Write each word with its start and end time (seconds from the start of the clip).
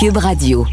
Cube 0.00 0.16
Radio. 0.16 0.64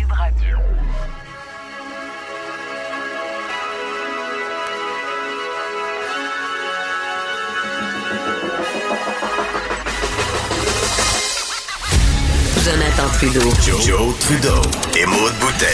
Jonathan 12.63 13.07
Trudeau. 13.11 13.41
Joe, 13.81 14.17
Trudeau 14.17 14.61
et 14.97 15.05
Maude 15.05 15.33
Boutet. 15.41 15.65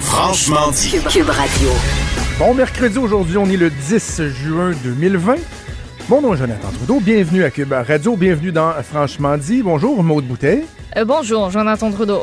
Franchement 0.00 0.70
dit. 0.70 0.92
Cube 1.10 1.28
Radio. 1.28 1.68
Bon 2.38 2.54
mercredi, 2.54 2.96
aujourd'hui, 2.96 3.36
on 3.36 3.44
est 3.50 3.58
le 3.58 3.68
10 3.68 4.22
juin 4.28 4.70
2020. 4.82 5.34
Mon 6.08 6.22
nom 6.22 6.32
est 6.32 6.38
Jonathan 6.38 6.70
Trudeau, 6.72 7.00
bienvenue 7.00 7.44
à 7.44 7.50
Cube 7.50 7.70
Radio, 7.70 8.16
bienvenue 8.16 8.50
dans 8.50 8.72
Franchement 8.82 9.36
dit. 9.36 9.62
Bonjour 9.62 10.02
Maude 10.02 10.24
Boutet. 10.24 10.64
Euh, 10.96 11.04
bonjour, 11.04 11.50
Jonathan 11.50 11.90
Trudeau. 11.90 12.20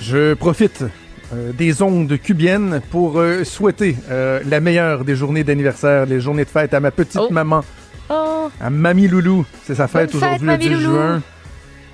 Je 0.00 0.34
profite 0.34 0.84
euh, 1.32 1.52
des 1.52 1.82
ondes 1.82 2.16
cubiennes 2.18 2.80
pour 2.90 3.18
euh, 3.18 3.44
souhaiter 3.44 3.96
euh, 4.10 4.40
la 4.46 4.60
meilleure 4.60 5.04
des 5.04 5.14
journées 5.16 5.44
d'anniversaire, 5.44 6.06
les 6.06 6.20
journées 6.20 6.44
de 6.44 6.50
fête 6.50 6.74
à 6.74 6.80
ma 6.80 6.90
petite 6.90 7.20
Oh. 7.20 7.28
maman, 7.30 7.62
Oh, 8.10 8.50
à 8.60 8.68
Mamie 8.70 9.08
Loulou. 9.08 9.46
C'est 9.64 9.74
sa 9.74 9.88
fête 9.88 10.14
aujourd'hui 10.14 10.38
le 10.40 10.44
Mamie 10.46 10.64
10 10.68 10.70
Loulou. 10.74 10.84
juin. 10.96 11.22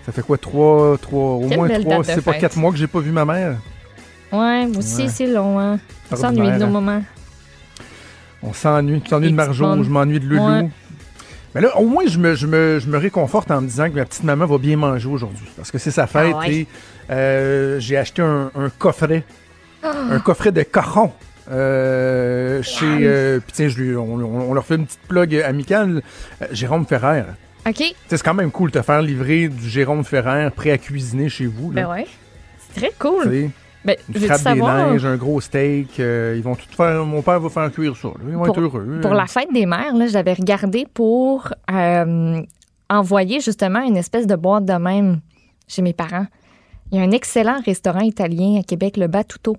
Ça 0.07 0.13
fait 0.13 0.23
quoi, 0.23 0.39
trois, 0.39 0.97
trois, 0.99 1.35
au 1.35 1.47
Quelle 1.49 1.59
moins 1.59 1.69
trois, 1.81 2.05
c'est 2.05 2.23
pas 2.25 2.35
quatre 2.35 2.57
mois 2.57 2.73
que 2.73 2.79
j'ai 2.79 2.87
pas 2.89 2.99
vu 3.01 3.13
ma 3.13 3.25
mère. 3.25 3.57
ouais, 4.33 4.67
moi 4.67 4.79
aussi, 4.79 5.03
Ouais. 5.03 5.09
c'est 5.09 5.27
long, 5.29 5.59
hein. 5.61 5.79
On 6.11 6.17
s'ennuie 6.17 6.51
de 6.51 6.57
nos 6.59 6.67
moments. 6.67 7.03
On 8.43 8.53
s'ennuie. 8.53 9.01
Tu 9.03 9.11
t'ennuies 9.11 9.31
de 9.31 9.37
Marjo, 9.37 9.83
je 9.85 9.89
m'ennuie 9.91 10.19
de 10.19 10.27
Loulou. 10.27 10.49
Ouais. 10.51 10.69
Mais 11.55 11.61
là, 11.61 11.77
au 11.79 11.87
moins, 11.87 12.05
je 12.07 12.19
me, 12.19 12.35
je, 12.35 12.47
me, 12.47 12.79
je 12.79 12.89
me 12.89 12.97
réconforte 12.99 13.51
en 13.51 13.61
me 13.61 13.67
disant 13.67 13.89
que 13.91 13.95
ma 13.97 14.05
petite 14.05 14.23
maman 14.25 14.47
va 14.47 14.59
bien 14.59 14.77
manger 14.77 15.09
aujourd'hui. 15.09 15.47
Parce 15.57 15.71
que 15.71 15.79
c'est 15.79 15.91
sa 15.91 16.07
fête 16.07 16.35
Ah 16.37 16.39
ouais? 16.47 16.55
et 16.55 16.67
euh, 17.11 17.81
j'ai 17.81 17.97
acheté 17.97 18.23
un, 18.23 18.51
un 18.55 18.69
coffret. 18.71 19.25
Un 19.83 20.21
coffret 20.21 20.53
de 20.53 20.63
cochon. 20.63 21.11
Euh, 21.51 22.63
chez. 22.63 22.85
euh, 22.87 23.41
puis 23.41 23.53
tiens, 23.53 23.69
je 23.69 23.79
lui, 23.83 23.97
on, 23.97 24.15
on- 24.15 24.55
leur 24.55 24.65
fait 24.65 24.77
une 24.77 24.87
petite 24.87 25.01
plug 25.09 25.35
amicale. 25.37 26.03
Euh, 26.43 26.47
Jérôme 26.53 26.87
Ferrer. 26.87 27.25
OK, 27.67 27.75
Tu 27.75 27.83
sais, 27.85 27.95
C'est 28.09 28.23
quand 28.23 28.35
même 28.35 28.51
cool 28.51 28.71
de 28.71 28.79
te 28.79 28.85
faire 28.85 29.03
livrer 29.03 29.49
du 29.49 29.69
Jérôme 29.69 30.05
Ferrer 30.05 30.49
prêt 30.55 30.71
à 30.71 30.79
cuisiner 30.79 31.29
chez 31.29 31.47
vous. 31.47 31.73
Là, 31.73 31.83
ben 31.83 31.91
ouais. 31.91 32.07
C'est 32.73 32.81
très 32.81 32.93
cool. 32.99 33.51
Ben, 33.85 33.97
Une 34.15 34.21
crabe 34.27 34.55
des 34.55 34.61
neiges, 34.61 35.05
un 35.07 35.17
gros 35.17 35.41
steak. 35.41 35.99
euh, 36.01 36.35
ils 36.37 36.43
vont 36.43 36.55
tout 36.55 36.67
faire. 36.71 37.05
Mon 37.07 37.23
père 37.23 37.41
va 37.41 37.49
faire 37.49 37.71
cuire 37.73 37.97
ça. 37.97 38.09
là. 38.09 38.15
Ils 38.29 38.35
vont 38.37 38.45
Pour- 38.45 38.55
être 38.57 38.61
heureux. 38.63 38.99
pour 39.01 39.15
la 39.15 39.27
fête 39.27 39.53
des 39.53 39.65
mères, 39.67 39.95
j'avais 40.09 40.35
regardé 40.35 40.87
pour 40.93 41.49
euh, 41.71 42.43
envoyer 42.91 43.41
justement 43.41 43.81
une 43.81 43.97
espèce 43.97 44.27
de 44.27 44.37
boîte 44.37 44.65
de 44.67 44.75
même 44.75 45.21
chez 45.67 45.81
mes 45.83 45.93
parents. 45.95 46.27
Il 46.93 46.99
y 46.99 47.01
a 47.01 47.05
un 47.05 47.11
excellent 47.13 47.61
restaurant 47.65 48.01
italien 48.01 48.59
à 48.61 48.63
Québec, 48.63 48.97
le 48.97 49.07
Batuto, 49.07 49.57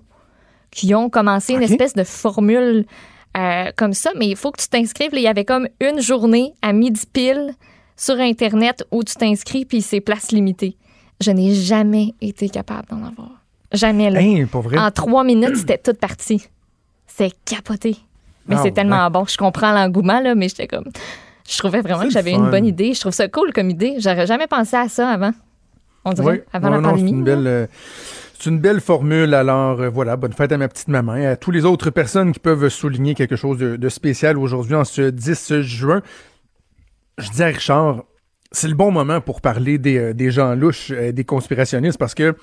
qui 0.70 0.94
ont 0.94 1.08
commencé 1.10 1.54
une 1.54 1.62
espèce 1.62 1.94
de 1.94 2.04
formule 2.04 2.84
euh, 3.36 3.70
comme 3.76 3.94
ça, 3.94 4.10
mais 4.18 4.28
il 4.28 4.36
faut 4.36 4.50
que 4.52 4.60
tu 4.60 4.68
t'inscrives. 4.68 5.10
Il 5.14 5.20
y 5.22 5.26
avait 5.26 5.44
comme 5.46 5.66
une 5.80 6.00
journée 6.00 6.52
à 6.62 6.72
midi 6.72 7.02
pile 7.12 7.52
sur 7.96 8.20
Internet 8.20 8.84
où 8.92 9.02
tu 9.02 9.14
t'inscris, 9.14 9.64
puis 9.64 9.80
c'est 9.82 10.00
place 10.00 10.30
limitée. 10.30 10.76
Je 11.20 11.30
n'ai 11.30 11.54
jamais 11.54 12.14
été 12.20 12.48
capable 12.50 12.86
d'en 12.88 13.04
avoir. 13.04 13.41
Jamais, 13.72 14.10
là. 14.10 14.20
Hein, 14.20 14.46
pour 14.50 14.62
vrai? 14.62 14.78
En 14.78 14.90
trois 14.90 15.24
minutes, 15.24 15.56
c'était 15.56 15.78
toute 15.78 15.98
partie. 15.98 16.46
C'est 17.06 17.32
capoté. 17.44 17.96
Mais 18.48 18.56
Ah, 18.58 18.60
c'est 18.62 18.72
tellement 18.72 19.04
ouais. 19.04 19.10
bon. 19.10 19.24
Je 19.26 19.36
comprends 19.36 19.72
l'engouement, 19.72 20.20
là, 20.20 20.34
mais 20.34 20.48
j'étais 20.48 20.66
comme. 20.66 20.86
Je 21.48 21.58
trouvais 21.58 21.80
vraiment 21.80 22.04
que 22.04 22.10
j'avais 22.10 22.32
une 22.32 22.50
bonne 22.50 22.66
idée. 22.66 22.92
Je 22.94 23.00
trouve 23.00 23.12
ça 23.12 23.28
cool 23.28 23.52
comme 23.52 23.70
idée. 23.70 23.96
J'aurais 23.98 24.26
jamais 24.26 24.46
pensé 24.46 24.76
à 24.76 24.88
ça 24.88 25.08
avant. 25.10 25.32
On 26.04 26.12
dirait, 26.12 26.26
Oui. 26.32 26.40
avant 26.52 26.68
Ouais, 26.68 26.74
la 26.76 26.80
non, 26.80 26.90
pandémie. 26.90 27.10
C'est 27.10 27.16
une 27.16 27.24
là. 27.24 27.36
belle. 27.36 27.46
euh, 27.46 27.66
c'est 28.38 28.50
une 28.50 28.58
belle 28.58 28.80
formule. 28.80 29.34
Alors, 29.34 29.80
euh, 29.80 29.88
voilà, 29.88 30.16
bonne 30.16 30.32
fête 30.32 30.50
à 30.52 30.58
ma 30.58 30.66
petite 30.68 30.88
maman 30.88 31.14
et 31.16 31.26
à 31.26 31.36
tous 31.36 31.50
les 31.52 31.64
autres 31.64 31.90
personnes 31.90 32.32
qui 32.32 32.40
peuvent 32.40 32.68
souligner 32.68 33.14
quelque 33.14 33.36
chose 33.36 33.56
de, 33.58 33.76
de 33.76 33.88
spécial 33.88 34.36
aujourd'hui, 34.38 34.74
en 34.74 34.84
ce 34.84 35.10
10 35.10 35.60
juin. 35.60 36.02
Je 37.18 37.30
dis 37.30 37.42
à 37.42 37.46
Richard, 37.46 38.02
c'est 38.50 38.68
le 38.68 38.74
bon 38.74 38.90
moment 38.90 39.20
pour 39.20 39.40
parler 39.40 39.78
des, 39.78 39.98
euh, 39.98 40.12
des 40.14 40.30
gens 40.30 40.54
louches, 40.54 40.90
euh, 40.90 41.12
des 41.12 41.24
conspirationnistes, 41.24 41.98
parce 41.98 42.14
que, 42.14 42.34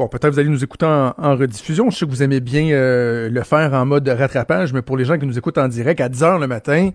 bon, 0.00 0.08
peut-être 0.08 0.32
vous 0.32 0.38
allez 0.38 0.48
nous 0.48 0.64
écouter 0.64 0.86
en, 0.86 1.36
rediffusion. 1.36 1.90
Je 1.90 1.96
sais 1.98 2.06
que 2.06 2.10
vous 2.10 2.22
aimez 2.22 2.40
bien 2.40 2.70
euh, 2.70 3.28
le 3.28 3.42
faire 3.42 3.74
en 3.74 3.84
mode 3.84 4.08
rattrapage, 4.08 4.72
mais 4.72 4.80
pour 4.80 4.96
les 4.96 5.04
gens 5.04 5.18
qui 5.18 5.26
nous 5.26 5.36
écoutent 5.36 5.58
en 5.58 5.68
direct, 5.68 6.00
à 6.00 6.08
10 6.08 6.22
h 6.22 6.40
le 6.40 6.46
matin, 6.46 6.90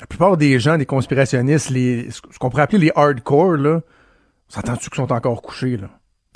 la 0.00 0.06
plupart 0.06 0.36
des 0.36 0.58
gens, 0.60 0.78
des 0.78 0.86
conspirationnistes, 0.86 1.70
les, 1.70 2.08
ce 2.10 2.20
qu'on 2.38 2.48
pourrait 2.50 2.62
appeler 2.62 2.78
les 2.78 2.92
hardcore, 2.94 3.56
là, 3.56 3.80
s'entends-tu 4.48 4.88
qu'ils 4.90 4.96
sont 5.02 5.12
encore 5.12 5.42
couchés, 5.42 5.78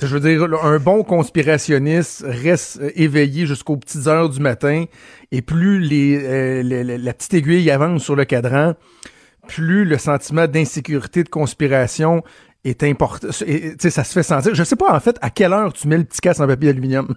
Je 0.03 0.07
veux 0.17 0.21
dire, 0.21 0.43
un 0.65 0.79
bon 0.79 1.05
conspirationniste 1.05 2.25
reste 2.27 2.81
euh, 2.81 2.91
éveillé 2.97 3.47
jusqu'aux 3.47 3.77
petites 3.77 4.07
heures 4.09 4.29
du 4.29 4.41
matin, 4.41 4.85
et 5.31 5.41
plus 5.43 5.79
les, 5.79 6.19
euh, 6.21 6.63
le- 6.65 6.83
le- 6.83 6.97
la 6.97 7.13
petite 7.15 7.35
aiguille 7.35 7.71
avance 7.71 8.03
sur 8.03 8.17
le 8.17 8.25
cadran, 8.25 8.75
plus 9.47 9.85
le 9.85 9.99
sentiment 9.99 10.47
d'insécurité, 10.49 11.23
de 11.25 11.29
conspiration 11.29 12.23
est 12.65 12.83
important. 12.83 13.29
et- 13.47 13.71
Tu 13.73 13.77
sais, 13.81 13.91
ça 13.91 14.05
se 14.05 14.13
fait 14.13 14.23
sentir. 14.23 14.55
Je 14.55 14.65
sais 14.65 14.77
pas, 14.77 14.95
en 14.95 15.01
fait, 15.01 15.17
à 15.21 15.31
quelle 15.31 15.53
heure 15.53 15.73
tu 15.73 15.89
mets 15.89 15.97
le 15.99 16.05
petit 16.05 16.21
casse 16.21 16.41
en 16.41 16.47
papier 16.47 16.69
d'aluminium? 16.69 17.15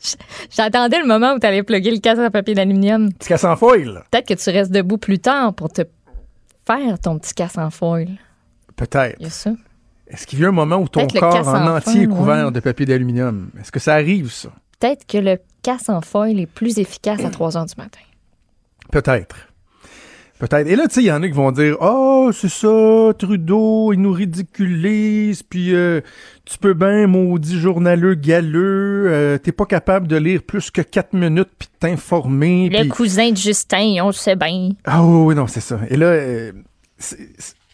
J'attendais 0.50 1.00
le 1.00 1.06
moment 1.06 1.32
où 1.34 1.38
tu 1.38 1.46
allais 1.46 1.62
plugger 1.62 1.90
le 1.90 1.98
casque 1.98 2.20
à 2.22 2.30
papier 2.30 2.54
d'aluminium. 2.54 3.12
Petit 3.12 3.28
casse 3.28 3.44
en 3.44 3.56
foil, 3.56 4.02
Peut-être 4.10 4.28
que 4.28 4.34
tu 4.34 4.50
restes 4.50 4.70
debout 4.72 4.98
plus 4.98 5.18
tard 5.18 5.54
pour 5.54 5.70
te 5.72 5.82
faire 6.66 6.98
ton 6.98 7.18
petit 7.18 7.34
casse 7.34 7.58
en 7.58 7.70
foil. 7.70 8.08
peut-être. 8.76 9.16
Il 9.20 9.24
y 9.24 9.28
a 9.28 9.30
ça. 9.30 9.50
Est-ce 10.06 10.26
qu'il 10.26 10.38
y 10.40 10.44
a 10.44 10.48
un 10.48 10.52
moment 10.52 10.76
où 10.76 10.88
ton 10.88 11.06
corps 11.06 11.32
casse 11.32 11.46
en 11.46 11.64
en 11.66 11.76
entier 11.76 12.02
est 12.02 12.06
couvert 12.06 12.46
ouais. 12.46 12.52
de 12.52 12.60
papier 12.60 12.86
d'aluminium? 12.86 13.50
Est-ce 13.60 13.72
que 13.72 13.80
ça 13.80 13.94
arrive, 13.94 14.30
ça? 14.30 14.50
Peut-être 14.78 15.06
que 15.06 15.18
le 15.18 15.38
casse 15.62 15.88
en 15.88 16.00
foil 16.02 16.38
est 16.38 16.46
plus 16.46 16.78
efficace 16.78 17.24
à 17.24 17.30
3 17.30 17.56
heures 17.56 17.64
du 17.66 17.74
matin. 17.78 18.00
Peut-être. 18.92 19.36
Peut-être. 20.38 20.66
Et 20.66 20.74
là, 20.76 20.88
tu 20.88 20.94
sais, 20.94 21.02
il 21.02 21.06
y 21.06 21.12
en 21.12 21.22
a 21.22 21.26
qui 21.28 21.32
vont 21.32 21.52
dire 21.52 21.76
Oh, 21.80 22.30
c'est 22.32 22.48
ça, 22.50 23.12
Trudeau, 23.18 23.92
il 23.92 24.00
nous 24.00 24.12
ridiculise, 24.12 25.42
puis 25.44 25.74
euh, 25.74 26.00
tu 26.44 26.58
peux 26.58 26.74
bien, 26.74 27.06
maudit 27.06 27.58
journaleux 27.60 28.14
galeux, 28.14 29.06
euh, 29.08 29.38
t'es 29.38 29.52
pas 29.52 29.64
capable 29.66 30.08
de 30.08 30.16
lire 30.16 30.42
plus 30.42 30.70
que 30.70 30.82
quatre 30.82 31.12
minutes 31.12 31.50
puis 31.58 31.68
de 31.72 31.78
t'informer. 31.78 32.68
Le 32.68 32.88
cousin 32.88 33.30
de 33.30 33.36
Justin, 33.36 33.96
on 34.02 34.08
le 34.08 34.12
sait 34.12 34.36
bien. 34.36 34.70
Ah 34.84 35.04
oui, 35.04 35.26
oui, 35.28 35.34
non, 35.34 35.46
c'est 35.46 35.60
ça. 35.60 35.78
Et 35.88 35.96
là, 35.96 36.06
euh, 36.06 36.52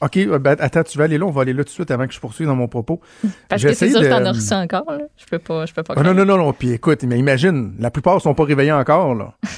OK, 0.03 0.17
euh, 0.19 0.39
ben, 0.39 0.57
attends, 0.61 0.83
tu 0.83 0.97
vas 0.99 1.05
aller 1.05 1.19
là, 1.19 1.27
on 1.27 1.31
va 1.31 1.43
aller 1.43 1.53
là 1.53 1.63
tout 1.65 1.69
de 1.69 1.75
suite 1.75 1.91
avant 1.91 2.07
que 2.07 2.13
je 2.15 2.21
poursuive 2.21 2.47
dans 2.47 2.57
mon 2.57 2.69
propos. 2.69 3.01
Parce 3.49 3.63
que 3.63 3.73
c'est 3.75 3.91
sûr 3.91 4.01
de- 4.01 4.05
que 4.07 4.11
t'en 4.11 4.25
as 4.25 4.33
reçu 4.33 4.53
encore. 4.55 4.85
Là. 4.91 5.01
Je 5.17 5.25
peux 5.27 5.39
pas, 5.39 5.67
je 5.67 5.75
peux 5.75 5.83
pas. 5.83 5.95
Ah 5.97 6.03
non, 6.03 6.15
non, 6.15 6.25
non, 6.25 6.37
non. 6.39 6.53
Puis 6.53 6.73
écoute, 6.73 7.03
mais 7.05 7.19
imagine, 7.19 7.75
la 7.79 7.91
plupart 7.91 8.21
sont 8.21 8.35
pas 8.35 8.45
réveillés 8.45 8.73
encore, 8.73 9.15
là. 9.15 9.35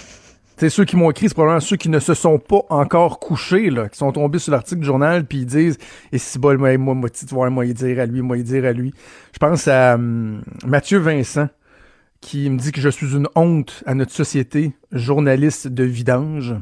sais, 0.67 0.71
ceux 0.71 0.84
qui 0.84 0.97
m'ont 0.97 1.11
écrit, 1.11 1.28
c'est 1.28 1.34
probablement 1.34 1.61
ceux 1.61 1.77
qui 1.77 1.89
ne 1.89 1.99
se 1.99 2.15
sont 2.15 2.39
pas 2.39 2.62
encore 2.71 3.19
couchés, 3.19 3.69
qui 3.69 3.99
sont 3.99 4.12
tombés 4.12 4.39
sur 4.39 4.53
l'article 4.53 4.81
du 4.81 4.87
journal, 4.87 5.25
puis 5.25 5.39
ils 5.39 5.47
disent, 5.47 5.78
et 6.12 6.19
si 6.19 6.39
bol, 6.39 6.59
moi, 6.59 6.77
moi, 6.78 6.95
moi, 6.95 7.11
tu 7.11 7.27
vois, 7.27 7.50
moi, 7.50 7.67
y 7.67 7.75
dire 7.75 8.00
à 8.00 8.06
lui, 8.06 8.23
moi, 8.23 8.39
y 8.39 8.43
dire 8.43 8.65
à 8.65 8.73
lui. 8.73 8.93
Je 9.33 9.39
pense 9.39 9.69
à 9.69 9.95
hum, 9.95 10.43
Mathieu 10.65 10.99
Vincent, 10.99 11.49
qui 12.21 12.49
me 12.49 12.59
dit 12.59 12.73
que 12.73 12.81
je 12.81 12.89
suis 12.89 13.15
une 13.15 13.28
honte 13.34 13.83
à 13.87 13.95
notre 13.95 14.12
société, 14.12 14.73
journaliste 14.93 15.69
de 15.69 15.84
vidange. 15.84 16.55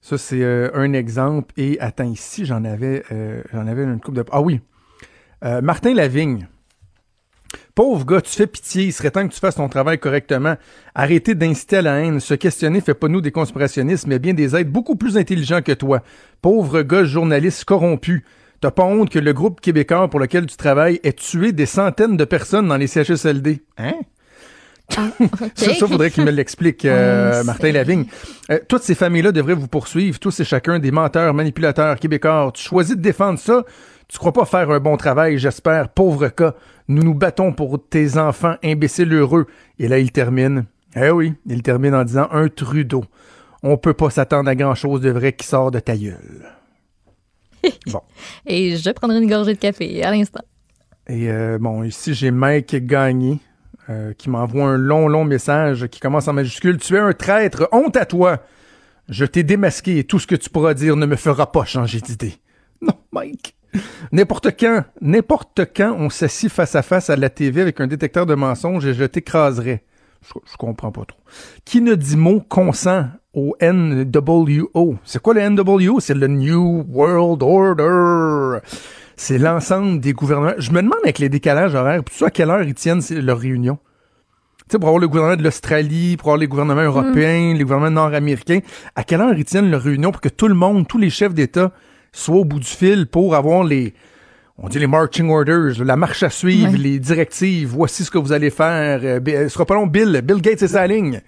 Ça, 0.00 0.18
c'est 0.18 0.42
euh, 0.42 0.70
un 0.74 0.92
exemple. 0.92 1.52
Et 1.56 1.80
attends, 1.80 2.04
ici, 2.04 2.44
j'en 2.44 2.64
avais, 2.64 3.02
euh, 3.12 3.42
j'en 3.52 3.66
avais 3.66 3.84
une 3.84 4.00
coupe 4.00 4.14
de. 4.14 4.24
Ah 4.30 4.40
oui. 4.40 4.60
Euh, 5.44 5.60
Martin 5.60 5.94
Lavigne. 5.94 6.48
Pauvre 7.74 8.04
gars, 8.04 8.20
tu 8.20 8.32
fais 8.32 8.46
pitié, 8.46 8.84
il 8.84 8.92
serait 8.92 9.10
temps 9.10 9.26
que 9.26 9.32
tu 9.32 9.40
fasses 9.40 9.56
ton 9.56 9.68
travail 9.68 9.98
correctement. 9.98 10.56
Arrêtez 10.94 11.34
d'inciter 11.34 11.76
à 11.76 11.82
la 11.82 12.00
haine. 12.00 12.20
Se 12.20 12.34
questionner 12.34 12.80
fait 12.80 12.94
pas 12.94 13.08
nous 13.08 13.20
des 13.20 13.32
conspirationnistes, 13.32 14.06
mais 14.06 14.18
bien 14.18 14.34
des 14.34 14.56
êtres 14.56 14.70
beaucoup 14.70 14.96
plus 14.96 15.16
intelligents 15.16 15.62
que 15.62 15.72
toi. 15.72 16.02
Pauvre 16.42 16.82
gars, 16.82 17.04
journaliste 17.04 17.64
corrompu. 17.64 18.24
T'as 18.60 18.70
pas 18.70 18.84
honte 18.84 19.10
que 19.10 19.18
le 19.18 19.32
groupe 19.32 19.60
québécois 19.60 20.08
pour 20.08 20.20
lequel 20.20 20.46
tu 20.46 20.56
travailles 20.56 21.00
ait 21.04 21.12
tué 21.12 21.52
des 21.52 21.66
centaines 21.66 22.16
de 22.16 22.24
personnes 22.24 22.68
dans 22.68 22.76
les 22.76 22.86
CHSLD? 22.86 23.62
Hein? 23.76 23.94
Ça, 25.56 25.74
ça 25.74 25.86
faudrait 25.88 26.12
qu'il 26.12 26.24
me 26.24 26.30
l'explique, 26.30 26.84
euh, 26.84 27.42
Martin 27.42 27.72
Lavigne. 27.72 28.04
Euh, 28.50 28.60
toutes 28.68 28.84
ces 28.84 28.94
familles-là 28.94 29.32
devraient 29.32 29.54
vous 29.54 29.66
poursuivre, 29.66 30.18
tous 30.20 30.38
et 30.38 30.44
chacun 30.44 30.78
des 30.78 30.92
menteurs, 30.92 31.34
manipulateurs, 31.34 31.98
québécois. 31.98 32.52
Tu 32.54 32.62
choisis 32.62 32.96
de 32.96 33.00
défendre 33.00 33.38
ça. 33.38 33.64
Tu 34.08 34.18
crois 34.18 34.32
pas 34.32 34.44
faire 34.44 34.70
un 34.70 34.78
bon 34.78 34.96
travail, 34.96 35.38
j'espère. 35.38 35.88
Pauvre 35.88 36.28
cas. 36.28 36.54
Nous 36.88 37.02
nous 37.02 37.14
battons 37.14 37.52
pour 37.52 37.84
tes 37.88 38.18
enfants 38.18 38.54
imbéciles 38.62 39.12
heureux. 39.12 39.46
Et 39.78 39.88
là, 39.88 39.98
il 39.98 40.12
termine. 40.12 40.66
Eh 40.94 41.10
oui, 41.10 41.34
il 41.46 41.62
termine 41.62 41.94
en 41.94 42.04
disant 42.04 42.28
un 42.30 42.48
Trudeau. 42.48 43.04
On 43.62 43.76
peut 43.76 43.94
pas 43.94 44.10
s'attendre 44.10 44.48
à 44.48 44.54
grand-chose 44.54 45.00
de 45.00 45.10
vrai 45.10 45.32
qui 45.32 45.46
sort 45.46 45.70
de 45.70 45.80
ta 45.80 45.96
gueule. 45.96 46.52
Bon. 47.88 48.00
Et 48.46 48.76
je 48.76 48.90
prendrai 48.90 49.18
une 49.18 49.28
gorgée 49.28 49.54
de 49.54 49.58
café 49.58 50.04
à 50.04 50.12
l'instant. 50.12 50.44
Et 51.08 51.28
euh, 51.30 51.58
bon, 51.58 51.82
ici, 51.82 52.14
j'ai 52.14 52.30
Mike 52.30 52.86
Gagné 52.86 53.40
euh, 53.88 54.12
qui 54.12 54.30
m'envoie 54.30 54.64
un 54.64 54.76
long, 54.76 55.08
long 55.08 55.24
message 55.24 55.88
qui 55.88 55.98
commence 55.98 56.28
en 56.28 56.32
majuscule. 56.32 56.78
Tu 56.78 56.94
es 56.94 56.98
un 56.98 57.12
traître, 57.12 57.68
honte 57.72 57.96
à 57.96 58.06
toi. 58.06 58.40
Je 59.08 59.24
t'ai 59.24 59.42
démasqué 59.42 59.98
et 59.98 60.04
tout 60.04 60.20
ce 60.20 60.28
que 60.28 60.36
tu 60.36 60.48
pourras 60.48 60.74
dire 60.74 60.96
ne 60.96 61.06
me 61.06 61.16
fera 61.16 61.50
pas 61.50 61.64
changer 61.64 62.00
d'idée. 62.00 62.34
Non, 62.80 62.94
Mike. 63.10 63.55
N'importe 64.12 64.48
quand, 64.58 64.84
n'importe 65.00 65.60
quand 65.76 65.96
on 65.98 66.10
s'assit 66.10 66.50
face 66.50 66.74
à 66.74 66.82
face 66.82 67.10
à 67.10 67.16
la 67.16 67.30
TV 67.30 67.60
avec 67.60 67.80
un 67.80 67.86
détecteur 67.86 68.26
de 68.26 68.34
mensonges 68.34 68.86
et 68.86 68.94
je 68.94 69.04
t'écraserai. 69.04 69.82
Je, 70.22 70.32
je 70.50 70.56
comprends 70.56 70.90
pas 70.92 71.04
trop. 71.04 71.18
Qui 71.64 71.80
ne 71.80 71.94
dit 71.94 72.16
mot 72.16 72.40
consent 72.40 73.06
au 73.34 73.56
NWO? 73.60 74.96
C'est 75.04 75.20
quoi 75.20 75.34
le 75.34 75.48
NWO? 75.48 76.00
C'est 76.00 76.14
le 76.14 76.26
New 76.26 76.84
World 76.88 77.42
Order. 77.42 78.60
C'est 79.16 79.38
l'ensemble 79.38 80.00
des 80.00 80.12
gouvernements. 80.12 80.54
Je 80.58 80.70
me 80.72 80.82
demande 80.82 80.98
avec 81.02 81.18
les 81.18 81.28
décalages 81.28 81.74
horaires, 81.74 82.04
puis 82.04 82.24
à 82.24 82.30
quelle 82.30 82.50
heure 82.50 82.62
ils 82.62 82.74
tiennent 82.74 83.00
leur 83.10 83.38
réunion? 83.38 83.78
Tu 84.68 84.72
sais, 84.72 84.78
pour 84.78 84.88
avoir 84.88 85.00
le 85.00 85.06
gouvernement 85.06 85.36
de 85.36 85.44
l'Australie, 85.44 86.16
pour 86.16 86.28
avoir 86.28 86.38
les 86.38 86.48
gouvernements 86.48 86.82
européens, 86.82 87.54
les 87.54 87.62
gouvernements 87.62 87.90
nord-américains, 87.90 88.58
à 88.96 89.04
quelle 89.04 89.20
heure 89.20 89.32
ils 89.36 89.44
tiennent 89.44 89.70
leur 89.70 89.82
réunion 89.82 90.10
pour 90.10 90.20
que 90.20 90.28
tout 90.28 90.48
le 90.48 90.54
monde, 90.54 90.88
tous 90.88 90.98
les 90.98 91.08
chefs 91.08 91.34
d'État 91.34 91.72
soient 92.16 92.36
au 92.36 92.44
bout 92.44 92.60
du 92.60 92.66
fil 92.66 93.06
pour 93.06 93.34
avoir 93.34 93.62
les, 93.64 93.94
on 94.58 94.68
dit 94.68 94.78
les 94.78 94.86
marching 94.86 95.28
orders, 95.30 95.84
la 95.84 95.96
marche 95.96 96.22
à 96.22 96.30
suivre, 96.30 96.76
les 96.76 96.98
directives, 96.98 97.68
voici 97.68 98.04
ce 98.04 98.10
que 98.10 98.18
vous 98.18 98.32
allez 98.32 98.50
faire. 98.50 99.00
Euh, 99.02 99.20
Ce 99.24 99.48
sera 99.50 99.66
pas 99.66 99.74
long, 99.74 99.86
Bill, 99.86 100.22
Bill 100.24 100.40
Gates 100.40 100.62
et 100.62 100.68
sa 100.68 100.86
ligne. 100.86 101.20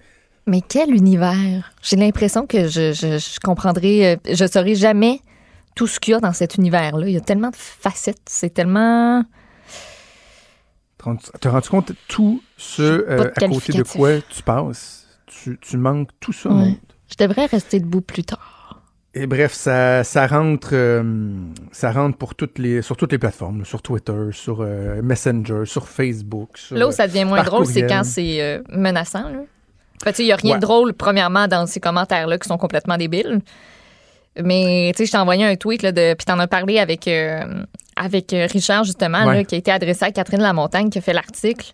Mais 0.47 0.61
quel 0.61 0.89
univers! 0.93 1.71
J'ai 1.83 1.95
l'impression 1.95 2.47
que 2.47 2.67
je, 2.67 2.91
je, 2.91 3.19
je 3.19 3.39
comprendrai, 3.39 4.13
euh, 4.13 4.15
je 4.33 4.45
saurai 4.47 4.73
jamais 4.73 5.19
tout 5.75 5.85
ce 5.85 5.99
qu'il 5.99 6.13
y 6.13 6.15
a 6.15 6.19
dans 6.19 6.33
cet 6.33 6.55
univers-là. 6.55 7.07
Il 7.07 7.13
y 7.13 7.17
a 7.17 7.21
tellement 7.21 7.51
de 7.51 7.55
facettes, 7.55 8.17
c'est 8.25 8.53
tellement. 8.53 9.23
T'as 11.39 11.51
rendu 11.51 11.69
compte 11.69 11.91
tout 12.07 12.41
ce 12.57 12.81
euh, 12.81 13.31
à 13.35 13.47
côté 13.47 13.73
de 13.73 13.83
quoi 13.83 14.19
tu 14.27 14.41
passes? 14.43 15.07
Tu, 15.27 15.57
tu 15.61 15.77
manques 15.77 16.09
tout 16.19 16.33
ça. 16.33 16.49
Maud. 16.49 16.75
Je 17.11 17.25
devrais 17.25 17.45
rester 17.45 17.79
debout 17.79 18.01
plus 18.01 18.23
tard. 18.23 18.58
Et 19.15 19.25
bref, 19.25 19.53
ça, 19.53 20.03
ça 20.03 20.27
rentre, 20.27 20.69
euh, 20.73 21.03
ça 21.71 21.91
rentre 21.91 22.17
pour 22.17 22.35
toutes 22.35 22.59
les, 22.59 22.81
sur 22.83 22.95
toutes 22.95 23.11
les 23.11 23.17
plateformes, 23.17 23.65
sur 23.65 23.81
Twitter, 23.81 24.29
sur 24.31 24.61
euh, 24.61 25.01
Messenger, 25.01 25.63
sur 25.65 25.87
Facebook. 25.87 26.57
Sur, 26.57 26.77
Là 26.77 26.87
où 26.87 26.91
ça 26.91 27.07
devient 27.07 27.25
moins 27.25 27.37
par 27.37 27.45
drôle, 27.45 27.65
c'est 27.65 27.87
quand 27.87 28.03
c'est 28.03 28.39
euh, 28.41 28.61
menaçant. 28.69 29.27
Là. 29.29 29.39
Fait, 30.03 30.17
il 30.19 30.25
n'y 30.25 30.31
a 30.31 30.35
rien 30.35 30.51
Ouais. 30.53 30.57
de 30.59 30.61
drôle, 30.61 30.93
premièrement, 30.93 31.47
dans 31.47 31.65
ces 31.65 31.79
commentaires-là 31.79 32.37
qui 32.37 32.47
sont 32.47 32.57
complètement 32.57 32.97
débiles. 32.97 33.39
Mais, 34.41 34.91
tu 34.95 34.99
sais, 34.99 35.05
je 35.07 35.11
t'ai 35.11 35.17
envoyé 35.17 35.43
un 35.43 35.55
tweet, 35.55 35.81
là, 35.81 35.91
de, 35.91 36.13
puis 36.13 36.25
t'en 36.25 36.37
as 36.39 36.47
parlé 36.47 36.77
avec, 36.79 37.07
euh, 37.07 37.63
avec 37.95 38.31
euh, 38.31 38.47
Richard, 38.49 38.83
justement, 38.83 39.25
Ouais. 39.25 39.37
là, 39.37 39.43
qui 39.43 39.55
a 39.55 39.57
été 39.57 39.71
adressé 39.71 40.05
à 40.05 40.11
Catherine 40.11 40.41
Lamontagne, 40.41 40.89
qui 40.91 40.99
a 40.99 41.01
fait 41.01 41.13
l'article. 41.13 41.73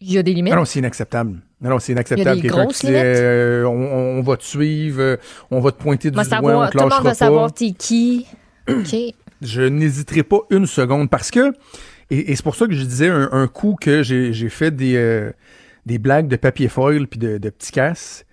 Il 0.00 0.12
y 0.12 0.18
a 0.18 0.22
des 0.22 0.34
limites. 0.34 0.54
Non, 0.54 0.64
c'est 0.64 0.78
inacceptable. 0.78 1.38
Non, 1.60 1.70
non, 1.70 1.78
c'est 1.78 1.92
inacceptable. 1.92 2.36
Il 2.36 2.36
y 2.36 2.38
a 2.38 2.42
des 2.42 2.48
Quelqu'un 2.48 2.64
grosses 2.64 2.78
qui 2.78 2.86
dit, 2.88 2.92
euh, 2.94 3.64
on, 3.64 4.18
on 4.18 4.22
va 4.22 4.36
te 4.36 4.44
suivre, 4.44 5.00
euh, 5.00 5.16
on 5.50 5.60
va 5.60 5.72
te 5.72 5.80
pointer 5.80 6.10
du 6.10 6.14
doigt, 6.14 6.24
on 6.24 6.66
te 6.66 6.72
tout 6.72 6.78
le 6.78 6.90
monde 6.90 7.02
va 7.02 7.14
savoir 7.14 7.52
t'es 7.52 7.72
qui. 7.72 8.26
OK. 8.68 8.94
Je 9.42 9.62
n'hésiterai 9.62 10.22
pas 10.22 10.40
une 10.50 10.66
seconde 10.66 11.10
parce 11.10 11.30
que, 11.30 11.52
et, 12.10 12.32
et 12.32 12.36
c'est 12.36 12.42
pour 12.42 12.56
ça 12.56 12.66
que 12.66 12.72
je 12.74 12.84
disais 12.84 13.08
un, 13.08 13.28
un 13.32 13.48
coup 13.48 13.76
que 13.80 14.02
j'ai 14.02 14.48
fait 14.48 14.70
des, 14.70 14.96
euh, 14.96 15.30
des 15.86 15.98
blagues 15.98 16.28
de 16.28 16.36
papier 16.36 16.68
foil 16.68 17.06
puis 17.06 17.18
de, 17.18 17.38
de 17.38 17.50
petits 17.50 17.72
casses. 17.72 18.24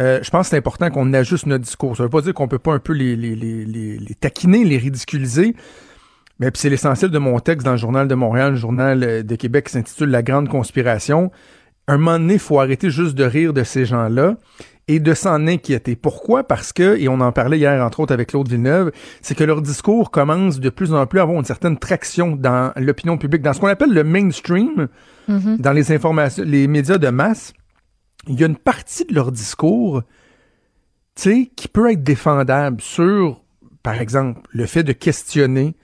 Euh, 0.00 0.20
je 0.22 0.30
pense 0.30 0.46
que 0.46 0.50
c'est 0.50 0.56
important 0.56 0.90
qu'on 0.90 1.12
ajuste 1.12 1.46
notre 1.46 1.64
discours. 1.64 1.96
Ça 1.96 2.02
veut 2.02 2.08
pas 2.08 2.20
dire 2.20 2.34
qu'on 2.34 2.48
peut 2.48 2.58
pas 2.58 2.72
un 2.72 2.78
peu 2.78 2.92
les, 2.92 3.14
les, 3.14 3.36
les, 3.36 3.64
les, 3.64 3.98
les 3.98 4.14
taquiner, 4.14 4.64
les 4.64 4.78
ridiculiser. 4.78 5.54
Mais 6.40 6.50
puis 6.50 6.60
c'est 6.60 6.70
l'essentiel 6.70 7.10
de 7.10 7.18
mon 7.18 7.38
texte 7.38 7.64
dans 7.64 7.72
le 7.72 7.76
Journal 7.78 8.08
de 8.08 8.14
Montréal, 8.14 8.52
le 8.52 8.56
Journal 8.58 9.02
euh, 9.04 9.22
de 9.22 9.36
Québec 9.36 9.66
qui 9.66 9.72
s'intitule 9.72 10.10
La 10.10 10.22
Grande 10.22 10.48
Conspiration. 10.48 11.30
Un 11.86 11.98
moment 11.98 12.18
donné, 12.18 12.34
il 12.34 12.38
faut 12.40 12.58
arrêter 12.58 12.90
juste 12.90 13.14
de 13.14 13.24
rire 13.24 13.52
de 13.52 13.62
ces 13.62 13.84
gens-là 13.84 14.36
et 14.88 15.00
de 15.00 15.14
s'en 15.14 15.46
inquiéter. 15.46 15.96
Pourquoi? 15.96 16.44
Parce 16.44 16.72
que, 16.72 16.98
et 16.98 17.08
on 17.08 17.20
en 17.20 17.30
parlait 17.32 17.58
hier 17.58 17.82
entre 17.84 18.00
autres 18.00 18.12
avec 18.12 18.30
Claude 18.30 18.48
Villeneuve, 18.48 18.90
c'est 19.22 19.34
que 19.34 19.44
leur 19.44 19.62
discours 19.62 20.10
commence 20.10 20.60
de 20.60 20.70
plus 20.70 20.92
en 20.92 21.06
plus 21.06 21.20
à 21.20 21.22
avoir 21.22 21.38
une 21.38 21.44
certaine 21.44 21.78
traction 21.78 22.36
dans 22.36 22.72
l'opinion 22.76 23.16
publique, 23.16 23.42
dans 23.42 23.52
ce 23.52 23.60
qu'on 23.60 23.68
appelle 23.68 23.92
le 23.92 24.04
mainstream, 24.04 24.88
Mhm. 25.28 25.56
dans 25.58 25.72
les 25.72 25.90
informations, 25.92 26.42
les 26.44 26.66
médias 26.68 26.98
de 26.98 27.08
masse. 27.08 27.54
Il 28.28 28.38
y 28.38 28.44
a 28.44 28.46
une 28.46 28.56
partie 28.56 29.04
de 29.06 29.14
leur 29.14 29.30
discours, 29.32 30.02
tu 31.14 31.22
sais, 31.22 31.50
qui 31.56 31.68
peut 31.68 31.90
être 31.92 32.02
défendable 32.02 32.80
sur, 32.80 33.42
par 33.82 34.00
exemple, 34.00 34.40
le 34.52 34.66
fait 34.66 34.82
de 34.82 34.92
questionner 34.92 35.76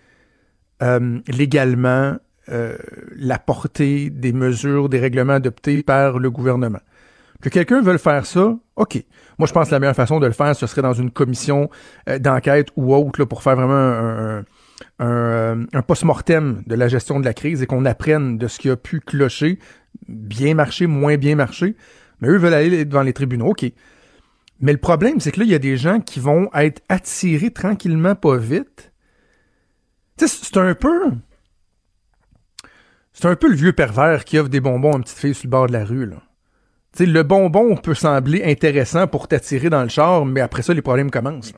euh, 0.82 1.20
légalement 1.28 2.16
euh, 2.50 2.76
la 3.16 3.38
portée 3.38 4.10
des 4.10 4.32
mesures, 4.32 4.88
des 4.88 4.98
règlements 4.98 5.34
adoptés 5.34 5.82
par 5.82 6.18
le 6.18 6.30
gouvernement. 6.30 6.80
Que 7.40 7.48
quelqu'un 7.48 7.80
veuille 7.80 7.98
faire 7.98 8.26
ça, 8.26 8.56
OK. 8.76 9.02
Moi, 9.38 9.46
je 9.46 9.52
pense 9.52 9.68
que 9.68 9.72
la 9.72 9.80
meilleure 9.80 9.94
façon 9.94 10.20
de 10.20 10.26
le 10.26 10.32
faire, 10.32 10.54
ce 10.54 10.66
serait 10.66 10.82
dans 10.82 10.92
une 10.92 11.10
commission 11.10 11.70
euh, 12.08 12.18
d'enquête 12.18 12.68
ou 12.76 12.94
autre 12.94 13.20
là, 13.20 13.26
pour 13.26 13.42
faire 13.42 13.56
vraiment 13.56 13.72
un, 13.72 14.38
un, 14.38 14.44
un, 14.98 15.06
euh, 15.06 15.66
un 15.72 15.82
post-mortem 15.82 16.62
de 16.66 16.74
la 16.74 16.88
gestion 16.88 17.20
de 17.20 17.24
la 17.24 17.34
crise 17.34 17.62
et 17.62 17.66
qu'on 17.66 17.84
apprenne 17.84 18.36
de 18.36 18.48
ce 18.48 18.58
qui 18.58 18.68
a 18.68 18.76
pu 18.76 19.00
clocher, 19.00 19.58
bien 20.08 20.54
marcher, 20.54 20.86
moins 20.86 21.16
bien 21.16 21.36
marcher. 21.36 21.76
Mais 22.20 22.28
eux 22.28 22.36
veulent 22.36 22.54
aller 22.54 22.84
devant 22.84 23.02
les 23.02 23.12
tribunaux, 23.12 23.50
OK. 23.50 23.64
Mais 24.60 24.72
le 24.72 24.78
problème, 24.78 25.20
c'est 25.20 25.32
que 25.32 25.40
là, 25.40 25.46
il 25.46 25.50
y 25.50 25.54
a 25.54 25.58
des 25.58 25.76
gens 25.76 26.00
qui 26.00 26.20
vont 26.20 26.50
être 26.54 26.82
attirés 26.88 27.50
tranquillement, 27.50 28.14
pas 28.14 28.36
vite. 28.36 28.89
C'est 30.26 30.56
un 30.56 30.74
peu... 30.74 31.10
C'est 33.12 33.26
un 33.26 33.36
peu 33.36 33.48
le 33.48 33.56
vieux 33.56 33.72
pervers 33.72 34.24
qui 34.24 34.38
offre 34.38 34.48
des 34.48 34.60
bonbons 34.60 34.92
à 34.92 34.96
une 34.96 35.02
petite 35.02 35.18
fille 35.18 35.34
sur 35.34 35.46
le 35.46 35.50
bord 35.50 35.66
de 35.66 35.72
la 35.72 35.84
rue, 35.84 36.06
là. 36.06 36.16
Le 36.98 37.22
bonbon 37.22 37.76
peut 37.76 37.94
sembler 37.94 38.42
intéressant 38.44 39.06
pour 39.06 39.28
t'attirer 39.28 39.70
dans 39.70 39.82
le 39.82 39.88
char, 39.88 40.24
mais 40.24 40.40
après 40.40 40.62
ça, 40.62 40.74
les 40.74 40.82
problèmes 40.82 41.10
commencent. 41.10 41.52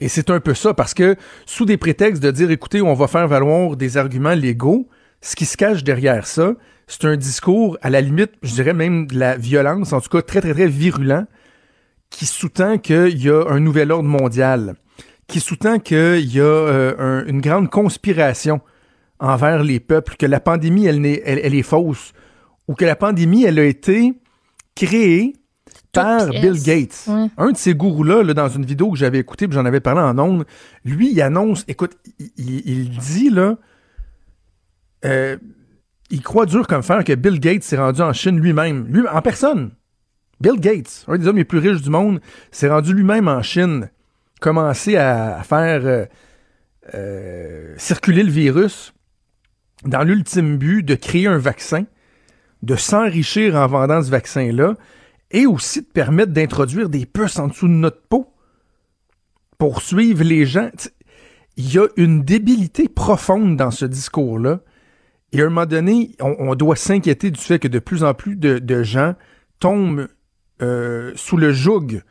Et 0.00 0.08
c'est 0.08 0.30
un 0.30 0.40
peu 0.40 0.54
ça, 0.54 0.74
parce 0.74 0.94
que 0.94 1.16
sous 1.46 1.64
des 1.64 1.76
prétextes 1.76 2.22
de 2.22 2.30
dire, 2.30 2.50
écoutez, 2.50 2.82
on 2.82 2.94
va 2.94 3.06
faire 3.06 3.28
valoir 3.28 3.76
des 3.76 3.96
arguments 3.96 4.34
légaux, 4.34 4.88
ce 5.20 5.36
qui 5.36 5.44
se 5.44 5.56
cache 5.56 5.84
derrière 5.84 6.26
ça, 6.26 6.54
c'est 6.86 7.04
un 7.04 7.16
discours, 7.16 7.78
à 7.80 7.90
la 7.90 8.00
limite, 8.00 8.32
je 8.42 8.52
dirais 8.52 8.74
même 8.74 9.06
de 9.06 9.18
la 9.18 9.36
violence, 9.36 9.92
en 9.92 10.00
tout 10.00 10.10
cas 10.10 10.22
très, 10.22 10.40
très, 10.40 10.52
très 10.52 10.66
virulent, 10.66 11.26
qui 12.10 12.26
sous-tend 12.26 12.78
qu'il 12.78 13.22
y 13.22 13.30
a 13.30 13.44
un 13.48 13.60
nouvel 13.60 13.92
ordre 13.92 14.08
mondial, 14.08 14.74
qui 15.26 15.40
sous-tend 15.40 15.78
qu'il 15.78 16.32
y 16.34 16.40
a 16.40 16.44
euh, 16.44 16.94
un- 16.98 17.26
une 17.26 17.40
grande 17.40 17.70
conspiration 17.70 18.60
envers 19.20 19.62
les 19.62 19.80
peuples, 19.80 20.16
que 20.16 20.26
la 20.26 20.40
pandémie, 20.40 20.86
elle, 20.86 21.00
n'est- 21.00 21.22
elle- 21.24 21.40
elle 21.42 21.54
est 21.54 21.62
fausse, 21.62 22.12
ou 22.68 22.74
que 22.74 22.84
la 22.84 22.96
pandémie, 22.96 23.44
elle 23.44 23.58
a 23.58 23.64
été 23.64 24.14
créée 24.74 25.34
par. 25.92 26.26
Bill 26.40 26.60
Gates. 26.62 27.06
Un 27.38 27.52
de 27.52 27.56
ces 27.56 27.74
gourous-là, 27.74 28.22
là, 28.22 28.34
dans 28.34 28.48
une 28.48 28.64
vidéo 28.66 28.90
que 28.90 28.98
j'avais 28.98 29.18
écoutée, 29.20 29.46
puis 29.46 29.54
j'en 29.54 29.64
avais 29.64 29.80
parlé 29.80 30.00
en 30.00 30.18
ondes, 30.18 30.44
lui, 30.84 31.12
il 31.12 31.22
annonce, 31.22 31.64
écoute, 31.68 31.96
il 32.36 32.90
dit, 32.90 33.30
là, 33.30 33.56
euh, 35.04 35.36
il 36.10 36.22
croit 36.22 36.46
dur 36.46 36.66
comme 36.66 36.82
fer 36.82 37.02
que 37.04 37.14
Bill 37.14 37.40
Gates 37.40 37.62
s'est 37.62 37.76
rendu 37.76 38.00
en 38.02 38.12
Chine 38.12 38.38
lui-même, 38.40 38.86
lui, 38.88 39.06
en 39.08 39.22
personne. 39.22 39.70
Bill 40.40 40.58
Gates, 40.60 41.04
un 41.08 41.16
des 41.16 41.26
hommes 41.28 41.36
les 41.36 41.44
plus 41.44 41.58
riches 41.58 41.82
du 41.82 41.90
monde, 41.90 42.20
s'est 42.50 42.68
rendu 42.68 42.92
lui-même 42.92 43.28
en 43.28 43.42
Chine, 43.42 43.88
commencé 44.40 44.96
à, 44.96 45.42
faire 45.42 45.84
euh, 45.84 46.04
euh, 46.94 47.74
circuler 47.78 48.22
le 48.22 48.30
virus 48.30 48.92
dans 49.84 50.02
l'ultime 50.02 50.56
but 50.56 50.82
de 50.82 50.94
créer 50.94 51.26
un 51.26 51.38
vaccin, 51.38 51.84
de 52.62 52.76
s'enrichir 52.76 53.54
en 53.56 53.66
vendant 53.66 54.02
ce 54.02 54.10
vaccin-là, 54.10 54.74
et 55.30 55.46
aussi 55.46 55.82
de 55.82 55.86
permettre 55.86 56.32
d'introduire 56.32 56.88
des 56.88 57.06
puces 57.06 57.38
en 57.38 57.48
dessous 57.48 57.68
de 57.68 57.72
notre 57.72 58.02
peau 58.02 58.32
pour 59.58 59.82
suivre 59.82 60.22
les 60.22 60.46
gens. 60.46 60.70
Il 61.56 61.72
y 61.72 61.78
a 61.78 61.86
une 61.96 62.22
débilité 62.22 62.88
profonde 62.88 63.56
dans 63.56 63.70
ce 63.70 63.84
discours-là. 63.84 64.60
Et 65.32 65.40
à 65.40 65.46
un 65.46 65.48
moment 65.48 65.66
donné, 65.66 66.14
on, 66.20 66.54
doit 66.54 66.76
s'inquiéter 66.76 67.30
du 67.30 67.40
fait 67.40 67.58
que 67.58 67.68
de 67.68 67.78
plus 67.80 68.04
en 68.04 68.14
plus 68.14 68.36
de, 68.36 68.58
de 68.58 68.82
gens 68.82 69.14
tombent 69.58 70.08
euh, 70.62 71.12
sous 71.16 71.36
le 71.36 71.52
joug 71.52 72.02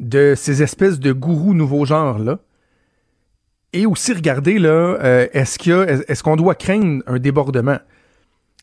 de 0.00 0.34
ces 0.36 0.62
espèces 0.62 0.98
de 0.98 1.12
gourous 1.12 1.54
nouveaux 1.54 1.84
genres-là. 1.84 2.38
Et 3.72 3.86
aussi 3.86 4.12
regarder, 4.12 4.58
là, 4.58 4.68
euh, 4.68 5.28
est-ce 5.32 6.22
qu'on 6.22 6.36
doit 6.36 6.56
craindre 6.56 7.04
un 7.06 7.18
débordement? 7.18 7.78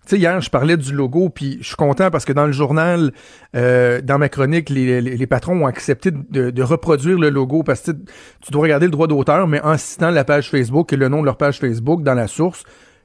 Tu 0.06 0.15
sais, 0.15 0.20
hier, 0.20 0.41
je 0.41 0.50
parlais 0.50 0.75
du 0.75 0.94
logo, 0.94 1.29
puis 1.29 1.58
je 1.62 1.67
suis 1.67 1.75
content 1.75 2.10
parce 2.10 2.25
que 2.25 2.34
dans 2.34 2.46
le 2.46 2.51
journal, 2.51 3.13
euh, 3.56 4.01
dans 4.01 4.17
ma 4.17 4.29
chronique, 4.29 4.70
les, 4.70 5.27
patrons 5.27 5.63
ont 5.63 5.67
accepté 5.67 6.12
de, 6.12 6.62
reproduire 6.62 7.20
le 7.20 7.29
logo 7.29 7.63
parce 7.63 7.82
que 7.82 7.91
tu 7.91 8.51
dois 8.51 8.63
regarder 8.63 8.86
le 8.86 8.91
droit 8.91 9.08
d'auteur, 9.08 9.48
mais 9.48 9.62
en 9.62 9.77
citant 9.77 10.10
la 10.10 10.24
page 10.24 10.50
Facebook 10.50 10.91
et 10.91 10.98
le 10.98 11.08
nom 11.08 11.22
de 11.22 11.25
leur 11.25 11.38
page 11.38 11.60
Facebook 11.60 12.03
dans 12.03 12.13
la 12.13 12.27
source. 12.27 12.63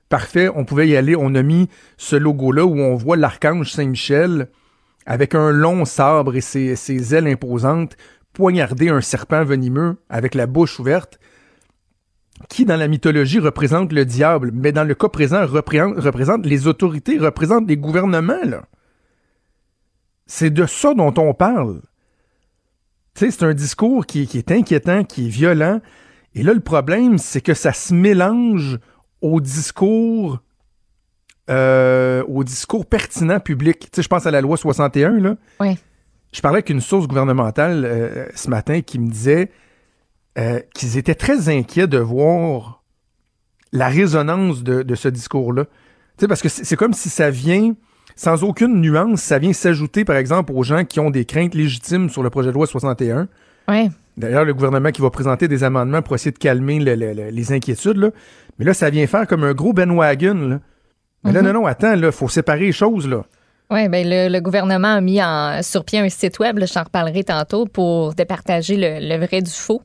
Parfait, 0.09 0.49
on 0.55 0.65
pouvait 0.65 0.89
y 0.89 0.97
aller. 0.97 1.17
On 1.17 1.35
a 1.35 1.43
mis 1.43 1.69
ce 1.97 2.17
logo-là 2.17 2.67
où 2.67 2.79
on 2.79 2.95
voit 2.95 3.17
l'archange 3.17 3.73
Saint-Michel 3.73 4.49
avec 5.07 5.35
un 5.35 5.51
long 5.51 5.85
sabre 5.85 6.37
et 6.37 6.41
ses 6.41 7.15
ailes 7.15 7.27
imposantes 7.27 7.97
poignarder 8.33 8.89
un 8.89 9.01
serpent 9.01 9.45
venimeux 9.45 9.97
avec 10.09 10.35
la 10.35 10.47
bouche 10.47 10.79
ouverte 10.79 11.19
qui, 12.49 12.65
dans 12.65 12.77
la 12.77 12.89
mythologie, 12.89 13.39
représente 13.39 13.93
le 13.93 14.05
diable, 14.05 14.51
mais 14.53 14.73
dans 14.73 14.85
le 14.85 14.95
cas 14.95 15.09
présent, 15.09 15.47
représente, 15.47 16.47
les 16.47 16.67
autorités, 16.67 17.19
représente 17.19 17.69
les 17.69 17.77
gouvernements. 17.77 18.35
C'est 20.27 20.51
de 20.51 20.67
ça 20.67 20.95
dont 20.95 21.15
on 21.19 21.35
parle. 21.35 21.83
C'est 23.15 23.43
un 23.43 23.55
discours 23.55 24.07
qui, 24.07 24.23
est 24.23 24.51
inquiétant, 24.51 25.05
qui 25.05 25.27
est 25.27 25.31
violent, 25.31 25.81
Et 26.35 26.43
là, 26.43 26.55
le 26.55 26.61
problème, 26.61 27.19
c'est 27.19 27.43
que 27.43 27.55
ça 27.55 27.73
se 27.73 27.93
mélange 27.93 28.79
au 29.21 29.41
discours 29.41 30.41
euh, 31.51 32.25
discours 32.45 32.87
pertinent 32.87 33.41
public. 33.41 33.91
Je 33.97 34.09
pense 34.09 34.27
à 34.27 34.31
la 34.31 34.41
loi 34.41 34.57
61, 34.57 35.21
là. 35.21 35.37
Oui. 35.61 35.79
Je 36.33 36.41
parlais 36.41 36.57
avec 36.57 36.71
une 36.71 36.81
source 36.81 37.07
gouvernementale 37.07 37.85
euh, 37.85 38.27
ce 38.35 38.49
matin 38.49 38.81
qui 38.81 38.99
me 38.99 39.09
disait 39.11 39.51
euh, 40.39 40.61
qu'ils 40.75 40.97
étaient 40.97 41.15
très 41.15 41.49
inquiets 41.49 41.87
de 41.87 41.99
voir 41.99 42.83
la 43.73 43.89
résonance 43.89 44.63
de, 44.63 44.83
de 44.83 44.95
ce 44.95 45.09
discours-là. 45.09 45.65
Tu 45.65 45.71
sais, 46.21 46.29
parce 46.29 46.43
que 46.43 46.49
c'est 46.49 46.77
comme 46.77 46.93
si 46.95 47.09
ça 47.11 47.31
vient, 47.31 47.75
sans 48.17 48.45
aucune 48.45 48.81
nuance, 48.81 49.21
ça 49.23 49.39
vient 49.39 49.53
s'ajouter, 49.53 50.05
par 50.05 50.17
exemple, 50.17 50.53
aux 50.55 50.63
gens 50.63 50.85
qui 50.85 51.01
ont 51.01 51.11
des 51.11 51.25
craintes 51.25 51.55
légitimes 51.55 52.09
sur 52.11 52.23
le 52.23 52.31
projet 52.31 52.49
de 52.49 52.55
loi 52.55 52.67
61. 52.67 53.29
Oui. 53.69 53.91
D'ailleurs, 54.17 54.45
le 54.45 54.53
gouvernement 54.53 54.91
qui 54.91 55.01
va 55.01 55.09
présenter 55.11 55.49
des 55.49 55.65
amendements 55.65 56.03
pour 56.03 56.15
essayer 56.15 56.33
de 56.33 56.39
calmer 56.39 56.79
le- 56.81 56.95
le- 56.95 57.15
le- 57.15 57.29
les 57.31 57.53
inquiétudes. 57.53 57.97
Là. 57.97 58.11
Mais 58.59 58.65
là, 58.67 58.75
ça 58.75 58.91
vient 58.91 59.07
faire 59.07 59.27
comme 59.27 59.45
un 59.45 59.55
gros 59.55 59.73
bandwagon. 59.73 60.35
Là. 60.49 60.61
Mais 61.25 61.33
là, 61.33 61.41
non, 61.43 61.53
non, 61.55 61.67
attends, 61.67 61.95
il 61.95 62.13
faut 62.13 62.29
séparer 62.29 62.61
les 62.61 62.73
choses. 62.73 63.09
Là. 63.09 63.25
Oui, 63.73 63.89
ben 63.89 64.07
le, 64.09 64.29
le 64.29 64.41
gouvernement 64.41 64.95
a 64.97 65.01
mis 65.01 65.23
en, 65.23 65.63
sur 65.63 65.85
pied 65.85 65.99
un 65.99 66.09
site 66.09 66.39
web, 66.39 66.59
là, 66.59 66.67
je 66.67 66.75
t'en 66.75 66.83
reparlerai 66.85 67.25
tantôt, 67.25 67.65
pour 67.67 68.15
départager 68.15 68.77
le, 68.77 68.99
le 69.09 69.25
vrai 69.25 69.41
du 69.41 69.51
faux. 69.51 69.83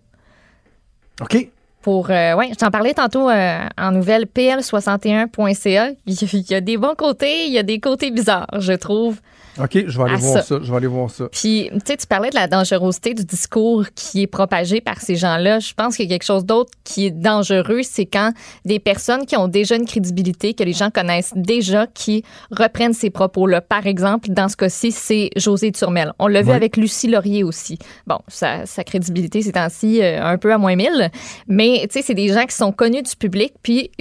OK? 1.21 1.47
Pour, 1.81 2.09
euh, 2.11 2.35
ouais, 2.35 2.49
je 2.49 2.55
t'en 2.55 2.69
parlais 2.69 2.93
tantôt 2.93 3.29
euh, 3.29 3.59
en 3.77 3.91
nouvelle 3.91 4.25
pl61.ca. 4.25 5.89
Il 6.05 6.13
y, 6.13 6.25
a- 6.25 6.27
il 6.33 6.51
y 6.51 6.53
a 6.55 6.61
des 6.61 6.77
bons 6.77 6.95
côtés, 6.95 7.45
il 7.47 7.53
y 7.53 7.57
a 7.57 7.63
des 7.63 7.79
côtés 7.79 8.11
bizarres, 8.11 8.47
je 8.59 8.73
trouve. 8.73 9.19
OK, 9.59 9.85
je 9.87 9.97
vais 9.97 10.03
aller 10.03 10.15
voir 10.15 10.33
ça. 10.33 10.41
ça. 10.43 10.59
Je 10.61 10.69
vais 10.69 10.77
aller 10.77 10.87
voir 10.87 11.09
ça. 11.09 11.25
Puis, 11.31 11.69
tu 11.71 11.79
sais, 11.85 11.97
tu 11.97 12.07
parlais 12.07 12.29
de 12.29 12.35
la 12.35 12.47
dangerosité 12.47 13.13
du 13.13 13.23
discours 13.23 13.85
qui 13.95 14.21
est 14.23 14.27
propagé 14.27 14.81
par 14.81 15.01
ces 15.01 15.15
gens-là. 15.15 15.59
Je 15.59 15.73
pense 15.73 15.95
qu'il 15.95 16.05
y 16.05 16.07
a 16.07 16.15
quelque 16.15 16.25
chose 16.25 16.45
d'autre 16.45 16.71
qui 16.83 17.05
est 17.05 17.11
dangereux, 17.11 17.81
c'est 17.83 18.05
quand 18.05 18.31
des 18.65 18.79
personnes 18.79 19.25
qui 19.25 19.35
ont 19.35 19.47
déjà 19.47 19.75
une 19.75 19.85
crédibilité, 19.85 20.53
que 20.53 20.63
les 20.63 20.73
gens 20.73 20.89
connaissent 20.89 21.33
déjà, 21.35 21.87
qui 21.87 22.23
reprennent 22.51 22.93
ces 22.93 23.09
propos-là. 23.09 23.61
Par 23.61 23.87
exemple, 23.87 24.29
dans 24.29 24.49
ce 24.49 24.55
cas-ci, 24.55 24.91
c'est 24.91 25.29
José 25.35 25.71
Turmel. 25.71 26.13
On 26.19 26.27
l'a 26.27 26.41
vu 26.41 26.51
avec 26.51 26.77
Lucie 26.77 27.07
Laurier 27.07 27.43
aussi. 27.43 27.77
Bon, 28.05 28.19
sa, 28.27 28.65
sa 28.65 28.83
crédibilité 28.83 29.41
ces 29.41 29.51
temps-ci 29.51 30.01
euh, 30.01 30.23
un 30.23 30.37
peu 30.37 30.53
à 30.53 30.57
moins 30.57 30.75
mille, 30.75 31.09
mais 31.47 31.81
tu 31.83 31.93
sais, 31.93 32.01
c'est 32.01 32.13
des 32.13 32.29
gens 32.29 32.45
qui 32.45 32.55
sont 32.55 32.71
connus 32.71 33.03
du 33.03 33.15
public, 33.15 33.53
puis 33.61 33.91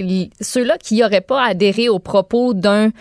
ceux-là 0.41 0.77
qui 0.77 0.99
n'auraient 0.99 1.21
pas 1.21 1.43
adhéré 1.43 1.89
aux 1.89 1.99
propos 1.99 2.53
d'un 2.53 2.91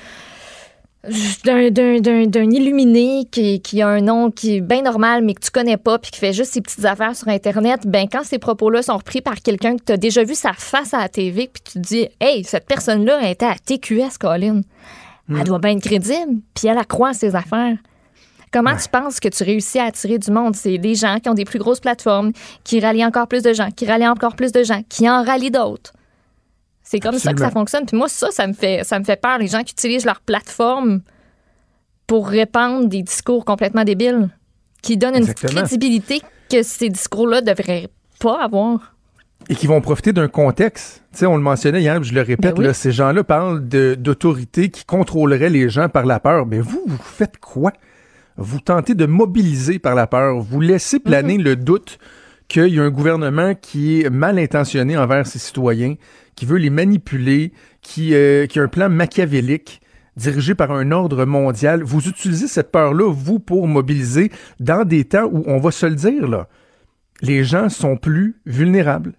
d'un, 1.45 2.51
illuminé 2.51 3.27
qui, 3.31 3.61
qui 3.61 3.83
a 3.83 3.89
un 3.89 4.01
nom 4.01 4.31
qui 4.31 4.57
est 4.57 4.61
bien 4.61 4.83
normal, 4.83 5.25
mais 5.25 5.35
que 5.35 5.41
tu 5.41 5.51
connais 5.51 5.77
pas, 5.77 5.99
puis 5.99 6.11
qui 6.11 6.19
fait 6.19 6.33
juste 6.33 6.53
ses 6.53 6.61
petites 6.61 6.85
affaires 6.85 7.15
sur 7.15 7.29
Internet, 7.29 7.87
ben 7.87 8.07
quand 8.11 8.25
ces 8.25 8.39
propos-là 8.39 8.83
sont 8.83 8.97
repris 8.97 9.21
par 9.21 9.41
quelqu'un 9.41 9.77
que 9.77 9.85
tu 9.85 9.93
as 9.93 9.97
déjà 9.97 10.25
vu 10.25 10.35
sa 10.35 10.53
face 10.53 10.95
à 10.95 10.99
la 10.99 11.09
TV, 11.09 11.49
puis 11.53 11.63
tu 11.65 11.73
te 11.75 11.79
dis, 11.79 12.09
hey, 12.21 12.45
cette 12.45 12.67
personne-là 12.67 13.21
elle 13.23 13.31
était 13.31 13.47
à 13.47 13.55
TQS, 13.55 14.19
Colin. 14.19 14.63
Elle 15.29 15.45
doit 15.45 15.59
bien 15.59 15.77
être 15.77 15.83
crédible, 15.83 16.41
puis 16.55 16.69
elle 16.69 16.79
accroît 16.79 17.13
ses 17.13 17.35
affaires. 17.35 17.77
Comment 18.53 18.77
tu 18.77 18.89
penses 18.89 19.21
que 19.21 19.29
tu 19.29 19.43
réussis 19.43 19.79
à 19.79 19.85
attirer 19.85 20.19
du 20.19 20.31
monde? 20.31 20.55
C'est 20.55 20.79
des 20.79 20.95
gens 20.95 21.19
qui 21.19 21.29
ont 21.29 21.35
des 21.35 21.45
plus 21.45 21.59
grosses 21.59 21.81
plateformes, 21.81 22.33
qui 22.65 22.81
rallient 22.81 23.05
encore 23.05 23.27
plus 23.27 23.43
de 23.43 23.53
gens, 23.53 23.71
qui 23.71 23.87
rallient 23.87 24.09
encore 24.09 24.37
plus 24.37 24.53
de 24.53 24.63
gens, 24.63 24.83
qui 24.89 25.11
en 25.11 25.23
rallient 25.25 25.51
d'autres. 25.51 25.93
C'est 26.89 27.01
comme 27.01 27.19
ça 27.19 27.35
que 27.35 27.41
ça 27.41 27.51
fonctionne. 27.51 27.85
Puis 27.85 27.97
moi, 27.97 28.09
ça, 28.09 28.31
ça 28.31 28.47
me 28.47 28.53
fait, 28.53 28.85
ça 28.85 28.99
me 29.01 29.05
fait 29.05 29.21
peur. 29.21 29.39
Les 29.39 29.49
gens 29.49 29.63
qui 29.65 29.73
utilisent 29.73 30.05
leur 30.05 30.21
plateforme 30.21 31.01
pour 32.07 32.29
répandre 32.29 32.87
des 32.89 33.03
discours 33.03 33.45
complètement 33.45 33.83
débiles, 33.83 34.29
qui 34.83 34.97
donnent 34.97 35.17
une 35.17 35.35
crédibilité 35.35 36.23
que 36.49 36.63
ces 36.63 36.89
discours-là 36.89 37.41
devraient 37.41 37.89
pas 38.21 38.41
avoir. 38.41 38.95
Et 39.49 39.57
qui 39.57 39.67
vont 39.67 39.81
profiter 39.81 40.13
d'un 40.13 40.29
contexte. 40.29 41.03
Tu 41.13 41.19
sais, 41.19 41.27
on 41.27 41.37
le 41.37 41.43
mentionnait 41.43 41.81
hier, 41.81 42.01
je 42.05 42.15
le 42.15 42.21
répète, 42.21 42.55
Ben 42.55 42.61
oui. 42.61 42.65
là, 42.67 42.73
ces 42.73 42.93
gens-là 42.93 43.25
parlent 43.25 43.67
d'autorités 43.67 44.71
qui 44.71 44.85
contrôleraient 44.85 45.51
les 45.51 45.69
gens 45.69 45.89
par 45.89 46.07
la 46.07 46.21
peur. 46.21 46.47
Mais 46.47 46.61
vous, 46.61 46.83
vous 46.87 46.99
faites 47.03 47.39
quoi? 47.39 47.73
Vous 48.37 48.61
tentez 48.61 48.95
de 48.95 49.07
mobiliser 49.07 49.81
par 49.81 49.97
la 49.97 50.07
peur. 50.07 50.39
Vous 50.41 50.61
laissez 50.61 51.01
planer 51.01 51.37
le 51.37 51.57
doute 51.57 51.99
qu'il 52.49 52.69
y 52.69 52.79
a 52.79 52.85
un 52.85 52.91
gouvernement 52.91 53.55
qui 53.55 54.03
est 54.03 54.11
mal 54.11 54.39
intentionné 54.39 54.97
envers 54.97 55.27
ses 55.27 55.41
citoyens, 55.41 55.95
qui 56.37 56.47
veut 56.47 56.59
les 56.59 56.71
manipuler, 56.71 57.53
qui, 57.83 58.15
euh, 58.15 58.47
qui 58.47 58.61
a 58.61 58.63
un 58.63 58.69
plan 58.69 58.89
machiavélique 58.89 59.81
dirigé 60.17 60.55
par 60.55 60.71
un 60.71 60.93
ordre 60.93 61.25
mondial. 61.25 61.83
Vous 61.83 62.09
utilisez 62.09 62.47
cette 62.47 62.71
peur-là, 62.71 63.11
vous, 63.13 63.39
pour 63.39 63.67
mobiliser 63.67 64.31
dans 64.61 64.85
des 64.85 65.05
temps 65.05 65.29
où, 65.31 65.43
on 65.47 65.59
va 65.59 65.71
se 65.71 65.87
le 65.87 65.95
dire, 65.95 66.29
là, 66.29 66.49
les 67.23 67.45
gens 67.45 67.69
sont 67.69 67.97
plus 67.97 68.37
vulnérables. 68.47 69.15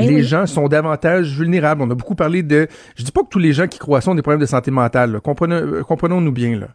Eh 0.00 0.06
les 0.06 0.16
oui. 0.16 0.22
gens 0.22 0.46
sont 0.46 0.68
davantage 0.68 1.36
vulnérables. 1.36 1.82
On 1.82 1.90
a 1.90 1.94
beaucoup 1.94 2.14
parlé 2.14 2.44
de... 2.44 2.68
Je 2.94 3.02
dis 3.02 3.10
pas 3.10 3.22
que 3.22 3.28
tous 3.28 3.40
les 3.40 3.52
gens 3.52 3.66
qui 3.66 3.78
croient 3.80 4.00
ça 4.00 4.12
ont 4.12 4.14
des 4.14 4.22
problèmes 4.22 4.40
de 4.40 4.46
santé 4.46 4.70
mentale. 4.70 5.20
Comprenons- 5.20 5.56
euh, 5.56 5.82
Comprenons-nous 5.82 6.30
bien, 6.30 6.56
là. 6.58 6.68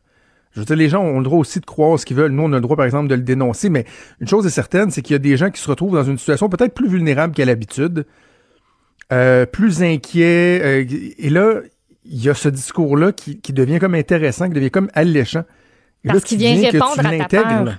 Je 0.51 0.59
veux 0.59 0.65
dire, 0.65 0.75
les 0.75 0.89
gens 0.89 1.01
ont 1.01 1.19
le 1.19 1.23
droit 1.23 1.39
aussi 1.39 1.59
de 1.59 1.65
croire 1.65 1.97
ce 1.97 2.05
qu'ils 2.05 2.17
veulent. 2.17 2.31
Nous, 2.33 2.43
on 2.43 2.51
a 2.51 2.57
le 2.57 2.61
droit, 2.61 2.75
par 2.75 2.85
exemple, 2.85 3.07
de 3.07 3.15
le 3.15 3.21
dénoncer. 3.21 3.69
Mais 3.69 3.85
une 4.19 4.27
chose 4.27 4.45
est 4.45 4.49
certaine, 4.51 4.91
c'est 4.91 5.01
qu'il 5.01 5.13
y 5.13 5.15
a 5.15 5.19
des 5.19 5.37
gens 5.37 5.49
qui 5.49 5.61
se 5.61 5.69
retrouvent 5.69 5.95
dans 5.95 6.03
une 6.03 6.17
situation 6.17 6.49
peut-être 6.49 6.73
plus 6.73 6.87
vulnérable 6.89 7.33
qu'à 7.33 7.45
l'habitude, 7.45 8.05
euh, 9.11 9.45
plus 9.45 9.83
inquiets. 9.83 10.59
euh, 10.63 10.85
et 11.17 11.29
là, 11.29 11.55
il 12.05 12.23
y 12.23 12.29
a 12.29 12.33
ce 12.33 12.49
discours-là 12.49 13.11
qui, 13.11 13.39
qui 13.39 13.53
devient 13.53 13.79
comme 13.79 13.95
intéressant, 13.95 14.47
qui 14.47 14.53
devient 14.53 14.71
comme 14.71 14.89
alléchant. 14.93 15.43
Et 16.03 16.09
Parce 16.09 16.23
qu'il 16.23 16.37
vient 16.37 16.55
répondre 16.69 16.99
à 17.05 17.25
ta 17.25 17.43
peur. 17.43 17.63
là. 17.63 17.73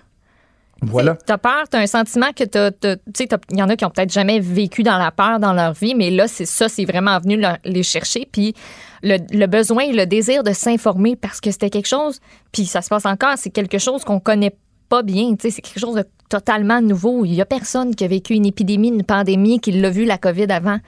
Voilà. 0.83 1.17
Tu 1.27 1.33
as 1.33 1.39
peur, 1.39 1.65
tu 1.71 1.77
as 1.77 1.81
un 1.81 1.87
sentiment 1.87 2.33
que 2.37 2.45
t'as- 2.45 2.71
t'as- 2.71 2.97
tu 2.97 3.03
sais, 3.17 3.27
t'as- 3.27 3.39
il 3.51 3.59
y 3.59 3.63
en 3.63 3.69
a 3.71 3.77
qui 3.77 3.85
ont 3.87 3.91
peut-être 3.91 4.13
jamais 4.13 4.41
vécu 4.41 4.83
dans 4.83 4.99
la 4.99 5.11
peur 5.11 5.39
dans 5.41 5.53
leur 5.55 5.73
vie, 5.73 5.95
mais 5.95 6.11
là, 6.11 6.29
c'est 6.29 6.45
ça, 6.45 6.69
c'est 6.69 6.85
vraiment 6.85 7.19
venu 7.21 7.39
leur- 7.39 7.57
les 7.65 7.83
chercher. 7.83 8.29
Puis 8.31 8.55
le, 9.03 9.17
le 9.33 9.47
besoin, 9.47 9.91
le 9.93 10.05
désir 10.05 10.43
de 10.43 10.53
s'informer 10.53 11.17
parce 11.17 11.41
que 11.41 11.51
c'était 11.51 11.71
quelque 11.71 11.87
chose, 11.89 12.21
puis 12.53 12.67
ça 12.67 12.83
se 12.83 12.89
passe 12.89 13.07
encore, 13.07 13.35
c'est 13.37 13.51
quelque 13.51 13.79
chose 13.79 14.05
qu'on 14.05 14.21
connaît 14.21 14.55
pas 14.95 15.03
bien, 15.03 15.35
c'est 15.41 15.51
quelque 15.51 15.81
chose 15.81 15.97
de 15.97 16.05
totalement 16.29 16.81
nouveau. 16.81 17.25
Il 17.25 17.35
y 17.35 17.41
a 17.41 17.45
personne 17.45 17.97
qui 17.97 18.05
a 18.05 18.07
vécu 18.07 18.35
une 18.35 18.47
épidémie, 18.47 18.91
une 18.91 19.03
pandémie, 19.03 19.59
qui 19.59 19.73
l'a 19.73 19.91
vu 19.91 20.05
la 20.05 20.19
COVID 20.19 20.47
avant. 20.53 20.79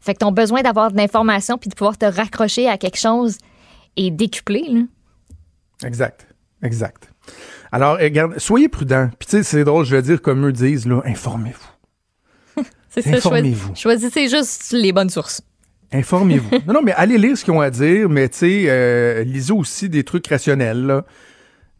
Fait 0.00 0.14
que 0.14 0.20
ton 0.20 0.30
besoin 0.30 0.62
d'avoir 0.62 0.92
de 0.92 0.96
l'information 0.96 1.58
puis 1.58 1.68
de 1.68 1.74
pouvoir 1.74 1.98
te 1.98 2.04
raccrocher 2.04 2.68
à 2.68 2.78
quelque 2.78 2.96
chose 2.96 3.38
est 3.96 4.12
décuplé, 4.12 4.62
là. 4.68 4.82
Exact. 5.84 6.28
Exact. 6.62 7.10
Alors, 7.72 7.98
eh, 7.98 8.04
regarde, 8.04 8.38
soyez 8.38 8.68
prudents. 8.68 9.10
Puis, 9.18 9.26
tu 9.26 9.38
sais, 9.38 9.42
c'est 9.42 9.64
drôle, 9.64 9.84
je 9.84 9.96
vais 9.96 10.02
dire 10.02 10.22
comme 10.22 10.46
eux 10.46 10.52
disent, 10.52 10.86
là, 10.86 11.00
informez-vous. 11.04 12.62
C'est 12.88 13.02
ça, 13.02 13.16
Informez-vous. 13.16 13.74
choisissez 13.74 14.28
juste 14.28 14.70
les 14.70 14.92
bonnes 14.92 15.10
sources. 15.10 15.42
Informez-vous. 15.92 16.50
non, 16.68 16.74
non, 16.74 16.82
mais 16.82 16.92
allez 16.92 17.18
lire 17.18 17.36
ce 17.36 17.44
qu'ils 17.44 17.54
ont 17.54 17.60
à 17.60 17.70
dire, 17.70 18.08
mais 18.08 18.28
tu 18.28 18.38
sais, 18.38 18.64
euh, 18.68 19.24
lisez 19.24 19.52
aussi 19.52 19.88
des 19.88 20.04
trucs 20.04 20.28
rationnels, 20.28 20.86
là. 20.86 21.04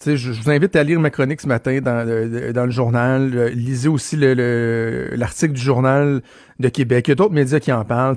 Je, 0.07 0.17
je 0.17 0.31
vous 0.33 0.49
invite 0.51 0.77
à 0.77 0.83
lire 0.83 0.99
ma 0.99 1.11
chronique 1.11 1.43
ce 1.43 1.47
matin 1.47 1.79
dans, 1.83 2.07
le- 2.07 2.53
dans 2.55 2.65
le 2.65 2.71
journal. 2.71 3.33
Euh, 3.35 3.49
Lisez 3.51 3.89
aussi 3.89 4.17
le- 4.17 4.33
le- 4.33 5.11
l'article 5.15 5.53
du 5.53 5.61
journal 5.61 6.23
de 6.59 6.69
Québec. 6.71 7.09
Il 7.09 7.11
y 7.11 7.13
a 7.13 7.15
d'autres 7.17 7.35
médias 7.35 7.61
qui 7.61 7.71
en 7.71 7.85
parlent. 7.85 8.17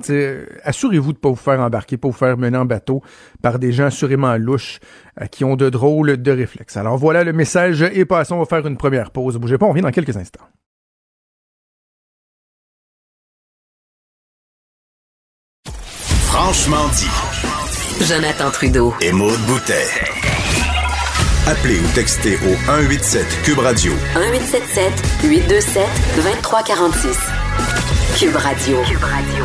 Assurez-vous 0.64 1.12
de 1.12 1.18
ne 1.18 1.20
pas 1.20 1.28
vous 1.28 1.36
faire 1.36 1.60
embarquer, 1.60 1.98
pas 1.98 2.08
vous 2.08 2.14
faire 2.14 2.38
mener 2.38 2.56
en 2.56 2.64
bateau 2.64 3.02
par 3.42 3.58
des 3.58 3.70
gens 3.72 3.84
assurément 3.86 4.34
louches 4.38 4.80
euh, 5.20 5.26
qui 5.26 5.44
ont 5.44 5.56
de 5.56 5.68
drôles 5.68 6.16
de 6.22 6.30
réflexes. 6.32 6.78
Alors 6.78 6.96
voilà 6.96 7.22
le 7.22 7.34
message 7.34 7.82
et 7.82 8.06
passons, 8.06 8.36
on 8.36 8.40
va 8.40 8.46
faire 8.46 8.66
une 8.66 8.78
première 8.78 9.10
pause. 9.10 9.36
Bougez 9.36 9.58
pas, 9.58 9.66
on 9.66 9.70
revient 9.70 9.82
dans 9.82 9.90
quelques 9.90 10.16
instants. 10.16 10.46
Franchement 16.26 16.88
dit. 16.88 18.04
Jonathan 18.04 18.50
Trudeau. 18.50 18.94
Et 19.00 19.12
Maude 19.12 19.38
Boutet. 19.46 19.86
Appelez 21.46 21.78
ou 21.78 21.94
textez 21.94 22.36
au 22.36 22.54
187 22.64 23.26
Cube 23.44 23.58
Radio 23.58 23.92
1877 24.14 25.28
827 25.28 25.82
2346. 26.16 27.18
Cube 28.18 28.36
Radio. 28.36 28.76
Cube 28.88 29.02
Radio. 29.02 29.44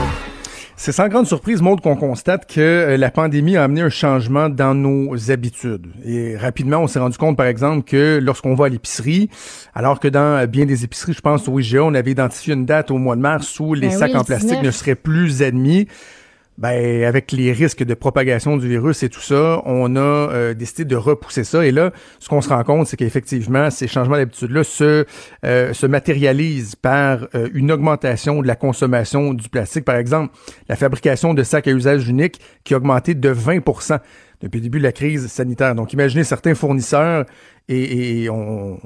C'est 0.77 0.93
sans 0.93 1.09
grande 1.09 1.27
surprise, 1.27 1.61
Maud, 1.61 1.81
qu'on 1.81 1.97
constate 1.97 2.49
que 2.49 2.61
euh, 2.61 2.95
la 2.95 3.11
pandémie 3.11 3.57
a 3.57 3.65
amené 3.65 3.81
un 3.81 3.89
changement 3.89 4.47
dans 4.47 4.73
nos 4.73 5.29
habitudes. 5.29 5.87
Et 6.05 6.37
rapidement, 6.37 6.77
on 6.77 6.87
s'est 6.87 6.99
rendu 6.99 7.17
compte, 7.17 7.35
par 7.35 7.47
exemple, 7.47 7.83
que 7.83 8.17
lorsqu'on 8.23 8.55
va 8.55 8.67
à 8.67 8.69
l'épicerie, 8.69 9.29
alors 9.75 9.99
que 9.99 10.07
dans 10.07 10.37
euh, 10.39 10.45
bien 10.45 10.65
des 10.65 10.85
épiceries, 10.85 11.11
je 11.11 11.19
pense 11.19 11.49
au 11.49 11.59
IGA, 11.59 11.83
on 11.83 11.93
avait 11.95 12.11
identifié 12.11 12.53
une 12.53 12.65
date 12.65 12.91
au 12.91 12.97
mois 12.97 13.17
de 13.17 13.21
mars 13.21 13.59
où 13.59 13.73
les 13.73 13.89
Ben 13.89 13.97
sacs 13.97 14.07
oui, 14.07 14.13
le 14.13 14.19
en 14.19 14.23
plastique 14.23 14.49
19. 14.51 14.63
ne 14.65 14.71
seraient 14.71 14.95
plus 14.95 15.43
admis. 15.43 15.85
Ben, 16.59 17.05
avec 17.05 17.31
les 17.31 17.53
risques 17.53 17.85
de 17.85 17.93
propagation 17.93 18.57
du 18.57 18.67
virus 18.67 19.01
et 19.03 19.07
tout 19.07 19.21
ça, 19.21 19.61
on 19.63 19.95
a 19.95 19.99
euh, 19.99 20.53
décidé 20.53 20.83
de 20.83 20.97
repousser 20.97 21.45
ça. 21.45 21.65
Et 21.65 21.71
là, 21.71 21.91
ce 22.19 22.27
qu'on 22.27 22.41
se 22.41 22.49
rend 22.49 22.61
compte, 22.65 22.87
c'est 22.87 22.97
qu'effectivement, 22.97 23.69
ces 23.69 23.87
changements 23.87 24.17
d'habitude-là 24.17 24.65
se, 24.65 25.05
euh, 25.45 25.71
se 25.71 25.85
matérialisent 25.85 26.75
par 26.75 27.29
euh, 27.33 27.47
une 27.53 27.71
augmentation 27.71 28.41
de 28.41 28.47
la 28.47 28.57
consommation 28.57 29.33
du 29.33 29.47
plastique. 29.47 29.85
Par 29.85 29.95
exemple, 29.95 30.35
la 30.67 30.75
fabrication 30.75 31.33
de 31.33 31.43
sacs 31.43 31.69
à 31.69 31.71
usage 31.71 32.09
unique 32.09 32.41
qui 32.65 32.73
a 32.73 32.77
augmenté 32.77 33.13
de 33.13 33.33
20% 33.33 33.99
depuis 34.41 34.57
le 34.57 34.63
début 34.63 34.79
de 34.79 34.83
la 34.83 34.91
crise 34.91 35.27
sanitaire. 35.27 35.75
Donc, 35.75 35.93
imaginez 35.93 36.25
certains 36.25 36.55
fournisseurs 36.55 37.23
et, 37.69 38.23
et 38.23 38.29
on, 38.29 38.81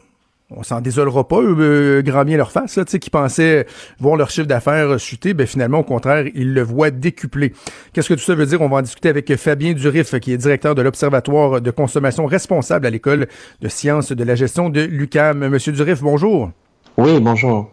on 0.55 0.63
s'en 0.63 0.81
désolera 0.81 1.27
pas, 1.27 1.41
eux, 1.41 2.01
grand 2.05 2.25
bien 2.25 2.37
leur 2.37 2.51
face, 2.51 2.77
là, 2.77 2.85
qui 2.85 3.09
pensaient 3.09 3.65
voir 3.99 4.15
leur 4.15 4.29
chiffre 4.29 4.47
d'affaires 4.47 4.99
chuter, 4.99 5.33
ben 5.33 5.47
finalement, 5.47 5.79
au 5.79 5.83
contraire, 5.83 6.25
ils 6.33 6.53
le 6.53 6.61
voient 6.61 6.91
décupler. 6.91 7.53
Qu'est-ce 7.93 8.09
que 8.09 8.13
tout 8.13 8.21
ça 8.21 8.35
veut 8.35 8.45
dire? 8.45 8.61
On 8.61 8.69
va 8.69 8.77
en 8.77 8.81
discuter 8.81 9.09
avec 9.09 9.35
Fabien 9.35 9.73
Durif, 9.73 10.19
qui 10.19 10.33
est 10.33 10.37
directeur 10.37 10.75
de 10.75 10.81
l'Observatoire 10.81 11.61
de 11.61 11.71
consommation 11.71 12.25
responsable 12.25 12.85
à 12.85 12.89
l'École 12.89 13.27
de 13.61 13.67
sciences 13.67 14.11
de 14.11 14.23
la 14.23 14.35
gestion 14.35 14.69
de 14.69 14.81
l'UCAM. 14.81 15.47
Monsieur 15.47 15.71
Durif, 15.71 16.01
bonjour. 16.01 16.51
Oui, 16.97 17.19
bonjour. 17.19 17.71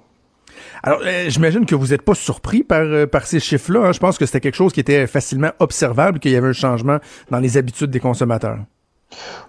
Alors, 0.83 1.01
euh, 1.05 1.29
j'imagine 1.29 1.67
que 1.67 1.75
vous 1.75 1.89
n'êtes 1.89 2.03
pas 2.03 2.15
surpris 2.15 2.63
par, 2.63 2.81
euh, 2.81 3.07
par 3.07 3.27
ces 3.27 3.41
chiffres-là. 3.41 3.89
Hein. 3.89 3.93
Je 3.93 3.99
pense 3.99 4.19
que 4.19 4.25
c'était 4.25 4.41
quelque 4.41 4.55
chose 4.55 4.73
qui 4.73 4.81
était 4.81 5.07
facilement 5.07 5.51
observable, 5.59 6.19
qu'il 6.19 6.33
y 6.33 6.37
avait 6.37 6.49
un 6.49 6.53
changement 6.53 6.99
dans 7.31 7.39
les 7.39 7.57
habitudes 7.57 7.91
des 7.91 8.01
consommateurs. 8.01 8.59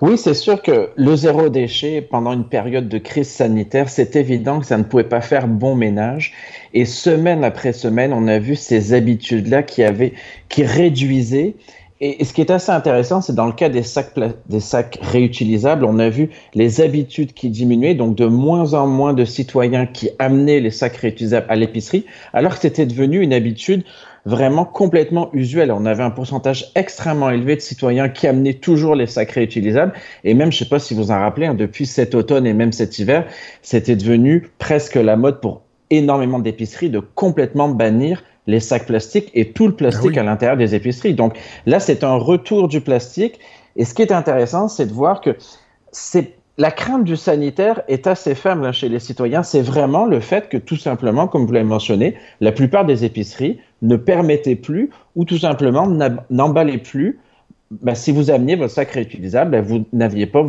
Oui, 0.02 0.18
c'est 0.18 0.34
sûr 0.34 0.62
que 0.62 0.90
le 0.96 1.16
zéro 1.16 1.50
déchet, 1.50 2.02
pendant 2.02 2.34
une 2.34 2.46
période 2.46 2.90
de 2.90 2.98
crise 2.98 3.30
sanitaire, 3.30 3.90
c'est 3.90 4.16
évident 4.16 4.60
que 4.60 4.66
ça 4.66 4.78
ne 4.78 4.84
pouvait 4.84 5.04
pas 5.04 5.22
faire 5.22 5.48
bon 5.48 5.76
ménage. 5.76 6.34
Et 6.74 6.86
semaine 6.86 7.44
après 7.44 7.72
semaine, 7.72 8.12
on 8.14 8.28
a 8.28 8.40
vu 8.40 8.56
ces 8.56 8.94
habitudes-là 8.94 9.62
qui 9.64 9.84
avaient, 9.84 10.14
qui 10.50 10.64
réduisaient 10.64 11.56
et, 12.04 12.26
ce 12.26 12.34
qui 12.34 12.42
est 12.42 12.50
assez 12.50 12.72
intéressant, 12.72 13.22
c'est 13.22 13.36
dans 13.36 13.46
le 13.46 13.54
cas 13.54 13.70
des 13.70 13.84
sacs, 13.84 14.16
des 14.50 14.60
sacs 14.60 14.98
réutilisables, 15.04 15.86
on 15.86 16.00
a 16.00 16.10
vu 16.10 16.32
les 16.56 16.82
habitudes 16.82 17.34
qui 17.34 17.52
diminuaient, 17.52 17.94
donc 17.94 18.16
de 18.16 18.26
moins 18.26 18.74
en 18.74 18.88
moins 18.88 19.14
de 19.14 19.24
citoyens 19.24 19.86
qui 19.86 20.10
amenaient 20.18 20.60
les 20.60 20.72
sacs 20.72 20.98
réutilisables 20.98 21.46
à 21.48 21.56
l'épicerie, 21.56 22.08
alors 22.34 22.56
que 22.56 22.62
c'était 22.62 22.88
devenu 22.88 23.22
une 23.22 23.34
habitude 23.34 23.84
vraiment 24.26 24.66
complètement 24.66 25.30
usuelle. 25.34 25.72
On 25.72 25.86
avait 25.86 26.04
un 26.04 26.12
pourcentage 26.12 26.72
extrêmement 26.76 27.30
élevé 27.30 27.56
de 27.56 27.62
citoyens 27.62 28.10
qui 28.10 28.28
amenaient 28.28 28.56
toujours 28.56 28.96
les 28.96 29.08
sacs 29.08 29.32
réutilisables. 29.32 29.94
Et 30.24 30.34
même, 30.34 30.52
je 30.52 30.60
sais 30.60 30.70
pas 30.70 30.80
si 30.80 30.94
vous 30.94 31.12
en 31.12 31.20
rappelez, 31.20 31.48
hein, 31.48 31.54
depuis 31.54 31.86
cet 31.86 32.16
automne 32.16 32.46
et 32.46 32.54
même 32.54 32.72
cet 32.72 33.00
hiver, 33.00 33.26
c'était 33.62 33.96
devenu 33.96 34.50
presque 34.60 34.96
la 34.96 35.16
mode 35.16 35.42
pour 35.42 35.62
énormément 35.90 36.40
d'épiceries 36.40 36.90
de 36.90 37.00
complètement 37.00 37.70
bannir 37.70 38.24
les 38.48 38.60
sacs 38.60 38.88
plastiques 38.88 39.30
et 39.34 39.52
tout 39.52 39.68
le 39.68 39.76
plastique 39.76 40.18
ah 40.18 40.22
à 40.22 40.24
l'intérieur 40.24 40.58
des 40.58 40.74
épiceries. 40.74 41.14
Donc 41.14 41.38
là, 41.66 41.80
c'est 41.80 42.04
un 42.04 42.16
retour 42.16 42.68
du 42.68 42.82
plastique. 42.82 43.40
Et 43.76 43.86
ce 43.86 43.94
qui 43.94 44.02
est 44.02 44.12
intéressant, 44.12 44.68
c'est 44.68 44.86
de 44.86 44.94
voir 44.94 45.22
que 45.22 45.36
c'est 45.92 46.41
la 46.58 46.72
crainte 46.72 47.04
du 47.04 47.16
sanitaire 47.16 47.82
est 47.88 48.08
assez 48.08 48.36
faible 48.36 48.72
chez 48.74 48.90
les 48.90 49.00
citoyens. 49.00 49.44
C'est 49.44 49.62
vraiment 49.62 50.06
le 50.06 50.20
fait 50.20 50.50
que 50.50 50.58
tout 50.58 50.76
simplement, 50.76 51.28
comme 51.28 51.46
vous 51.46 51.54
l'avez 51.54 51.66
mentionné, 51.66 52.16
la 52.40 52.52
plupart 52.52 52.86
des 52.86 53.06
épiceries 53.06 53.60
ne 53.82 53.96
permettaient 53.96 54.56
plus 54.56 54.90
ou 55.16 55.26
tout 55.26 55.38
simplement 55.38 55.88
n'emballaient 56.30 56.78
plus. 56.78 57.20
Ben, 57.72 57.96
si 57.96 58.12
vous 58.12 58.32
ameniez 58.32 58.56
votre 58.56 58.74
sac 58.74 58.92
réutilisable, 58.92 59.52
ben, 59.52 59.64
vous 59.64 59.86
n'aviez 59.94 60.26
pas 60.26 60.44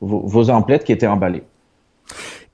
vos, 0.00 0.50
emplettes 0.50 0.84
qui 0.84 0.92
étaient 0.92 1.06
emballées. 1.06 1.42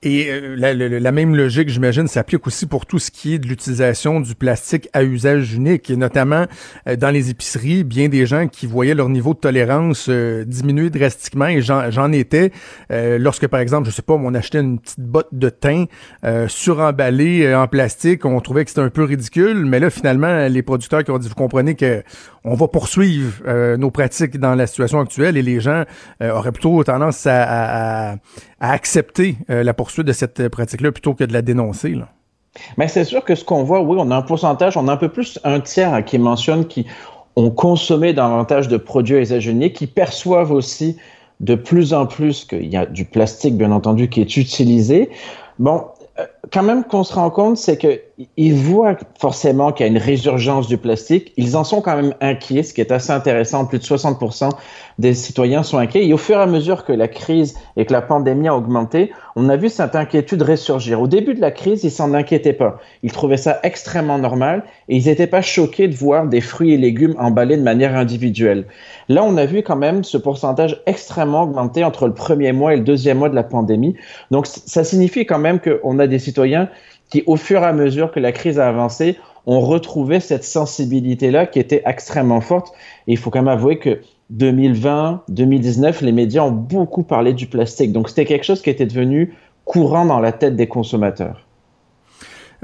Et 0.03 0.29
euh, 0.29 0.55
la, 0.57 1.13
même 1.13 1.35
logique, 1.35 1.71
j'imagine, 1.71 2.07
s'applique 2.07 2.47
aussi 2.47 2.67
pour 2.67 2.85
tout 2.85 2.99
ce 2.99 3.11
qui 3.11 3.35
est 3.35 3.39
de 3.39 3.49
l'utilisation 3.49 4.21
du 4.21 4.35
plastique 4.35 4.89
à 4.93 5.03
usage 5.03 5.55
unique, 5.55 5.89
et 5.89 5.97
notamment 5.97 6.45
euh, 6.87 6.97
dans 6.97 7.11
les 7.11 7.31
épiceries, 7.31 7.83
bien 7.83 8.09
des 8.09 8.27
gens 8.27 8.47
qui 8.47 8.67
voyaient 8.67 8.95
leur 8.95 9.09
niveau 9.09 9.33
de 9.33 9.39
tolérance 9.39 10.07
euh, 10.11 10.45
diminuer 10.45 10.91
drastiquement, 10.91 11.47
et 11.47 11.63
j'en 11.63 12.13
étais 12.13 12.53
lorsque, 12.91 13.47
par 13.47 13.61
exemple, 13.61 13.89
je 13.89 13.95
sais 13.95 14.03
pas, 14.03 14.15
on 14.15 14.35
achetait 14.35 14.61
une 14.61 14.79
petite 14.79 15.01
botte 15.01 15.29
de 15.33 15.49
thym 15.49 15.87
suremballée 16.49 17.55
en 17.55 17.67
plastique, 17.67 18.25
on 18.25 18.41
trouvait 18.41 18.65
que 18.65 18.71
c'était 18.71 18.83
un 18.83 18.91
peu 18.91 19.05
ridicule, 19.05 19.65
mais 19.65 19.81
là, 19.81 19.91
finalement, 19.91 20.47
les 20.47 20.63
producteurs 20.63 21.05
qui 21.05 21.11
ont 21.11 21.19
dit, 21.19 21.29
vous 21.29 21.35
comprenez 21.35 21.75
que 21.75 22.03
on 22.47 22.55
va 22.55 22.69
poursuivre 22.69 23.77
nos 23.77 23.91
pratiques 23.91 24.39
dans 24.39 24.55
la 24.55 24.67
situation 24.67 25.01
actuelle, 25.01 25.37
et 25.37 25.43
les 25.43 25.61
gens 25.61 25.85
auraient 26.21 26.53
plutôt 26.53 26.83
tendance 26.85 27.27
à, 27.27 28.17
accepter 28.61 29.37
la 29.49 29.75
poursuite 29.75 30.07
de 30.07 30.13
cette 30.13 30.49
pratique-là 30.49 30.93
plutôt 30.93 31.15
que 31.15 31.25
de 31.25 31.33
la 31.33 31.43
dénoncer. 31.43 31.95
Mais 32.77 32.89
c'est 32.89 33.05
sûr 33.05 33.25
que 33.25 33.35
ce 33.35 33.45
qu'on 33.45 33.63
voit, 33.63 33.81
oui, 33.81 33.97
on 33.99 34.11
a 34.11 34.17
un 34.17 34.23
pourcentage, 34.23 34.77
on 34.77 34.89
a 34.89 34.93
un 34.93 34.97
peu 34.97 35.09
plus 35.09 35.39
un 35.45 35.61
tiers 35.61 35.93
hein, 35.93 36.03
qui 36.03 36.19
mentionne 36.19 36.67
qui 36.67 36.87
ont 37.37 37.51
consommé 37.51 38.13
davantage 38.13 38.69
de 38.69 38.77
produits 38.77 39.29
unique, 39.47 39.75
qui 39.75 39.87
perçoivent 39.87 40.53
aussi 40.53 40.97
de 41.41 41.55
plus 41.55 41.93
en 41.93 42.07
plus 42.07 42.45
qu'il 42.47 42.67
y 42.67 42.77
a 42.77 42.87
du 42.87 43.05
plastique, 43.05 43.57
bien 43.57 43.73
entendu, 43.73 44.09
qui 44.09 44.23
est 44.23 44.37
utilisé. 44.37 45.11
Bon, 45.59 45.85
euh, 45.96 45.96
quand 46.53 46.63
même 46.63 46.85
qu'on 46.85 47.03
se 47.03 47.15
rend 47.15 47.31
compte, 47.31 47.57
c'est 47.57 47.77
qu'ils 47.77 48.55
voient 48.55 48.97
forcément 49.19 49.73
qu'il 49.73 49.87
y 49.87 49.89
a 49.89 49.93
une 49.93 49.99
résurgence 49.99 50.69
du 50.69 50.79
plastique. 50.79 51.33
Ils 51.37 51.57
en 51.57 51.65
sont 51.65 51.81
quand 51.81 51.97
même 51.97 52.15
inquiets, 52.21 52.63
ce 52.63 52.73
qui 52.73 52.81
est 52.81 52.93
assez 52.93 53.11
intéressant. 53.11 53.67
Plus 53.67 53.79
de 53.79 53.85
60% 53.85 54.51
des 54.99 55.15
citoyens 55.15 55.63
sont 55.63 55.79
inquiets. 55.79 56.07
Et 56.07 56.13
au 56.13 56.19
fur 56.19 56.37
et 56.37 56.43
à 56.43 56.47
mesure 56.47 56.85
que 56.85 56.93
la 56.93 57.09
crise 57.09 57.59
et 57.77 57.85
que 57.85 57.93
la 57.93 58.03
pandémie 58.03 58.49
a 58.49 58.57
augmenté, 58.57 59.13
on 59.35 59.49
a 59.49 59.57
vu 59.57 59.69
cette 59.69 59.97
inquiétude 59.97 60.43
ressurgir. 60.43 61.01
Au 61.01 61.09
début 61.09 61.35
de 61.35 61.41
la 61.41 61.51
crise, 61.51 61.85
ils 61.85 61.91
s'en 61.91 62.15
inquiétaient 62.15 62.53
pas. 62.53 62.81
Ils 63.03 63.13
trouvaient 63.13 63.37
ça 63.37 63.59
extrêmement 63.63 64.19
normal 64.19 64.65
et 64.89 64.97
ils 64.97 65.07
n'étaient 65.07 65.27
pas 65.27 65.43
choqués 65.43 65.89
de 65.89 65.95
voir 65.95 66.27
des 66.27 66.41
fruits 66.41 66.73
et 66.73 66.79
légumes 66.79 67.15
emballés 67.19 67.57
de 67.57 67.63
manière 67.63 67.97
individuelle. 67.97 68.67
Là, 69.09 69.25
on 69.25 69.37
a 69.37 69.45
vu 69.45 69.63
quand 69.63 69.77
même 69.77 70.05
ce 70.05 70.17
pourcentage 70.17 70.81
extrêmement 70.87 71.43
augmenter 71.43 71.85
entre 71.85 72.07
le 72.07 72.15
premier 72.15 72.53
mois 72.53 72.73
et 72.73 72.77
le 72.77 72.85
deuxième 72.85 73.19
mois 73.19 73.29
de 73.29 73.35
la 73.35 73.43
pandémie. 73.43 73.95
Donc, 74.31 74.47
ça 74.47 74.85
signifie 74.85 75.27
quand 75.27 75.39
même 75.39 75.61
qu'on 75.61 75.99
a 75.99 76.07
des 76.07 76.19
citoyens 76.19 76.36
qui, 77.11 77.23
au 77.27 77.37
fur 77.37 77.63
et 77.63 77.67
à 77.67 77.73
mesure 77.73 78.11
que 78.11 78.21
la 78.21 78.33
crise 78.33 78.59
a 78.59 78.69
avancé, 78.69 79.17
ont 79.47 79.61
retrouvé 79.61 80.21
cette 80.21 80.45
sensibilité-là 80.45 81.47
qui 81.47 81.61
était 81.61 81.83
extrêmement 81.87 82.41
forte. 82.41 82.73
Et 83.07 83.13
il 83.13 83.17
faut 83.17 83.31
quand 83.31 83.41
même 83.41 83.49
avouer 83.49 83.79
que 83.79 84.01
2020, 84.31 85.23
2019, 85.29 86.01
les 86.03 86.13
médias 86.13 86.43
ont 86.43 86.51
beaucoup 86.51 87.05
parlé 87.05 87.33
du 87.33 87.47
plastique. 87.47 87.93
Donc 87.93 88.09
c'était 88.09 88.25
quelque 88.25 88.45
chose 88.45 88.61
qui 88.61 88.71
était 88.71 88.87
devenu 88.87 89.35
courant 89.65 90.05
dans 90.05 90.19
la 90.21 90.33
tête 90.33 90.57
des 90.57 90.67
consommateurs. 90.67 91.46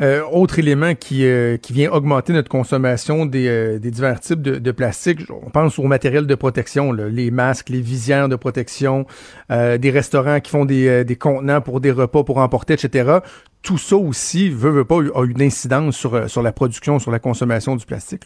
Euh, 0.00 0.22
autre 0.30 0.58
élément 0.58 0.94
qui, 0.94 1.26
euh, 1.26 1.58
qui 1.58 1.72
vient 1.72 1.90
augmenter 1.90 2.32
notre 2.32 2.48
consommation 2.48 3.26
des, 3.26 3.46
euh, 3.46 3.78
des 3.78 3.90
divers 3.90 4.20
types 4.20 4.40
de, 4.40 4.58
de, 4.58 4.70
plastique, 4.70 5.20
on 5.30 5.50
pense 5.50 5.78
au 5.78 5.82
matériel 5.82 6.26
de 6.26 6.34
protection, 6.34 6.92
les 6.92 7.30
masques, 7.30 7.68
les 7.68 7.82
visières 7.82 8.28
de 8.28 8.36
protection, 8.36 9.06
des 9.50 9.90
restaurants 9.90 10.40
qui 10.40 10.50
font 10.50 10.64
des, 10.64 11.04
des 11.04 11.16
contenants 11.16 11.60
pour 11.60 11.80
des 11.80 11.90
repas 11.90 12.24
pour 12.24 12.38
emporter, 12.38 12.74
etc. 12.74 13.18
Tout 13.62 13.78
ça 13.78 13.96
aussi, 13.96 14.48
veut, 14.48 14.70
veut 14.70 14.84
pas, 14.84 14.96
a 14.96 15.24
une 15.24 15.42
incidence 15.42 15.96
sur, 15.96 16.28
sur 16.28 16.42
la 16.42 16.52
production, 16.52 16.98
sur 16.98 17.10
la 17.10 17.18
consommation 17.18 17.76
du 17.76 17.84
plastique. 17.84 18.24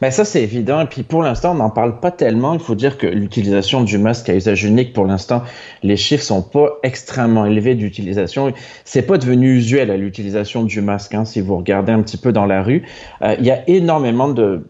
Ben 0.00 0.10
ça, 0.10 0.24
c'est 0.24 0.42
évident. 0.42 0.80
Et 0.80 0.86
puis 0.86 1.02
pour 1.02 1.22
l'instant, 1.22 1.52
on 1.52 1.56
n'en 1.56 1.70
parle 1.70 2.00
pas 2.00 2.10
tellement. 2.10 2.54
Il 2.54 2.60
faut 2.60 2.74
dire 2.74 2.98
que 2.98 3.06
l'utilisation 3.06 3.82
du 3.82 3.98
masque 3.98 4.28
à 4.28 4.34
usage 4.34 4.64
unique, 4.64 4.92
pour 4.92 5.06
l'instant, 5.06 5.42
les 5.82 5.96
chiffres 5.96 6.24
sont 6.24 6.42
pas 6.42 6.78
extrêmement 6.82 7.46
élevés 7.46 7.74
d'utilisation. 7.74 8.52
C'est 8.84 9.02
pas 9.02 9.18
devenu 9.18 9.56
usuel 9.56 9.90
à 9.90 9.96
l'utilisation 9.96 10.64
du 10.64 10.80
masque. 10.80 11.14
Hein, 11.14 11.24
si 11.24 11.40
vous 11.40 11.56
regardez 11.56 11.92
un 11.92 12.02
petit 12.02 12.16
peu 12.16 12.32
dans 12.32 12.46
la 12.46 12.62
rue, 12.62 12.82
euh, 13.22 13.36
il 13.38 13.44
y 13.44 13.50
a 13.50 13.68
énormément 13.68 14.28
de, 14.28 14.64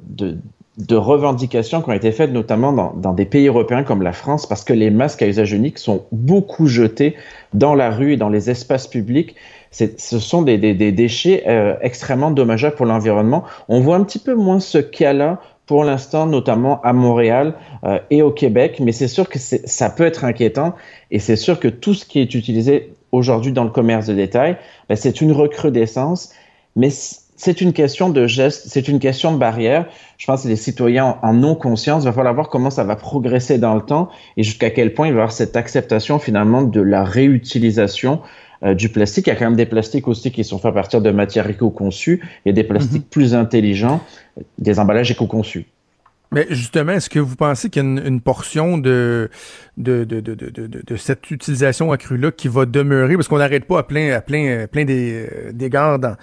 revendications 0.90 1.82
qui 1.82 1.90
ont 1.90 1.94
été 1.94 2.10
faites, 2.10 2.32
notamment 2.32 2.92
dans 2.96 3.12
des 3.12 3.24
pays 3.24 3.46
européens 3.46 3.84
comme 3.84 4.02
la 4.02 4.12
France, 4.12 4.46
parce 4.46 4.64
que 4.64 4.72
les 4.72 4.90
masques 4.90 5.22
à 5.22 5.26
usage 5.26 5.52
unique 5.52 5.78
sont 5.78 6.04
beaucoup 6.10 6.66
jetés 6.66 7.16
dans 7.52 7.74
la 7.74 7.90
rue 7.90 8.14
et 8.14 8.16
dans 8.16 8.28
les 8.28 8.50
espaces 8.50 8.88
publics 8.88 9.36
ce 9.74 10.18
sont 10.18 10.42
des, 10.42 10.56
déchets 10.92 11.44
euh, 11.46 11.74
extrêmement 11.80 12.30
dommageables 12.30 12.76
pour 12.76 12.86
l'environnement. 12.86 13.44
On 13.68 13.80
voit 13.80 13.96
un 13.96 14.04
petit 14.04 14.20
peu 14.20 14.34
moins 14.34 14.60
ce 14.60 14.78
cas-là 14.78 15.40
pour 15.66 15.84
l'instant, 15.84 16.26
notamment 16.26 16.80
à 16.82 16.92
Montréal 16.92 17.54
euh, 17.84 17.98
et 18.10 18.22
au 18.22 18.30
Québec, 18.30 18.80
mais 18.80 18.92
c'est 18.92 19.08
sûr 19.08 19.28
que 19.28 19.38
ça 19.38 19.90
peut 19.90 20.04
être 20.04 20.24
inquiétant 20.24 20.74
et 21.10 21.18
c'est 21.18 21.36
sûr 21.36 21.58
que 21.58 21.68
tout 21.68 21.94
ce 21.94 22.04
qui 22.04 22.20
est 22.20 22.34
utilisé 22.34 22.92
aujourd'hui 23.12 23.52
dans 23.52 23.64
le 23.64 23.70
commerce 23.70 24.06
de 24.06 24.14
détail, 24.14 24.56
ben, 24.88 24.96
c'est 24.96 25.20
une 25.20 25.32
recrudescence, 25.32 26.32
mais 26.76 26.90
c'est 26.90 27.60
une 27.60 27.72
question 27.72 28.10
de 28.10 28.26
geste, 28.26 28.64
c'est 28.68 28.88
une 28.88 28.98
question 28.98 29.32
de 29.32 29.38
barrière. 29.38 29.86
Je 30.18 30.26
pense 30.26 30.44
que 30.44 30.48
les 30.48 30.56
citoyens 30.56 31.18
en 31.22 31.42
ont 31.42 31.56
conscience. 31.56 32.04
Il 32.04 32.06
va 32.06 32.12
falloir 32.12 32.34
voir 32.34 32.48
comment 32.48 32.70
ça 32.70 32.84
va 32.84 32.94
progresser 32.94 33.58
dans 33.58 33.74
le 33.74 33.82
temps 33.82 34.08
et 34.36 34.42
jusqu'à 34.42 34.70
quel 34.70 34.94
point 34.94 35.08
il 35.08 35.12
va 35.14 35.18
y 35.18 35.20
avoir 35.20 35.32
cette 35.32 35.56
acceptation 35.56 36.18
finalement 36.18 36.62
de 36.62 36.80
la 36.80 37.04
réutilisation 37.04 38.20
euh, 38.64 38.74
du 38.74 38.88
plastique. 38.88 39.26
Il 39.26 39.30
y 39.30 39.32
a 39.32 39.36
quand 39.36 39.44
même 39.44 39.56
des 39.56 39.66
plastiques 39.66 40.08
aussi 40.08 40.30
qui 40.32 40.44
sont 40.44 40.58
faits 40.58 40.70
à 40.70 40.72
partir 40.72 41.00
de 41.00 41.10
matières 41.10 41.48
éco-conçues. 41.48 42.20
Il 42.44 42.48
y 42.48 42.50
a 42.50 42.54
des 42.54 42.64
plastiques 42.64 43.02
mhm. 43.02 43.08
plus 43.10 43.34
intelligents, 43.34 44.02
des 44.58 44.78
emballages 44.78 45.10
éco-conçus. 45.10 45.66
Mais 46.32 46.46
justement, 46.50 46.92
est-ce 46.92 47.08
que 47.08 47.20
vous 47.20 47.36
pensez 47.36 47.70
qu'il 47.70 47.82
y 47.82 47.86
a 47.86 48.06
une, 48.06 48.20
portion 48.20 48.76
de 48.76 49.30
de, 49.76 50.02
de, 50.04 50.20
de, 50.20 50.34
de, 50.34 50.96
cette 50.96 51.30
utilisation 51.30 51.92
accrue-là 51.92 52.32
qui 52.32 52.48
va 52.48 52.66
demeurer? 52.66 53.14
Parce 53.14 53.28
qu'on 53.28 53.38
n'arrête 53.38 53.66
pas 53.66 53.78
à 53.78 53.82
plein, 53.84 54.12
à 54.12 54.20
plein, 54.20 54.66
plein 54.66 54.84
d'égards 55.52 56.00
dans, 56.00 56.16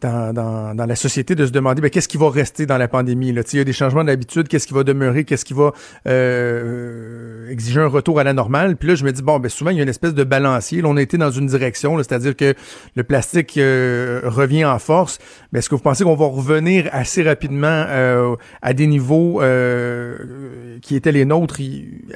dans, 0.00 0.32
dans, 0.32 0.74
dans, 0.74 0.86
la 0.86 0.96
société 0.96 1.34
de 1.34 1.46
se 1.46 1.52
demander 1.52 1.82
ben, 1.82 1.90
qu'est-ce 1.90 2.08
qui 2.08 2.16
va 2.16 2.30
rester 2.30 2.66
dans 2.66 2.78
la 2.78 2.88
pandémie. 2.88 3.32
Là? 3.32 3.42
Il 3.52 3.58
y 3.58 3.60
a 3.60 3.64
des 3.64 3.72
changements 3.72 4.04
d'habitude, 4.04 4.48
qu'est-ce 4.48 4.66
qui 4.66 4.74
va 4.74 4.84
demeurer, 4.84 5.24
qu'est-ce 5.24 5.44
qui 5.44 5.54
va 5.54 5.72
euh, 6.08 7.48
exiger 7.50 7.80
un 7.80 7.86
retour 7.86 8.18
à 8.18 8.24
la 8.24 8.32
normale? 8.32 8.76
Puis 8.76 8.88
là, 8.88 8.94
je 8.94 9.04
me 9.04 9.12
dis, 9.12 9.22
bon, 9.22 9.38
ben, 9.38 9.48
souvent, 9.48 9.70
il 9.70 9.76
y 9.76 9.80
a 9.80 9.82
une 9.82 9.88
espèce 9.88 10.14
de 10.14 10.24
balancier. 10.24 10.82
Là, 10.82 10.88
on 10.88 10.96
été 10.96 11.18
dans 11.18 11.30
une 11.30 11.46
direction, 11.46 11.96
c'est-à-dire 11.98 12.36
que 12.36 12.54
le 12.96 13.04
plastique 13.04 13.56
euh, 13.58 14.22
revient 14.24 14.64
en 14.64 14.78
force. 14.78 15.18
Mais 15.52 15.58
est-ce 15.58 15.68
que 15.68 15.74
vous 15.74 15.82
pensez 15.82 16.04
qu'on 16.04 16.16
va 16.16 16.26
revenir 16.26 16.88
assez 16.92 17.22
rapidement 17.22 17.84
euh, 17.88 18.36
à 18.62 18.72
des 18.72 18.86
niveaux 18.86 19.42
euh, 19.42 20.78
qui 20.80 20.96
étaient 20.96 21.12
les 21.12 21.24
nôtres 21.24 21.60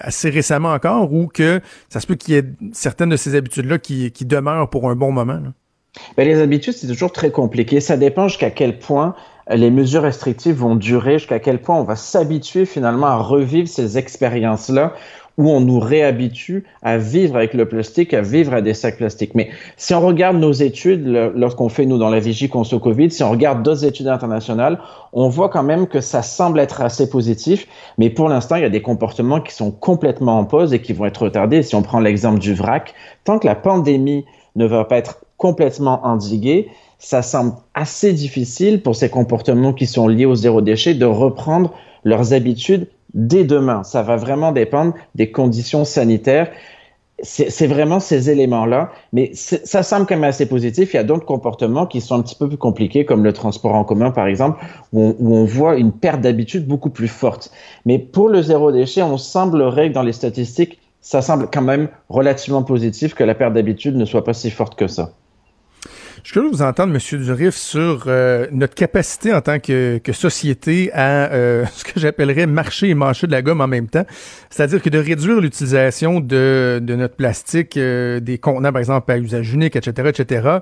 assez 0.01 0.31
récemment 0.31 0.73
encore 0.73 1.12
ou 1.12 1.27
que 1.27 1.61
ça 1.89 2.01
se 2.01 2.07
peut 2.07 2.15
qu'il 2.15 2.35
y 2.35 2.39
ait 2.39 2.45
certaines 2.73 3.11
de 3.11 3.17
ces 3.17 3.35
habitudes-là 3.35 3.79
qui, 3.79 4.11
qui 4.12 4.25
demeurent 4.25 4.71
pour 4.71 4.89
un 4.91 4.97
bon 4.97 5.12
moment? 5.12 5.35
Là? 5.35 5.53
Les 6.18 6.40
habitudes, 6.40 6.74
c'est 6.74 6.87
toujours 6.87 7.12
très 7.12 7.30
compliqué. 7.30 7.80
Ça 7.80 7.96
dépend 7.96 8.28
jusqu'à 8.28 8.50
quel 8.50 8.78
point 8.78 9.14
les 9.48 9.70
mesures 9.70 10.02
restrictives 10.02 10.56
vont 10.56 10.74
durer, 10.74 11.18
jusqu'à 11.18 11.38
quel 11.38 11.61
point 11.61 11.76
on 11.76 11.85
va 11.85 11.96
s'habituer 11.96 12.66
finalement 12.66 13.06
à 13.06 13.16
revivre 13.16 13.68
ces 13.68 13.96
expériences-là 13.96 14.92
où 15.38 15.50
on 15.50 15.61
nous 15.61 15.78
réhabitue 15.78 16.64
à 16.82 16.96
vivre 16.96 17.37
avec 17.37 17.54
le 17.54 17.68
plastique, 17.68 18.14
à 18.14 18.22
vivre 18.22 18.54
à 18.54 18.62
des 18.62 18.74
sacs 18.74 18.96
plastiques. 18.96 19.35
Mais 19.35 19.50
si 19.76 19.94
on 19.94 20.00
regarde 20.00 20.38
nos 20.38 20.52
études, 20.52 21.06
lorsqu'on 21.35 21.68
fait, 21.68 21.85
nous, 21.85 21.98
dans 21.98 22.09
la 22.09 22.20
vigie 22.20 22.48
contre 22.48 22.78
Covid, 22.78 23.11
si 23.11 23.22
on 23.22 23.30
regarde 23.30 23.62
d'autres 23.62 23.85
études 23.85 24.09
internationales, 24.09 24.78
on 25.12 25.28
voit 25.28 25.48
quand 25.48 25.62
même 25.62 25.87
que 25.87 26.00
ça 26.00 26.22
semble 26.22 26.59
être 26.59 26.80
assez 26.80 27.11
positif. 27.11 27.66
Mais 27.98 28.11
pour 28.11 28.28
l'instant, 28.28 28.56
il 28.56 28.62
y 28.62 28.66
a 28.66 28.70
des 28.70 28.82
comportements 28.82 29.40
qui 29.40 29.54
sont 29.54 29.70
complètement 29.70 30.38
en 30.38 30.44
pause 30.44 30.72
et 30.72 30.80
qui 30.80 30.92
vont 30.92 31.04
être 31.04 31.24
retardés. 31.24 31.62
Si 31.62 31.74
on 31.74 31.82
prend 31.82 32.00
l'exemple 32.00 32.38
du 32.38 32.54
vrac, 32.54 32.94
tant 33.24 33.38
que 33.38 33.46
la 33.46 33.54
pandémie 33.54 34.24
ne 34.57 34.66
va 34.66 34.85
pas 34.85 34.97
être 34.97 35.21
complètement 35.37 36.05
endigué, 36.05 36.69
ça 36.99 37.23
semble 37.23 37.53
assez 37.75 38.12
difficile 38.12 38.83
pour 38.83 38.97
ces 38.97 39.11
comportements 39.11 39.73
qui 39.73 39.87
sont 39.87 40.09
liés 40.09 40.27
au 40.27 40.35
zéro 40.35 40.62
déchet 40.62 40.95
de 40.95 41.05
reprendre 41.05 41.73
leurs 42.05 42.33
habitudes 42.33 42.88
dès 43.14 43.45
demain. 43.45 43.83
Ça 43.85 44.03
va 44.03 44.16
vraiment 44.16 44.53
dépendre 44.53 44.95
des 45.14 45.31
conditions 45.31 45.85
sanitaires. 45.85 46.51
C'est 47.23 47.66
vraiment 47.66 47.99
ces 47.99 48.29
éléments-là, 48.29 48.90
mais 49.14 49.31
ça 49.33 49.83
semble 49.83 50.05
quand 50.05 50.16
même 50.16 50.25
assez 50.25 50.47
positif. 50.47 50.92
Il 50.92 50.97
y 50.97 51.01
a 51.01 51.05
d'autres 51.05 51.25
comportements 51.25 51.87
qui 51.87 52.03
sont 52.03 52.14
un 52.14 52.21
petit 52.21 52.35
peu 52.35 52.47
plus 52.47 52.59
compliqués, 52.59 53.07
comme 53.07 53.25
le 53.25 53.33
transport 53.33 53.75
en 53.75 53.85
commun, 53.85 54.11
par 54.11 54.27
exemple, 54.27 54.62
où 54.92 55.14
on, 55.19 55.45
voit 55.47 55.77
une 55.77 55.92
perte 55.92 56.21
d'habitude 56.21 56.66
beaucoup 56.66 56.90
plus 56.90 57.09
forte. 57.09 57.51
Mais 57.87 57.99
pour 57.99 58.29
le 58.29 58.42
zéro 58.42 58.71
déchet, 58.71 59.03
on 59.03 59.16
semblerait 59.16 59.88
que 59.88 59.95
dans 59.95 60.03
les 60.03 60.12
statistiques, 60.12 60.79
ça 61.00 61.22
semble 61.22 61.48
quand 61.52 61.62
même 61.62 61.88
relativement 62.09 62.62
positif 62.62 63.14
que 63.14 63.24
la 63.24 63.35
perte 63.35 63.54
d'habitude 63.54 63.96
ne 63.96 64.04
soit 64.04 64.24
pas 64.24 64.35
si 64.35 64.50
forte 64.50 64.76
que 64.78 64.87
ça. 64.87 65.12
Je 66.26 66.40
de 66.40 66.48
vous 66.48 66.62
entendre, 66.62 66.92
M. 66.92 67.22
Durif, 67.22 67.54
sur 67.54 68.04
euh, 68.09 68.48
notre 68.50 68.74
capacité 68.74 69.32
en 69.32 69.40
tant 69.40 69.61
que, 69.61 70.00
société 70.12 70.90
à 70.92 71.30
euh, 71.30 71.64
ce 71.72 71.85
que 71.85 72.00
j'appellerais 72.00 72.46
marcher 72.46 72.88
et 72.88 72.94
mâcher 72.94 73.28
de 73.28 73.32
la 73.32 73.42
gomme 73.42 73.61
en 73.61 73.68
même 73.68 73.87
temps. 73.87 74.04
C'est-à-dire 74.50 74.82
que 74.82 74.90
de 74.90 74.98
réduire 74.98 75.40
l'utilisation 75.40 76.18
de, 76.18 76.82
notre 76.82 77.14
plastique, 77.14 77.76
euh, 77.76 78.18
des 78.18 78.38
contenants, 78.38 78.72
par 78.72 78.80
exemple, 78.80 79.12
à 79.12 79.18
usage 79.18 79.52
unique, 79.54 79.76
etc., 79.76 80.09
etc. 80.09 80.59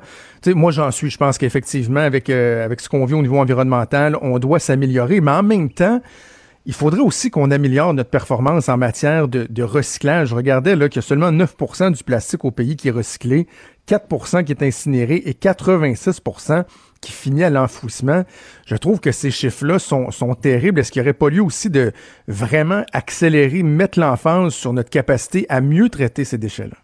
Moi, 0.48 0.70
j'en 0.70 0.90
suis. 0.90 1.08
Je 1.08 1.16
pense 1.16 1.38
qu'effectivement, 1.38 2.00
avec, 2.00 2.28
avec 2.28 2.80
ce 2.80 2.90
qu'on 2.90 3.06
vit 3.06 3.14
au 3.14 3.22
niveau 3.22 3.38
environnemental, 3.38 4.18
on 4.20 4.38
doit 4.38 4.58
s'améliorer. 4.58 5.22
Mais 5.22 5.30
en 5.30 5.42
même 5.42 5.70
temps, 5.70 6.02
il 6.66 6.72
faudrait 6.72 7.00
aussi 7.00 7.30
qu'on 7.30 7.50
améliore 7.50 7.92
notre 7.92 8.08
performance 8.08 8.68
en 8.68 8.78
matière 8.78 9.28
de, 9.28 9.62
recyclage. 9.62 10.28
Je 10.28 10.34
regardais 10.34 10.76
là 10.76 10.88
qu'il 10.88 11.02
y 11.02 11.04
a 11.04 11.06
seulement 11.06 11.30
9% 11.30 11.92
du 11.92 12.04
plastique 12.04 12.44
au 12.44 12.50
pays 12.50 12.76
qui 12.76 12.88
est 12.88 12.92
recyclé, 12.92 13.46
4% 13.86 14.44
qui 14.44 14.52
est 14.52 14.62
incinéré 14.62 15.16
et 15.16 15.32
86% 15.32 16.64
qui 17.02 17.12
finit 17.12 17.44
à 17.44 17.50
l'enfouissement. 17.50 18.24
Je 18.66 18.76
trouve 18.76 19.00
que 19.00 19.12
ces 19.12 19.30
chiffres-là 19.30 19.78
sont, 19.78 20.08
terribles. 20.40 20.80
Est-ce 20.80 20.90
qu'il 20.90 21.02
n'y 21.02 21.08
aurait 21.08 21.14
pas 21.14 21.28
lieu 21.28 21.42
aussi 21.42 21.68
de 21.68 21.92
vraiment 22.28 22.84
accélérer, 22.92 23.62
mettre 23.62 23.98
l'emphase 24.00 24.54
sur 24.54 24.72
notre 24.72 24.90
capacité 24.90 25.44
à 25.50 25.60
mieux 25.60 25.90
traiter 25.90 26.24
ces 26.24 26.38
déchets-là? 26.38 26.83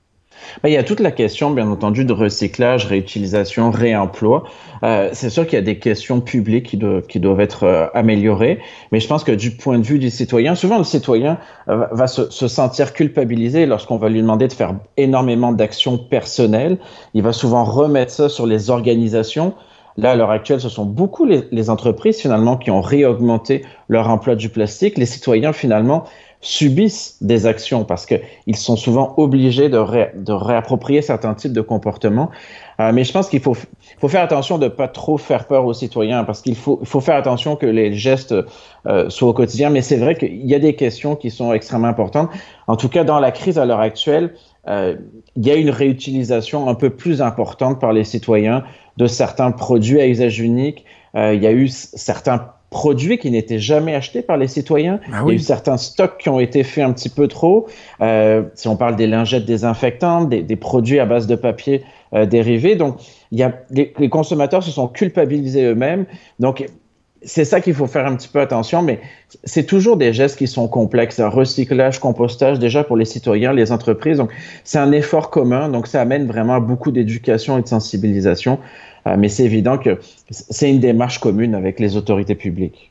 Ben, 0.62 0.68
il 0.68 0.72
y 0.72 0.76
a 0.76 0.84
toute 0.84 1.00
la 1.00 1.10
question, 1.10 1.50
bien 1.50 1.68
entendu, 1.68 2.04
de 2.04 2.12
recyclage, 2.12 2.86
réutilisation, 2.86 3.70
réemploi. 3.70 4.44
Euh, 4.82 5.10
c'est 5.12 5.30
sûr 5.30 5.46
qu'il 5.46 5.54
y 5.54 5.58
a 5.58 5.64
des 5.64 5.78
questions 5.78 6.20
publiques 6.20 6.66
qui, 7.08 7.20
doivent, 7.20 7.40
être 7.40 7.64
euh, 7.64 7.86
améliorées, 7.94 8.58
mais 8.92 9.00
je 9.00 9.08
pense 9.08 9.24
que 9.24 9.32
du 9.32 9.50
point 9.52 9.78
de 9.78 9.84
vue 9.84 9.98
du 9.98 10.10
citoyen, 10.10 10.54
souvent 10.54 10.78
le 10.78 10.84
citoyen 10.84 11.38
euh, 11.68 11.86
va 11.92 12.06
se, 12.06 12.30
se, 12.30 12.48
sentir 12.48 12.92
culpabilisé 12.92 13.66
lorsqu'on 13.66 13.96
va 13.96 14.08
lui 14.08 14.20
demander 14.20 14.48
de 14.48 14.52
faire 14.52 14.74
énormément 14.96 15.52
d'actions 15.52 15.98
personnelles. 15.98 16.78
Il 17.14 17.22
va 17.22 17.32
souvent 17.32 17.64
remettre 17.64 18.12
ça 18.12 18.28
sur 18.28 18.46
les 18.46 18.70
organisations. 18.70 19.54
Là, 19.96 20.12
à 20.12 20.16
l'heure 20.16 20.30
actuelle, 20.30 20.60
ce 20.60 20.68
sont 20.68 20.86
beaucoup 20.86 21.24
les, 21.24 21.42
les 21.50 21.68
entreprises 21.68 22.18
finalement 22.18 22.56
qui 22.56 22.70
ont 22.70 22.80
réaugmenté 22.80 23.64
leur 23.88 24.08
emploi 24.08 24.34
du 24.34 24.48
plastique. 24.48 24.96
Les 24.96 25.06
citoyens 25.06 25.52
finalement 25.52 26.04
subissent 26.42 27.18
des 27.20 27.44
actions 27.44 27.84
parce 27.84 28.06
qu'ils 28.06 28.56
sont 28.56 28.76
souvent 28.76 29.14
obligés 29.18 29.68
de, 29.68 30.32
réapproprier 30.32 31.02
certains 31.02 31.34
types 31.34 31.52
de 31.52 31.60
comportements. 31.60 32.30
Euh, 32.80 32.92
mais 32.92 33.04
je 33.04 33.12
pense 33.12 33.28
qu'il 33.28 33.40
faut, 33.40 33.54
faire 34.08 34.22
attention 34.22 34.56
de 34.56 34.68
pas 34.68 34.88
trop 34.88 35.18
faire 35.18 35.46
peur 35.46 35.66
aux 35.66 35.74
citoyens 35.74 36.24
parce 36.24 36.40
qu'il 36.40 36.56
faut, 36.56 36.78
faire 37.00 37.16
attention 37.16 37.56
que 37.56 37.66
les 37.66 37.92
gestes 37.92 38.34
euh, 38.86 39.10
soient 39.10 39.28
au 39.28 39.34
quotidien. 39.34 39.68
Mais 39.68 39.82
c'est 39.82 39.98
vrai 39.98 40.14
qu'il 40.14 40.46
y 40.46 40.54
a 40.54 40.58
des 40.58 40.74
questions 40.74 41.14
qui 41.14 41.30
sont 41.30 41.52
extrêmement 41.52 41.88
importantes. 41.88 42.30
En 42.66 42.76
tout 42.76 42.88
cas, 42.88 43.04
dans 43.04 43.20
la 43.20 43.32
crise 43.32 43.58
à 43.58 43.66
l'heure 43.66 43.80
actuelle, 43.80 44.34
euh, 44.66 44.96
il 45.36 45.46
y 45.46 45.50
a 45.50 45.56
une 45.56 45.70
réutilisation 45.70 46.70
un 46.70 46.74
peu 46.74 46.88
plus 46.88 47.20
importante 47.20 47.78
par 47.80 47.92
les 47.92 48.04
citoyens 48.04 48.64
de 48.96 49.06
certains 49.06 49.50
produits 49.50 50.00
à 50.00 50.06
usage 50.06 50.40
unique. 50.40 50.86
Il 51.14 51.42
y 51.42 51.46
a 51.48 51.52
eu 51.52 51.66
certains 51.66 52.52
produits 52.70 53.18
qui 53.18 53.30
n'étaient 53.30 53.58
jamais 53.58 53.94
achetés 53.94 54.22
par 54.22 54.36
les 54.36 54.46
citoyens. 54.46 55.00
Ah 55.12 55.22
il 55.24 55.28
y 55.28 55.30
a 55.32 55.34
eu 55.34 55.38
certains 55.40 55.76
stocks 55.76 56.18
qui 56.18 56.28
ont 56.28 56.40
été 56.40 56.62
faits 56.62 56.84
un 56.84 56.92
petit 56.92 57.08
peu 57.08 57.26
trop. 57.26 57.66
Euh, 58.00 58.42
si 58.54 58.68
on 58.68 58.76
parle 58.76 58.96
des 58.96 59.08
lingettes 59.08 59.44
désinfectantes, 59.44 60.28
des, 60.28 60.42
des 60.42 60.56
produits 60.56 61.00
à 61.00 61.06
base 61.06 61.26
de 61.26 61.34
papier 61.34 61.82
euh, 62.14 62.26
dérivés. 62.26 62.76
Donc, 62.76 62.96
il 63.32 63.38
y 63.38 63.42
a, 63.42 63.52
les, 63.70 63.92
les, 63.98 64.08
consommateurs 64.08 64.62
se 64.62 64.70
sont 64.70 64.86
culpabilisés 64.86 65.64
eux-mêmes. 65.64 66.06
Donc, 66.38 66.66
c'est 67.22 67.44
ça 67.44 67.60
qu'il 67.60 67.74
faut 67.74 67.86
faire 67.86 68.06
un 68.06 68.16
petit 68.16 68.28
peu 68.28 68.40
attention, 68.40 68.82
mais 68.82 69.00
c'est 69.44 69.64
toujours 69.64 69.96
des 69.96 70.12
gestes 70.12 70.38
qui 70.38 70.46
sont 70.46 70.68
complexes. 70.68 71.20
Un 71.20 71.28
recyclage, 71.28 71.98
compostage, 71.98 72.58
déjà 72.58 72.82
pour 72.82 72.96
les 72.96 73.04
citoyens, 73.04 73.52
les 73.52 73.72
entreprises. 73.72 74.18
Donc, 74.18 74.30
c'est 74.64 74.78
un 74.78 74.92
effort 74.92 75.30
commun. 75.30 75.68
Donc, 75.68 75.86
ça 75.86 76.00
amène 76.00 76.26
vraiment 76.26 76.60
beaucoup 76.60 76.92
d'éducation 76.92 77.58
et 77.58 77.62
de 77.62 77.68
sensibilisation. 77.68 78.58
Euh, 79.10 79.16
mais 79.18 79.28
c'est 79.28 79.44
évident 79.44 79.78
que 79.78 79.98
c'est 80.30 80.70
une 80.70 80.80
démarche 80.80 81.18
commune 81.18 81.54
avec 81.54 81.80
les 81.80 81.96
autorités 81.96 82.34
publiques. 82.34 82.89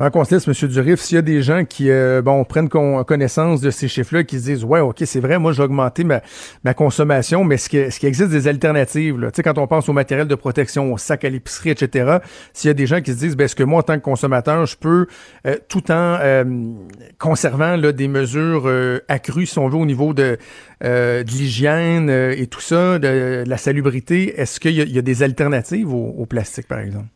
Avant 0.00 0.08
qu'on 0.10 0.24
se 0.24 0.34
laisse, 0.34 0.48
M. 0.48 0.68
Durif, 0.70 0.98
s'il 0.98 1.16
y 1.16 1.18
a 1.18 1.22
des 1.22 1.42
gens 1.42 1.66
qui 1.66 1.90
euh, 1.90 2.22
bon, 2.22 2.42
prennent 2.44 2.70
connaissance 2.70 3.60
de 3.60 3.70
ces 3.70 3.86
chiffres-là, 3.86 4.24
qui 4.24 4.38
se 4.38 4.44
disent 4.44 4.64
Ouais, 4.64 4.80
OK, 4.80 5.02
c'est 5.04 5.20
vrai, 5.20 5.38
moi 5.38 5.52
j'ai 5.52 5.62
augmenté 5.62 6.04
ma, 6.04 6.22
ma 6.64 6.72
consommation, 6.72 7.44
mais 7.44 7.56
est-ce 7.56 7.68
qu'il 7.68 7.80
est 7.80 8.04
existe 8.04 8.30
des 8.30 8.48
alternatives? 8.48 9.20
Là? 9.20 9.30
Tu 9.30 9.36
sais, 9.36 9.42
quand 9.42 9.58
on 9.58 9.66
pense 9.66 9.90
au 9.90 9.92
matériel 9.92 10.26
de 10.26 10.34
protection, 10.34 10.90
au 10.90 10.96
sac 10.96 11.26
à 11.26 11.28
l'épicerie, 11.28 11.68
etc., 11.68 12.16
s'il 12.54 12.68
y 12.68 12.70
a 12.70 12.74
des 12.74 12.86
gens 12.86 13.02
qui 13.02 13.12
se 13.12 13.18
disent 13.18 13.36
ben, 13.36 13.44
est-ce 13.44 13.54
que 13.54 13.62
moi, 13.62 13.80
en 13.80 13.82
tant 13.82 13.96
que 13.96 14.02
consommateur, 14.02 14.64
je 14.64 14.78
peux, 14.78 15.06
euh, 15.46 15.58
tout 15.68 15.92
en 15.92 16.16
euh, 16.22 16.44
conservant 17.18 17.76
là, 17.76 17.92
des 17.92 18.08
mesures 18.08 18.68
euh, 18.68 19.00
accrues, 19.08 19.44
si 19.44 19.58
on 19.58 19.68
veut, 19.68 19.76
au 19.76 19.84
niveau 19.84 20.14
de, 20.14 20.38
de 20.80 21.30
l'hygiène 21.30 22.08
et 22.08 22.46
tout 22.46 22.62
ça, 22.62 22.98
de, 22.98 23.44
la 23.46 23.56
salubrité, 23.58 24.40
est-ce 24.40 24.60
qu'il 24.60 24.80
y, 24.80 24.94
y, 24.94 24.98
a 24.98 25.02
des 25.02 25.22
alternatives 25.22 25.92
au, 25.92 26.14
au 26.16 26.24
plastique, 26.24 26.68
par 26.68 26.78
exemple? 26.78 27.08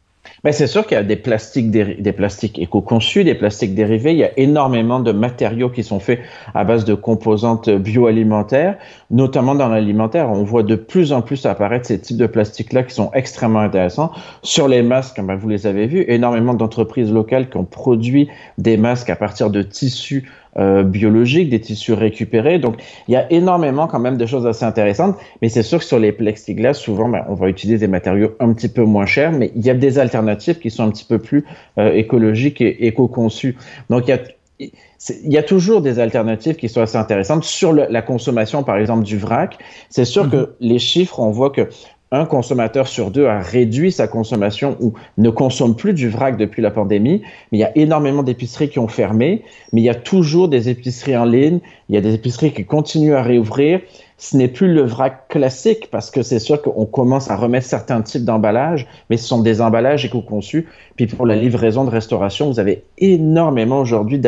Ben, 0.44 0.52
c'est 0.52 0.66
sûr 0.66 0.86
qu'il 0.86 0.94
y 0.96 1.00
a 1.00 1.02
des 1.02 1.16
plastiques, 1.16 1.70
des 1.70 2.12
plastiques 2.12 2.58
éco-conçus, 2.58 3.24
des 3.24 3.34
plastiques 3.34 3.74
dérivés. 3.74 4.12
Il 4.12 4.18
y 4.18 4.24
a 4.24 4.38
énormément 4.38 5.00
de 5.00 5.10
matériaux 5.10 5.70
qui 5.70 5.82
sont 5.82 6.00
faits 6.00 6.20
à 6.52 6.64
base 6.64 6.84
de 6.84 6.92
composantes 6.92 7.70
bioalimentaires, 7.70 8.76
notamment 9.10 9.54
dans 9.54 9.68
l'alimentaire. 9.68 10.28
On 10.28 10.44
voit 10.44 10.62
de 10.62 10.74
plus 10.74 11.14
en 11.14 11.22
plus 11.22 11.46
apparaître 11.46 11.86
ces 11.86 11.98
types 11.98 12.18
de 12.18 12.26
plastiques-là 12.26 12.82
qui 12.82 12.94
sont 12.94 13.10
extrêmement 13.14 13.60
intéressants. 13.60 14.12
Sur 14.42 14.68
les 14.68 14.82
masques, 14.82 15.18
ben, 15.18 15.34
vous 15.34 15.48
les 15.48 15.66
avez 15.66 15.86
vus, 15.86 16.04
énormément 16.08 16.52
d'entreprises 16.52 17.10
locales 17.10 17.48
qui 17.48 17.56
ont 17.56 17.64
produit 17.64 18.28
des 18.58 18.76
masques 18.76 19.08
à 19.08 19.16
partir 19.16 19.48
de 19.48 19.62
tissus 19.62 20.30
euh, 20.58 20.82
biologiques, 20.82 21.50
des 21.50 21.60
tissus 21.60 21.92
récupérés. 21.92 22.58
Donc, 22.58 22.76
il 23.08 23.12
y 23.12 23.16
a 23.16 23.30
énormément 23.32 23.86
quand 23.86 23.98
même 23.98 24.16
de 24.16 24.26
choses 24.26 24.46
assez 24.46 24.64
intéressantes. 24.64 25.16
Mais 25.42 25.48
c'est 25.48 25.62
sûr 25.62 25.78
que 25.78 25.84
sur 25.84 25.98
les 25.98 26.12
plexiglas, 26.12 26.74
souvent, 26.74 27.08
ben, 27.08 27.24
on 27.28 27.34
va 27.34 27.48
utiliser 27.48 27.78
des 27.78 27.88
matériaux 27.88 28.32
un 28.40 28.52
petit 28.52 28.68
peu 28.68 28.82
moins 28.82 29.06
chers, 29.06 29.32
mais 29.32 29.52
il 29.56 29.64
y 29.64 29.70
a 29.70 29.74
des 29.74 29.98
alternatives 29.98 30.58
qui 30.58 30.70
sont 30.70 30.84
un 30.84 30.90
petit 30.90 31.04
peu 31.04 31.18
plus 31.18 31.44
euh, 31.78 31.92
écologiques 31.92 32.60
et 32.60 32.86
éco-conçues. 32.86 33.56
Donc, 33.90 34.04
il 34.06 34.10
y 34.10 34.14
a 34.14 34.18
il 34.60 35.32
y 35.32 35.36
a 35.36 35.42
toujours 35.42 35.80
des 35.82 35.98
alternatives 35.98 36.54
qui 36.54 36.68
sont 36.68 36.80
assez 36.80 36.96
intéressantes 36.96 37.42
sur 37.42 37.72
le, 37.72 37.86
la 37.90 38.02
consommation, 38.02 38.62
par 38.62 38.78
exemple, 38.78 39.02
du 39.02 39.18
vrac. 39.18 39.58
C'est 39.90 40.04
sûr 40.04 40.30
que 40.30 40.36
mm-hmm. 40.36 40.50
les 40.60 40.78
chiffres, 40.78 41.18
on 41.18 41.30
voit 41.30 41.50
que 41.50 41.68
un 42.14 42.26
consommateur 42.26 42.86
sur 42.86 43.10
deux 43.10 43.26
a 43.26 43.40
réduit 43.40 43.90
sa 43.90 44.06
consommation 44.06 44.76
ou 44.80 44.94
ne 45.18 45.30
consomme 45.30 45.74
plus 45.74 45.92
du 45.92 46.08
vrac 46.08 46.36
depuis 46.36 46.62
la 46.62 46.70
pandémie, 46.70 47.22
mais 47.50 47.58
il 47.58 47.60
y 47.60 47.64
a 47.64 47.76
énormément 47.76 48.22
d'épiceries 48.22 48.68
qui 48.68 48.78
ont 48.78 48.88
fermé, 48.88 49.42
mais 49.72 49.80
il 49.80 49.84
y 49.84 49.90
a 49.90 49.94
toujours 49.94 50.48
des 50.48 50.68
épiceries 50.68 51.16
en 51.16 51.24
ligne, 51.24 51.58
il 51.88 51.94
y 51.94 51.98
a 51.98 52.00
des 52.00 52.14
épiceries 52.14 52.52
qui 52.52 52.64
continuent 52.64 53.14
à 53.14 53.22
réouvrir. 53.22 53.80
Ce 54.16 54.36
n'est 54.36 54.48
plus 54.48 54.72
le 54.72 54.82
vrac 54.82 55.28
classique 55.28 55.88
parce 55.90 56.10
que 56.10 56.22
c'est 56.22 56.38
sûr 56.38 56.62
qu'on 56.62 56.86
commence 56.86 57.30
à 57.30 57.36
remettre 57.36 57.66
certains 57.66 58.00
types 58.00 58.24
d'emballages, 58.24 58.86
mais 59.10 59.16
ce 59.16 59.26
sont 59.26 59.42
des 59.42 59.60
emballages 59.60 60.04
éco-conçus. 60.04 60.68
Puis 60.96 61.06
pour 61.06 61.26
la 61.26 61.36
livraison 61.36 61.84
de 61.84 61.90
restauration, 61.90 62.48
vous 62.48 62.60
avez 62.60 62.84
énormément 62.98 63.80
aujourd'hui 63.80 64.20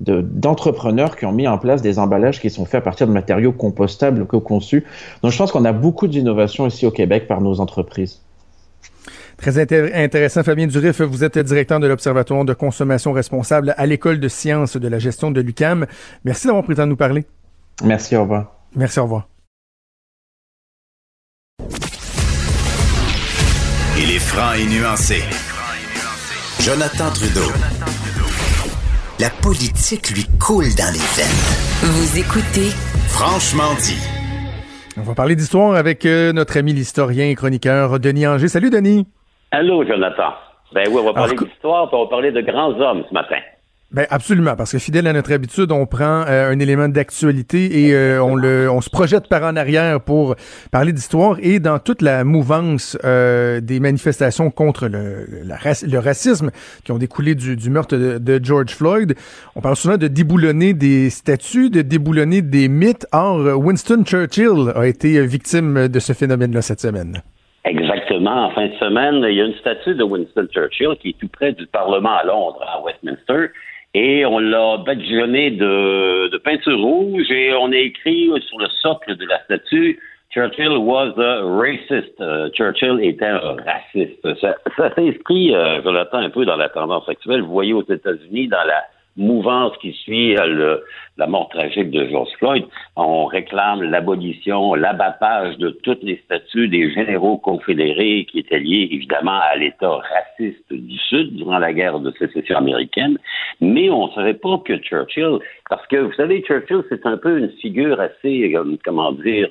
d'entrepreneurs 0.00 1.16
qui 1.16 1.26
ont 1.26 1.32
mis 1.32 1.48
en 1.48 1.58
place 1.58 1.82
des 1.82 1.98
emballages 1.98 2.40
qui 2.40 2.48
sont 2.48 2.64
faits 2.64 2.78
à 2.78 2.82
partir 2.82 3.06
de 3.08 3.12
matériaux 3.12 3.52
compostables, 3.52 4.22
éco-conçus. 4.22 4.84
Donc 5.22 5.32
je 5.32 5.38
pense 5.38 5.50
qu'on 5.50 5.64
a 5.64 5.72
beaucoup 5.72 6.06
d'innovations 6.06 6.66
ici 6.66 6.86
au 6.86 6.90
Québec 6.92 7.26
par 7.26 7.40
nos 7.40 7.60
entreprises. 7.60 8.22
Très 9.36 9.58
intéressant, 9.58 10.42
Fabien 10.42 10.66
Durif. 10.66 11.00
Vous 11.00 11.22
êtes 11.22 11.38
directeur 11.38 11.78
de 11.78 11.86
l'Observatoire 11.86 12.44
de 12.44 12.54
consommation 12.54 13.12
responsable 13.12 13.72
à 13.76 13.86
l'École 13.86 14.18
de 14.18 14.28
sciences 14.28 14.76
de 14.76 14.88
la 14.88 14.98
gestion 14.98 15.30
de 15.30 15.40
l'UCAM. 15.40 15.86
Merci 16.24 16.48
d'avoir 16.48 16.64
pris 16.64 16.72
le 16.72 16.76
temps 16.76 16.84
de 16.84 16.90
nous 16.90 16.96
parler. 16.96 17.24
Merci, 17.84 18.16
au 18.16 18.22
revoir. 18.22 18.57
Merci, 18.74 19.00
au 19.00 19.04
revoir. 19.04 19.28
Il 24.00 24.10
est 24.14 24.20
franc 24.20 24.52
et 24.52 24.66
nuancé. 24.66 25.22
Jonathan 26.60 27.10
Trudeau. 27.12 27.50
La 29.18 29.30
politique 29.42 30.10
lui 30.10 30.24
coule 30.38 30.70
dans 30.76 30.92
les 30.92 31.02
veines. 31.16 31.42
Vous 31.82 32.18
écoutez 32.18 32.70
Franchement 33.08 33.74
dit. 33.80 33.98
On 34.96 35.02
va 35.02 35.14
parler 35.14 35.34
d'histoire 35.34 35.74
avec 35.74 36.06
euh, 36.06 36.32
notre 36.32 36.56
ami 36.58 36.72
l'historien 36.72 37.28
et 37.28 37.34
chroniqueur 37.34 37.98
Denis 37.98 38.26
Anger. 38.26 38.48
Salut 38.48 38.70
Denis. 38.70 39.06
Allô, 39.50 39.84
Jonathan. 39.84 40.34
Ben 40.72 40.86
oui, 40.88 40.98
on 41.00 41.04
va 41.04 41.14
parler 41.14 41.36
d'histoire, 41.36 41.88
on 41.92 42.04
va 42.04 42.10
parler 42.10 42.30
de 42.30 42.40
grands 42.42 42.78
hommes 42.78 43.02
ce 43.08 43.14
matin. 43.14 43.38
Ben 43.90 44.04
absolument, 44.10 44.54
parce 44.54 44.72
que 44.72 44.78
fidèle 44.78 45.06
à 45.06 45.14
notre 45.14 45.32
habitude, 45.32 45.72
on 45.72 45.86
prend 45.86 46.22
euh, 46.28 46.50
un 46.50 46.58
élément 46.58 46.88
d'actualité 46.88 47.86
et 47.86 47.94
euh, 47.94 48.22
on 48.22 48.36
le, 48.36 48.70
on 48.70 48.82
se 48.82 48.90
projette 48.90 49.30
par 49.30 49.42
en 49.44 49.56
arrière 49.56 49.98
pour 50.04 50.36
parler 50.70 50.92
d'histoire 50.92 51.38
et 51.40 51.58
dans 51.58 51.78
toute 51.78 52.02
la 52.02 52.22
mouvance 52.22 52.98
euh, 53.06 53.62
des 53.62 53.80
manifestations 53.80 54.50
contre 54.50 54.88
le, 54.88 55.26
le, 55.42 55.98
racisme 55.98 56.50
qui 56.84 56.92
ont 56.92 56.98
découlé 56.98 57.34
du, 57.34 57.56
du 57.56 57.70
meurtre 57.70 57.96
de, 57.96 58.18
de, 58.18 58.44
George 58.44 58.74
Floyd, 58.74 59.14
on 59.56 59.62
parle 59.62 59.76
souvent 59.76 59.96
de 59.96 60.08
déboulonner 60.08 60.74
des 60.74 61.08
statues, 61.08 61.70
de 61.70 61.80
déboulonner 61.80 62.42
des 62.42 62.68
mythes. 62.68 63.06
Or, 63.12 63.56
Winston 63.56 64.04
Churchill 64.04 64.70
a 64.74 64.86
été 64.86 65.26
victime 65.26 65.88
de 65.88 65.98
ce 65.98 66.12
phénomène-là 66.12 66.60
cette 66.60 66.80
semaine. 66.80 67.22
Exactement. 67.64 68.48
En 68.48 68.50
fin 68.50 68.66
de 68.66 68.74
semaine, 68.74 69.24
il 69.26 69.34
y 69.34 69.40
a 69.40 69.46
une 69.46 69.54
statue 69.54 69.94
de 69.94 70.02
Winston 70.02 70.46
Churchill 70.52 70.96
qui 71.00 71.10
est 71.10 71.18
tout 71.18 71.28
près 71.28 71.52
du 71.52 71.66
Parlement 71.66 72.16
à 72.18 72.24
Londres, 72.24 72.62
à 72.66 72.82
Westminster. 72.82 73.48
Et 73.94 74.26
on 74.26 74.38
l'a 74.38 74.76
badigeonné 74.78 75.50
de, 75.52 76.28
de 76.28 76.38
peinture 76.38 76.78
rouge 76.78 77.30
et 77.30 77.54
on 77.54 77.72
a 77.72 77.76
écrit 77.76 78.30
sur 78.46 78.58
le 78.58 78.68
socle 78.82 79.16
de 79.16 79.26
la 79.26 79.42
statue 79.44 79.98
Churchill 80.30 80.84
was 80.84 81.18
a 81.18 81.42
racist. 81.42 82.20
Euh, 82.20 82.50
Churchill 82.50 83.00
était 83.02 83.24
un 83.24 83.56
raciste. 83.56 84.40
Ça, 84.40 84.56
ça 84.76 84.94
s'inscrit, 84.94 85.54
euh, 85.54 85.82
Jonathan, 85.82 86.18
un 86.18 86.30
peu 86.30 86.44
dans 86.44 86.56
la 86.56 86.68
tendance 86.68 87.08
actuelle. 87.08 87.40
Vous 87.40 87.52
voyez 87.52 87.72
aux 87.72 87.84
États-Unis, 87.88 88.48
dans 88.48 88.64
la 88.64 88.84
mouvance 89.18 89.76
qui 89.78 89.92
suit 89.92 90.38
euh, 90.38 90.78
la 91.18 91.26
mort 91.26 91.48
tragique 91.48 91.90
de 91.90 92.08
George 92.08 92.30
Floyd, 92.38 92.64
on 92.96 93.26
réclame 93.26 93.82
l'abolition, 93.82 94.74
l'abattage 94.74 95.58
de 95.58 95.70
toutes 95.70 96.02
les 96.02 96.16
statuts 96.24 96.68
des 96.68 96.90
généraux 96.92 97.36
confédérés 97.36 98.26
qui 98.30 98.38
étaient 98.38 98.60
liés 98.60 98.88
évidemment 98.90 99.40
à 99.52 99.56
l'État 99.56 99.96
raciste 99.96 100.72
du 100.72 100.96
Sud 100.96 101.34
durant 101.34 101.58
la 101.58 101.72
guerre 101.72 101.98
de 101.98 102.12
sécession 102.12 102.56
américaine. 102.56 103.18
Mais 103.60 103.90
on 103.90 104.06
ne 104.06 104.12
savait 104.12 104.34
pas 104.34 104.58
que 104.64 104.76
Churchill, 104.78 105.38
parce 105.68 105.86
que 105.88 105.96
vous 105.96 106.12
savez, 106.12 106.42
Churchill, 106.42 106.82
c'est 106.88 107.04
un 107.04 107.16
peu 107.16 107.38
une 107.38 107.50
figure 107.60 108.00
assez, 108.00 108.54
euh, 108.54 108.76
comment 108.84 109.12
dire, 109.12 109.48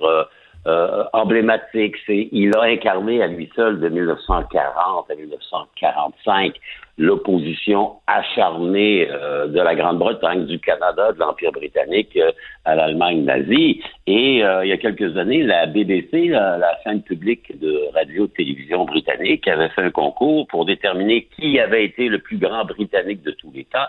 euh, 0.68 0.78
euh, 0.78 1.04
emblématique. 1.14 1.96
C'est, 2.06 2.30
il 2.32 2.56
a 2.56 2.64
incarné 2.64 3.22
à 3.22 3.28
lui 3.28 3.50
seul 3.56 3.80
de 3.80 3.90
1940 3.90 5.10
à 5.10 5.16
1945 5.16 6.54
l'opposition 6.98 7.94
acharnée 8.08 9.08
euh, 9.10 9.48
de 9.48 9.62
la 9.62 9.76
Grande-Bretagne, 9.76 10.46
du 10.46 10.60
Canada, 10.60 11.12
de 11.14 11.20
l'Empire 11.20 11.52
britannique 11.52 12.18
euh, 12.18 12.32
à 12.66 12.76
l'Allemagne 12.76 13.24
nazie. 13.24 13.82
Et 14.08 14.40
il 14.40 14.68
y 14.68 14.72
a 14.72 14.78
quelques 14.78 15.16
années, 15.18 15.44
la 15.44 15.68
BBC, 15.68 16.28
la, 16.28 16.58
la 16.58 16.78
chaîne 16.84 17.02
publique 17.02 17.60
de 17.60 17.94
radio-télévision 17.94 18.86
britannique, 18.86 19.48
avait 19.48 19.70
fait 19.70 19.84
un 19.84 19.92
concours 19.92 20.48
pour 20.48 20.66
déterminer 20.66 21.28
qui 21.36 21.60
avait 21.60 21.86
été 21.86 22.08
le 22.08 22.20
plus 22.20 22.38
grand 22.38 22.66
Britannique 22.66 23.22
de 23.24 23.32
tous 23.32 23.52
les 23.54 23.66
temps. 23.66 23.88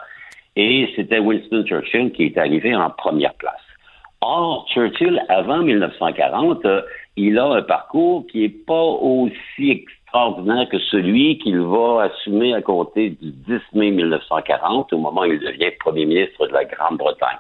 Et 0.57 0.89
c'était 0.97 1.19
Winston 1.19 1.65
Churchill 1.65 2.13
qui 2.13 2.25
est 2.25 2.39
arrivé 2.39 2.75
en 2.75 2.91
première 2.91 3.35
place. 3.35 3.68
Or, 4.21 4.67
Churchill, 4.73 5.23
avant 5.29 5.63
1940, 5.63 6.65
euh, 6.65 6.83
il 7.17 7.39
a 7.39 7.47
un 7.47 7.63
parcours 7.63 8.27
qui 8.27 8.41
n'est 8.41 8.49
pas 8.49 8.83
aussi 8.83 9.71
extraordinaire 9.71 10.69
que 10.69 10.79
celui 10.79 11.39
qu'il 11.39 11.61
va 11.61 12.11
assumer 12.11 12.53
à 12.55 12.61
compter 12.61 13.11
du 13.11 13.31
10 13.31 13.61
mai 13.75 13.91
1940, 13.93 14.93
au 14.93 14.99
moment 14.99 15.21
où 15.21 15.33
il 15.33 15.39
devient 15.39 15.71
premier 15.79 16.05
ministre 16.07 16.49
de 16.49 16.53
la 16.53 16.65
Grande-Bretagne. 16.65 17.39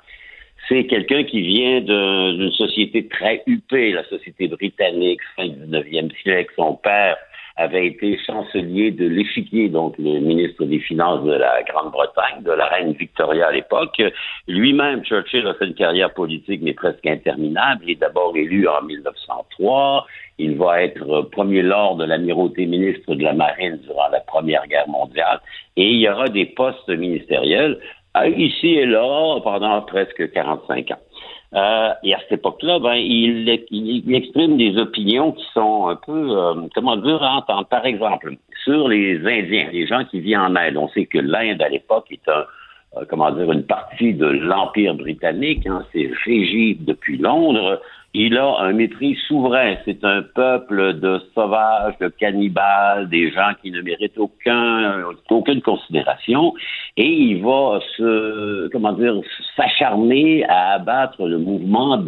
C'est 0.68 0.86
quelqu'un 0.86 1.24
qui 1.24 1.40
vient 1.40 1.80
d'une 1.80 2.52
société 2.52 3.08
très 3.08 3.42
huppée, 3.46 3.92
la 3.92 4.04
société 4.04 4.48
britannique, 4.48 5.20
fin 5.34 5.46
19e 5.46 6.12
siècle. 6.22 6.52
Son 6.56 6.74
père 6.74 7.16
avait 7.58 7.88
été 7.88 8.16
chancelier 8.24 8.92
de 8.92 9.06
l'échiquier, 9.06 9.68
donc 9.68 9.98
le 9.98 10.20
ministre 10.20 10.64
des 10.64 10.78
Finances 10.78 11.24
de 11.24 11.32
la 11.32 11.62
Grande-Bretagne, 11.64 12.42
de 12.42 12.52
la 12.52 12.66
reine 12.66 12.92
Victoria 12.92 13.48
à 13.48 13.52
l'époque. 13.52 14.00
Lui-même, 14.46 15.04
Churchill 15.04 15.46
a 15.46 15.54
fait 15.54 15.66
une 15.66 15.74
carrière 15.74 16.14
politique, 16.14 16.60
mais 16.62 16.72
presque 16.72 17.04
interminable. 17.04 17.82
Il 17.84 17.90
est 17.90 18.00
d'abord 18.00 18.36
élu 18.36 18.68
en 18.68 18.82
1903. 18.82 20.06
Il 20.38 20.56
va 20.56 20.82
être 20.82 21.22
premier 21.32 21.62
lord 21.62 21.96
de 21.96 22.04
l'amirauté 22.04 22.64
ministre 22.64 23.16
de 23.16 23.24
la 23.24 23.32
Marine 23.32 23.78
durant 23.82 24.08
la 24.12 24.20
Première 24.20 24.66
Guerre 24.68 24.88
mondiale. 24.88 25.40
Et 25.76 25.90
il 25.90 25.98
y 25.98 26.08
aura 26.08 26.28
des 26.28 26.46
postes 26.46 26.88
ministériels 26.88 27.78
ici 28.36 28.68
et 28.68 28.86
là 28.86 29.40
pendant 29.42 29.82
presque 29.82 30.30
45 30.32 30.92
ans. 30.92 31.07
Euh, 31.54 31.90
et 32.02 32.14
à 32.14 32.18
cette 32.20 32.32
époque-là, 32.32 32.78
ben, 32.78 32.94
il, 32.94 33.48
il, 33.70 34.14
exprime 34.14 34.58
des 34.58 34.76
opinions 34.76 35.32
qui 35.32 35.44
sont 35.54 35.88
un 35.88 35.96
peu, 35.96 36.36
euh, 36.36 36.54
comment 36.74 36.96
dire, 36.96 37.22
à 37.22 37.36
entendre. 37.36 37.66
Par 37.66 37.86
exemple, 37.86 38.34
sur 38.64 38.88
les 38.88 39.18
Indiens, 39.26 39.68
les 39.72 39.86
gens 39.86 40.04
qui 40.04 40.20
vivent 40.20 40.38
en 40.38 40.54
Inde. 40.56 40.76
On 40.76 40.88
sait 40.88 41.06
que 41.06 41.18
l'Inde, 41.18 41.62
à 41.62 41.70
l'époque, 41.70 42.06
est 42.10 42.28
un, 42.28 42.44
euh, 42.98 43.04
comment 43.08 43.30
dire, 43.30 43.50
une 43.50 43.64
partie 43.64 44.12
de 44.12 44.26
l'Empire 44.26 44.94
britannique. 44.94 45.66
Hein, 45.66 45.84
c'est 45.92 46.10
régi 46.24 46.76
depuis 46.80 47.16
Londres 47.16 47.80
il 48.20 48.36
a 48.36 48.58
un 48.58 48.72
mépris 48.72 49.16
souverain. 49.28 49.76
C'est 49.84 50.02
un 50.04 50.22
peuple 50.22 50.98
de 50.98 51.20
sauvages, 51.34 51.96
de 52.00 52.08
cannibales, 52.08 53.08
des 53.08 53.30
gens 53.30 53.52
qui 53.62 53.70
ne 53.70 53.80
méritent 53.80 54.18
aucun, 54.18 55.04
aucune 55.30 55.62
considération. 55.62 56.52
Et 56.96 57.06
il 57.06 57.42
va 57.44 57.78
comment 58.72 58.92
dire, 58.94 59.14
s'acharner 59.56 60.44
à 60.48 60.72
abattre 60.72 61.28
le 61.28 61.38
mouvement 61.38 62.02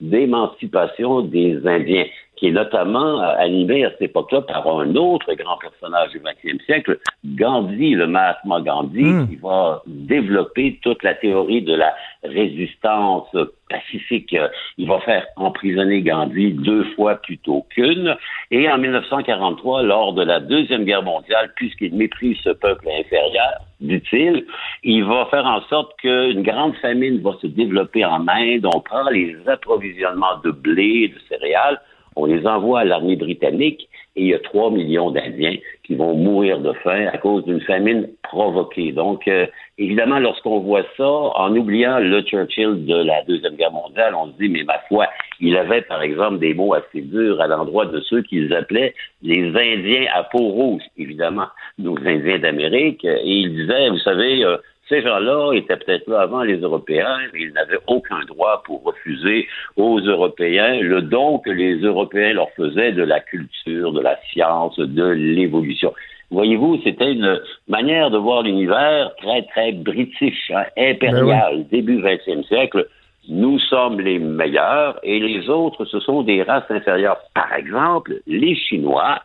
d'émancipation 0.00 1.20
des 1.20 1.60
Indiens 1.66 2.06
qui 2.40 2.48
est 2.48 2.52
notamment 2.52 3.22
euh, 3.22 3.34
animé 3.36 3.84
à 3.84 3.90
cette 3.90 4.02
époque-là 4.02 4.40
par 4.40 4.66
un 4.66 4.96
autre 4.96 5.32
grand 5.34 5.58
personnage 5.58 6.10
du 6.12 6.20
XXe 6.20 6.64
siècle, 6.64 6.98
Gandhi, 7.22 7.90
le 7.90 8.06
Mahatma 8.06 8.62
Gandhi, 8.62 9.04
hmm. 9.04 9.28
qui 9.28 9.36
va 9.36 9.82
développer 9.86 10.80
toute 10.82 11.02
la 11.02 11.14
théorie 11.14 11.60
de 11.60 11.74
la 11.74 11.94
résistance 12.24 13.28
pacifique. 13.68 14.34
Il 14.78 14.88
va 14.88 15.00
faire 15.00 15.26
emprisonner 15.36 16.00
Gandhi 16.00 16.52
deux 16.52 16.84
fois 16.94 17.16
plutôt 17.16 17.66
qu'une. 17.68 18.16
Et 18.50 18.70
en 18.70 18.78
1943, 18.78 19.82
lors 19.82 20.14
de 20.14 20.22
la 20.22 20.40
Deuxième 20.40 20.84
Guerre 20.84 21.02
mondiale, 21.02 21.52
puisqu'il 21.56 21.94
méprise 21.94 22.38
ce 22.42 22.50
peuple 22.50 22.88
inférieur, 22.88 23.60
dit-il, 23.80 24.46
il 24.82 25.04
va 25.04 25.26
faire 25.26 25.44
en 25.44 25.60
sorte 25.68 25.94
qu'une 25.98 26.42
grande 26.42 26.74
famine 26.76 27.20
va 27.20 27.32
se 27.42 27.46
développer 27.46 28.02
en 28.02 28.26
Inde. 28.28 28.66
On 28.74 28.80
prend 28.80 29.08
les 29.10 29.36
approvisionnements 29.46 30.38
de 30.42 30.50
blé, 30.50 31.08
de 31.08 31.18
céréales, 31.28 31.80
on 32.16 32.26
les 32.26 32.46
envoie 32.46 32.80
à 32.80 32.84
l'armée 32.84 33.16
britannique 33.16 33.88
et 34.16 34.22
il 34.22 34.26
y 34.28 34.34
a 34.34 34.38
3 34.40 34.72
millions 34.72 35.10
d'Indiens 35.10 35.56
qui 35.84 35.94
vont 35.94 36.14
mourir 36.14 36.58
de 36.58 36.72
faim 36.84 37.06
à 37.12 37.18
cause 37.18 37.44
d'une 37.44 37.60
famine 37.60 38.08
provoquée. 38.22 38.92
Donc, 38.92 39.26
euh, 39.28 39.46
évidemment, 39.78 40.18
lorsqu'on 40.18 40.60
voit 40.60 40.84
ça, 40.96 41.06
en 41.06 41.54
oubliant 41.56 41.98
le 41.98 42.20
Churchill 42.22 42.84
de 42.86 42.96
la 42.96 43.22
Deuxième 43.24 43.54
Guerre 43.54 43.72
mondiale, 43.72 44.14
on 44.14 44.26
se 44.26 44.38
dit, 44.38 44.48
mais 44.48 44.64
ma 44.64 44.78
foi, 44.88 45.06
il 45.40 45.56
avait, 45.56 45.82
par 45.82 46.02
exemple, 46.02 46.38
des 46.38 46.54
mots 46.54 46.74
assez 46.74 47.02
durs 47.02 47.40
à 47.40 47.46
l'endroit 47.46 47.86
de 47.86 48.00
ceux 48.00 48.22
qu'ils 48.22 48.52
appelaient 48.52 48.94
les 49.22 49.48
Indiens 49.48 50.06
à 50.12 50.24
peau 50.24 50.38
rouge, 50.38 50.82
évidemment, 50.98 51.46
nos 51.78 51.96
Indiens 51.98 52.38
d'Amérique. 52.38 53.04
Et 53.04 53.22
il 53.24 53.54
disait, 53.54 53.90
vous 53.90 53.98
savez, 53.98 54.44
euh, 54.44 54.56
ces 54.90 55.02
gens-là 55.02 55.52
étaient 55.54 55.76
peut-être 55.76 56.08
là 56.08 56.22
avant 56.22 56.42
les 56.42 56.58
Européens, 56.58 57.18
mais 57.32 57.42
ils 57.42 57.52
n'avaient 57.52 57.78
aucun 57.86 58.20
droit 58.26 58.62
pour 58.66 58.82
refuser 58.82 59.46
aux 59.76 60.00
Européens 60.00 60.80
le 60.80 61.00
don 61.00 61.38
que 61.38 61.50
les 61.50 61.76
Européens 61.76 62.34
leur 62.34 62.50
faisaient 62.50 62.92
de 62.92 63.04
la 63.04 63.20
culture, 63.20 63.92
de 63.92 64.00
la 64.00 64.18
science, 64.30 64.78
de 64.78 65.06
l'évolution. 65.06 65.94
Voyez-vous, 66.32 66.80
c'était 66.82 67.12
une 67.12 67.40
manière 67.68 68.10
de 68.10 68.18
voir 68.18 68.42
l'univers 68.42 69.12
très, 69.16 69.42
très 69.46 69.72
british, 69.72 70.50
hein, 70.54 70.64
impérial, 70.76 71.58
ben 71.58 71.66
début 71.70 72.00
20e 72.02 72.44
siècle. 72.46 72.88
nous 73.28 73.58
sommes 73.58 74.00
les 74.00 74.18
meilleurs 74.18 74.98
et 75.04 75.20
les 75.20 75.48
autres, 75.48 75.84
ce 75.84 76.00
sont 76.00 76.22
des 76.22 76.42
races 76.42 76.70
inférieures. 76.70 77.20
Par 77.34 77.52
exemple, 77.54 78.14
les 78.26 78.56
Chinois, 78.56 79.20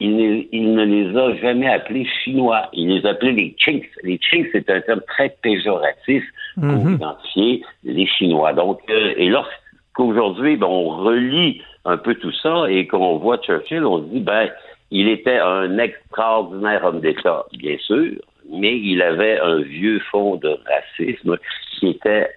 il 0.00 0.16
ne, 0.16 0.42
il 0.52 0.74
ne 0.74 0.84
les 0.84 1.16
a 1.16 1.34
jamais 1.36 1.68
appelés 1.68 2.06
Chinois. 2.22 2.68
Il 2.72 2.88
les 2.88 3.06
appelait 3.06 3.32
les 3.32 3.54
Chinks. 3.58 3.88
Les 4.02 4.18
Chinks, 4.20 4.48
c'est 4.52 4.68
un 4.70 4.80
terme 4.82 5.00
très 5.08 5.34
péjoratif 5.42 6.22
pour 6.54 6.64
Mhm. 6.64 6.94
identifier 6.94 7.62
les 7.84 8.06
Chinois. 8.06 8.52
Donc, 8.52 8.80
euh, 8.90 9.14
et 9.16 9.28
lorsqu'aujourd'hui, 9.28 10.56
ben, 10.56 10.66
on 10.66 10.88
relit 10.88 11.62
un 11.84 11.96
peu 11.96 12.14
tout 12.14 12.32
ça 12.32 12.66
et 12.68 12.86
qu'on 12.86 13.16
voit 13.16 13.38
Churchill, 13.38 13.84
on 13.84 13.98
se 14.00 14.04
dit, 14.12 14.20
ben, 14.20 14.50
il 14.90 15.08
était 15.08 15.38
un 15.38 15.78
extraordinaire 15.78 16.84
homme 16.84 17.00
d'État, 17.00 17.44
bien 17.52 17.76
sûr, 17.78 18.12
mais 18.52 18.78
il 18.78 19.02
avait 19.02 19.38
un 19.40 19.60
vieux 19.60 19.98
fond 20.10 20.36
de 20.36 20.56
racisme 20.66 21.36
qui 21.72 21.88
était, 21.88 22.28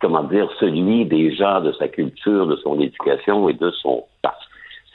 comment 0.00 0.22
dire, 0.24 0.48
celui 0.60 1.04
des 1.06 1.34
gens 1.34 1.60
de 1.60 1.72
sa 1.72 1.88
culture, 1.88 2.46
de 2.46 2.56
son 2.56 2.80
éducation 2.80 3.48
et 3.48 3.54
de 3.54 3.70
son 3.70 4.04
temps. 4.22 4.30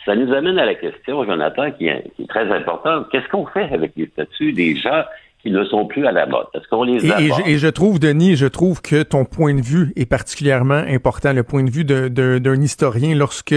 Ça 0.05 0.15
nous 0.15 0.33
amène 0.33 0.57
à 0.57 0.65
la 0.65 0.75
question, 0.75 1.23
Jonathan, 1.23 1.71
qui 1.71 1.87
est, 1.87 2.11
qui 2.15 2.23
est 2.23 2.27
très 2.27 2.51
importante. 2.51 3.07
Qu'est-ce 3.11 3.27
qu'on 3.29 3.45
fait 3.45 3.71
avec 3.71 3.91
les 3.95 4.07
statuts 4.07 4.51
des 4.51 4.75
gens 4.75 5.03
qui 5.43 5.51
ne 5.51 5.63
sont 5.63 5.85
plus 5.85 6.05
à 6.07 6.11
la 6.11 6.25
mode? 6.25 6.47
Est-ce 6.53 6.67
qu'on 6.67 6.83
les 6.83 7.05
Et, 7.05 7.09
et 7.09 7.27
je, 7.29 7.49
et 7.51 7.57
je 7.57 7.67
trouve, 7.67 7.99
Denis, 7.99 8.35
je 8.35 8.47
trouve 8.47 8.81
que 8.81 9.03
ton 9.03 9.25
point 9.25 9.53
de 9.53 9.61
vue 9.61 9.93
est 9.95 10.09
particulièrement 10.09 10.83
important, 10.87 11.33
le 11.33 11.43
point 11.43 11.63
de 11.63 11.69
vue 11.69 11.85
d'un 11.85 12.61
historien 12.61 13.15
lorsque 13.15 13.55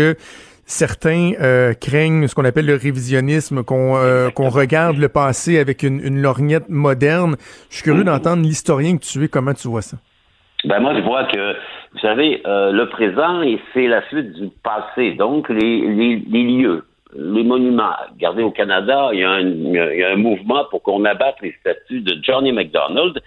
certains 0.67 1.33
euh, 1.41 1.73
craignent 1.75 2.27
ce 2.27 2.35
qu'on 2.35 2.45
appelle 2.45 2.67
le 2.67 2.77
révisionnisme, 2.77 3.63
qu'on 3.63 3.97
euh, 3.97 4.29
regarde 4.37 4.97
le 4.97 5.09
passé 5.09 5.59
avec 5.59 5.83
une, 5.83 6.01
une 6.01 6.21
lorgnette 6.23 6.69
moderne. 6.69 7.37
Je 7.71 7.77
suis 7.77 7.85
curieux 7.85 8.05
d'entendre 8.05 8.43
l'historien 8.43 8.97
que 8.97 9.05
tu 9.05 9.23
es, 9.25 9.29
comment 9.29 9.55
tu 9.55 9.69
vois 9.69 9.83
ça? 9.83 9.99
Ben 10.65 10.81
moi, 10.81 10.95
je 10.95 11.03
vois 11.03 11.25
que, 11.25 11.55
vous 11.95 12.01
savez, 12.01 12.43
euh, 12.45 12.73
le 12.73 12.89
présent, 12.89 13.43
et 13.43 13.61
c'est 13.73 13.87
la 13.87 14.07
suite 14.09 14.33
du 14.33 14.51
passé. 14.65 15.13
Donc, 15.13 15.49
les, 15.49 15.81
les, 15.81 16.17
les 16.29 16.43
lieux, 16.43 16.85
les 17.15 17.45
monuments. 17.45 17.95
Regardez, 18.13 18.43
au 18.43 18.51
Canada, 18.51 19.11
il 19.13 19.21
y 19.21 19.23
a 19.23 19.31
un, 19.31 19.41
il 19.41 19.99
y 19.99 20.03
a 20.03 20.11
un 20.11 20.17
mouvement 20.17 20.65
pour 20.71 20.83
qu'on 20.83 21.05
abatte 21.05 21.37
les 21.41 21.53
statues 21.61 22.01
de 22.01 22.17
Johnny 22.21 22.51
MacDonald, 22.51 23.23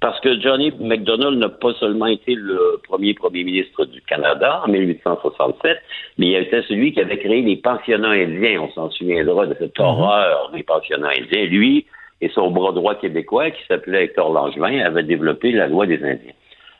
parce 0.00 0.20
que 0.20 0.40
Johnny 0.40 0.72
MacDonald 0.78 1.36
n'a 1.38 1.48
pas 1.48 1.74
seulement 1.74 2.06
été 2.06 2.34
le 2.36 2.80
premier 2.86 3.14
premier 3.14 3.42
ministre 3.42 3.84
du 3.86 4.00
Canada 4.02 4.62
en 4.64 4.68
1867, 4.68 5.78
mais 6.18 6.26
il 6.26 6.36
a 6.36 6.40
été 6.40 6.62
celui 6.62 6.92
qui 6.92 7.00
avait 7.00 7.18
créé 7.18 7.42
les 7.42 7.56
pensionnats 7.56 8.10
indiens. 8.10 8.60
On 8.62 8.70
s'en 8.70 8.90
souviendra 8.90 9.46
de 9.46 9.56
cette 9.58 9.78
horreur 9.80 10.50
des 10.54 10.62
pensionnats 10.62 11.10
indiens. 11.10 11.46
Lui 11.46 11.86
et 12.20 12.28
son 12.28 12.52
bras 12.52 12.72
droit 12.72 12.94
québécois, 12.94 13.50
qui 13.50 13.62
s'appelait 13.66 14.04
Hector 14.04 14.32
Langevin, 14.32 14.78
avaient 14.78 15.02
développé 15.02 15.50
la 15.50 15.66
loi 15.66 15.86
des 15.86 15.96
Indiens. 16.04 16.32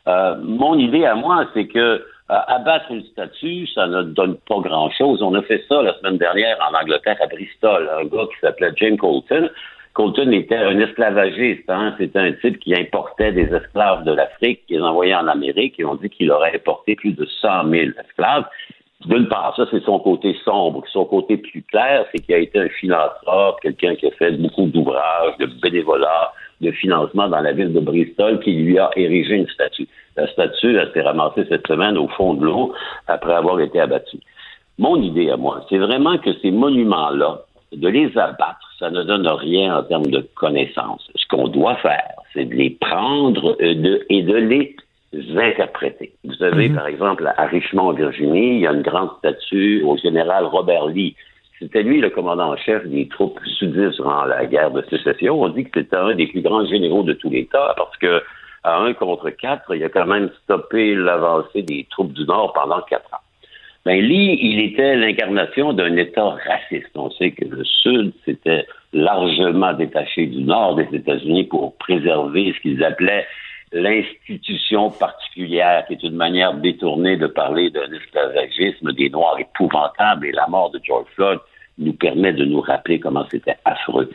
Euh, 0.07 0.35
mon 0.41 0.77
idée 0.77 1.05
à 1.05 1.15
moi, 1.15 1.45
c'est 1.53 1.67
que 1.67 1.79
euh, 1.79 2.01
abattre 2.47 2.91
une 2.91 3.03
statue, 3.03 3.67
ça 3.67 3.87
ne 3.87 4.03
donne 4.03 4.37
pas 4.47 4.59
grand-chose. 4.59 5.21
On 5.21 5.33
a 5.35 5.41
fait 5.43 5.63
ça 5.67 5.81
la 5.81 5.93
semaine 5.99 6.17
dernière 6.17 6.57
en 6.69 6.75
Angleterre 6.77 7.17
à 7.21 7.27
Bristol. 7.27 7.89
Un 7.99 8.05
gars 8.05 8.25
qui 8.33 8.39
s'appelait 8.41 8.71
James 8.77 8.97
Colton. 8.97 9.49
Colton 9.93 10.31
était 10.31 10.57
un 10.57 10.79
esclavagiste. 10.79 11.69
Hein? 11.69 11.93
C'était 11.97 12.19
un 12.19 12.31
type 12.33 12.59
qui 12.59 12.73
importait 12.75 13.31
des 13.31 13.53
esclaves 13.53 14.03
de 14.03 14.13
l'Afrique, 14.13 14.65
qui 14.67 14.73
les 14.73 14.81
envoyait 14.81 15.15
en 15.15 15.27
Amérique, 15.27 15.79
et 15.79 15.85
on 15.85 15.95
dit 15.95 16.09
qu'il 16.09 16.31
aurait 16.31 16.55
importé 16.55 16.95
plus 16.95 17.13
de 17.13 17.25
100 17.25 17.69
000 17.69 17.91
esclaves. 18.03 18.45
D'une 19.05 19.27
part, 19.27 19.53
ça, 19.55 19.65
c'est 19.69 19.83
son 19.83 19.99
côté 19.99 20.35
sombre. 20.45 20.83
Son 20.91 21.05
côté 21.05 21.37
plus 21.37 21.61
clair, 21.63 22.05
c'est 22.11 22.21
qu'il 22.21 22.33
a 22.35 22.39
été 22.39 22.59
un 22.59 22.69
philanthrope, 22.69 23.59
quelqu'un 23.61 23.95
qui 23.95 24.07
a 24.07 24.11
fait 24.11 24.31
beaucoup 24.31 24.67
d'ouvrages, 24.67 25.37
de 25.39 25.47
bénévolat, 25.61 26.31
de 26.63 26.71
financement 26.71 27.27
dans 27.27 27.41
la 27.41 27.51
ville 27.51 27.73
de 27.73 27.79
Bristol, 27.79 28.39
qui 28.39 28.53
lui 28.53 28.79
a 28.79 28.89
érigé 28.95 29.35
une 29.35 29.47
statue. 29.47 29.87
La 30.17 30.27
statue, 30.27 30.77
elle 30.77 30.91
s'est 30.93 31.01
ramassée 31.01 31.45
cette 31.49 31.67
semaine 31.67 31.97
au 31.97 32.07
fond 32.07 32.33
de 32.33 32.45
l'eau 32.45 32.73
après 33.07 33.33
avoir 33.33 33.59
été 33.59 33.79
abattue. 33.79 34.19
Mon 34.79 35.01
idée 35.01 35.29
à 35.29 35.37
moi, 35.37 35.65
c'est 35.69 35.77
vraiment 35.77 36.17
que 36.17 36.33
ces 36.41 36.51
monuments-là, 36.51 37.41
de 37.71 37.87
les 37.87 38.15
abattre, 38.17 38.67
ça 38.79 38.89
ne 38.89 39.03
donne 39.03 39.27
rien 39.27 39.77
en 39.77 39.83
termes 39.83 40.07
de 40.07 40.27
connaissances. 40.35 41.09
Ce 41.15 41.27
qu'on 41.27 41.47
doit 41.47 41.75
faire, 41.75 42.13
c'est 42.33 42.45
de 42.45 42.53
les 42.53 42.71
prendre 42.71 43.55
de, 43.59 44.05
et 44.09 44.21
de 44.21 44.35
les 44.35 44.75
interpréter. 45.35 46.13
Vous 46.23 46.33
savez, 46.35 46.69
par 46.69 46.87
exemple, 46.87 47.31
à 47.37 47.45
Richmond, 47.45 47.93
Virginie, 47.93 48.55
il 48.55 48.59
y 48.61 48.67
a 48.67 48.73
une 48.73 48.81
grande 48.81 49.09
statue 49.19 49.83
au 49.83 49.95
général 49.97 50.45
Robert 50.45 50.87
Lee. 50.87 51.15
C'était 51.63 51.83
lui 51.83 52.01
le 52.01 52.09
commandant 52.09 52.51
en 52.51 52.57
chef 52.57 52.85
des 52.87 53.07
troupes 53.07 53.39
sudistes 53.57 53.95
durant 53.95 54.25
la 54.25 54.45
guerre 54.45 54.71
de 54.71 54.83
sécession. 54.89 55.41
On 55.41 55.47
dit 55.47 55.63
que 55.63 55.79
c'était 55.79 55.95
un 55.95 56.13
des 56.13 56.27
plus 56.27 56.41
grands 56.41 56.65
généraux 56.65 57.03
de 57.03 57.13
tous 57.13 57.29
les 57.29 57.47
parce 57.53 57.95
que 58.01 58.21
à 58.65 58.79
un 58.79 58.93
contre 58.93 59.29
quatre, 59.29 59.73
il 59.73 59.81
a 59.81 59.87
quand 59.87 60.05
même 60.05 60.29
stoppé 60.43 60.93
l'avancée 60.93 61.61
des 61.61 61.87
troupes 61.89 62.11
du 62.11 62.25
Nord 62.25 62.51
pendant 62.51 62.81
quatre 62.81 63.13
ans. 63.13 63.23
Ben, 63.85 64.01
Lee, 64.01 64.37
il 64.41 64.59
était 64.59 64.97
l'incarnation 64.97 65.71
d'un 65.71 65.95
État 65.95 66.35
raciste. 66.47 66.91
On 66.95 67.09
sait 67.11 67.31
que 67.31 67.45
le 67.45 67.63
Sud 67.63 68.11
s'était 68.25 68.65
largement 68.91 69.73
détaché 69.73 70.25
du 70.25 70.43
Nord 70.43 70.75
des 70.75 70.87
États-Unis 70.91 71.45
pour 71.45 71.77
préserver 71.77 72.53
ce 72.57 72.61
qu'ils 72.61 72.83
appelaient 72.83 73.25
l'institution 73.71 74.91
particulière, 74.91 75.85
qui 75.87 75.93
est 75.93 76.03
une 76.03 76.15
manière 76.15 76.53
détournée 76.55 77.15
de 77.15 77.27
parler 77.27 77.69
d'un 77.69 77.91
esclavagisme 77.91 78.91
des 78.91 79.09
Noirs 79.09 79.39
épouvantable, 79.39 80.27
et 80.27 80.31
la 80.31 80.47
mort 80.47 80.71
de 80.71 80.79
George 80.83 81.07
Floyd 81.15 81.39
nous 81.77 81.93
permet 81.93 82.33
de 82.33 82.45
nous 82.45 82.61
rappeler 82.61 82.99
comment 82.99 83.25
c'était 83.29 83.57
affreux. 83.65 84.09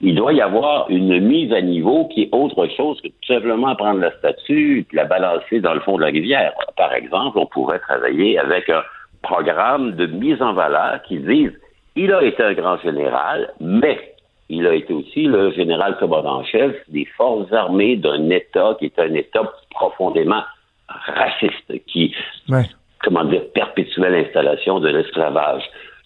Il 0.00 0.16
doit 0.16 0.32
y 0.32 0.40
avoir 0.40 0.90
une 0.90 1.20
mise 1.20 1.52
à 1.52 1.60
niveau 1.60 2.08
qui 2.08 2.24
est 2.24 2.28
autre 2.32 2.66
chose 2.76 3.00
que 3.00 3.08
tout 3.08 3.26
simplement 3.26 3.74
prendre 3.76 4.00
la 4.00 4.10
statue 4.18 4.80
et 4.80 4.96
la 4.96 5.04
balancer 5.04 5.60
dans 5.60 5.74
le 5.74 5.80
fond 5.80 5.96
de 5.96 6.02
la 6.02 6.08
rivière. 6.08 6.52
Par 6.76 6.92
exemple, 6.92 7.38
on 7.38 7.46
pourrait 7.46 7.78
travailler 7.78 8.38
avec 8.38 8.68
un 8.68 8.82
programme 9.22 9.92
de 9.92 10.06
mise 10.06 10.42
en 10.42 10.52
valeur 10.52 11.00
qui 11.02 11.18
dise 11.18 11.52
il 11.96 12.12
a 12.12 12.22
été 12.22 12.42
un 12.42 12.54
grand 12.54 12.76
général, 12.78 13.52
mais 13.60 14.14
il 14.48 14.66
a 14.66 14.74
été 14.74 14.92
aussi 14.92 15.22
le 15.22 15.52
général 15.52 15.96
commandant-chef 15.98 16.74
des 16.88 17.06
forces 17.16 17.50
armées 17.52 17.96
d'un 17.96 18.28
État 18.30 18.76
qui 18.78 18.86
est 18.86 18.98
un 18.98 19.14
État 19.14 19.42
profondément 19.70 20.42
raciste, 20.88 21.72
qui, 21.86 22.14
Ouais. 22.48 22.64
comment 23.02 23.24
dire, 23.24 23.42
perpétuait 23.54 24.10
l'installation 24.10 24.80
de 24.80 24.88
l'esclavage. 24.88 25.62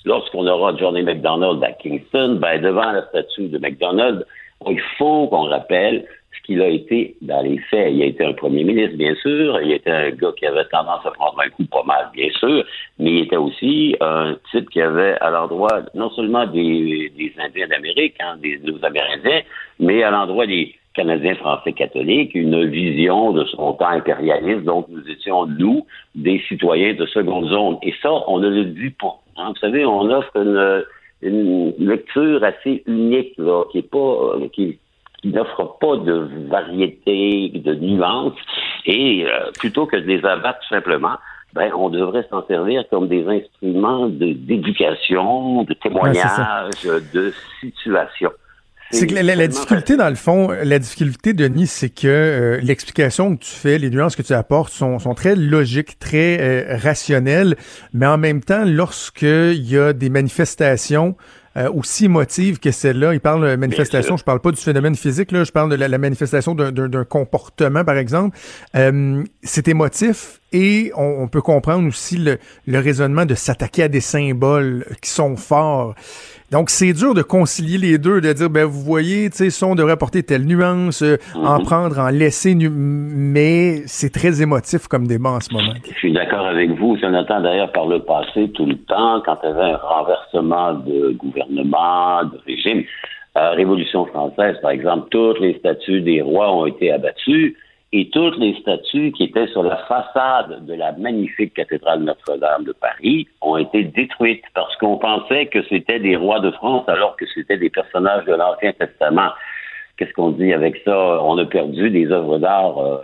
Lorsqu'on 0.09 0.47
aura 0.47 0.75
Johnny 0.75 1.03
McDonald 1.03 1.63
à 1.63 1.73
Kingston, 1.73 2.39
ben, 2.41 2.63
devant 2.63 2.93
la 2.93 3.07
statue 3.09 3.49
de 3.49 3.59
McDonald, 3.59 4.25
il 4.67 4.81
faut 4.97 5.27
qu'on 5.27 5.51
rappelle 5.51 6.07
ce 6.35 6.47
qu'il 6.47 6.63
a 6.63 6.69
été 6.69 7.15
dans 7.21 7.43
les 7.43 7.59
faits. 7.59 7.93
Il 7.93 8.01
a 8.01 8.07
été 8.07 8.25
un 8.25 8.33
premier 8.33 8.65
ministre, 8.65 8.97
bien 8.97 9.15
sûr. 9.17 9.61
Il 9.61 9.71
était 9.71 9.91
un 9.91 10.09
gars 10.13 10.33
qui 10.39 10.47
avait 10.47 10.65
tendance 10.73 11.05
à 11.05 11.11
prendre 11.11 11.39
un 11.45 11.51
coup 11.51 11.67
pas 11.67 11.83
mal, 11.83 12.09
bien 12.15 12.31
sûr. 12.39 12.65
Mais 12.99 13.11
il 13.11 13.23
était 13.25 13.37
aussi 13.37 13.97
un 14.01 14.35
type 14.51 14.71
qui 14.71 14.81
avait 14.81 15.19
à 15.21 15.29
l'endroit 15.29 15.83
non 15.93 16.09
seulement 16.13 16.47
des, 16.47 17.13
Indiens 17.37 17.69
d'Amérique, 17.69 18.15
hein, 18.21 18.39
des, 18.43 18.57
des 18.57 18.83
Amérindiens, 18.83 19.43
mais 19.79 20.03
à 20.03 20.11
l'endroit 20.11 20.47
des 20.47 20.75
Canadiens 20.95 21.35
français 21.35 21.75
catholiques, 21.75 22.35
une 22.35 22.65
vision 22.71 23.33
de 23.33 23.45
son 23.45 23.75
temps 23.75 23.89
impérialiste. 23.89 24.65
Donc, 24.65 24.87
nous 24.89 25.07
étions, 25.11 25.45
nous, 25.45 25.87
des 26.15 26.43
citoyens 26.49 26.95
de 26.95 27.05
seconde 27.05 27.51
zone. 27.51 27.77
Et 27.83 27.93
ça, 28.01 28.11
on 28.27 28.39
ne 28.39 28.49
le 28.49 28.65
dit 28.65 28.91
pas. 28.99 29.21
Hein. 29.39 29.53
Vous 29.55 29.61
savez, 29.61 29.85
on 29.85 30.11
offre 30.11 30.37
une, 30.37 30.85
une 31.23 31.75
lecture 31.79 32.43
assez 32.45 32.83
unique, 32.87 33.35
là, 33.39 33.65
qui 33.71 33.79
est 33.79 33.91
pas, 33.91 34.35
qui, 34.53 34.79
qui 35.23 35.29
n'offre 35.29 35.77
pas 35.81 35.97
de 35.97 36.29
variété, 36.49 37.51
de 37.55 37.75
nuances. 37.75 38.39
Et 38.87 39.25
euh, 39.27 39.51
plutôt 39.59 39.87
que 39.87 39.97
de 39.97 40.07
les 40.07 40.25
abattre 40.25 40.61
tout 40.61 40.75
simplement, 40.75 41.17
ben, 41.55 41.73
on 41.75 41.89
devrait 41.89 42.27
s'en 42.31 42.47
servir 42.47 42.85
comme 42.91 43.09
des 43.09 43.27
instruments 43.27 44.09
d'éducation, 44.09 45.65
de, 45.65 45.75
témoignage, 45.75 46.85
de 46.85 47.33
situation. 47.61 48.31
C'est 48.91 49.07
que 49.07 49.15
la, 49.15 49.23
la- 49.23 49.37
la 49.37 49.49
difficulté, 49.49 49.97
dans 49.97 50.09
le 50.09 50.15
fond, 50.15 50.49
la 50.51 50.79
difficulté, 50.79 51.35
Denis, 51.35 51.67
c'est 51.67 51.91
que 51.91 52.07
euh, 52.09 52.59
l'explication 52.63 53.37
que 53.37 53.45
tu 53.45 53.51
fais, 53.51 53.77
les 53.79 53.91
nuances 53.91 54.17
que 54.17 54.23
tu 54.23 54.33
apportes 54.33 54.73
sont, 54.73 54.99
sont 54.99 55.15
très 55.15 55.37
logiques, 55.37 55.99
très 55.99 56.39
euh, 56.41 56.77
rationnelles, 56.79 57.57
mais 57.93 58.07
en 58.07 58.17
même 58.17 58.41
temps, 58.43 58.65
lorsqu'il 58.65 59.63
y 59.71 59.77
a 59.79 59.93
des 59.93 60.09
manifestations 60.09 61.17
euh, 61.59 61.71
aussi 61.71 62.07
émotives 62.07 62.61
que 62.61 62.71
celle-là, 62.71 63.13
il 63.13 63.21
parle 63.21 63.51
de 63.51 63.57
manifestation, 63.57 64.17
je 64.17 64.25
parle 64.25 64.41
pas 64.41 64.53
du 64.53 64.61
phénomène 64.61 64.95
physique, 64.95 65.33
là, 65.33 65.45
je 65.45 65.53
parle 65.53 65.71
de 65.71 65.75
la, 65.77 65.89
la 65.89 65.99
manifestation 65.99 66.55
d'un 66.55 67.05
comportement, 67.05 67.85
par 67.85 67.99
exemple, 67.99 68.39
euh, 68.75 69.23
c'est 69.43 69.69
émotif 69.69 70.41
et 70.53 70.93
on, 70.97 71.23
on 71.25 71.29
peut 71.29 71.43
comprendre 71.43 71.87
aussi 71.89 72.17
le, 72.17 72.39
le 72.67 72.79
raisonnement 72.79 73.27
de 73.27 73.35
s'attaquer 73.35 73.83
à 73.83 73.89
des 73.89 74.01
symboles 74.01 74.87
qui 75.03 75.11
sont 75.11 75.37
forts. 75.37 75.95
Donc, 76.51 76.71
c'est 76.71 76.95
dur 76.95 77.13
de 77.13 77.21
concilier 77.23 77.77
les 77.77 77.99
deux, 77.99 78.23
de 78.23 78.33
dire, 78.33 78.49
ben, 78.49 78.65
vous 78.65 78.81
voyez, 78.81 79.29
tu 79.29 79.37
sais, 79.37 79.51
ça, 79.51 79.67
on 79.67 79.75
devrait 79.75 79.93
apporter 79.93 80.23
telle 80.23 80.47
nuance, 80.47 81.03
euh, 81.03 81.17
en 81.35 81.61
prendre, 81.61 81.99
en 81.99 82.09
laisser, 82.09 82.55
nu- 82.55 82.71
mais 82.71 83.83
c'est 83.87 84.11
très 84.13 84.41
émotif 84.41 84.89
comme 84.89 85.07
débat 85.07 85.31
en 85.33 85.41
ce 85.41 85.53
moment. 85.53 85.75
Je 85.87 85.93
suis 85.99 86.13
d'accord 86.13 86.47
avec 86.47 86.71
vous, 86.71 86.97
Jonathan. 86.99 87.43
D'ailleurs, 87.43 87.71
par 87.73 87.87
le 87.87 87.99
passé, 88.01 88.51
tout 88.55 88.65
le 88.65 88.77
temps, 88.79 89.21
quand 89.27 89.37
il 89.43 89.51
y 89.51 89.53
avait 89.53 89.73
un 89.73 89.77
renversement 89.77 90.73
de 90.75 91.13
gouvernement, 91.19 92.25
de 92.25 92.39
régime, 92.47 92.83
euh, 93.37 93.51
Révolution 93.51 94.07
française, 94.07 94.57
par 94.63 94.71
exemple, 94.71 95.09
toutes 95.11 95.41
les 95.41 95.59
statues 95.59 96.01
des 96.01 96.23
rois 96.23 96.51
ont 96.53 96.65
été 96.67 96.91
abattues. 96.91 97.57
Et 97.93 98.11
toutes 98.11 98.37
les 98.37 98.55
statues 98.61 99.13
qui 99.13 99.25
étaient 99.25 99.47
sur 99.49 99.63
la 99.63 99.77
façade 99.77 100.67
de 100.67 100.75
la 100.75 100.93
magnifique 100.93 101.55
cathédrale 101.55 102.01
Notre-Dame 102.01 102.65
de 102.65 102.73
Paris 102.73 103.27
ont 103.41 103.57
été 103.57 103.85
détruites 103.85 104.45
parce 104.55 104.77
qu'on 104.77 104.99
pensait 104.99 105.47
que 105.47 105.63
c'était 105.69 105.99
des 105.99 106.17
rois 106.17 106.41
de 106.41 106.51
France 106.51 106.85
alors 106.89 107.17
que 107.17 107.25
c'était 107.35 107.57
des 107.57 107.71
personnages 107.71 108.27
de 108.27 108.35
l'Ancien 108.35 108.73
Testament. 108.73 109.31
Qu'est-ce 109.97 110.13
qu'on 110.13 110.31
dit 110.31 110.53
avec 110.53 110.83
ça? 110.85 111.23
On 111.25 111.39
a 111.39 111.47
perdu 111.47 111.89
des 111.91 112.11
œuvres 112.11 112.39
d'art 112.39 112.79
euh, 112.79 112.99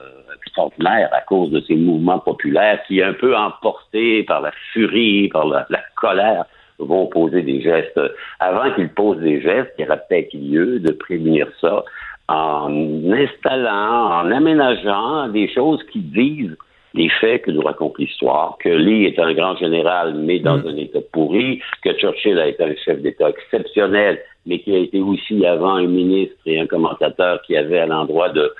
extraordinaires 0.44 1.08
à 1.12 1.22
cause 1.22 1.50
de 1.50 1.60
ces 1.62 1.76
mouvements 1.76 2.18
populaires 2.18 2.80
qui, 2.86 3.02
un 3.02 3.14
peu 3.14 3.34
emportés 3.34 4.22
par 4.24 4.42
la 4.42 4.52
furie, 4.72 5.28
par 5.28 5.46
la, 5.46 5.66
colère, 5.96 6.44
vont 6.78 7.06
poser 7.06 7.40
des 7.40 7.62
gestes. 7.62 8.00
Avant 8.38 8.70
qu'ils 8.74 8.90
posent 8.90 9.20
des 9.20 9.40
gestes, 9.40 9.72
il 9.78 9.84
y 9.84 9.88
aurait 9.88 10.02
peut-être 10.08 10.34
lieu 10.34 10.78
de 10.78 10.92
prévenir 10.92 11.48
ça 11.60 11.84
en 12.28 12.70
installant, 13.12 14.22
en 14.22 14.30
aménageant 14.30 15.28
des 15.28 15.48
choses 15.52 15.82
qui 15.92 16.00
disent 16.00 16.56
les 16.94 17.08
faits 17.08 17.42
que 17.42 17.50
nous 17.50 17.60
raconte 17.60 17.98
l'histoire, 17.98 18.56
que 18.60 18.68
Lee 18.68 19.04
est 19.04 19.18
un 19.18 19.34
grand 19.34 19.56
général, 19.56 20.14
mais 20.14 20.38
dans 20.38 20.58
mm. 20.58 20.68
un 20.68 20.76
État 20.76 21.00
pourri, 21.12 21.60
que 21.82 21.92
Churchill 21.98 22.38
a 22.38 22.46
été 22.46 22.62
un 22.62 22.74
chef 22.76 23.02
d'État 23.02 23.30
exceptionnel, 23.30 24.20
mais 24.46 24.60
qui 24.60 24.74
a 24.74 24.78
été 24.78 25.00
aussi 25.00 25.44
avant 25.44 25.74
un 25.74 25.86
ministre 25.86 26.36
et 26.46 26.60
un 26.60 26.66
commentateur 26.66 27.42
qui 27.42 27.56
avait 27.56 27.80
à 27.80 27.86
l'endroit 27.86 28.28
de 28.28 28.52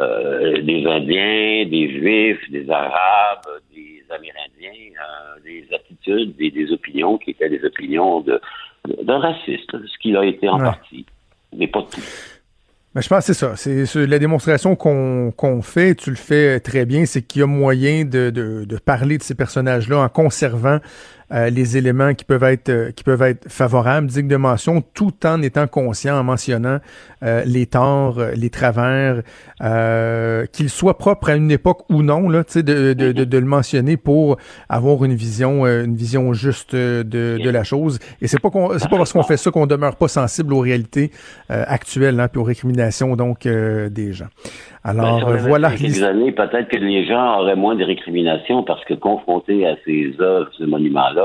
euh, 0.00 0.60
des 0.62 0.84
Indiens, 0.84 1.64
des 1.66 1.88
Juifs, 1.88 2.50
des 2.50 2.68
Arabes, 2.68 3.46
des 3.74 4.02
Amérindiens, 4.10 4.92
euh, 5.00 5.40
des 5.44 5.64
attitudes 5.72 6.34
et 6.40 6.50
des 6.50 6.72
opinions 6.72 7.18
qui 7.18 7.30
étaient 7.30 7.48
des 7.48 7.64
opinions 7.64 8.20
de 8.20 8.40
d'un 9.02 9.18
raciste, 9.18 9.72
ce 9.72 9.98
qu'il 9.98 10.16
a 10.16 10.24
été 10.24 10.48
en 10.48 10.58
partie, 10.58 11.06
mais 11.56 11.66
pas 11.66 11.82
tout. 11.82 12.00
Mais 12.96 13.02
je 13.02 13.10
pense 13.10 13.26
que 13.26 13.34
c'est 13.34 13.38
ça. 13.38 13.56
C'est 13.56 14.06
la 14.06 14.18
démonstration 14.18 14.74
qu'on 14.74 15.60
fait, 15.60 15.94
tu 15.94 16.08
le 16.08 16.16
fais 16.16 16.60
très 16.60 16.86
bien, 16.86 17.04
c'est 17.04 17.20
qu'il 17.20 17.40
y 17.40 17.42
a 17.42 17.46
moyen 17.46 18.06
de, 18.06 18.30
de, 18.30 18.64
de, 18.64 18.78
parler 18.78 19.18
de 19.18 19.22
ces 19.22 19.34
personnages-là 19.34 19.98
en 19.98 20.08
conservant 20.08 20.78
euh, 21.32 21.50
les 21.50 21.76
éléments 21.76 22.14
qui 22.14 22.24
peuvent 22.24 22.44
être 22.44 22.68
euh, 22.68 22.90
qui 22.92 23.02
peuvent 23.02 23.22
être 23.22 23.50
favorables, 23.50 24.06
dignes 24.06 24.28
de 24.28 24.36
mention, 24.36 24.82
tout 24.94 25.12
en 25.24 25.42
étant 25.42 25.66
conscient, 25.66 26.16
en 26.16 26.22
mentionnant 26.22 26.78
euh, 27.24 27.42
les 27.44 27.66
torts, 27.66 28.20
les 28.36 28.48
travers, 28.50 29.22
qu'ils 30.52 30.70
soient 30.70 30.98
propres 30.98 31.30
à 31.30 31.34
une 31.34 31.50
époque 31.50 31.80
ou 31.90 32.02
non, 32.02 32.28
là, 32.28 32.44
de, 32.54 32.60
de, 32.60 32.92
de, 32.92 33.24
de, 33.24 33.38
le 33.38 33.44
mentionner 33.44 33.96
pour 33.96 34.36
avoir 34.68 35.04
une 35.04 35.14
vision 35.14 35.66
une 35.66 35.96
vision 35.96 36.32
juste 36.32 36.74
de, 36.76 37.02
de 37.02 37.50
la 37.50 37.64
chose. 37.64 37.98
Et 38.20 38.28
c'est 38.28 38.40
pas 38.40 38.50
c'est 38.78 38.88
pas 38.88 38.98
parce 38.98 39.12
qu'on 39.12 39.22
fait 39.22 39.36
ça 39.36 39.50
qu'on 39.50 39.66
demeure 39.66 39.96
pas 39.96 40.08
sensible 40.08 40.52
aux 40.54 40.60
réalités 40.60 41.10
actuelles, 41.48 42.20
hein, 42.20 42.28
puis 42.28 42.40
aux 42.40 42.44
récriminations 42.44 43.16
donc 43.16 43.48
des 43.48 44.12
gens. 44.12 44.28
Alors 44.84 45.26
ben, 45.26 45.36
voilà. 45.36 45.70
Quelques 45.72 46.02
années, 46.04 46.30
peut-être 46.30 46.68
que 46.68 46.76
les 46.76 47.06
gens 47.06 47.40
auraient 47.40 47.56
moins 47.56 47.74
de 47.74 47.82
récriminations 47.82 48.62
parce 48.62 48.84
que 48.84 48.94
confrontés 48.94 49.66
à 49.66 49.74
ces 49.84 50.14
œuvres, 50.20 50.48
ce 50.56 50.62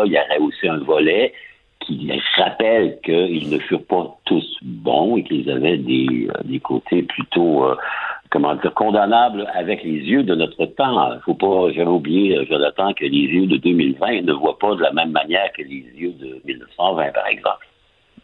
il 0.06 0.14
y 0.14 0.18
aurait 0.18 0.40
aussi 0.40 0.68
un 0.68 0.80
volet 0.80 1.34
qui 1.82 2.12
rappelle 2.38 3.00
qu'ils 3.04 3.50
ne 3.50 3.58
furent 3.60 3.86
pas 3.86 4.18
tous 4.26 4.46
bons 4.62 5.18
et 5.18 5.24
qu'ils 5.24 5.50
avaient 5.50 5.78
des, 5.78 6.28
euh, 6.30 6.42
des 6.44 6.60
côtés 6.60 7.04
plutôt, 7.04 7.66
euh, 7.66 7.76
comment 8.30 8.56
dire, 8.56 8.74
condamnables 8.74 9.48
avec 9.54 9.84
les 9.84 10.00
yeux 10.00 10.24
de 10.24 10.36
notre 10.36 10.66
temps. 10.66 11.12
Il 11.12 11.16
ne 11.16 11.22
faut 11.22 11.34
pas 11.34 11.72
jamais 11.74 11.90
oublier, 11.90 12.38
euh, 12.38 12.46
Jonathan, 12.50 12.94
que 12.94 13.06
les 13.06 13.10
yeux 13.10 13.48
de 13.48 13.58
2020 13.58 14.22
ne 14.22 14.34
voient 14.34 14.60
pas 14.60 14.76
de 14.76 14.82
la 14.82 14.94
même 14.94 15.12
manière 15.12 15.52
que 15.58 15.64
les 15.64 15.86
yeux 15.96 16.14
de 16.14 16.42
1920, 16.46 17.12
par 17.14 17.28
exemple. 17.28 17.68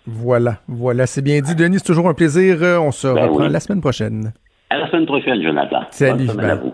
Voilà, 0.06 0.58
voilà, 0.68 1.06
c'est 1.06 1.22
bien 1.22 1.42
dit. 1.42 1.56
Denis, 1.56 1.80
c'est 1.80 1.88
toujours 1.88 2.08
un 2.08 2.14
plaisir. 2.14 2.58
On 2.82 2.92
se 2.92 3.08
ben 3.08 3.28
reprend 3.28 3.50
la 3.50 3.60
semaine 3.60 3.82
prochaine. 3.82 4.32
À 4.70 4.78
la 4.78 4.90
semaine 4.90 5.06
prochaine, 5.06 5.42
Jonathan. 5.44 5.82
Salut. 5.90 6.28
Bonne 6.28 6.28
semaine 6.30 6.50
à 6.50 6.56
vous. 6.56 6.74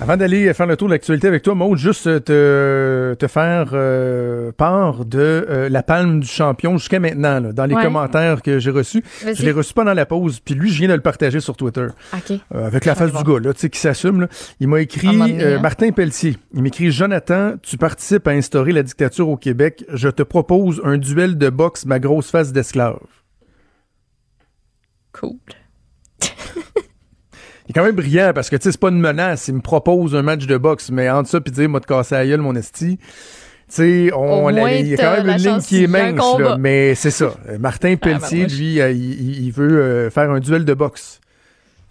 Avant 0.00 0.16
d'aller 0.16 0.54
faire 0.54 0.66
le 0.66 0.76
tour 0.76 0.86
de 0.86 0.92
l'actualité 0.92 1.26
avec 1.26 1.42
toi, 1.42 1.56
Maud, 1.56 1.76
juste 1.76 2.04
te, 2.24 3.14
te 3.18 3.26
faire 3.26 3.70
euh, 3.72 4.52
part 4.52 5.04
de 5.04 5.18
euh, 5.18 5.68
la 5.68 5.82
palme 5.82 6.20
du 6.20 6.28
champion 6.28 6.78
jusqu'à 6.78 7.00
maintenant, 7.00 7.40
dans 7.40 7.66
les 7.66 7.74
commentaires 7.74 8.42
que 8.42 8.60
j'ai 8.60 8.70
reçus. 8.70 9.02
Je 9.22 9.42
l'ai 9.42 9.50
reçu 9.50 9.74
pendant 9.74 9.94
la 9.94 10.06
pause, 10.06 10.38
puis 10.38 10.54
lui, 10.54 10.70
je 10.70 10.78
viens 10.78 10.88
de 10.88 10.94
le 10.94 11.00
partager 11.00 11.40
sur 11.40 11.56
Twitter. 11.56 11.88
Euh, 12.30 12.66
avec 12.66 12.84
la 12.84 12.94
face 12.94 13.12
du 13.12 13.24
gars, 13.24 13.40
là, 13.40 13.52
tu 13.52 13.60
sais, 13.60 13.70
qui 13.70 13.80
s'assume. 13.80 14.28
Il 14.60 14.68
m'a 14.68 14.80
écrit, 14.80 15.20
hein. 15.20 15.58
Martin 15.60 15.90
Pelletier, 15.90 16.36
il 16.54 16.62
m'écrit, 16.62 16.92
Jonathan, 16.92 17.54
tu 17.60 17.76
participes 17.76 18.28
à 18.28 18.30
instaurer 18.30 18.70
la 18.70 18.84
dictature 18.84 19.28
au 19.28 19.36
Québec. 19.36 19.84
Je 19.92 20.08
te 20.08 20.22
propose 20.22 20.80
un 20.84 20.96
duel 20.96 21.36
de 21.38 21.50
boxe, 21.50 21.86
ma 21.86 21.98
grosse 21.98 22.30
face 22.30 22.52
d'esclave. 22.52 23.00
Cool. 25.12 25.38
Il 27.68 27.72
est 27.72 27.74
quand 27.74 27.84
même 27.84 27.94
brillant 27.94 28.32
parce 28.34 28.48
que, 28.48 28.56
tu 28.56 28.62
sais, 28.62 28.72
c'est 28.72 28.80
pas 28.80 28.88
une 28.88 29.00
menace. 29.00 29.48
Il 29.48 29.54
me 29.54 29.60
propose 29.60 30.16
un 30.16 30.22
match 30.22 30.46
de 30.46 30.56
boxe, 30.56 30.90
mais 30.90 31.10
entre 31.10 31.28
ça 31.28 31.40
puis 31.40 31.52
dire, 31.52 31.68
moi, 31.68 31.80
te 31.80 31.86
casser 31.86 32.26
gueule, 32.26 32.40
mon 32.40 32.54
esti. 32.54 32.96
Tu 32.96 33.04
sais, 33.68 34.10
on, 34.14 34.48
il 34.48 34.88
y 34.88 34.94
a 34.94 34.96
quand 34.96 35.22
même 35.22 35.28
une 35.28 35.36
ligne 35.36 35.60
qui 35.60 35.84
est 35.84 35.86
mince, 35.86 36.38
là, 36.38 36.56
mais 36.58 36.94
c'est 36.94 37.10
ça. 37.10 37.34
Martin 37.60 37.94
ah, 38.02 38.06
ben, 38.06 38.18
Pelletier, 38.18 38.46
lui, 38.46 38.80
euh, 38.80 38.90
il, 38.90 39.52
veut 39.52 39.82
euh, 39.82 40.10
faire 40.10 40.30
un 40.30 40.40
duel 40.40 40.64
de 40.64 40.72
boxe 40.72 41.20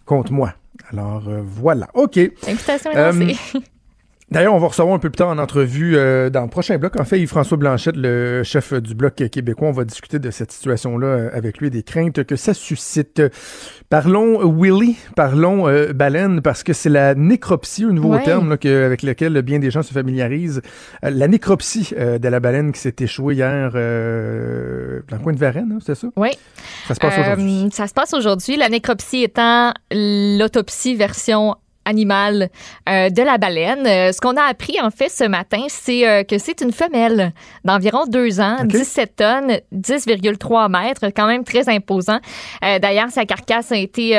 contre 0.05 0.32
moi. 0.32 0.53
Alors, 0.91 1.23
euh, 1.28 1.41
voilà. 1.45 1.88
OK. 1.93 2.17
Invitation 2.47 2.91
D'ailleurs, 4.30 4.53
on 4.53 4.57
va 4.57 4.67
recevoir 4.67 4.93
un 4.93 4.99
peu 4.99 5.09
plus 5.09 5.19
tard 5.19 5.30
en 5.30 5.38
entrevue 5.38 5.95
euh, 5.95 6.30
dans 6.30 6.41
le 6.41 6.49
prochain 6.49 6.78
bloc. 6.78 6.99
En 6.99 7.05
fait, 7.05 7.17
Yves-François 7.17 7.55
Blanchette, 7.55 7.95
le 7.95 8.43
chef 8.43 8.73
du 8.73 8.93
bloc 8.93 9.15
québécois, 9.15 9.69
on 9.69 9.71
va 9.71 9.86
discuter 9.86 10.19
de 10.19 10.32
cette 10.32 10.51
situation-là 10.51 11.07
euh, 11.07 11.30
avec 11.32 11.59
lui, 11.59 11.69
des 11.69 11.82
craintes 11.82 12.25
que 12.25 12.36
ça 12.36 12.53
suscite. 12.53 13.21
Parlons 13.89 14.45
Willy, 14.45 14.97
parlons 15.15 15.69
euh, 15.69 15.93
baleine, 15.93 16.41
parce 16.41 16.63
que 16.63 16.73
c'est 16.73 16.89
la 16.89 17.15
nécropsie, 17.15 17.86
un 17.86 17.93
nouveau 17.93 18.17
terme 18.17 18.51
avec 18.51 19.01
lequel 19.01 19.41
bien 19.43 19.59
des 19.59 19.71
gens 19.71 19.82
se 19.82 19.93
familiarisent. 19.93 20.61
la 21.03 21.30
nécropsie 21.30 21.93
de 21.97 22.28
la 22.28 22.39
baleine 22.41 22.73
qui 22.73 22.82
s'est 22.82 22.95
échouée 22.99 23.36
hier 23.36 23.71
dans 23.71 23.80
le 23.80 25.23
coin 25.23 25.32
de 25.32 25.38
Varennes, 25.38 25.71
hein, 25.73 25.80
c'est 25.86 25.95
ça? 25.95 26.09
Oui. 26.17 26.32
Ça 26.86 26.95
se 26.95 26.99
passe 26.99 27.17
aujourd'hui. 27.17 27.69
Ça 27.71 27.88
se 27.88 27.93
passe 27.93 28.13
aujourd'hui. 28.13 28.57
La 28.57 28.67
nécropsie 28.67 29.23
étant 29.23 29.73
l'autopsie 29.89 30.95
version 30.95 31.55
animal 31.88 32.49
euh, 32.89 33.09
de 33.09 33.21
la 33.21 33.38
baleine. 33.38 33.88
Euh, 33.88 34.11
ce 34.11 34.19
qu'on 34.21 34.35
a 34.35 34.43
appris 34.43 34.79
en 34.81 34.91
fait 34.91 35.09
ce 35.09 35.23
matin, 35.23 35.65
c'est 35.69 36.07
euh, 36.07 36.23
que 36.23 36.38
c'est 36.38 36.61
une 36.61 36.71
femelle 36.71 37.33
d'environ 37.63 38.05
deux 38.07 38.39
ans, 38.39 38.57
17 38.65 39.15
tonnes, 39.15 39.57
10,3 39.73 40.69
mètres, 40.69 41.07
quand 41.15 41.27
même 41.27 41.43
très 41.43 41.69
imposant. 41.69 42.19
D'ailleurs, 42.61 43.09
sa 43.09 43.25
carcasse 43.25 43.71
a 43.71 43.77
été 43.77 44.17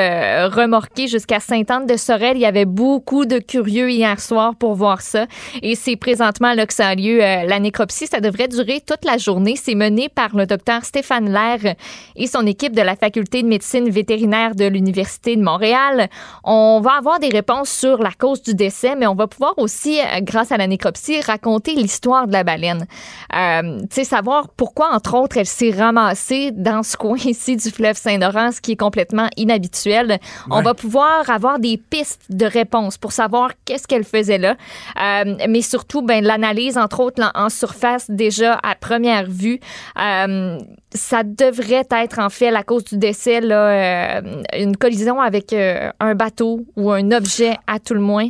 remorquée 0.52 1.08
jusqu'à 1.08 1.40
Sainte-Anne-de-Sorel. 1.40 2.36
Il 2.36 2.40
y 2.40 2.46
avait 2.46 2.64
beaucoup 2.64 3.24
de 3.24 3.38
curieux 3.38 3.90
hier 3.90 4.20
soir 4.20 4.54
pour 4.56 4.74
voir 4.74 5.00
ça. 5.00 5.26
Et 5.62 5.74
c'est 5.74 5.96
présentement 5.96 6.54
là 6.54 6.66
que 6.66 6.74
ça 6.74 6.88
a 6.88 6.94
lieu. 6.94 7.18
la 7.18 7.58
nécropsie, 7.58 8.06
ça 8.06 8.20
devrait 8.20 8.48
durer 8.48 8.80
toute 8.86 9.04
la 9.04 9.18
journée. 9.18 9.56
C'est 9.56 9.74
mené 9.74 10.08
par 10.08 10.36
le 10.36 10.46
docteur 10.46 10.84
Stéphane 10.84 11.30
Lair 11.30 11.74
et 12.16 12.26
son 12.26 12.46
équipe 12.46 12.74
de 12.74 12.82
la 12.82 12.96
faculté 12.96 13.42
de 13.42 13.48
médecine 13.48 13.88
vétérinaire 13.90 14.54
de 14.54 14.66
l'Université 14.66 15.36
de 15.36 15.42
Montréal. 15.42 16.08
On 16.44 16.80
va 16.80 16.92
avoir 16.98 17.18
des 17.18 17.28
réponses 17.28 17.57
sur 17.64 17.98
la 17.98 18.10
cause 18.12 18.42
du 18.42 18.54
décès, 18.54 18.96
mais 18.96 19.06
on 19.06 19.14
va 19.14 19.26
pouvoir 19.26 19.54
aussi, 19.58 20.00
euh, 20.00 20.20
grâce 20.22 20.52
à 20.52 20.56
la 20.56 20.66
nécropsie, 20.66 21.20
raconter 21.20 21.74
l'histoire 21.74 22.26
de 22.26 22.32
la 22.32 22.44
baleine. 22.44 22.86
Euh, 23.34 23.80
tu 23.82 23.86
sais, 23.90 24.04
savoir 24.04 24.48
pourquoi, 24.56 24.94
entre 24.94 25.14
autres, 25.14 25.36
elle 25.36 25.46
s'est 25.46 25.70
ramassée 25.70 26.50
dans 26.52 26.82
ce 26.82 26.96
coin 26.98 27.16
ici 27.24 27.56
du 27.56 27.70
fleuve 27.70 27.96
Saint-Laurent, 27.96 28.52
ce 28.52 28.60
qui 28.60 28.72
est 28.72 28.76
complètement 28.76 29.28
inhabituel. 29.36 30.18
On 30.50 30.62
va 30.62 30.74
pouvoir 30.74 31.28
avoir 31.28 31.58
des 31.58 31.76
pistes 31.76 32.22
de 32.30 32.46
réponse 32.46 32.98
pour 32.98 33.12
savoir 33.12 33.50
qu'est-ce 33.64 33.86
qu'elle 33.86 34.04
faisait 34.04 34.38
là, 34.38 34.56
euh, 35.00 35.36
mais 35.48 35.62
surtout, 35.62 36.02
ben, 36.02 36.24
l'analyse, 36.24 36.78
entre 36.78 37.00
autres, 37.00 37.22
en 37.34 37.48
surface, 37.48 38.10
déjà 38.10 38.58
à 38.62 38.74
première 38.74 39.26
vue, 39.26 39.60
euh, 39.98 40.58
ça 40.94 41.22
devrait 41.22 41.86
être 41.90 42.18
en 42.18 42.30
fait 42.30 42.50
la 42.50 42.62
cause 42.62 42.84
du 42.84 42.96
décès, 42.96 43.40
là, 43.40 44.18
euh, 44.18 44.42
une 44.58 44.76
collision 44.76 45.20
avec 45.20 45.52
euh, 45.52 45.90
un 46.00 46.14
bateau 46.14 46.64
ou 46.76 46.90
un 46.90 47.10
objet 47.12 47.56
à 47.66 47.78
tout 47.78 47.92
le 47.92 48.00
moins. 48.00 48.28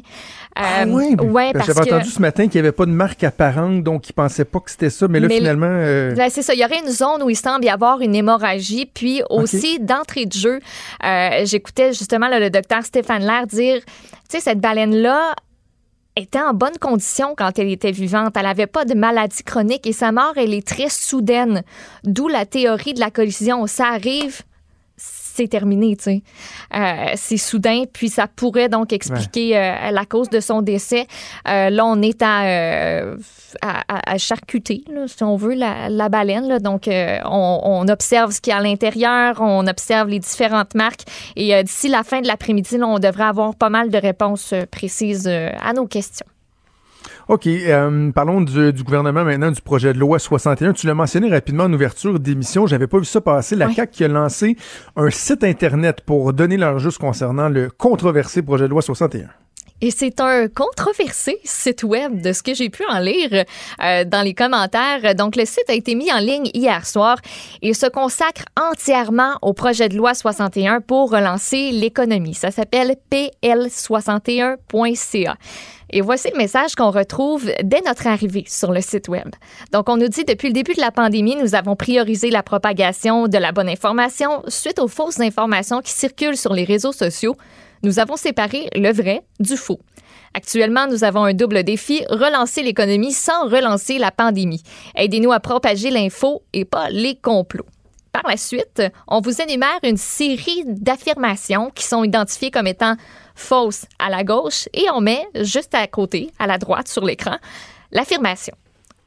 ah 0.56 0.82
euh, 0.82 0.86
oui, 0.88 1.14
ouais, 1.14 1.52
parce 1.52 1.66
j'avais 1.66 1.92
entendu 1.92 2.10
ce 2.10 2.20
matin 2.20 2.48
qu'il 2.48 2.60
n'y 2.60 2.66
avait 2.66 2.76
pas 2.76 2.86
de 2.86 2.90
marque 2.90 3.22
apparente, 3.22 3.84
donc 3.84 4.08
ils 4.08 4.12
pensaient 4.12 4.44
pas 4.44 4.58
que 4.58 4.70
c'était 4.72 4.90
ça, 4.90 5.06
mais 5.06 5.20
là 5.20 5.28
finalement. 5.28 5.68
Là, 5.68 6.30
c'est 6.30 6.42
ça. 6.42 6.52
Il 6.54 6.60
y 6.60 6.64
aurait 6.64 6.80
une 6.80 6.90
zone 6.90 7.22
où 7.22 7.30
il 7.30 7.36
semble 7.36 7.64
y 7.64 7.68
avoir 7.68 8.00
une 8.00 8.14
hémorragie, 8.14 8.86
puis 8.92 9.22
aussi 9.30 9.78
d'entrée 9.78 10.26
de 10.26 10.32
jeu. 10.32 10.58
j'écoutais 11.44 11.92
justement 11.92 12.28
le 12.28 12.50
docteur 12.50 12.84
Stéphane 12.84 13.22
Lair 13.22 13.46
dire, 13.46 13.80
tu 13.84 14.36
sais, 14.36 14.40
cette 14.40 14.60
baleine 14.60 14.96
là 14.96 15.34
était 16.22 16.40
en 16.40 16.54
bonne 16.54 16.78
condition 16.78 17.34
quand 17.36 17.58
elle 17.58 17.70
était 17.70 17.92
vivante. 17.92 18.36
Elle 18.36 18.44
n'avait 18.44 18.66
pas 18.66 18.84
de 18.84 18.94
maladie 18.94 19.42
chronique 19.42 19.86
et 19.86 19.92
sa 19.92 20.12
mort, 20.12 20.34
elle 20.36 20.54
est 20.54 20.66
très 20.66 20.88
soudaine. 20.88 21.62
D'où 22.04 22.28
la 22.28 22.46
théorie 22.46 22.94
de 22.94 23.00
la 23.00 23.10
collision. 23.10 23.66
Ça 23.66 23.88
arrive 23.88 24.42
c'est 25.38 25.48
terminé, 25.48 25.96
tu 25.96 26.02
sais. 26.04 26.22
Euh, 26.74 27.12
c'est 27.16 27.36
soudain, 27.36 27.84
puis 27.92 28.08
ça 28.08 28.26
pourrait 28.26 28.68
donc 28.68 28.92
expliquer 28.92 29.56
euh, 29.56 29.90
la 29.90 30.04
cause 30.04 30.28
de 30.30 30.40
son 30.40 30.62
décès. 30.62 31.06
Euh, 31.48 31.70
là, 31.70 31.86
on 31.86 32.02
est 32.02 32.20
à, 32.22 33.02
à, 33.62 34.12
à 34.12 34.18
charcuter, 34.18 34.82
là, 34.92 35.06
si 35.06 35.22
on 35.22 35.36
veut, 35.36 35.54
la, 35.54 35.88
la 35.88 36.08
baleine. 36.08 36.48
là. 36.48 36.58
Donc, 36.58 36.88
on, 36.88 37.60
on 37.64 37.88
observe 37.88 38.32
ce 38.32 38.40
qu'il 38.40 38.50
y 38.50 38.54
a 38.54 38.58
à 38.58 38.62
l'intérieur, 38.62 39.36
on 39.40 39.66
observe 39.66 40.08
les 40.08 40.18
différentes 40.18 40.74
marques, 40.74 41.04
et 41.36 41.62
d'ici 41.62 41.88
la 41.88 42.02
fin 42.02 42.20
de 42.20 42.26
l'après-midi, 42.26 42.78
on 42.82 42.98
devrait 42.98 43.24
avoir 43.24 43.54
pas 43.54 43.70
mal 43.70 43.90
de 43.90 43.98
réponses 43.98 44.54
précises 44.70 45.28
à 45.28 45.72
nos 45.72 45.86
questions. 45.86 46.26
OK. 47.28 47.46
euh, 47.46 48.10
parlons 48.12 48.40
du, 48.40 48.72
du 48.72 48.82
gouvernement 48.82 49.22
maintenant, 49.22 49.50
du 49.50 49.60
projet 49.60 49.92
de 49.92 49.98
loi 49.98 50.18
61. 50.18 50.72
Tu 50.72 50.86
l'as 50.86 50.94
mentionné 50.94 51.28
rapidement 51.30 51.64
en 51.64 51.72
ouverture 51.72 52.18
d'émission. 52.18 52.66
J'avais 52.66 52.86
pas 52.86 52.98
vu 52.98 53.04
ça 53.04 53.20
passer. 53.20 53.54
La. 53.54 53.70
CAQ 53.70 53.92
qui 53.92 54.04
a 54.04 54.08
lancé 54.08 54.56
un 54.96 55.10
site 55.10 55.44
Internet 55.44 56.00
pour 56.00 56.32
donner 56.32 56.56
leur 56.56 56.78
juste 56.78 56.98
concernant 56.98 57.50
le 57.50 57.68
controversé 57.70 58.40
projet 58.40 58.64
de 58.64 58.70
loi 58.70 58.80
61. 58.80 59.28
Et 59.80 59.92
c'est 59.92 60.20
un 60.20 60.48
controversé 60.48 61.38
site 61.44 61.84
web 61.84 62.20
de 62.20 62.32
ce 62.32 62.42
que 62.42 62.52
j'ai 62.52 62.68
pu 62.68 62.84
en 62.88 62.98
lire 62.98 63.44
euh, 63.80 64.04
dans 64.04 64.22
les 64.22 64.34
commentaires. 64.34 65.14
Donc, 65.14 65.36
le 65.36 65.44
site 65.44 65.68
a 65.68 65.74
été 65.74 65.94
mis 65.94 66.12
en 66.12 66.18
ligne 66.18 66.50
hier 66.52 66.84
soir 66.84 67.18
et 67.62 67.74
se 67.74 67.86
consacre 67.86 68.42
entièrement 68.60 69.38
au 69.40 69.52
projet 69.52 69.88
de 69.88 69.96
loi 69.96 70.14
61 70.14 70.80
pour 70.80 71.12
relancer 71.12 71.70
l'économie. 71.70 72.34
Ça 72.34 72.50
s'appelle 72.50 72.96
pl61.ca. 73.12 75.36
Et 75.90 76.00
voici 76.00 76.28
le 76.32 76.38
message 76.38 76.74
qu'on 76.74 76.90
retrouve 76.90 77.48
dès 77.62 77.80
notre 77.80 78.08
arrivée 78.08 78.44
sur 78.46 78.72
le 78.72 78.80
site 78.80 79.08
Web. 79.08 79.28
Donc, 79.72 79.88
on 79.88 79.96
nous 79.96 80.08
dit 80.08 80.24
depuis 80.24 80.48
le 80.48 80.54
début 80.54 80.74
de 80.74 80.80
la 80.80 80.90
pandémie, 80.90 81.36
nous 81.36 81.54
avons 81.54 81.76
priorisé 81.76 82.30
la 82.30 82.42
propagation 82.42 83.28
de 83.28 83.38
la 83.38 83.52
bonne 83.52 83.68
information 83.68 84.42
suite 84.48 84.80
aux 84.80 84.88
fausses 84.88 85.20
informations 85.20 85.80
qui 85.80 85.92
circulent 85.92 86.36
sur 86.36 86.52
les 86.52 86.64
réseaux 86.64 86.90
sociaux. 86.92 87.36
Nous 87.82 87.98
avons 87.98 88.16
séparé 88.16 88.68
le 88.74 88.92
vrai 88.92 89.22
du 89.40 89.56
faux. 89.56 89.80
Actuellement, 90.34 90.86
nous 90.86 91.04
avons 91.04 91.24
un 91.24 91.34
double 91.34 91.62
défi, 91.64 92.04
relancer 92.10 92.62
l'économie 92.62 93.12
sans 93.12 93.48
relancer 93.48 93.98
la 93.98 94.10
pandémie. 94.10 94.62
Aidez-nous 94.94 95.32
à 95.32 95.40
propager 95.40 95.90
l'info 95.90 96.42
et 96.52 96.64
pas 96.64 96.90
les 96.90 97.16
complots. 97.16 97.66
Par 98.12 98.22
la 98.28 98.36
suite, 98.36 98.82
on 99.06 99.20
vous 99.20 99.40
énumère 99.40 99.78
une 99.82 99.96
série 99.96 100.64
d'affirmations 100.66 101.70
qui 101.70 101.84
sont 101.84 102.04
identifiées 102.04 102.50
comme 102.50 102.66
étant 102.66 102.96
fausses 103.34 103.86
à 103.98 104.10
la 104.10 104.24
gauche 104.24 104.68
et 104.74 104.86
on 104.92 105.00
met 105.00 105.26
juste 105.36 105.74
à 105.74 105.86
côté, 105.86 106.30
à 106.38 106.46
la 106.46 106.58
droite 106.58 106.88
sur 106.88 107.04
l'écran, 107.04 107.36
l'affirmation. 107.92 108.54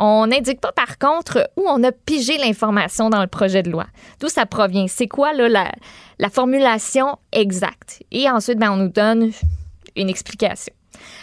On 0.04 0.26
n'indique 0.26 0.60
pas 0.60 0.72
par 0.72 0.98
contre 0.98 1.48
où 1.58 1.64
on 1.68 1.84
a 1.84 1.92
pigé 1.92 2.40
l'information 2.40 3.12
dans 3.12 3.22
le 3.22 3.28
projet 3.28 3.62
de 3.62 3.70
loi. 3.70 3.86
D'où 4.20 4.30
ça 4.30 4.48
provient? 4.48 4.88
C'est 4.88 5.08
quoi 5.08 5.32
là, 5.32 5.48
la, 5.48 5.72
la 6.18 6.30
formulation 6.32 7.20
exacte? 7.32 8.02
Et 8.12 8.28
ensuite, 8.28 8.58
ben, 8.58 8.72
on 8.72 8.78
nous 8.78 8.90
donne 8.90 9.32
une 9.96 10.10
explication. 10.10 10.74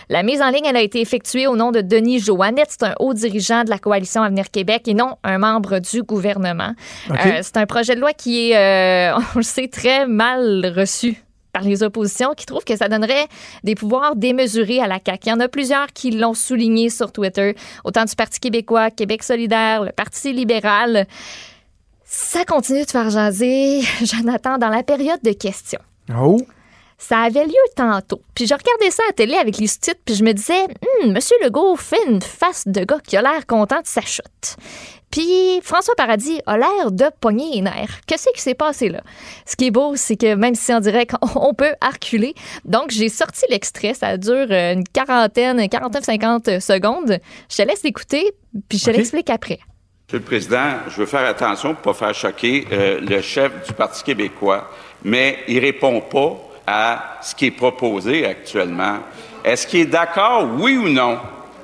La 0.08 0.22
mise 0.22 0.40
en 0.40 0.50
ligne, 0.50 0.64
elle 0.64 0.76
a 0.76 0.80
été 0.80 1.00
effectuée 1.00 1.48
au 1.48 1.56
nom 1.56 1.72
de 1.72 1.80
Denis 1.80 2.20
Joannette. 2.20 2.68
C'est 2.70 2.84
un 2.84 2.94
haut 3.00 3.14
dirigeant 3.14 3.64
de 3.64 3.70
la 3.70 3.78
coalition 3.78 4.22
Avenir 4.22 4.48
Québec 4.48 4.86
et 4.86 4.94
non 4.94 5.16
un 5.24 5.38
membre 5.38 5.80
du 5.80 6.04
gouvernement. 6.04 6.72
Euh, 7.10 7.40
c'est 7.42 7.56
un 7.56 7.66
projet 7.66 7.96
de 7.96 8.00
loi 8.00 8.12
qui 8.12 8.52
est, 8.52 8.56
euh, 9.10 9.18
on 9.34 9.38
le 9.38 9.42
sait, 9.42 9.66
très 9.66 10.06
mal 10.06 10.72
reçu 10.76 11.16
par 11.58 11.66
les 11.66 11.82
oppositions 11.82 12.34
qui 12.36 12.46
trouvent 12.46 12.64
que 12.64 12.76
ça 12.76 12.88
donnerait 12.88 13.26
des 13.64 13.74
pouvoirs 13.74 14.14
démesurés 14.14 14.80
à 14.80 14.86
la 14.86 15.00
CAQ. 15.04 15.26
Il 15.26 15.28
y 15.30 15.32
en 15.32 15.40
a 15.40 15.48
plusieurs 15.48 15.88
qui 15.88 16.12
l'ont 16.12 16.34
souligné 16.34 16.88
sur 16.88 17.10
Twitter, 17.10 17.56
autant 17.84 18.04
du 18.04 18.14
Parti 18.14 18.38
québécois, 18.38 18.92
Québec 18.92 19.24
solidaire, 19.24 19.82
le 19.82 19.90
Parti 19.90 20.32
libéral. 20.32 21.06
Ça 22.04 22.44
continue 22.44 22.84
de 22.84 22.90
faire 22.90 23.10
jaser, 23.10 23.80
Jonathan, 24.04 24.58
dans 24.58 24.68
la 24.68 24.84
période 24.84 25.20
de 25.24 25.32
questions. 25.32 25.80
Oh! 26.16 26.40
Ça 26.96 27.20
avait 27.20 27.44
lieu 27.44 27.54
tantôt. 27.76 28.22
Puis 28.34 28.46
je 28.46 28.54
regardais 28.54 28.90
ça 28.90 29.02
à 29.04 29.08
la 29.08 29.12
télé 29.12 29.34
avec 29.34 29.58
les 29.58 29.66
sous-titres, 29.66 30.00
puis 30.04 30.14
je 30.14 30.24
me 30.24 30.32
disais, 30.32 30.62
Hum, 31.02 31.12
Monsieur 31.12 31.36
Legault 31.44 31.76
fait 31.76 32.04
une 32.08 32.22
face 32.22 32.66
de 32.66 32.84
gars 32.84 33.00
qui 33.04 33.16
a 33.16 33.22
l'air 33.22 33.46
content 33.46 33.80
de 33.80 33.86
sa 33.86 34.00
chute. 34.00 34.56
Puis 35.10 35.60
François 35.62 35.94
Paradis 35.96 36.40
a 36.46 36.58
l'air 36.58 36.90
de 36.90 37.06
pogner 37.20 37.50
les 37.54 37.60
nerfs. 37.62 38.00
Qu'est-ce 38.06 38.28
qui 38.34 38.40
s'est 38.40 38.54
passé 38.54 38.88
là? 38.88 39.00
Ce 39.46 39.56
qui 39.56 39.66
est 39.66 39.70
beau, 39.70 39.96
c'est 39.96 40.16
que 40.16 40.34
même 40.34 40.54
si 40.54 40.72
on 40.72 40.80
dirait 40.80 41.06
qu'on 41.06 41.54
peut 41.58 41.74
arculer, 41.80 42.34
donc 42.64 42.90
j'ai 42.90 43.08
sorti 43.08 43.44
l'extrait, 43.50 43.94
ça 43.94 44.16
dure 44.16 44.46
euh, 44.50 44.74
une 44.74 44.84
quarantaine, 44.84 45.58
49-50 45.60 46.60
secondes. 46.60 47.18
Je 47.50 47.56
te 47.56 47.62
laisse 47.62 47.82
l'écouter, 47.82 48.32
puis 48.68 48.78
je 48.78 48.84
te 48.84 48.90
l'explique 48.90 49.30
après. 49.30 49.58
Monsieur 50.06 50.20
le 50.20 50.24
Président, 50.24 50.72
je 50.88 50.96
veux 50.96 51.06
faire 51.06 51.26
attention 51.26 51.74
pour 51.74 51.92
ne 51.92 51.98
pas 51.98 52.06
faire 52.06 52.14
choquer 52.14 52.66
euh, 52.72 53.00
le 53.00 53.20
chef 53.20 53.66
du 53.66 53.74
Parti 53.74 54.02
québécois, 54.02 54.70
mais 55.04 55.38
il 55.48 55.58
répond 55.58 56.00
pas 56.00 56.36
à 56.66 57.18
ce 57.22 57.34
qui 57.34 57.46
est 57.46 57.50
proposé 57.50 58.26
actuellement. 58.26 58.98
Est-ce 59.44 59.66
qu'il 59.66 59.80
est 59.80 59.86
d'accord, 59.86 60.48
oui 60.58 60.76
ou 60.76 60.88
non, 60.88 61.18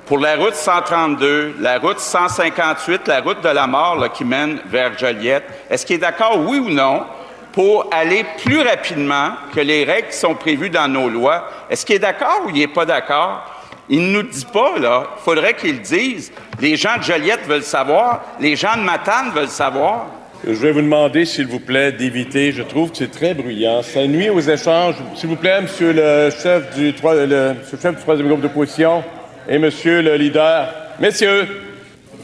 pour 0.07 0.19
la 0.19 0.37
route 0.37 0.55
132, 0.55 1.57
la 1.61 1.79
route 1.79 1.99
158, 1.99 3.09
la 3.09 3.21
route 3.21 3.43
de 3.43 3.49
la 3.49 3.67
mort 3.67 4.13
qui 4.13 4.25
mène 4.25 4.59
vers 4.67 4.99
Joliette? 4.99 5.45
Est-ce 5.71 5.87
qu'il 5.87 5.97
est 5.97 6.01
d'accord, 6.01 6.39
oui 6.47 6.59
ou 6.59 6.69
non, 6.69 7.05
pour 7.53 7.89
aller 7.91 8.25
plus 8.45 8.61
rapidement 8.61 9.31
que 9.55 9.61
les 9.61 9.85
règles 9.85 10.09
qui 10.09 10.17
sont 10.17 10.35
prévues 10.35 10.69
dans 10.69 10.89
nos 10.89 11.09
lois? 11.09 11.49
Est-ce 11.71 11.87
qu'il 11.87 11.97
est 11.97 12.01
d'accord 12.01 12.43
ou 12.45 12.51
il 12.51 12.59
n'est 12.59 12.67
pas 12.67 12.85
d'accord? 12.85 13.51
Il 13.89 14.09
ne 14.09 14.13
nous 14.13 14.23
dit 14.23 14.47
pas, 14.51 14.79
là. 14.79 15.07
Il 15.17 15.23
faudrait 15.23 15.55
qu'il 15.55 15.81
dise. 15.81 16.33
Les 16.61 16.77
gens 16.77 16.97
de 16.99 17.03
Joliette 17.03 17.47
veulent 17.47 17.63
savoir. 17.63 18.23
Les 18.41 18.57
gens 18.57 18.77
de 18.77 18.83
Matane 18.83 19.31
veulent 19.35 19.49
savoir. 19.49 20.07
Je 20.47 20.53
vais 20.53 20.73
vous 20.73 20.83
demander, 20.83 21.25
s'il 21.25 21.47
vous 21.47 21.61
plaît, 21.61 21.93
d'éviter. 21.93 22.53
Je 22.53 22.63
trouve 22.63 22.91
que 22.91 22.99
c'est 22.99 23.11
très 23.11 23.33
bruyant. 23.33 23.83
Ça 23.83 24.07
nuit 24.07 24.29
aux 24.29 24.41
échanges. 24.41 24.97
S'il 25.15 25.31
vous 25.31 25.37
plaît, 25.37 25.63
monsieur 25.63 25.93
le 25.93 26.31
chef 26.31 26.75
du, 26.75 26.93
le 26.93 27.55
chef 27.71 27.91
du 27.91 28.01
troisième 28.01 28.29
groupe 28.29 28.41
d'opposition 28.41 29.03
et 29.49 29.59
monsieur 29.59 30.03
le 30.03 30.17
leader. 30.17 30.73
Messieurs, 31.01 31.47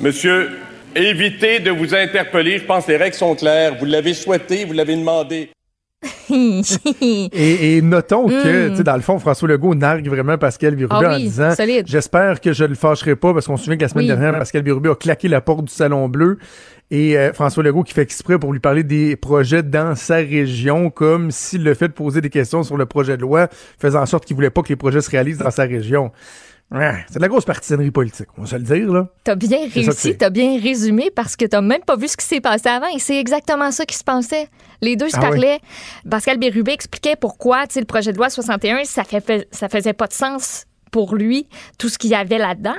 monsieur, 0.00 0.50
évitez 0.94 1.60
de 1.60 1.70
vous 1.70 1.94
interpeller. 1.94 2.58
Je 2.58 2.64
pense 2.64 2.86
que 2.86 2.92
les 2.92 2.96
règles 2.96 3.16
sont 3.16 3.34
claires. 3.34 3.76
Vous 3.78 3.84
l'avez 3.86 4.14
souhaité, 4.14 4.64
vous 4.64 4.72
l'avez 4.72 4.96
demandé. 4.96 5.50
Et, 6.30 7.76
et 7.76 7.82
notons 7.82 8.26
que, 8.28 8.68
Mm. 8.68 8.70
tu 8.70 8.76
sais, 8.78 8.84
dans 8.84 8.94
le 8.94 9.02
fond, 9.02 9.18
François 9.18 9.48
Legault 9.48 9.74
nargue 9.74 10.08
vraiment 10.08 10.38
Pascal 10.38 10.74
Birubé 10.76 11.04
Ah 11.06 11.14
en 11.14 11.18
disant. 11.18 11.50
J'espère 11.84 12.40
que 12.40 12.52
je 12.52 12.64
le 12.64 12.74
fâcherai 12.74 13.16
pas 13.16 13.34
parce 13.34 13.46
qu'on 13.46 13.56
se 13.56 13.64
souvient 13.64 13.76
que 13.76 13.82
la 13.82 13.88
semaine 13.88 14.04
Oui. 14.04 14.08
dernière, 14.16 14.38
Pascal 14.38 14.62
Birubé 14.62 14.88
a 14.90 14.94
claqué 14.94 15.28
la 15.28 15.40
porte 15.40 15.64
du 15.64 15.72
Salon 15.72 16.08
Bleu. 16.08 16.38
Et 16.92 17.16
euh, 17.18 17.32
François 17.32 17.62
Legault 17.62 17.82
qui 17.84 17.92
fait 17.94 18.02
exprès 18.02 18.38
pour 18.38 18.52
lui 18.52 18.58
parler 18.60 18.82
des 18.82 19.14
projets 19.16 19.62
dans 19.62 19.94
sa 19.94 20.16
région, 20.16 20.90
comme 20.90 21.30
si 21.30 21.58
le 21.58 21.74
fait 21.74 21.88
de 21.88 21.92
poser 21.92 22.20
des 22.20 22.30
questions 22.30 22.62
sur 22.62 22.76
le 22.76 22.86
projet 22.86 23.16
de 23.16 23.22
loi 23.22 23.48
faisait 23.78 23.98
en 23.98 24.06
sorte 24.06 24.24
qu'il 24.24 24.34
voulait 24.36 24.50
pas 24.50 24.62
que 24.62 24.68
les 24.70 24.76
projets 24.76 25.00
se 25.00 25.10
réalisent 25.10 25.38
dans 25.38 25.50
sa 25.50 25.64
région. 25.64 26.10
Ouais, 26.72 27.04
c'est 27.08 27.16
de 27.16 27.22
la 27.22 27.28
grosse 27.28 27.44
partisanerie 27.44 27.90
politique, 27.90 28.28
on 28.38 28.42
va 28.42 28.46
se 28.46 28.54
le 28.54 28.62
dire, 28.62 28.92
là. 28.92 29.08
T'as 29.24 29.34
bien 29.34 29.58
réussi, 29.74 30.16
t'as 30.16 30.30
bien 30.30 30.60
résumé 30.60 31.10
parce 31.10 31.34
que 31.34 31.44
t'as 31.44 31.60
même 31.60 31.82
pas 31.82 31.96
vu 31.96 32.06
ce 32.06 32.16
qui 32.16 32.24
s'est 32.24 32.40
passé 32.40 32.68
avant 32.68 32.86
et 32.94 33.00
c'est 33.00 33.18
exactement 33.18 33.72
ça 33.72 33.84
qui 33.84 33.96
se 33.96 34.04
passait. 34.04 34.48
Les 34.80 34.94
deux 34.94 35.08
se 35.08 35.16
Ah 35.16 35.20
oui. 35.22 35.28
parlaient. 35.30 35.58
Pascal 36.08 36.38
Bérubé 36.38 36.70
expliquait 36.72 37.16
pourquoi, 37.16 37.66
tu 37.66 37.74
sais, 37.74 37.80
le 37.80 37.86
projet 37.86 38.12
de 38.12 38.18
loi 38.18 38.30
61, 38.30 38.84
ça, 38.84 39.02
fait, 39.02 39.48
ça 39.50 39.68
faisait 39.68 39.94
pas 39.94 40.06
de 40.06 40.12
sens 40.12 40.66
pour 40.92 41.16
lui, 41.16 41.48
tout 41.76 41.88
ce 41.88 41.98
qu'il 41.98 42.10
y 42.10 42.14
avait 42.14 42.38
là-dedans. 42.38 42.76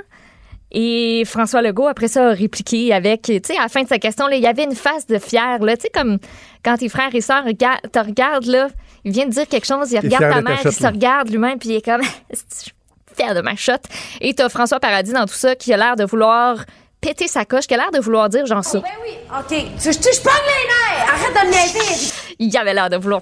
Et 0.71 1.23
François 1.25 1.61
Legault, 1.61 1.87
après 1.87 2.07
ça, 2.07 2.29
a 2.29 2.33
répliqué 2.33 2.93
avec, 2.93 3.23
tu 3.23 3.41
sais, 3.43 3.57
à 3.57 3.63
la 3.63 3.67
fin 3.67 3.83
de 3.83 3.89
sa 3.89 3.99
question, 3.99 4.27
là, 4.27 4.37
il 4.37 4.41
y 4.41 4.47
avait 4.47 4.63
une 4.63 4.75
face 4.75 5.05
de 5.05 5.17
fier, 5.19 5.59
là, 5.59 5.75
tu 5.75 5.81
sais, 5.83 5.89
comme 5.93 6.17
quand 6.63 6.77
tes 6.77 6.87
frères 6.87 7.13
et 7.13 7.19
sœurs 7.19 7.43
te 7.43 7.99
regardent, 7.99 8.45
là, 8.45 8.69
il 9.03 9.11
vient 9.11 9.25
de 9.25 9.31
dire 9.31 9.47
quelque 9.49 9.65
chose, 9.67 9.91
il 9.91 9.99
regarde 9.99 10.33
ta 10.33 10.41
mère, 10.41 10.59
il 10.63 10.71
se 10.71 10.87
regarde 10.87 11.29
lui-même, 11.29 11.59
puis 11.59 11.69
il 11.69 11.75
est 11.75 11.81
comme, 11.85 12.01
fier 13.15 13.33
de 13.33 13.41
ma 13.41 13.55
shot. 13.55 13.73
Et 14.19 14.33
t'as 14.33 14.49
François 14.49 14.79
Paradis 14.79 15.13
dans 15.13 15.25
tout 15.25 15.33
ça 15.33 15.55
qui 15.55 15.73
a 15.73 15.77
l'air 15.77 15.95
de 15.95 16.03
vouloir 16.03 16.65
péter 17.01 17.27
sa 17.27 17.45
coche, 17.45 17.67
qui 17.67 17.73
a 17.73 17.77
l'air 17.77 17.91
de 17.91 17.99
vouloir 17.99 18.29
dire 18.29 18.45
genre 18.45 18.63
ça. 18.63 18.79
Ben 18.79 18.89
oui, 19.03 19.15
OK. 19.31 19.47
Tu, 19.49 19.89
tu, 19.89 20.09
je 20.13 20.21
pogne 20.21 20.33
les 20.45 20.67
nerfs! 20.67 21.09
Arrête 21.09 21.33
de 21.33 21.49
me! 21.49 22.11
Il 22.39 22.57
avait 22.57 22.73
l'air 22.73 22.89
de 22.89 22.97
vouloir. 22.97 23.21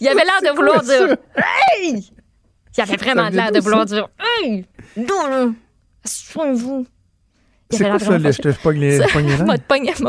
il 0.00 0.08
avait 0.08 0.24
l'air 0.24 0.40
de 0.42 0.56
vouloir 0.56 0.82
dire. 0.82 1.16
Hey! 1.36 2.10
Il 2.76 2.80
avait 2.80 2.96
vraiment 2.96 3.28
l'air 3.28 3.50
de 3.52 3.60
vouloir 3.60 3.86
dire. 3.86 4.08
Hey! 4.18 4.64
Non, 4.96 5.26
là! 5.28 5.46
Soignez-vous! 6.04 6.86
C'est 7.70 7.84
quoi 7.84 7.98
ça, 7.98 8.16
le 8.16 8.32
je 8.32 8.38
te 8.40 8.48
pogne 8.62 8.80
les, 8.80 8.98
m'a 9.44 9.58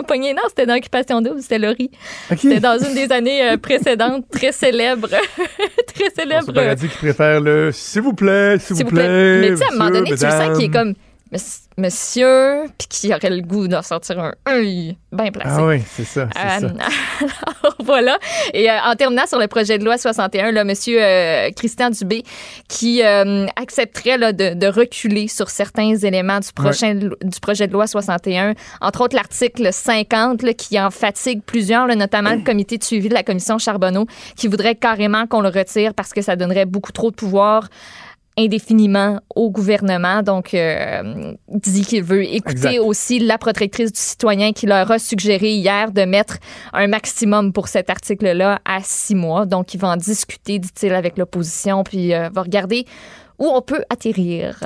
pogné, 0.04 0.34
non, 0.34 0.44
c'était 0.48 0.66
dans 0.66 0.76
Occupation 0.76 1.22
Double, 1.22 1.42
c'était 1.42 1.60
Laurie. 1.60 1.92
Ok. 2.32 2.40
C'était 2.40 2.60
dans 2.62 2.78
une 2.78 2.94
des 2.94 3.12
années 3.12 3.50
euh, 3.50 3.58
précédentes, 3.58 4.26
très 4.32 4.54
célèbre. 4.54 5.10
très 5.88 6.10
François 6.10 6.24
célèbre. 6.24 6.54
Paradis 6.54 6.88
qui 6.88 6.98
préfère 6.98 7.42
le 7.42 7.72
s'il 7.74 8.02
vous 8.02 8.14
plaît, 8.14 8.58
s'il 8.60 8.78
vous, 8.78 8.84
vous 8.84 8.90
plaît. 8.90 9.42
Mais 9.42 9.50
tu 9.50 9.58
sais, 9.58 9.64
à 9.66 9.68
un 9.74 9.78
moment 9.78 9.90
donné, 9.90 10.06
tu 10.06 10.12
le 10.12 10.18
sens 10.18 10.58
qu'il 10.58 10.66
est 10.66 10.74
comme 10.74 10.94
monsieur, 11.78 12.66
puis 12.78 12.88
qui 12.90 13.14
aurait 13.14 13.30
le 13.30 13.42
goût 13.42 13.68
de 13.68 13.80
sortir 13.82 14.20
un 14.20 14.34
œil 14.48 14.98
bien 15.12 15.32
placé. 15.32 15.56
Ah 15.60 15.66
oui, 15.66 15.82
c'est 15.88 16.04
ça, 16.04 16.22
Euh, 16.22 16.28
ça. 16.60 16.68
alors, 17.62 17.76
voilà. 17.84 18.18
Et 18.54 18.70
euh, 18.70 18.74
en 18.84 18.96
terminant 18.96 19.28
sur 19.28 19.40
le 19.40 19.48
projet 19.48 19.78
de 19.78 19.86
loi 19.86 19.98
61, 19.98 20.52
là, 20.52 20.64
Monsieur 20.64 21.02
euh, 21.02 21.50
Christian 21.56 21.92
Dubé 21.92 22.24
qui 22.68 23.02
accepterait 23.02 24.18
là, 24.18 24.34
de, 24.34 24.54
de 24.54 24.68
reculer 24.68 25.28
sur 25.28 25.50
certains 25.50 25.96
éléments 25.96 26.40
du, 26.40 26.52
prochain, 26.54 26.96
du 26.96 27.40
projet 27.42 27.68
de 27.68 27.74
loi 27.74 27.88
61, 27.88 28.54
entre 28.82 29.02
autres 29.02 29.16
l'article 29.16 29.72
50 29.72 30.42
là, 30.42 30.54
qui 30.54 30.80
en 30.80 30.92
fatigue 30.92 31.42
plusieurs, 31.46 31.88
là, 31.88 31.96
notamment 31.96 32.34
le 32.34 32.42
comité 32.42 32.78
de 32.78 32.84
suivi 32.84 33.10
de 33.10 33.14
la 33.14 33.24
commission 33.24 33.58
Charbonneau, 33.58 34.06
qui 34.36 34.48
voudrait 34.48 34.76
carrément 34.76 35.28
qu'on 35.28 35.42
le 35.42 35.50
retire 35.50 35.94
parce 35.94 36.12
que 36.12 36.22
ça 36.22 36.36
donnerait 36.36 36.66
beaucoup 36.66 36.92
trop 36.92 37.12
de 37.12 37.16
pouvoir 37.16 37.68
indéfiniment 38.40 39.20
au 39.36 39.52
gouvernement. 39.52 40.24
Donc, 40.24 40.54
euh, 40.54 41.34
dit 41.50 41.86
qu'il 41.86 42.04
veut 42.04 42.24
écouter 42.24 42.52
Exact. 42.52 42.80
aussi 42.80 43.20
la 43.20 43.38
protectrice 43.38 43.92
du 43.92 44.00
citoyen 44.00 44.54
qui 44.54 44.66
leur 44.66 44.90
a 44.90 45.00
suggéré 45.00 45.52
hier 45.52 45.92
de 45.92 46.04
mettre 46.04 46.38
un 46.74 46.88
maximum 46.88 47.54
pour 47.54 47.68
cet 47.68 47.90
article-là 47.90 48.60
à 48.66 48.80
six 48.82 49.16
mois. 49.16 49.46
Donc, 49.46 49.74
il 49.74 49.80
va 49.80 49.90
en 49.90 49.98
discuter, 49.98 50.60
dit-il, 50.60 50.94
avec 50.94 51.18
l'opposition, 51.18 51.84
puis 51.84 52.14
euh, 52.14 52.30
va 52.34 52.42
regarder 52.42 52.86
où 53.38 53.48
on 53.48 53.62
peut 53.62 53.84
atterrir. 53.90 54.60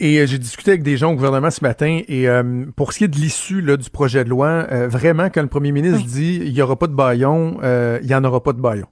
Et 0.00 0.18
euh, 0.18 0.26
j'ai 0.26 0.38
discuté 0.38 0.70
avec 0.70 0.82
des 0.82 0.96
gens 0.96 1.12
au 1.12 1.14
gouvernement 1.14 1.50
ce 1.50 1.62
matin 1.62 2.00
et 2.08 2.26
euh, 2.26 2.64
pour 2.74 2.92
ce 2.92 2.98
qui 2.98 3.04
est 3.04 3.08
de 3.08 3.18
l'issue 3.18 3.62
du 3.62 3.90
projet 3.90 4.24
de 4.24 4.30
loi, 4.30 4.66
euh, 4.72 4.88
vraiment, 4.88 5.28
quand 5.28 5.42
le 5.42 5.48
premier 5.48 5.72
ministre 5.72 6.04
dit 6.06 6.40
il 6.42 6.52
n'y 6.52 6.62
aura 6.62 6.76
pas 6.76 6.86
de 6.86 6.94
baillon, 6.94 7.58
il 7.62 8.06
n'y 8.06 8.14
en 8.14 8.24
aura 8.24 8.42
pas 8.42 8.54
de 8.54 8.60
baillon. 8.60 8.86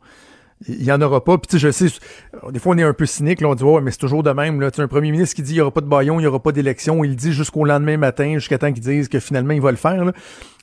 Il 0.67 0.83
n'y 0.83 0.91
en 0.91 1.01
aura 1.01 1.23
pas. 1.23 1.39
Puis 1.39 1.47
tu 1.47 1.59
sais, 1.59 1.67
je 1.67 1.71
sais, 1.71 2.01
euh, 2.45 2.51
des 2.51 2.59
fois 2.59 2.75
on 2.75 2.79
est 2.79 2.83
un 2.83 2.93
peu 2.93 3.07
cynique, 3.07 3.41
là, 3.41 3.49
on 3.49 3.55
dit 3.55 3.63
ouais, 3.63 3.81
mais 3.81 3.93
c'est 3.93 3.99
toujours 3.99 4.25
de 4.25 4.31
même. 4.31 4.61
Là. 4.61 4.71
Un 4.77 4.89
premier 4.89 5.13
ministre 5.13 5.37
qui 5.37 5.43
dit 5.43 5.53
il 5.53 5.57
n'y 5.57 5.61
aura 5.61 5.71
pas 5.71 5.81
de 5.81 5.87
baillon, 5.87 6.19
il 6.19 6.23
n'y 6.23 6.27
aura 6.27 6.41
pas 6.43 6.51
d'élection, 6.51 7.05
il 7.05 7.15
dit 7.15 7.33
jusqu'au 7.33 7.65
lendemain 7.65 7.97
matin, 7.97 8.35
jusqu'à 8.35 8.59
temps 8.59 8.73
qu'ils 8.73 8.83
disent 8.83 9.09
que 9.09 9.21
finalement 9.21 9.53
il 9.53 9.61
va 9.61 9.71
le 9.71 9.77
faire. 9.77 10.05
là. 10.05 10.13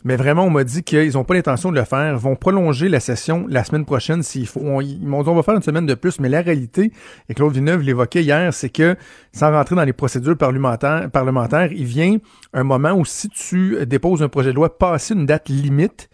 Mais 0.03 0.17
vraiment, 0.17 0.43
on 0.43 0.51
m'a 0.51 0.63
dit 0.63 0.83
qu'ils 0.83 1.13
n'ont 1.13 1.23
pas 1.23 1.33
l'intention 1.33 1.71
de 1.71 1.79
le 1.79 1.83
faire. 1.85 2.13
Ils 2.13 2.19
vont 2.19 2.35
prolonger 2.35 2.89
la 2.89 2.99
session 2.99 3.45
la 3.49 3.63
semaine 3.63 3.85
prochaine 3.85 4.21
s'il 4.21 4.45
faut. 4.45 4.59
On- 4.63 4.79
ils 4.81 4.99
m'ont 5.07 5.23
dit 5.23 5.29
on 5.29 5.35
va 5.35 5.41
faire 5.43 5.55
une 5.55 5.63
semaine 5.63 5.85
de 5.87 5.95
plus. 5.95 6.19
Mais 6.19 6.29
la 6.29 6.41
réalité, 6.41 6.91
et 7.29 7.33
Claude 7.33 7.53
Villeneuve 7.53 7.81
l'évoquait 7.81 8.21
hier, 8.21 8.53
c'est 8.53 8.69
que 8.69 8.95
sans 9.31 9.49
rentrer 9.51 9.75
dans 9.75 9.83
les 9.85 9.93
procédures 9.93 10.37
parlementaires, 10.37 11.09
parlementaires, 11.09 11.71
il 11.71 11.85
vient 11.85 12.17
un 12.53 12.63
moment 12.63 12.91
où 12.93 13.05
si 13.05 13.29
tu 13.29 13.77
déposes 13.87 14.21
un 14.21 14.29
projet 14.29 14.49
de 14.51 14.55
loi 14.55 14.77
passé 14.77 15.13
une 15.15 15.25
date 15.25 15.49
limite, 15.49 16.09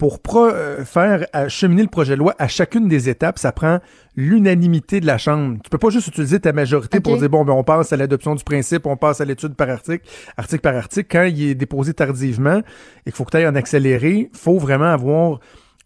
pour 0.00 0.18
euh, 0.36 0.84
faire 0.84 1.26
cheminer 1.48 1.82
le 1.82 1.88
projet 1.88 2.14
de 2.14 2.18
loi 2.18 2.34
à 2.38 2.48
chacune 2.48 2.88
des 2.88 3.10
étapes, 3.10 3.38
ça 3.38 3.52
prend 3.52 3.80
l'unanimité 4.16 4.98
de 4.98 5.06
la 5.06 5.18
Chambre. 5.18 5.58
Tu 5.62 5.68
peux 5.68 5.78
pas 5.78 5.90
juste 5.90 6.08
utiliser 6.08 6.40
ta 6.40 6.52
majorité 6.52 7.00
pour 7.00 7.18
dire 7.18 7.28
bon 7.28 7.44
ben 7.44 7.52
on 7.52 7.62
passe 7.62 7.92
à 7.92 7.96
l'adoption 7.96 8.34
du 8.34 8.42
principe, 8.42 8.86
on 8.86 8.96
passe 8.96 9.20
à 9.20 9.26
l'étude 9.26 9.54
par 9.54 9.68
article, 9.68 10.08
article 10.38 10.62
par 10.62 10.74
article. 10.74 11.06
Quand 11.10 11.24
il 11.24 11.50
est 11.50 11.54
déposé 11.54 11.92
tardivement 11.92 12.58
et 12.58 12.62
qu'il 13.04 13.12
faut 13.12 13.24
que 13.24 13.32
tu 13.32 13.36
ailles 13.36 13.46
en 13.46 13.54
accéléré, 13.54 14.30
faut 14.32 14.58
vraiment 14.58 14.90
avoir 14.90 15.40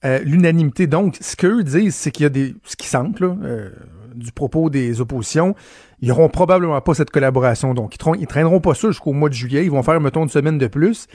euh, 0.04 0.20
l'unanimité. 0.20 0.86
Donc, 0.86 1.16
ce 1.20 1.34
qu'eux 1.34 1.64
disent, 1.64 1.96
c'est 1.96 2.10
qu'il 2.10 2.22
y 2.22 2.26
a 2.26 2.30
des. 2.30 2.54
ce 2.64 2.76
qui 2.76 2.86
semble, 2.86 3.18
là, 3.20 3.36
euh, 3.42 3.70
du 4.14 4.30
propos 4.30 4.70
des 4.70 5.00
oppositions, 5.00 5.56
ils 6.00 6.08
n'auront 6.08 6.28
probablement 6.28 6.80
pas 6.80 6.94
cette 6.94 7.10
collaboration. 7.10 7.74
Donc, 7.74 7.96
ils, 7.96 8.20
ils 8.20 8.26
traîneront 8.26 8.60
pas 8.60 8.74
ça 8.74 8.88
jusqu'au 8.88 9.12
mois 9.12 9.28
de 9.28 9.34
juillet. 9.34 9.64
Ils 9.64 9.70
vont 9.70 9.82
faire, 9.82 10.00
mettons, 10.00 10.22
une 10.22 10.28
semaine 10.28 10.58
de 10.58 10.66
plus. 10.68 11.08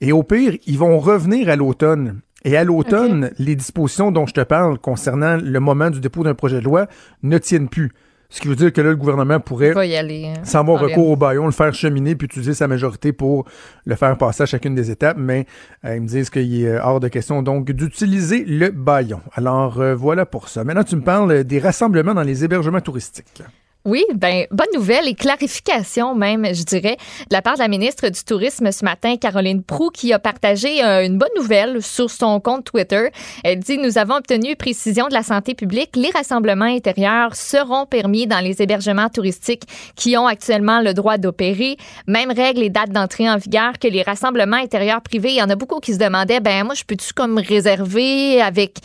Et 0.00 0.10
au 0.10 0.24
pire, 0.24 0.56
ils 0.66 0.78
vont 0.78 0.98
revenir 0.98 1.48
à 1.48 1.54
l'automne. 1.54 2.20
Et 2.44 2.56
à 2.56 2.64
l'automne, 2.64 3.30
les 3.38 3.54
dispositions 3.54 4.10
dont 4.10 4.26
je 4.26 4.34
te 4.34 4.40
parle 4.40 4.78
concernant 4.78 5.36
le 5.36 5.60
moment 5.60 5.90
du 5.90 6.00
dépôt 6.00 6.24
d'un 6.24 6.34
projet 6.34 6.58
de 6.58 6.64
loi 6.64 6.86
ne 7.22 7.38
tiennent 7.38 7.68
plus. 7.68 7.92
Ce 8.30 8.40
qui 8.40 8.48
veut 8.48 8.56
dire 8.56 8.72
que 8.72 8.80
là, 8.80 8.88
le 8.88 8.96
gouvernement 8.96 9.40
pourrait 9.40 9.86
y 9.86 9.94
aller. 9.94 10.28
hein, 10.28 10.40
sans 10.42 10.60
avoir 10.60 10.82
en 10.82 10.86
recours 10.86 11.10
au 11.10 11.16
baillon, 11.16 11.44
le 11.44 11.52
faire 11.52 11.74
cheminer 11.74 12.14
puis 12.16 12.24
utiliser 12.24 12.54
sa 12.54 12.66
majorité 12.66 13.12
pour 13.12 13.44
le 13.84 13.94
faire 13.94 14.16
passer 14.16 14.44
à 14.44 14.46
chacune 14.46 14.74
des 14.74 14.90
étapes. 14.90 15.18
Mais 15.18 15.46
euh, 15.84 15.96
ils 15.96 16.00
me 16.00 16.06
disent 16.08 16.30
qu'il 16.30 16.62
est 16.62 16.66
euh, 16.66 16.82
hors 16.82 16.98
de 16.98 17.08
question 17.08 17.42
donc 17.42 17.70
d'utiliser 17.70 18.42
le 18.46 18.70
baillon. 18.70 19.20
Alors 19.34 19.80
euh, 19.82 19.94
voilà 19.94 20.24
pour 20.24 20.48
ça. 20.48 20.64
Maintenant, 20.64 20.82
tu 20.82 20.96
me 20.96 21.02
parles 21.02 21.44
des 21.44 21.58
rassemblements 21.58 22.14
dans 22.14 22.22
les 22.22 22.42
hébergements 22.42 22.80
touristiques. 22.80 23.42
Oui, 23.84 24.04
ben 24.14 24.46
bonne 24.52 24.68
nouvelle 24.74 25.08
et 25.08 25.14
clarification 25.14 26.14
même, 26.14 26.46
je 26.54 26.62
dirais, 26.62 26.96
de 27.28 27.34
la 27.34 27.42
part 27.42 27.54
de 27.54 27.58
la 27.58 27.66
ministre 27.66 28.08
du 28.10 28.22
Tourisme 28.22 28.70
ce 28.70 28.84
matin, 28.84 29.16
Caroline 29.16 29.64
Proux, 29.64 29.90
qui 29.90 30.12
a 30.12 30.20
partagé 30.20 30.84
euh, 30.84 31.04
une 31.04 31.18
bonne 31.18 31.32
nouvelle 31.36 31.82
sur 31.82 32.08
son 32.08 32.38
compte 32.38 32.64
Twitter. 32.64 33.08
Elle 33.42 33.58
dit 33.58 33.78
Nous 33.78 33.98
avons 33.98 34.14
obtenu 34.14 34.54
précision 34.54 35.08
de 35.08 35.14
la 35.14 35.24
santé 35.24 35.54
publique. 35.54 35.96
Les 35.96 36.10
rassemblements 36.10 36.64
intérieurs 36.64 37.34
seront 37.34 37.84
permis 37.84 38.28
dans 38.28 38.38
les 38.38 38.62
hébergements 38.62 39.08
touristiques 39.08 39.64
qui 39.96 40.16
ont 40.16 40.28
actuellement 40.28 40.80
le 40.80 40.94
droit 40.94 41.18
d'opérer. 41.18 41.76
Même 42.06 42.30
règles 42.30 42.62
et 42.62 42.70
dates 42.70 42.90
d'entrée 42.90 43.28
en 43.28 43.36
vigueur 43.36 43.80
que 43.80 43.88
les 43.88 44.02
rassemblements 44.02 44.58
intérieurs 44.58 45.02
privés. 45.02 45.30
Il 45.30 45.38
y 45.38 45.42
en 45.42 45.50
a 45.50 45.56
beaucoup 45.56 45.80
qui 45.80 45.94
se 45.94 45.98
demandaient 45.98 46.38
Ben 46.38 46.62
moi, 46.62 46.74
je 46.74 46.84
peux-tu 46.84 47.12
comme 47.14 47.36
réserver 47.36 48.40
avec 48.40 48.78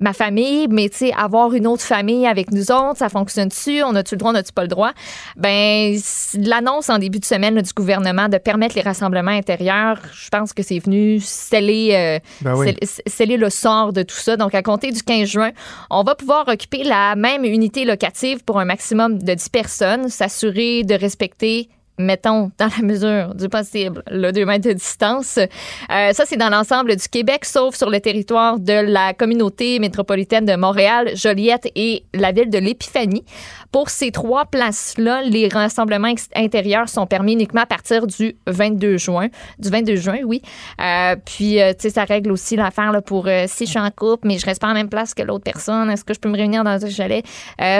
ma 0.00 0.12
famille, 0.12 0.66
mais 0.68 0.88
tu 0.88 0.96
sais, 0.96 1.12
avoir 1.12 1.52
une 1.54 1.66
autre 1.66 1.82
famille 1.82 2.26
avec 2.26 2.50
nous 2.52 2.70
autres, 2.72 2.96
ça 2.98 3.08
fonctionne-tu? 3.08 3.82
On 3.82 3.94
a-tu 3.94 4.14
le 4.14 4.18
droit, 4.18 4.32
on 4.32 4.34
a-tu 4.34 4.52
pas 4.52 4.62
le 4.62 4.68
droit? 4.68 4.92
Ben, 5.36 5.96
l'annonce 6.34 6.88
en 6.90 6.98
début 6.98 7.18
de 7.20 7.24
semaine 7.24 7.54
là, 7.54 7.62
du 7.62 7.72
gouvernement 7.72 8.28
de 8.28 8.38
permettre 8.38 8.74
les 8.76 8.82
rassemblements 8.82 9.30
intérieurs, 9.30 9.98
je 10.12 10.28
pense 10.30 10.52
que 10.52 10.62
c'est 10.62 10.78
venu 10.78 11.20
sceller, 11.20 11.90
euh, 11.92 12.18
Ben 12.42 12.54
oui. 12.56 12.68
sceller- 12.68 13.02
sceller 13.06 13.36
le 13.36 13.50
sort 13.50 13.92
de 13.92 14.02
tout 14.02 14.16
ça. 14.16 14.36
Donc, 14.36 14.54
à 14.54 14.62
compter 14.62 14.90
du 14.90 15.02
15 15.02 15.28
juin, 15.28 15.50
on 15.90 16.02
va 16.02 16.14
pouvoir 16.14 16.48
occuper 16.48 16.82
la 16.84 17.14
même 17.16 17.44
unité 17.44 17.84
locative 17.84 18.42
pour 18.44 18.58
un 18.58 18.64
maximum 18.64 19.18
de 19.22 19.34
10 19.34 19.48
personnes, 19.50 20.08
s'assurer 20.08 20.82
de 20.84 20.94
respecter 20.94 21.68
mettons, 22.00 22.50
dans 22.58 22.68
la 22.76 22.82
mesure 22.82 23.34
du 23.34 23.48
possible, 23.48 24.02
le 24.10 24.32
2 24.32 24.44
mètres 24.44 24.66
de 24.68 24.72
distance. 24.72 25.38
Euh, 25.38 26.12
ça, 26.12 26.24
c'est 26.26 26.36
dans 26.36 26.48
l'ensemble 26.50 26.96
du 26.96 27.08
Québec, 27.08 27.44
sauf 27.44 27.74
sur 27.76 27.90
le 27.90 28.00
territoire 28.00 28.58
de 28.58 28.72
la 28.72 29.14
communauté 29.14 29.78
métropolitaine 29.78 30.44
de 30.44 30.56
Montréal, 30.56 31.10
Joliette 31.14 31.68
et 31.74 32.04
la 32.14 32.32
ville 32.32 32.50
de 32.50 32.58
l'Épiphanie. 32.58 33.24
Pour 33.72 33.88
ces 33.90 34.10
trois 34.10 34.46
places-là, 34.46 35.22
les 35.22 35.48
rassemblements 35.48 36.12
intérieurs 36.34 36.88
sont 36.88 37.06
permis 37.06 37.34
uniquement 37.34 37.60
à 37.62 37.66
partir 37.66 38.06
du 38.06 38.36
22 38.48 38.96
juin. 38.98 39.28
Du 39.58 39.68
22 39.70 39.96
juin, 39.96 40.18
oui. 40.24 40.42
Euh, 40.80 41.14
puis, 41.24 41.60
euh, 41.60 41.70
tu 41.72 41.82
sais, 41.82 41.90
ça 41.90 42.04
règle 42.04 42.32
aussi 42.32 42.56
l'affaire 42.56 42.90
là, 42.90 43.00
pour 43.00 43.28
si 43.46 43.66
je 43.66 43.70
suis 43.70 43.78
en 43.78 43.90
couple, 43.90 44.26
mais 44.26 44.38
je 44.38 44.46
reste 44.46 44.60
pas 44.60 44.68
en 44.68 44.74
même 44.74 44.88
place 44.88 45.14
que 45.14 45.22
l'autre 45.22 45.44
personne, 45.44 45.88
est-ce 45.90 46.04
que 46.04 46.14
je 46.14 46.18
peux 46.18 46.28
me 46.28 46.36
réunir 46.36 46.64
dans 46.64 46.84
un 46.84 46.90
chalet? 46.90 47.24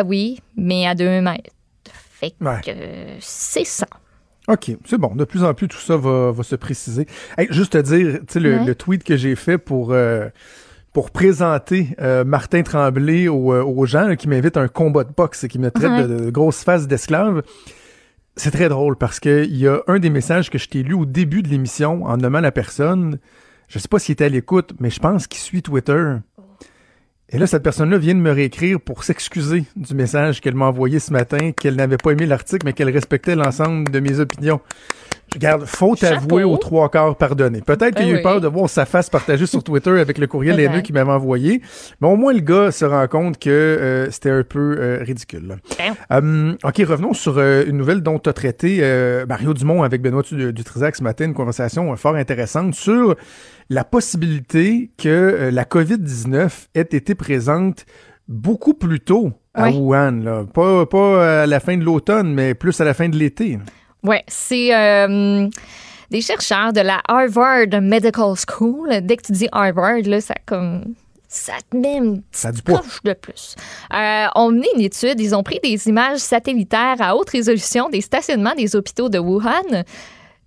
Oui, 0.07 0.39
mais 0.57 0.87
à 0.87 0.95
2 0.95 1.21
mètres. 1.21 1.51
Fait 2.21 2.31
que 2.31 2.45
Ouais. 2.45 3.16
c'est 3.21 3.64
ça. 3.64 3.87
OK, 4.53 4.72
c'est 4.84 4.98
bon. 4.98 5.14
De 5.14 5.24
plus 5.24 5.44
en 5.44 5.55
plus, 5.55 5.68
tout 5.68 5.78
ça 5.78 5.96
va, 5.96 6.32
va 6.32 6.42
se 6.42 6.57
préciser. 6.57 7.07
Hey, 7.38 7.46
juste 7.51 7.72
te 7.72 7.78
dire, 7.78 8.18
tu 8.26 8.34
sais, 8.34 8.40
le, 8.40 8.57
Ouais. 8.59 8.64
le 8.64 8.74
tweet 8.74 9.05
que 9.05 9.16
j'ai 9.16 9.36
fait 9.36 9.59
pour, 9.59 9.92
euh, 9.92 10.28
pour 10.92 11.11
présenter 11.11 11.88
euh, 12.01 12.24
Martin 12.24 12.62
Tremblay 12.62 13.28
aux, 13.28 13.53
euh, 13.53 13.62
aux 13.62 13.86
gens 13.86 14.09
là, 14.09 14.16
qui 14.16 14.28
m'invitent 14.28 14.57
à 14.57 14.61
un 14.62 14.68
combat 14.68 15.05
de 15.05 15.12
boxe 15.16 15.44
et 15.44 15.48
qui 15.48 15.59
me 15.59 15.70
traitent 15.70 15.90
Ouais. 15.90 16.09
de, 16.09 16.24
de 16.24 16.30
grosses 16.30 16.64
faces 16.64 16.88
d'esclaves. 16.88 17.42
C'est 18.36 18.51
très 18.51 18.68
drôle 18.68 18.96
parce 18.96 19.20
qu'il 19.20 19.57
y 19.57 19.68
a 19.68 19.80
un 19.86 19.98
des 19.98 20.11
messages 20.11 20.51
que 20.51 20.59
je 20.59 20.68
t'ai 20.68 20.82
lu 20.82 20.94
au 20.94 21.05
début 21.07 21.42
de 21.42 21.48
l'émission 21.48 22.05
en 22.05 22.16
nommant 22.16 22.40
la 22.40 22.53
personne. 22.53 23.18
Je 23.68 23.78
sais 23.78 23.88
pas 23.88 23.98
s'il 24.01 24.14
était 24.14 24.24
à 24.24 24.28
l'écoute, 24.28 24.72
mais 24.80 24.90
je 24.90 24.98
pense 24.98 25.26
qu'il 25.28 25.40
suit 25.40 25.62
Twitter. 25.62 26.14
Et 27.33 27.39
là, 27.39 27.47
cette 27.47 27.62
personne-là 27.62 27.97
vient 27.99 28.14
de 28.14 28.20
me 28.20 28.33
réécrire 28.33 28.81
pour 28.81 29.05
s'excuser 29.05 29.64
du 29.76 29.95
message 29.95 30.41
qu'elle 30.41 30.57
m'a 30.57 30.66
envoyé 30.66 30.99
ce 30.99 31.12
matin, 31.12 31.53
qu'elle 31.53 31.76
n'avait 31.76 31.97
pas 31.97 32.11
aimé 32.11 32.26
l'article, 32.26 32.66
mais 32.66 32.72
qu'elle 32.72 32.91
respectait 32.91 33.37
l'ensemble 33.37 33.89
de 33.91 34.01
mes 34.01 34.18
opinions. 34.18 34.61
Je 35.35 35.39
garde, 35.39 35.64
faut 35.64 35.95
avouer 36.05 36.43
aux 36.45 36.57
trois 36.57 36.89
quarts 36.91 37.14
pardonné. 37.16 37.61
Peut-être 37.61 37.95
qu'il 37.95 38.09
a 38.09 38.12
Ben 38.12 38.18
eu 38.18 38.22
peur 38.22 38.41
de 38.41 38.49
voir 38.49 38.68
sa 38.68 38.85
face 38.85 39.09
partagée 39.09 39.47
sur 39.47 39.62
Twitter 39.62 39.91
avec 40.01 40.18
le 40.18 40.26
courriel 40.26 40.59
haineux 40.59 40.81
qu'il 40.81 40.95
m'avait 40.95 41.11
envoyé. 41.12 41.62
Mais 42.01 42.09
au 42.09 42.16
moins, 42.16 42.33
le 42.33 42.41
gars 42.41 42.72
se 42.72 42.85
rend 42.85 43.07
compte 43.07 43.39
que 43.39 43.49
euh, 43.51 44.11
c'était 44.11 44.31
un 44.31 44.43
peu 44.43 44.76
euh, 44.78 44.99
ridicule. 45.03 45.57
Ben. 45.78 45.95
Hum, 46.11 46.57
OK, 46.64 46.76
revenons 46.87 47.14
sur 47.14 47.39
euh, 47.39 47.64
une 47.66 47.76
nouvelle 47.76 48.01
dont 48.03 48.18
tu 48.18 48.28
as 48.28 48.33
traité 48.33 48.81
Mario 49.28 49.55
Dumont 49.55 49.83
avec 49.83 50.03
Benoît 50.03 50.22
Du- 50.22 50.53
Dutrisac 50.53 50.97
ce 50.97 51.03
matin, 51.03 51.26
une 51.26 51.35
conversation 51.35 51.95
fort 51.97 52.16
intéressante 52.16 52.74
sur 52.74 53.14
la 53.68 53.85
possibilité 53.85 54.91
que 54.99 55.51
la 55.53 55.64
COVID-19 55.64 56.51
ait 56.74 56.81
été 56.81 57.14
présente 57.14 57.87
beaucoup 58.26 58.74
plus 58.74 59.01
tôt 59.01 59.33
à. 59.55 59.70
Wuhan. 59.70 60.22
Là. 60.24 60.45
Pas, 60.53 60.87
pas 60.87 61.43
à 61.43 61.47
la 61.47 61.61
fin 61.61 61.76
de 61.76 61.85
l'automne, 61.85 62.33
mais 62.35 62.55
plus 62.55 62.81
à 62.81 62.85
la 62.85 62.95
fin 62.95 63.09
de 63.09 63.16
l'été. 63.16 63.59
Oui, 64.03 64.16
c'est 64.28 64.74
euh, 64.74 65.48
des 66.11 66.20
chercheurs 66.20 66.72
de 66.72 66.80
la 66.80 67.01
Harvard 67.07 67.80
Medical 67.80 68.34
School. 68.36 69.01
Dès 69.03 69.16
que 69.16 69.26
tu 69.26 69.32
dis 69.32 69.48
Harvard, 69.53 70.03
là, 70.05 70.20
ça 70.20 70.34
comme 70.46 70.94
ça 71.28 71.53
te 71.70 71.76
met 71.76 71.98
une 71.98 72.22
petite 72.22 73.05
de 73.05 73.12
plus. 73.12 73.55
Euh, 73.94 74.26
ont 74.34 74.51
mené 74.51 74.66
une 74.74 74.80
étude. 74.80 75.20
Ils 75.20 75.34
ont 75.34 75.44
pris 75.44 75.61
des 75.62 75.88
images 75.88 76.18
satellitaires 76.18 76.96
à 76.98 77.14
haute 77.14 77.30
résolution 77.30 77.88
des 77.88 78.01
stationnements 78.01 78.55
des 78.57 78.74
hôpitaux 78.74 79.09
de 79.09 79.18
Wuhan. 79.18 79.84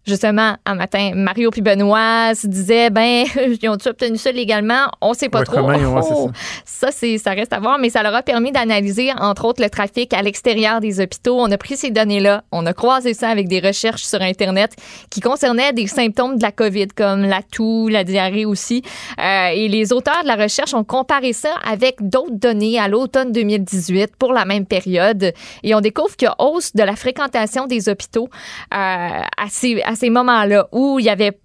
Justement, 0.05 0.55
un 0.65 0.75
matin, 0.75 1.11
Mario 1.15 1.49
puis 1.51 1.61
Benoît 1.61 2.35
se 2.35 2.47
disaient, 2.47 2.89
ben, 2.89 3.25
ils 3.61 3.69
ont-tu 3.69 3.89
obtenu 3.89 4.17
ça 4.17 4.31
légalement? 4.31 4.87
On 5.01 5.13
sait 5.13 5.29
pas 5.29 5.39
Ouais, 5.39 5.45
trop. 5.45 5.55
comment 5.57 5.69
ouais, 5.69 6.31
ça, 6.65 6.89
c'est, 6.91 7.17
ça 7.17 7.31
reste 7.31 7.53
à 7.53 7.59
voir, 7.59 7.79
mais 7.79 7.89
ça 7.89 8.03
leur 8.03 8.13
a 8.15 8.21
permis 8.21 8.51
d'analyser, 8.51 9.11
entre 9.19 9.45
autres, 9.45 9.61
le 9.61 9.69
trafic 9.69 10.13
à 10.13 10.21
l'extérieur 10.21 10.79
des 10.79 10.99
hôpitaux. 10.99 11.37
On 11.39 11.51
a 11.51 11.57
pris 11.57 11.77
ces 11.77 11.91
données-là, 11.91 12.43
on 12.51 12.65
a 12.65 12.73
croisé 12.73 13.13
ça 13.13 13.29
avec 13.29 13.47
des 13.47 13.59
recherches 13.59 14.03
sur 14.03 14.21
Internet 14.21 14.71
qui 15.09 15.19
concernaient 15.21 15.73
des 15.73 15.87
symptômes 15.87 16.37
de 16.37 16.41
la 16.43 16.51
COVID, 16.51 16.87
comme 16.89 17.21
la 17.23 17.41
toux, 17.41 17.87
la 17.87 18.03
diarrhée 18.03 18.45
aussi. 18.45 18.81
Euh, 19.19 19.47
et 19.53 19.67
les 19.67 19.93
auteurs 19.93 20.21
de 20.23 20.27
la 20.27 20.35
recherche 20.35 20.73
ont 20.73 20.83
comparé 20.83 21.33
ça 21.33 21.55
avec 21.69 21.95
d'autres 21.99 22.35
données 22.35 22.79
à 22.79 22.87
l'automne 22.87 23.31
2018 23.31 24.15
pour 24.17 24.33
la 24.33 24.45
même 24.45 24.65
période. 24.65 25.33
Et 25.63 25.75
on 25.75 25.81
découvre 25.81 26.15
qu'il 26.15 26.27
y 26.27 26.29
a 26.29 26.35
hausse 26.39 26.73
de 26.73 26.83
la 26.83 26.95
fréquentation 26.95 27.67
des 27.67 27.89
hôpitaux 27.89 28.29
euh, 28.73 28.77
à 28.77 29.47
ces, 29.49 29.81
à 29.93 29.95
ces 29.95 30.09
moments-là 30.09 30.67
où 30.71 30.99
il 30.99 31.05
y 31.05 31.09
avait 31.09 31.37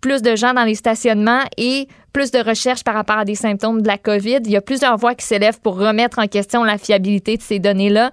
plus 0.00 0.20
de 0.20 0.36
gens 0.36 0.52
dans 0.52 0.64
les 0.64 0.74
stationnements 0.74 1.40
et 1.56 1.88
plus 2.12 2.30
de 2.30 2.38
recherches 2.38 2.84
par 2.84 2.94
rapport 2.94 3.16
à 3.16 3.24
des 3.24 3.34
symptômes 3.34 3.80
de 3.80 3.88
la 3.88 3.96
COVID. 3.96 4.40
Il 4.44 4.50
y 4.50 4.56
a 4.56 4.60
plusieurs 4.60 4.98
voix 4.98 5.14
qui 5.14 5.24
s'élèvent 5.24 5.60
pour 5.60 5.78
remettre 5.78 6.18
en 6.18 6.26
question 6.26 6.62
la 6.62 6.76
fiabilité 6.76 7.36
de 7.36 7.42
ces 7.42 7.58
données-là. 7.58 8.10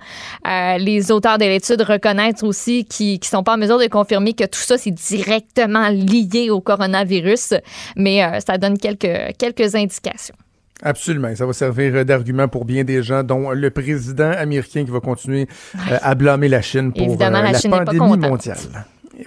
Euh, 0.47 0.77
les 0.77 1.11
auteurs 1.11 1.38
de 1.38 1.43
l'étude 1.43 1.82
reconnaissent 1.82 2.43
aussi 2.43 2.86
qu'ils 2.86 3.19
ne 3.19 3.25
sont 3.25 3.43
pas 3.43 3.55
en 3.55 3.57
mesure 3.57 3.77
de 3.77 3.88
confirmer 3.88 4.34
que 4.34 4.45
tout 4.45 4.59
ça, 4.59 4.77
c'est 4.77 4.91
directement 4.91 5.89
lié 5.89 6.49
au 6.49 6.61
coronavirus, 6.61 7.55
mais 7.97 8.23
euh, 8.23 8.39
ça 8.39 8.57
donne 8.57 8.77
quelques, 8.77 9.36
quelques 9.38 9.75
indications. 9.75 10.36
Absolument. 10.82 11.36
Ça 11.36 11.45
va 11.45 11.53
servir 11.53 12.05
d'argument 12.05 12.47
pour 12.47 12.65
bien 12.65 12.84
des 12.84 13.03
gens, 13.03 13.21
dont 13.21 13.51
le 13.51 13.69
président 13.69 14.32
américain 14.32 14.86
qui 14.86 14.91
va 14.91 15.01
continuer 15.01 15.47
euh, 15.75 15.97
à 16.01 16.15
blâmer 16.15 16.47
la 16.47 16.61
Chine 16.61 16.93
pour 16.93 17.03
Évidemment, 17.03 17.41
la 17.41 17.51
la 17.51 17.59
Chine 17.59 17.71
pandémie 17.71 18.17
mondiale. 18.17 18.57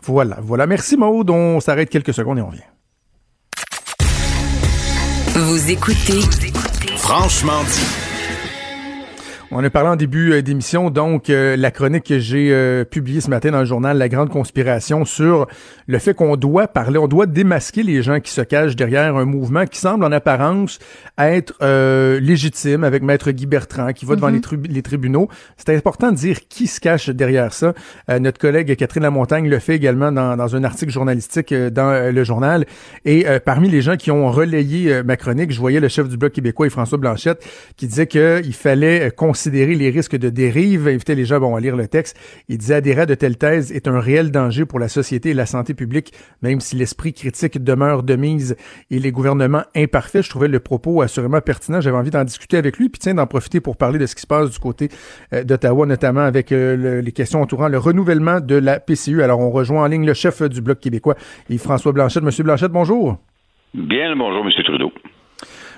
Voilà, 0.03 0.39
voilà. 0.43 0.67
Merci 0.67 0.97
Maud. 0.97 1.31
On 1.31 1.61
s'arrête 1.61 1.91
quelques 1.91 2.15
secondes 2.15 2.39
et 2.39 2.43
on 2.43 2.49
revient. 2.49 2.63
Vous 5.35 5.71
écoutez 5.71 6.21
Franchement 6.97 7.63
dit. 7.65 8.04
On 9.51 9.63
a 9.63 9.71
parlé 9.71 9.91
en 9.91 9.97
début 9.97 10.33
euh, 10.33 10.43
d'émission, 10.43 10.91
donc 10.91 11.29
euh, 11.29 11.57
la 11.57 11.71
chronique 11.71 12.05
que 12.05 12.19
j'ai 12.19 12.51
euh, 12.51 12.85
publiée 12.85 13.21
ce 13.21 13.29
matin 13.29 13.51
dans 13.51 13.61
le 13.61 13.65
journal 13.67 13.99
La 13.99 14.09
Grande 14.09 14.31
Conspiration 14.31 15.05
sur 15.05 15.47
le 15.87 15.99
fait 15.99 16.15
qu'on 16.15 16.37
doit 16.37 16.67
parler, 16.67 16.99
on 16.99 17.09
doit 17.09 17.27
démasquer 17.27 17.83
les 17.83 18.03
gens 18.03 18.21
qui 18.21 18.33
se 18.33 18.41
cachent 18.41 18.75
derrière 18.75 19.17
un 19.17 19.27
mouvement 19.27 19.67
qui 19.67 19.79
semble 19.79 20.05
en 20.05 20.13
apparence 20.13 20.79
être 21.19 21.55
euh, 21.63 22.19
légitime 22.21 22.85
avec 22.85 23.03
Maître 23.03 23.31
Guy 23.31 23.47
Bertrand 23.47 23.93
qui 23.93 24.05
va 24.05 24.17
devant 24.17 24.29
les, 24.29 24.41
les 24.69 24.83
tribunaux. 24.83 25.29
C'est 25.57 25.75
important 25.75 26.11
de 26.11 26.17
dire 26.17 26.49
qui 26.49 26.67
se 26.67 26.81
cache 26.81 27.11
derrière 27.11 27.53
ça. 27.53 27.75
Euh, 28.11 28.19
notre 28.19 28.39
collègue 28.39 28.75
Catherine 28.77 29.03
Lamontagne 29.03 29.49
le 29.49 29.59
fait 29.59 29.77
également 29.77 30.11
dans, 30.11 30.37
dans 30.37 30.57
un 30.57 30.65
article 30.65 30.91
journalistique 30.93 31.53
euh, 31.53 31.71
dans 31.71 32.13
le 32.13 32.25
journal. 32.25 32.67
Et 33.05 33.29
euh, 33.29 33.39
parmi 33.45 33.69
les 33.69 33.83
gens 33.83 33.97
qui 33.97 34.11
ont 34.11 34.31
relayé 34.31 35.03
ma 35.03 35.17
chronique, 35.17 35.53
je 35.53 35.61
voyais 35.61 35.81
le 35.81 35.89
chef 35.89 36.09
du 36.09 36.17
Bloc 36.17 36.33
québécois 36.33 36.67
et 36.67 36.71
François 36.71 36.99
Blanchette 36.99 37.47
qui 37.77 37.87
disait 37.87 38.07
qu'il 38.07 38.55
fallait 38.55 39.11
considérer 39.39 39.75
les 39.75 39.91
risques 39.91 40.15
de 40.17 40.31
dérive, 40.31 40.87
inviter 40.87 41.17
les 41.17 41.25
gens 41.25 41.57
à 41.57 41.61
lire 41.61 41.75
le 41.77 41.89
texte. 41.89 42.17
Il 42.49 42.57
disait 42.57 42.77
adhérer 42.77 43.01
à 43.01 43.07
de 43.07 43.15
telles 43.17 43.37
thèses 43.37 43.73
est 43.73 43.89
un 43.89 43.99
réel 43.99 44.31
danger 44.31 44.65
pour 44.65 44.79
la 44.79 44.87
société 44.87 45.31
et 45.31 45.35
la 45.35 45.45
santé 45.45 45.75
publique, 45.75 46.13
même 46.41 46.61
si 46.61 46.77
l'esprit 46.77 47.13
critique 47.13 47.59
demeure 47.63 48.05
de 48.05 48.15
mise 48.15 48.55
et 48.93 49.01
les 49.01 49.11
gouvernements 49.11 49.65
imparfaits. 49.75 50.23
Je 50.23 50.31
trouvais 50.31 50.47
le 50.47 50.61
propos 50.61 51.03
assurément 51.03 51.41
pertinent. 51.41 51.81
J'avais 51.81 51.97
envie 51.97 52.11
d'en 52.13 52.23
discuter 52.23 52.57
avec 52.59 52.77
lui, 52.79 52.89
puis 52.89 53.01
tiens, 53.01 53.15
d'en 53.15 53.27
profiter 53.27 53.61
pour 53.61 53.77
parler 53.77 53.99
de 53.99 54.07
ce 54.07 54.15
qui 54.15 54.23
se 54.23 54.27
passe 54.29 54.51
du 54.51 54.59
côté 54.61 54.89
euh, 55.33 55.43
d'Ottawa, 55.43 55.85
notamment 55.85 56.21
avec 56.21 56.53
euh, 56.53 56.77
le- 56.77 57.01
les 57.01 57.13
questions 57.13 57.43
entourant 57.43 57.67
le 57.67 57.79
renouvellement 57.79 58.39
de 58.39 58.55
la 58.55 58.79
PCU. 58.79 59.21
Alors, 59.21 59.41
on 59.41 59.51
rejoint 59.51 59.83
en 59.83 59.87
ligne 59.89 60.07
le 60.07 60.15
chef 60.15 60.43
du 60.43 60.61
Bloc 60.61 60.79
québécois, 60.79 61.17
et 61.51 61.59
François 61.59 61.91
Blanchette. 61.91 62.23
Monsieur 62.23 62.45
Blanchette, 62.45 62.71
bonjour. 62.71 63.19
Bien 63.75 64.15
bonjour, 64.17 64.45
M. 64.47 64.53
Trudeau. 64.65 64.93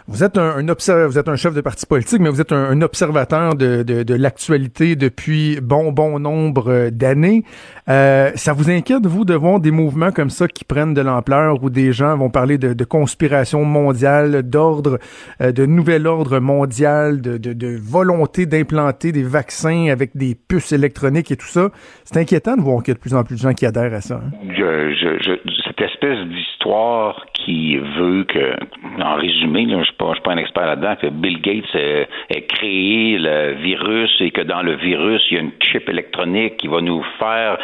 Vous 0.09 0.23
êtes 0.23 0.39
un, 0.39 0.59
un 0.59 1.07
vous 1.09 1.19
êtes 1.19 1.29
un 1.29 1.35
chef 1.37 1.53
de 1.53 1.61
parti 1.61 1.85
politique, 1.85 2.21
mais 2.21 2.29
vous 2.29 2.41
êtes 2.41 2.53
un, 2.53 2.71
un 2.71 2.81
observateur 2.83 3.57
de, 3.57 3.83
de, 3.83 4.05
de 4.05 4.15
l'actualité 4.15 4.95
depuis 4.95 5.59
bon 5.61 5.91
bon 5.91 6.21
nombre 6.21 6.71
euh, 6.71 6.91
d'années. 6.91 7.43
Euh, 7.89 8.31
ça 8.37 8.53
vous 8.53 8.71
inquiète 8.71 9.05
vous 9.07 9.25
de 9.25 9.35
voir 9.35 9.59
des 9.59 9.73
mouvements 9.73 10.13
comme 10.13 10.31
ça 10.31 10.47
qui 10.47 10.65
prennent 10.65 10.95
de 10.95 11.01
l'ampleur 11.01 11.63
où 11.63 11.71
des 11.71 11.93
gens 11.93 12.17
vont 12.17 12.31
parler 12.31 12.57
de, 12.57 12.73
de 12.73 12.85
conspiration 12.85 13.65
mondiale, 13.65 14.43
d'ordre, 14.45 14.99
euh, 15.41 15.51
de 15.51 15.67
nouvel 15.67 16.07
ordre 16.07 16.39
mondial, 16.39 17.21
de, 17.21 17.37
de, 17.37 17.53
de 17.53 17.77
volonté 17.77 18.47
d'implanter 18.47 19.11
des 19.11 19.25
vaccins 19.25 19.89
avec 19.91 20.17
des 20.17 20.37
puces 20.37 20.71
électroniques 20.71 21.33
et 21.33 21.37
tout 21.37 21.47
ça? 21.47 21.71
C'est 22.05 22.19
inquiétant 22.19 22.57
de 22.57 22.63
voir 22.63 22.83
qu'il 22.85 22.93
y 22.93 22.93
a 22.93 22.95
de 22.95 23.01
plus 23.01 23.15
en 23.15 23.25
plus 23.25 23.35
de 23.37 23.41
gens 23.41 23.55
qui 23.55 23.67
adhèrent 23.67 23.95
à 23.95 24.01
ça. 24.01 24.21
hein. 24.25 24.31
Je, 24.51 24.95
je, 24.95 25.19
je- 25.25 25.53
cette 25.67 25.81
espèce 25.81 26.19
d'histoire 26.29 27.27
qui 27.35 27.77
veut 27.77 28.25
que, 28.25 28.55
en 29.03 29.15
résumé, 29.15 29.67
là, 29.67 29.73
je 29.73 29.77
ne 29.79 29.85
suis 29.85 29.95
suis 29.95 30.23
pas 30.23 30.33
un 30.33 30.37
expert 30.37 30.67
là-dedans, 30.67 30.97
que 30.97 31.09
Bill 31.09 31.41
Gates 31.41 31.75
ait, 31.75 32.09
ait 32.31 32.43
créé 32.43 33.19
le 33.19 33.53
virus 33.55 34.11
et 34.21 34.31
que 34.31 34.41
dans 34.41 34.63
le 34.63 34.75
virus, 34.75 35.23
il 35.31 35.35
y 35.35 35.39
a 35.39 35.41
une 35.41 35.53
chip 35.61 35.89
électronique 35.89 36.57
qui 36.57 36.69
va 36.69 36.81
nous 36.81 37.03
faire, 37.19 37.59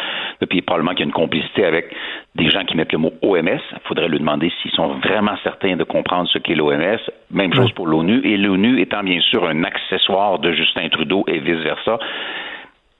puis 0.49 0.61
probablement 0.61 0.91
qu'il 0.91 1.01
y 1.01 1.03
a 1.03 1.05
une 1.05 1.13
complicité 1.13 1.65
avec 1.65 1.95
des 2.35 2.49
gens 2.49 2.63
qui 2.65 2.75
mettent 2.75 2.91
le 2.91 2.99
mot 2.99 3.13
OMS. 3.21 3.47
Il 3.47 3.79
faudrait 3.85 4.07
lui 4.07 4.19
demander 4.19 4.51
s'ils 4.61 4.71
sont 4.71 4.87
vraiment 4.99 5.35
certains 5.43 5.75
de 5.75 5.83
comprendre 5.83 6.27
ce 6.29 6.39
qu'est 6.39 6.55
l'OMS. 6.55 6.99
Même 7.31 7.53
chose 7.53 7.71
pour 7.73 7.87
l'ONU. 7.87 8.21
Et 8.23 8.37
l'ONU 8.37 8.81
étant 8.81 9.03
bien 9.03 9.19
sûr 9.21 9.45
un 9.47 9.63
accessoire 9.63 10.39
de 10.39 10.51
Justin 10.51 10.89
Trudeau 10.89 11.23
et 11.27 11.39
vice-versa. 11.39 11.99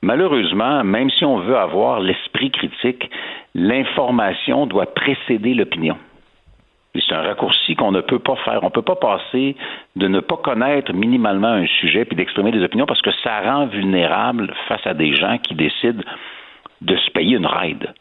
Malheureusement, 0.01 0.83
même 0.83 1.09
si 1.09 1.23
on 1.23 1.37
veut 1.37 1.57
avoir 1.57 2.01
l'esprit 2.01 2.51
critique, 2.51 3.09
l'information 3.55 4.65
doit 4.65 4.93
précéder 4.93 5.53
l'opinion. 5.53 5.97
C'est 6.95 7.15
un 7.15 7.23
raccourci 7.23 7.75
qu'on 7.75 7.91
ne 7.91 8.01
peut 8.01 8.19
pas 8.19 8.35
faire. 8.37 8.59
On 8.61 8.67
ne 8.67 8.71
peut 8.71 8.83
pas 8.83 8.95
passer 8.95 9.55
de 9.95 10.07
ne 10.07 10.19
pas 10.19 10.37
connaître 10.37 10.93
minimalement 10.93 11.47
un 11.47 11.65
sujet 11.65 12.05
puis 12.05 12.15
d'exprimer 12.15 12.51
des 12.51 12.63
opinions 12.63 12.85
parce 12.85 13.01
que 13.01 13.11
ça 13.23 13.41
rend 13.41 13.65
vulnérable 13.65 14.53
face 14.67 14.85
à 14.85 14.93
des 14.93 15.15
gens 15.15 15.37
qui 15.39 15.55
décident 15.55 16.03
de 16.81 16.95
se 16.95 17.09
payer 17.11 17.37
une 17.37 17.47
ride. 17.47 17.93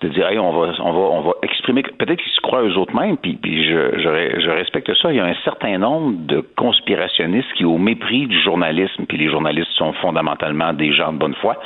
De 0.00 0.08
dire, 0.08 0.28
hey, 0.28 0.38
on 0.38 0.52
va, 0.52 0.72
on 0.78 0.92
va, 0.92 0.98
on 0.98 1.20
va 1.22 1.32
exprimer. 1.42 1.82
Peut-être 1.82 2.22
qu'ils 2.22 2.32
se 2.32 2.40
croient 2.40 2.62
eux 2.62 2.76
autres 2.76 2.94
mêmes, 2.94 3.16
puis, 3.16 3.34
puis 3.34 3.64
je, 3.64 3.98
je, 3.98 4.40
je 4.40 4.50
respecte 4.50 4.94
ça. 4.94 5.12
Il 5.12 5.16
y 5.16 5.20
a 5.20 5.24
un 5.24 5.34
certain 5.44 5.76
nombre 5.76 6.14
de 6.26 6.40
conspirationnistes 6.56 7.52
qui, 7.54 7.64
au 7.64 7.78
mépris 7.78 8.28
du 8.28 8.40
journalisme, 8.40 9.06
puis 9.06 9.18
les 9.18 9.28
journalistes 9.28 9.72
sont 9.72 9.92
fondamentalement 9.94 10.72
des 10.72 10.92
gens 10.92 11.12
de 11.12 11.18
bonne 11.18 11.34
foi, 11.34 11.56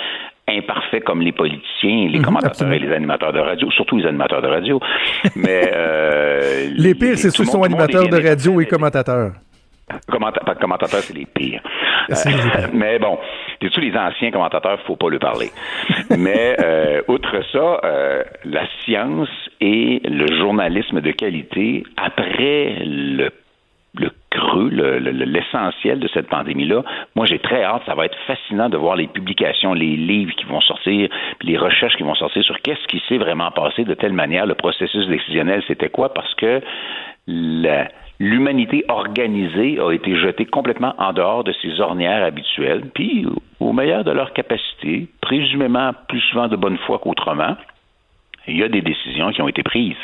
imparfaits 0.49 1.05
comme 1.05 1.22
les 1.22 1.32
politiciens, 1.32 2.09
les 2.09 2.18
Mhm, 2.18 2.24
commentateurs 2.24 2.72
et 2.72 2.78
les 2.78 2.93
animateurs 2.93 3.32
de 3.32 3.38
radio, 3.40 3.70
surtout 3.70 3.97
les 3.99 4.07
animateurs 4.07 4.43
de 4.43 4.49
radio. 4.49 4.80
Mais 5.36 5.70
euh, 5.74 6.68
Les 6.76 6.95
pires, 6.95 7.16
c'est 7.16 7.30
ceux 7.30 7.45
qui 7.45 7.51
le 7.51 7.53
sont 7.53 7.61
le 7.61 7.66
animateurs 7.66 8.09
de 8.09 8.22
radio 8.28 8.61
et 8.61 8.66
commentateurs. 8.66 9.32
Commenta- 10.11 10.43
de 10.55 10.59
commentateurs, 10.61 11.01
c'est 11.01 11.14
les 11.16 11.26
pires. 11.26 11.61
Pires. 12.09 12.70
mais 12.72 12.99
bon, 12.99 13.18
c'est 13.61 13.70
tous 13.70 13.80
les 13.80 13.95
anciens 13.97 14.30
commentateurs, 14.30 14.80
faut 14.86 14.97
pas 14.97 15.09
leur 15.11 15.20
parler. 15.20 15.51
mais 16.18 16.57
euh, 16.61 17.03
outre 17.09 17.43
ça, 17.53 17.80
euh, 17.84 18.22
la 18.45 18.62
science 18.84 19.28
et 19.61 20.01
le 20.05 20.26
journalisme 20.38 21.01
de 21.01 21.12
qualité, 21.12 21.84
après 21.97 22.76
le 22.84 23.30
le 23.95 24.11
creux, 24.30 24.70
le- 24.70 24.99
le- 24.99 25.11
l'essentiel 25.24 26.01
de 26.01 26.09
cette 26.09 26.28
pandémie-là. 26.28 26.82
Moi, 27.14 27.26
j'ai 27.26 27.38
très 27.38 27.62
hâte. 27.62 27.82
Ça 27.84 27.95
va 27.95 28.07
être 28.07 28.16
fascinant 28.26 28.70
de 28.70 28.76
voir 28.78 28.97
les 28.97 29.07
publications, 29.07 29.74
les 29.74 29.97
livres 29.97 30.34
qui 30.34 30.45
vont 30.47 30.61
sortir, 30.62 31.11
puis 31.38 31.49
les 31.49 31.59
recherches 31.59 31.97
qui 31.97 32.03
vont 32.03 32.14
sortir 32.14 32.43
sur 32.43 32.59
qu'est-ce 32.62 32.86
qui 32.88 33.03
s'est 33.09 33.18
vraiment 33.18 33.51
passé 33.51 33.84
de 33.84 33.93
telle 33.95 34.14
manière. 34.14 34.47
Le 34.47 34.55
processus 34.55 35.07
décisionnel, 35.09 35.62
c'était 35.68 35.90
quoi? 35.90 36.14
Parce 36.14 36.32
que 36.34 36.62
la- 37.26 37.88
l'humanité 38.18 38.84
organisée 38.88 39.78
a 39.78 39.90
été 39.93 40.16
jetée 40.16 40.47
complètement 40.47 40.95
en 40.99 41.12
dehors 41.12 41.45
de 41.45 41.53
ses 41.61 41.80
ornières 41.80 42.24
habituelles, 42.24 42.84
puis 42.95 43.26
au 43.61 43.72
meilleur 43.72 44.05
de 44.05 44.11
leur 44.12 44.32
capacité, 44.32 45.09
présumément 45.20 45.90
plus 46.09 46.20
souvent 46.20 46.49
de 46.49 46.57
bonne 46.57 46.78
foi 46.78 46.99
qu'autrement, 46.99 47.57
il 48.49 48.57
y 48.57 48.62
a 48.62 48.68
des 48.68 48.80
décisions 48.80 49.30
qui 49.32 49.43
ont 49.43 49.49
été 49.49 49.62
prises. 49.62 49.97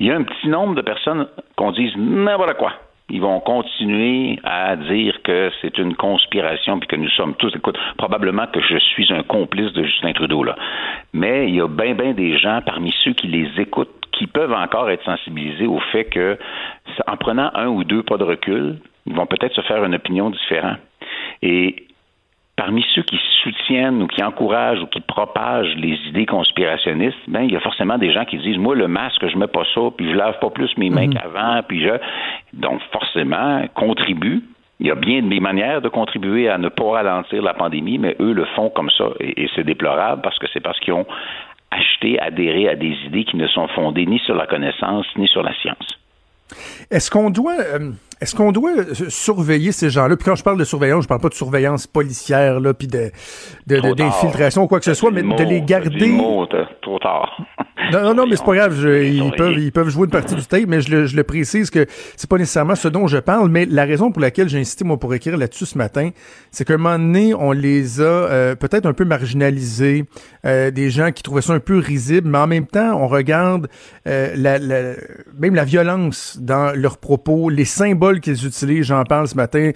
Il 0.00 0.06
y 0.06 0.10
a 0.10 0.16
un 0.16 0.22
petit 0.22 0.48
nombre 0.48 0.74
de 0.74 0.82
personnes 0.82 1.26
qu'on 1.56 1.72
dise 1.72 1.94
n'importe 1.96 2.54
quoi. 2.54 2.72
Ils 3.10 3.22
vont 3.22 3.40
continuer 3.40 4.38
à 4.44 4.76
dire 4.76 5.22
que 5.22 5.50
c'est 5.62 5.78
une 5.78 5.94
conspiration 5.96 6.78
puis 6.78 6.88
que 6.88 6.96
nous 6.96 7.08
sommes 7.10 7.34
tous, 7.36 7.54
écoute, 7.56 7.78
probablement 7.96 8.46
que 8.46 8.60
je 8.60 8.76
suis 8.78 9.12
un 9.12 9.22
complice 9.22 9.72
de 9.72 9.82
Justin 9.82 10.12
Trudeau 10.12 10.44
là. 10.44 10.56
Mais 11.14 11.48
il 11.48 11.54
y 11.54 11.60
a 11.60 11.68
bien 11.68 11.94
bien 11.94 12.12
des 12.12 12.36
gens 12.38 12.60
parmi 12.64 12.94
ceux 13.02 13.12
qui 13.12 13.28
les 13.28 13.48
écoutent 13.58 13.94
qui 14.12 14.26
peuvent 14.26 14.52
encore 14.52 14.90
être 14.90 15.04
sensibilisés 15.04 15.66
au 15.66 15.78
fait 15.92 16.04
que 16.04 16.38
en 17.06 17.16
prenant 17.16 17.50
un 17.54 17.68
ou 17.68 17.84
deux 17.84 18.02
pas 18.02 18.18
de 18.18 18.24
recul, 18.24 18.78
ils 19.06 19.14
vont 19.14 19.26
peut-être 19.26 19.54
se 19.54 19.62
faire 19.62 19.84
une 19.84 19.94
opinion 19.94 20.28
différente. 20.30 20.78
Et 21.40 21.87
parmi 22.58 22.84
ceux 22.92 23.02
qui 23.02 23.18
soutiennent 23.42 24.02
ou 24.02 24.08
qui 24.08 24.20
encouragent 24.22 24.82
ou 24.82 24.86
qui 24.86 25.00
propagent 25.00 25.76
les 25.76 25.96
idées 26.08 26.26
conspirationnistes, 26.26 27.16
ben 27.28 27.42
il 27.42 27.52
y 27.52 27.56
a 27.56 27.60
forcément 27.60 27.98
des 27.98 28.12
gens 28.12 28.24
qui 28.24 28.36
disent 28.36 28.58
moi 28.58 28.74
le 28.74 28.88
masque 28.88 29.26
je 29.28 29.38
mets 29.38 29.46
pas 29.46 29.62
ça 29.74 29.82
puis 29.96 30.10
je 30.10 30.16
lave 30.16 30.38
pas 30.40 30.50
plus 30.50 30.76
mes 30.76 30.90
mains 30.90 31.08
qu'avant 31.08 31.62
puis 31.66 31.80
je 31.80 31.94
donc 32.52 32.80
forcément 32.92 33.64
contribue 33.74 34.42
il 34.80 34.88
y 34.88 34.90
a 34.90 34.96
bien 34.96 35.22
des 35.22 35.40
manières 35.40 35.82
de 35.82 35.88
contribuer 35.88 36.48
à 36.48 36.58
ne 36.58 36.68
pas 36.68 36.90
ralentir 36.92 37.42
la 37.42 37.52
pandémie, 37.52 37.98
mais 37.98 38.14
eux 38.20 38.32
le 38.32 38.44
font 38.54 38.70
comme 38.70 38.90
ça. 38.90 39.06
Et, 39.18 39.42
et 39.42 39.50
c'est 39.56 39.64
déplorable 39.64 40.22
parce 40.22 40.38
que 40.38 40.46
c'est 40.52 40.60
parce 40.60 40.78
qu'ils 40.78 40.92
ont 40.92 41.06
acheter, 41.72 42.18
adhérer 42.20 42.68
à 42.68 42.76
des 42.76 42.96
idées 43.06 43.24
qui 43.24 43.36
ne 43.36 43.48
sont 43.48 43.66
fondées 43.68 44.06
ni 44.06 44.18
sur 44.20 44.36
la 44.36 44.46
connaissance 44.46 45.06
ni 45.16 45.26
sur 45.26 45.42
la 45.42 45.52
science. 45.54 45.98
Est-ce 46.90 47.10
qu'on 47.10 47.30
doit 47.30 47.58
euh, 47.60 47.90
est-ce 48.20 48.34
qu'on 48.34 48.50
doit 48.50 48.72
euh, 48.72 48.94
surveiller 49.08 49.70
ces 49.70 49.90
gens-là? 49.90 50.16
Puis 50.16 50.24
quand 50.24 50.34
je 50.34 50.42
parle 50.42 50.58
de 50.58 50.64
surveillance, 50.64 51.04
je 51.04 51.08
parle 51.08 51.20
pas 51.20 51.28
de 51.28 51.34
surveillance 51.34 51.86
policière, 51.86 52.58
là, 52.58 52.74
puis 52.74 52.88
de, 52.88 53.12
d'infiltration 53.66 54.64
ou 54.64 54.66
quoi 54.66 54.80
que 54.80 54.84
ce 54.84 54.94
soit, 54.94 55.10
mais 55.10 55.22
de 55.22 55.44
les 55.44 55.60
garder. 55.62 56.18
trop 56.82 56.98
tard. 56.98 57.40
Non, 57.90 58.02
non, 58.02 58.14
non, 58.14 58.26
mais 58.26 58.36
c'est 58.36 58.44
pas 58.44 58.54
grave. 58.54 58.76
ils, 58.78 59.32
peuvent, 59.36 59.58
ils 59.58 59.72
peuvent 59.72 59.88
jouer 59.88 60.04
une 60.04 60.10
partie 60.10 60.34
du 60.34 60.44
tape, 60.44 60.64
mais 60.68 60.80
je 60.82 60.90
le, 60.90 61.06
je 61.06 61.16
le 61.16 61.24
précise 61.24 61.70
que 61.70 61.86
c'est 62.16 62.28
pas 62.28 62.36
nécessairement 62.36 62.74
ce 62.74 62.88
dont 62.88 63.06
je 63.06 63.18
parle. 63.18 63.48
Mais 63.48 63.64
la 63.64 63.84
raison 63.84 64.10
pour 64.10 64.20
laquelle 64.20 64.48
j'ai 64.48 64.58
insisté, 64.58 64.84
moi, 64.84 64.98
pour 64.98 65.14
écrire 65.14 65.36
là-dessus 65.38 65.64
ce 65.66 65.78
matin, 65.78 66.10
c'est 66.50 66.66
qu'à 66.66 66.74
un 66.74 66.76
moment 66.76 66.98
donné, 66.98 67.34
on 67.34 67.52
les 67.52 68.00
a 68.00 68.04
euh, 68.04 68.54
peut-être 68.54 68.84
un 68.84 68.92
peu 68.92 69.04
marginalisés, 69.04 70.04
euh, 70.44 70.70
des 70.70 70.90
gens 70.90 71.12
qui 71.12 71.22
trouvaient 71.22 71.42
ça 71.42 71.54
un 71.54 71.60
peu 71.60 71.78
risible, 71.78 72.28
mais 72.28 72.38
en 72.38 72.46
même 72.46 72.66
temps, 72.66 73.00
on 73.00 73.08
regarde 73.08 73.68
euh, 74.06 74.34
la, 74.36 74.58
la, 74.58 74.94
même 75.38 75.54
la 75.54 75.64
violence 75.64 76.38
dans 76.40 76.76
leurs 76.76 76.98
propos, 76.98 77.48
les 77.48 77.64
symboles 77.64 78.20
qu'ils 78.20 78.46
utilisent. 78.46 78.86
J'en 78.86 79.04
parle 79.04 79.28
ce 79.28 79.34
matin 79.34 79.70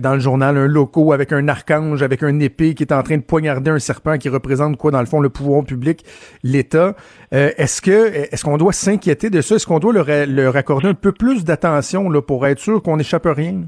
dans 0.00 0.14
le 0.14 0.20
journal, 0.20 0.56
un 0.56 0.66
loco 0.66 1.12
avec 1.12 1.32
un 1.32 1.48
archange, 1.48 2.02
avec 2.02 2.22
un 2.22 2.38
épée 2.38 2.74
qui 2.74 2.84
est 2.84 2.92
en 2.92 3.02
train 3.02 3.16
de 3.16 3.22
poignarder 3.22 3.70
un 3.70 3.78
serpent 3.78 4.18
qui 4.18 4.28
représente 4.28 4.76
quoi, 4.76 4.90
dans 4.90 5.00
le 5.00 5.06
fond, 5.06 5.20
le 5.20 5.30
pouvoir 5.30 5.64
public, 5.64 6.04
l'État. 6.42 6.94
Euh, 7.32 7.50
est-ce 7.56 7.82
que 7.82 8.32
est-ce 8.32 8.44
qu'on 8.44 8.56
doit 8.56 8.72
s'inquiéter 8.72 9.30
de 9.30 9.40
ça? 9.40 9.56
Est-ce 9.56 9.66
qu'on 9.66 9.78
doit 9.78 9.92
leur, 9.92 10.56
accorder 10.56 10.88
un 10.88 10.94
peu 10.94 11.12
plus 11.12 11.44
d'attention 11.44 12.08
là, 12.08 12.22
pour 12.22 12.46
être 12.46 12.60
sûr 12.60 12.82
qu'on 12.82 12.96
n'échappe 12.96 13.26
à 13.26 13.32
rien? 13.32 13.62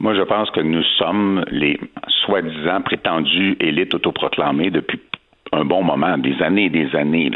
Moi, 0.00 0.14
je 0.14 0.22
pense 0.22 0.50
que 0.50 0.60
nous 0.60 0.82
sommes 0.98 1.44
les 1.50 1.78
soi-disant 2.26 2.82
prétendus 2.82 3.56
élites 3.60 3.94
autoproclamées 3.94 4.70
depuis 4.70 5.00
un 5.52 5.64
bon 5.64 5.82
moment, 5.82 6.18
des 6.18 6.40
années 6.42 6.66
et 6.66 6.70
des 6.70 6.94
années. 6.96 7.30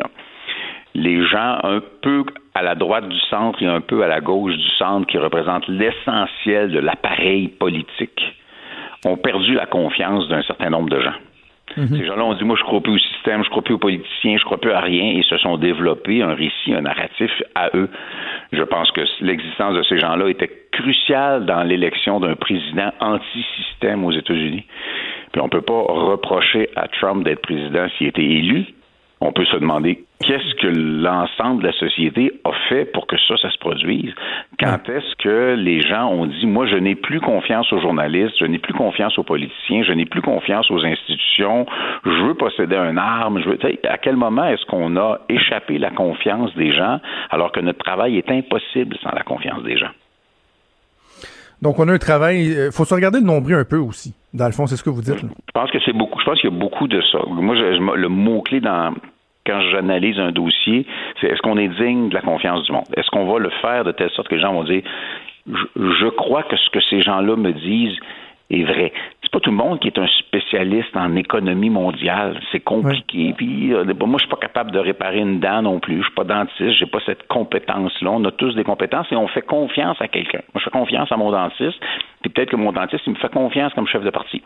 Les 0.94 1.24
gens 1.26 1.58
un 1.62 1.80
peu 2.02 2.24
à 2.54 2.62
la 2.62 2.74
droite 2.74 3.08
du 3.08 3.18
centre 3.30 3.62
et 3.62 3.66
un 3.66 3.80
peu 3.80 4.02
à 4.02 4.08
la 4.08 4.20
gauche 4.20 4.54
du 4.54 4.68
centre, 4.78 5.06
qui 5.06 5.16
représentent 5.16 5.68
l'essentiel 5.68 6.72
de 6.72 6.80
l'appareil 6.80 7.48
politique, 7.48 8.20
ont 9.04 9.16
perdu 9.16 9.54
la 9.54 9.66
confiance 9.66 10.28
d'un 10.28 10.42
certain 10.42 10.70
nombre 10.70 10.90
de 10.90 11.00
gens. 11.00 11.14
Mhm. 11.78 11.96
Ces 11.96 12.06
gens-là 12.06 12.24
ont 12.24 12.34
dit, 12.34 12.44
moi, 12.44 12.56
je 12.58 12.64
crois 12.64 12.80
plus 12.80 12.94
au 12.94 12.98
système, 12.98 13.44
je 13.44 13.50
crois 13.50 13.62
plus 13.62 13.74
aux 13.74 13.78
politiciens, 13.78 14.36
je 14.36 14.44
crois 14.44 14.58
plus 14.58 14.72
à 14.72 14.80
rien, 14.80 15.16
et 15.16 15.22
se 15.22 15.36
sont 15.38 15.56
développés 15.56 16.22
un 16.22 16.34
récit, 16.34 16.74
un 16.74 16.80
narratif 16.80 17.30
à 17.54 17.70
eux. 17.74 17.88
Je 18.52 18.62
pense 18.62 18.90
que 18.90 19.02
l'existence 19.20 19.74
de 19.74 19.82
ces 19.84 19.98
gens-là 19.98 20.28
était 20.28 20.50
cruciale 20.72 21.46
dans 21.46 21.62
l'élection 21.62 22.18
d'un 22.18 22.34
président 22.34 22.90
anti-système 23.00 24.04
aux 24.04 24.12
États-Unis. 24.12 24.64
Puis 25.32 25.40
on 25.40 25.48
peut 25.48 25.62
pas 25.62 25.80
reprocher 25.80 26.68
à 26.74 26.88
Trump 26.88 27.24
d'être 27.24 27.42
président 27.42 27.86
s'il 27.96 28.08
était 28.08 28.24
élu, 28.24 28.66
on 29.20 29.32
peut 29.32 29.44
se 29.46 29.56
demander 29.56 30.04
qu'est-ce 30.20 30.54
que 30.60 30.68
l'ensemble 30.68 31.62
de 31.62 31.68
la 31.68 31.72
société 31.72 32.32
a 32.44 32.52
fait 32.68 32.84
pour 32.84 33.06
que 33.06 33.16
ça, 33.26 33.36
ça 33.36 33.50
se 33.50 33.58
produise. 33.58 34.12
Quand 34.60 34.88
est-ce 34.88 35.16
que 35.16 35.54
les 35.54 35.80
gens 35.80 36.08
ont 36.08 36.26
dit, 36.26 36.46
moi, 36.46 36.66
je 36.66 36.76
n'ai 36.76 36.94
plus 36.94 37.20
confiance 37.20 37.72
aux 37.72 37.80
journalistes, 37.80 38.34
je 38.38 38.44
n'ai 38.44 38.58
plus 38.58 38.74
confiance 38.74 39.18
aux 39.18 39.24
politiciens, 39.24 39.82
je 39.82 39.92
n'ai 39.92 40.06
plus 40.06 40.22
confiance 40.22 40.70
aux 40.70 40.84
institutions, 40.84 41.66
je 42.04 42.26
veux 42.26 42.34
posséder 42.34 42.76
un 42.76 42.96
arme, 42.96 43.40
je 43.42 43.48
veux, 43.50 43.58
à 43.88 43.98
quel 43.98 44.16
moment 44.16 44.44
est-ce 44.44 44.64
qu'on 44.66 44.96
a 44.96 45.20
échappé 45.28 45.78
la 45.78 45.90
confiance 45.90 46.54
des 46.54 46.72
gens 46.72 47.00
alors 47.30 47.52
que 47.52 47.60
notre 47.60 47.78
travail 47.78 48.18
est 48.18 48.30
impossible 48.30 48.96
sans 49.02 49.10
la 49.10 49.22
confiance 49.22 49.62
des 49.64 49.76
gens? 49.76 49.90
Donc, 51.60 51.78
on 51.80 51.88
a 51.88 51.92
un 51.92 51.98
travail. 51.98 52.46
Il 52.46 52.56
euh, 52.56 52.70
faut 52.70 52.84
se 52.84 52.94
regarder 52.94 53.18
le 53.18 53.26
nombril 53.26 53.56
un 53.56 53.64
peu 53.64 53.78
aussi. 53.78 54.14
Dans 54.34 54.46
le 54.46 54.52
fond, 54.52 54.66
c'est 54.66 54.76
ce 54.76 54.84
que 54.84 54.90
vous 54.90 55.02
dites. 55.02 55.18
Je 55.18 55.52
pense 55.54 55.70
que 55.70 55.78
c'est 55.84 55.92
beaucoup. 55.92 56.20
Je 56.20 56.24
pense 56.24 56.40
qu'il 56.40 56.50
y 56.50 56.52
a 56.52 56.56
beaucoup 56.56 56.86
de 56.86 57.00
ça. 57.12 57.18
Moi, 57.26 57.54
le 57.54 58.08
mot-clé 58.08 58.60
dans 58.60 58.94
quand 59.46 59.60
j'analyse 59.72 60.18
un 60.18 60.30
dossier, 60.30 60.86
c'est 61.20 61.28
est-ce 61.28 61.40
qu'on 61.40 61.56
est 61.56 61.68
digne 61.68 62.10
de 62.10 62.14
la 62.14 62.20
confiance 62.20 62.64
du 62.64 62.72
monde? 62.72 62.84
Est-ce 62.96 63.08
qu'on 63.10 63.24
va 63.24 63.38
le 63.38 63.50
faire 63.62 63.84
de 63.84 63.92
telle 63.92 64.10
sorte 64.10 64.28
que 64.28 64.34
les 64.34 64.40
gens 64.42 64.52
vont 64.52 64.64
dire 64.64 64.82
je 65.76 66.08
crois 66.08 66.42
que 66.42 66.56
ce 66.56 66.70
que 66.70 66.80
ces 66.80 67.00
gens-là 67.00 67.36
me 67.36 67.52
disent 67.52 67.98
est 68.50 68.64
vrai. 68.64 68.92
C'est 69.22 69.30
pas 69.30 69.40
tout 69.40 69.50
le 69.50 69.56
monde 69.56 69.78
qui 69.80 69.88
est 69.88 69.98
un 69.98 70.06
spécialiste 70.06 70.96
en 70.96 71.14
économie 71.16 71.68
mondiale. 71.68 72.40
C'est 72.50 72.60
compliqué. 72.60 73.34
Puis 73.36 73.74
euh, 73.74 73.84
moi, 73.84 74.18
je 74.18 74.24
suis 74.24 74.30
pas 74.30 74.40
capable 74.40 74.70
de 74.70 74.78
réparer 74.78 75.18
une 75.18 75.38
dent 75.38 75.62
non 75.62 75.80
plus. 75.80 75.98
Je 75.98 76.04
suis 76.04 76.14
pas 76.14 76.24
dentiste. 76.24 76.78
J'ai 76.78 76.86
pas 76.86 77.00
cette 77.04 77.26
compétence-là. 77.28 78.10
On 78.10 78.24
a 78.24 78.30
tous 78.30 78.54
des 78.54 78.64
compétences 78.64 79.06
et 79.12 79.16
on 79.16 79.28
fait 79.28 79.42
confiance 79.42 80.00
à 80.00 80.08
quelqu'un. 80.08 80.40
Moi, 80.54 80.60
je 80.60 80.64
fais 80.64 80.70
confiance 80.70 81.12
à 81.12 81.16
mon 81.16 81.30
dentiste. 81.30 81.78
Puis 82.22 82.30
peut-être 82.30 82.50
que 82.50 82.56
mon 82.56 82.72
dentiste, 82.72 83.02
il 83.06 83.12
me 83.12 83.18
fait 83.18 83.32
confiance 83.32 83.74
comme 83.74 83.86
chef 83.86 84.02
de 84.02 84.10
parti. 84.10 84.42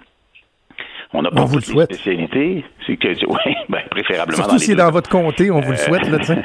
On 1.15 1.23
n'a 1.23 1.31
pas 1.31 1.45
vous 1.45 1.57
le 1.57 1.63
souhaite. 1.63 1.93
spécialité. 1.93 2.65
C'est 2.87 2.97
que, 2.97 3.09
oui, 3.27 3.55
ben, 3.69 3.83
préférablement 3.91 4.37
Surtout 4.37 4.59
si 4.59 4.67
c'est 4.67 4.75
dans 4.75 4.91
votre 4.91 5.11
comté, 5.11 5.51
on 5.51 5.61
vous 5.61 5.73
le 5.73 5.77
souhaite, 5.77 6.09
là, 6.09 6.19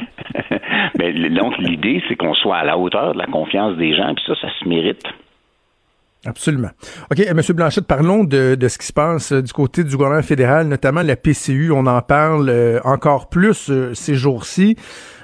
Mais 0.99 1.13
donc, 1.29 1.57
l'idée, 1.57 2.03
c'est 2.07 2.15
qu'on 2.15 2.33
soit 2.33 2.57
à 2.57 2.65
la 2.65 2.77
hauteur 2.77 3.13
de 3.13 3.17
la 3.17 3.27
confiance 3.27 3.77
des 3.77 3.95
gens, 3.95 4.13
puis 4.13 4.23
ça, 4.27 4.35
ça 4.41 4.47
se 4.59 4.67
mérite. 4.67 5.03
Absolument. 6.27 6.71
OK, 7.09 7.19
M. 7.19 7.41
Blanchette, 7.55 7.87
parlons 7.87 8.25
de, 8.25 8.55
de, 8.55 8.67
ce 8.67 8.77
qui 8.77 8.85
se 8.85 8.91
passe 8.91 9.31
euh, 9.31 9.41
du 9.41 9.53
côté 9.53 9.85
du 9.85 9.95
gouvernement 9.95 10.21
fédéral, 10.21 10.67
notamment 10.67 11.01
la 11.01 11.15
PCU. 11.15 11.71
On 11.71 11.87
en 11.87 12.01
parle 12.01 12.49
euh, 12.49 12.81
encore 12.83 13.29
plus 13.29 13.69
euh, 13.69 13.93
ces 13.93 14.15
jours-ci. 14.15 14.75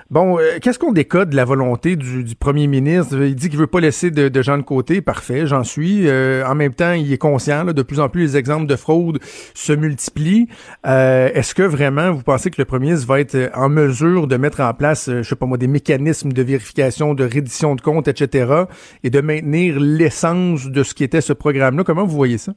Bon, 0.10 0.38
euh, 0.38 0.60
qu'est-ce 0.62 0.78
qu'on 0.78 0.92
décode 0.92 1.30
de 1.30 1.36
la 1.36 1.46
volonté 1.46 1.96
du, 1.96 2.36
premier 2.36 2.68
ministre? 2.68 3.22
Il 3.22 3.36
dit 3.36 3.50
qu'il 3.50 3.58
veut 3.58 3.68
pas 3.68 3.80
laisser 3.80 4.12
de, 4.12 4.42
gens 4.42 4.58
de 4.58 4.64
côté. 4.64 5.02
Parfait, 5.02 5.48
j'en 5.48 5.64
suis. 5.64 6.08
Euh, 6.08 6.46
en 6.46 6.56
même 6.56 6.74
temps, 6.74 6.92
il 6.92 7.12
est 7.12 7.18
conscient, 7.18 7.66
de 7.66 7.82
plus 7.82 8.00
en 8.00 8.10
plus, 8.10 8.22
les 8.22 8.38
exemples 8.38 8.68
de 8.68 8.76
fraude 8.76 9.20
se 9.54 9.74
multiplient. 9.74 10.48
Euh, 10.86 11.30
est-ce 11.34 11.56
que 11.56 11.64
vraiment, 11.64 12.12
vous 12.12 12.24
pensez 12.24 12.50
que 12.52 12.62
le 12.62 12.66
premier 12.66 12.88
ministre 12.88 13.08
va 13.08 13.20
être 13.20 13.52
en 13.56 13.70
mesure 13.70 14.28
de 14.28 14.38
mettre 14.38 14.62
en 14.62 14.74
place, 14.74 15.10
je 15.10 15.24
sais 15.24 15.36
pas 15.36 15.46
moi, 15.46 15.58
des 15.58 15.68
mécanismes 15.68 16.34
de 16.34 16.42
vérification, 16.44 17.14
de 17.14 17.24
reddition 17.24 17.76
de 17.76 17.82
comptes, 17.82 18.08
etc., 18.08 18.66
et 19.04 19.10
de 19.10 19.22
maintenir 19.22 19.80
l'essence 19.80 20.68
de 20.68 20.84
ce 20.84 20.94
qui 20.94 21.04
était 21.04 21.22
ce 21.22 21.34
programme-là? 21.34 21.84
Comment 21.84 22.06
vous 22.06 22.16
voyez 22.16 22.38
ça? 22.38 22.54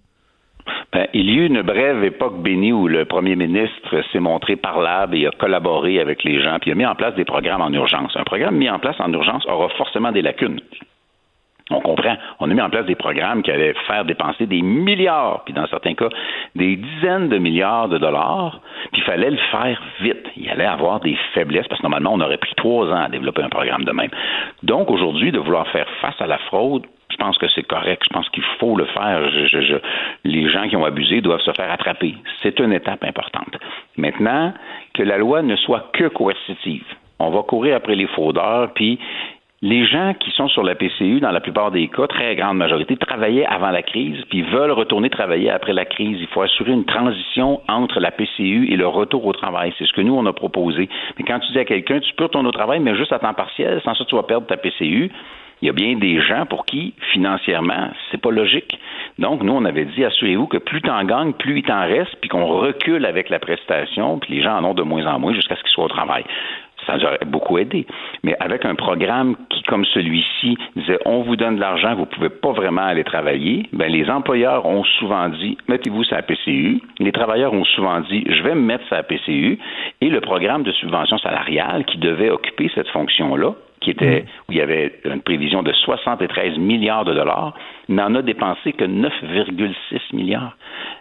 Ben, 0.92 1.06
il 1.12 1.30
y 1.30 1.38
a 1.38 1.42
eu 1.42 1.46
une 1.46 1.62
brève 1.62 2.04
époque 2.04 2.40
bénie 2.42 2.72
où 2.72 2.86
le 2.86 3.04
premier 3.04 3.36
ministre 3.36 4.02
s'est 4.12 4.20
montré 4.20 4.56
parlable 4.56 5.16
et 5.16 5.26
a 5.26 5.30
collaboré 5.30 6.00
avec 6.00 6.22
les 6.24 6.40
gens, 6.40 6.58
puis 6.60 6.70
a 6.70 6.74
mis 6.74 6.86
en 6.86 6.94
place 6.94 7.14
des 7.16 7.24
programmes 7.24 7.60
en 7.60 7.72
urgence. 7.72 8.16
Un 8.16 8.24
programme 8.24 8.56
mis 8.56 8.70
en 8.70 8.78
place 8.78 8.96
en 9.00 9.12
urgence 9.12 9.44
aura 9.46 9.68
forcément 9.70 10.12
des 10.12 10.22
lacunes. 10.22 10.60
On 11.70 11.80
comprend. 11.80 12.14
On 12.38 12.48
a 12.48 12.54
mis 12.54 12.60
en 12.60 12.70
place 12.70 12.86
des 12.86 12.94
programmes 12.94 13.42
qui 13.42 13.50
allaient 13.50 13.74
faire 13.88 14.04
dépenser 14.04 14.46
des 14.46 14.62
milliards, 14.62 15.42
puis 15.44 15.52
dans 15.52 15.66
certains 15.66 15.94
cas, 15.94 16.08
des 16.54 16.76
dizaines 16.76 17.28
de 17.28 17.38
milliards 17.38 17.88
de 17.88 17.98
dollars, 17.98 18.60
puis 18.92 19.02
il 19.02 19.04
fallait 19.04 19.30
le 19.30 19.38
faire 19.50 19.82
vite. 20.00 20.26
Il 20.36 20.48
allait 20.48 20.64
avoir 20.64 21.00
des 21.00 21.16
faiblesses, 21.34 21.66
parce 21.66 21.80
que 21.80 21.86
normalement, 21.86 22.12
on 22.12 22.20
aurait 22.20 22.36
pris 22.36 22.54
trois 22.56 22.86
ans 22.86 23.02
à 23.02 23.08
développer 23.08 23.42
un 23.42 23.48
programme 23.48 23.82
de 23.82 23.90
même. 23.90 24.10
Donc, 24.62 24.92
aujourd'hui, 24.92 25.32
de 25.32 25.40
vouloir 25.40 25.66
faire 25.68 25.88
face 26.00 26.20
à 26.20 26.28
la 26.28 26.38
fraude, 26.38 26.86
je 27.16 27.24
pense 27.24 27.38
que 27.38 27.46
c'est 27.54 27.62
correct. 27.62 28.02
Je 28.04 28.12
pense 28.12 28.28
qu'il 28.28 28.42
faut 28.58 28.76
le 28.76 28.84
faire. 28.86 29.22
les 30.24 30.50
gens 30.50 30.68
qui 30.68 30.76
ont 30.76 30.84
abusé 30.84 31.20
doivent 31.22 31.40
se 31.40 31.52
faire 31.52 31.70
attraper. 31.70 32.14
C'est 32.42 32.58
une 32.60 32.72
étape 32.72 33.04
importante. 33.04 33.56
Maintenant, 33.96 34.52
que 34.92 35.02
la 35.02 35.16
loi 35.16 35.42
ne 35.42 35.56
soit 35.56 35.90
que 35.92 36.08
coercitive. 36.08 36.84
On 37.18 37.30
va 37.30 37.42
courir 37.42 37.76
après 37.76 37.94
les 37.94 38.06
fraudeurs, 38.06 38.72
puis 38.74 38.98
les 39.62 39.86
gens 39.86 40.12
qui 40.20 40.30
sont 40.32 40.48
sur 40.48 40.62
la 40.62 40.74
PCU, 40.74 41.20
dans 41.20 41.30
la 41.30 41.40
plupart 41.40 41.70
des 41.70 41.88
cas, 41.88 42.06
très 42.06 42.36
grande 42.36 42.58
majorité, 42.58 42.98
travaillaient 42.98 43.46
avant 43.46 43.70
la 43.70 43.82
crise, 43.82 44.22
puis 44.28 44.42
veulent 44.42 44.72
retourner 44.72 45.08
travailler 45.08 45.48
après 45.48 45.72
la 45.72 45.86
crise. 45.86 46.18
Il 46.20 46.26
faut 46.26 46.42
assurer 46.42 46.72
une 46.72 46.84
transition 46.84 47.62
entre 47.66 47.98
la 47.98 48.10
PCU 48.10 48.70
et 48.70 48.76
le 48.76 48.86
retour 48.86 49.24
au 49.24 49.32
travail. 49.32 49.72
C'est 49.78 49.86
ce 49.86 49.94
que 49.94 50.02
nous, 50.02 50.14
on 50.14 50.26
a 50.26 50.34
proposé. 50.34 50.90
Mais 51.16 51.24
quand 51.24 51.38
tu 51.38 51.52
dis 51.52 51.58
à 51.58 51.64
quelqu'un, 51.64 52.00
tu 52.00 52.12
peux 52.14 52.24
retourner 52.24 52.50
au 52.50 52.52
travail, 52.52 52.80
mais 52.80 52.94
juste 52.94 53.12
à 53.12 53.18
temps 53.18 53.32
partiel, 53.32 53.80
sans 53.82 53.94
ça, 53.94 54.04
tu 54.04 54.14
vas 54.14 54.24
perdre 54.24 54.46
ta 54.46 54.58
PCU, 54.58 55.10
il 55.62 55.66
y 55.66 55.68
a 55.70 55.72
bien 55.72 55.96
des 55.96 56.20
gens 56.20 56.46
pour 56.46 56.66
qui, 56.66 56.94
financièrement, 57.12 57.90
c'est 58.10 58.20
pas 58.20 58.30
logique. 58.30 58.78
Donc, 59.18 59.42
nous, 59.42 59.52
on 59.52 59.64
avait 59.64 59.86
dit, 59.86 60.04
assurez-vous 60.04 60.46
que 60.46 60.58
plus 60.58 60.82
tu 60.82 60.90
en 60.90 61.04
gagnes, 61.04 61.32
plus 61.32 61.58
il 61.58 61.62
t'en 61.62 61.80
reste, 61.80 62.14
puis 62.20 62.28
qu'on 62.28 62.46
recule 62.46 63.06
avec 63.06 63.30
la 63.30 63.38
prestation, 63.38 64.18
puis 64.18 64.34
les 64.34 64.42
gens 64.42 64.58
en 64.58 64.64
ont 64.64 64.74
de 64.74 64.82
moins 64.82 65.06
en 65.06 65.18
moins 65.18 65.32
jusqu'à 65.32 65.56
ce 65.56 65.62
qu'ils 65.62 65.70
soient 65.70 65.84
au 65.84 65.88
travail. 65.88 66.24
Ça 66.86 66.96
nous 66.96 67.04
aurait 67.04 67.18
beaucoup 67.26 67.58
aidé. 67.58 67.86
Mais 68.22 68.36
avec 68.38 68.64
un 68.64 68.74
programme 68.74 69.34
qui, 69.50 69.62
comme 69.62 69.84
celui-ci, 69.86 70.56
disait 70.76 70.98
on 71.04 71.22
vous 71.22 71.34
donne 71.34 71.56
de 71.56 71.60
l'argent, 71.60 71.94
vous 71.94 72.02
ne 72.02 72.06
pouvez 72.06 72.28
pas 72.28 72.52
vraiment 72.52 72.82
aller 72.82 73.02
travailler, 73.02 73.68
ben 73.72 73.90
les 73.90 74.08
employeurs 74.08 74.66
ont 74.66 74.84
souvent 74.84 75.28
dit 75.30 75.56
mettez-vous 75.68 76.04
sur 76.04 76.14
la 76.14 76.22
PCU. 76.22 76.80
Les 77.00 77.12
travailleurs 77.12 77.54
ont 77.54 77.64
souvent 77.64 78.00
dit 78.02 78.24
je 78.28 78.42
vais 78.42 78.54
me 78.54 78.60
mettre 78.60 78.86
sur 78.86 78.94
la 78.94 79.02
PCU. 79.02 79.58
Et 80.00 80.08
le 80.08 80.20
programme 80.20 80.62
de 80.62 80.72
subvention 80.72 81.18
salariale 81.18 81.84
qui 81.86 81.98
devait 81.98 82.30
occuper 82.30 82.70
cette 82.74 82.88
fonction-là, 82.88 83.54
qui 83.86 83.92
était, 83.92 84.22
mm. 84.22 84.26
où 84.48 84.52
il 84.52 84.58
y 84.58 84.60
avait 84.60 85.00
une 85.04 85.22
prévision 85.22 85.62
de 85.62 85.72
73 85.72 86.58
milliards 86.58 87.04
de 87.04 87.14
dollars, 87.14 87.54
n'en 87.88 88.16
a 88.16 88.22
dépensé 88.22 88.72
que 88.72 88.84
9,6 88.84 89.72
milliards. 90.12 90.56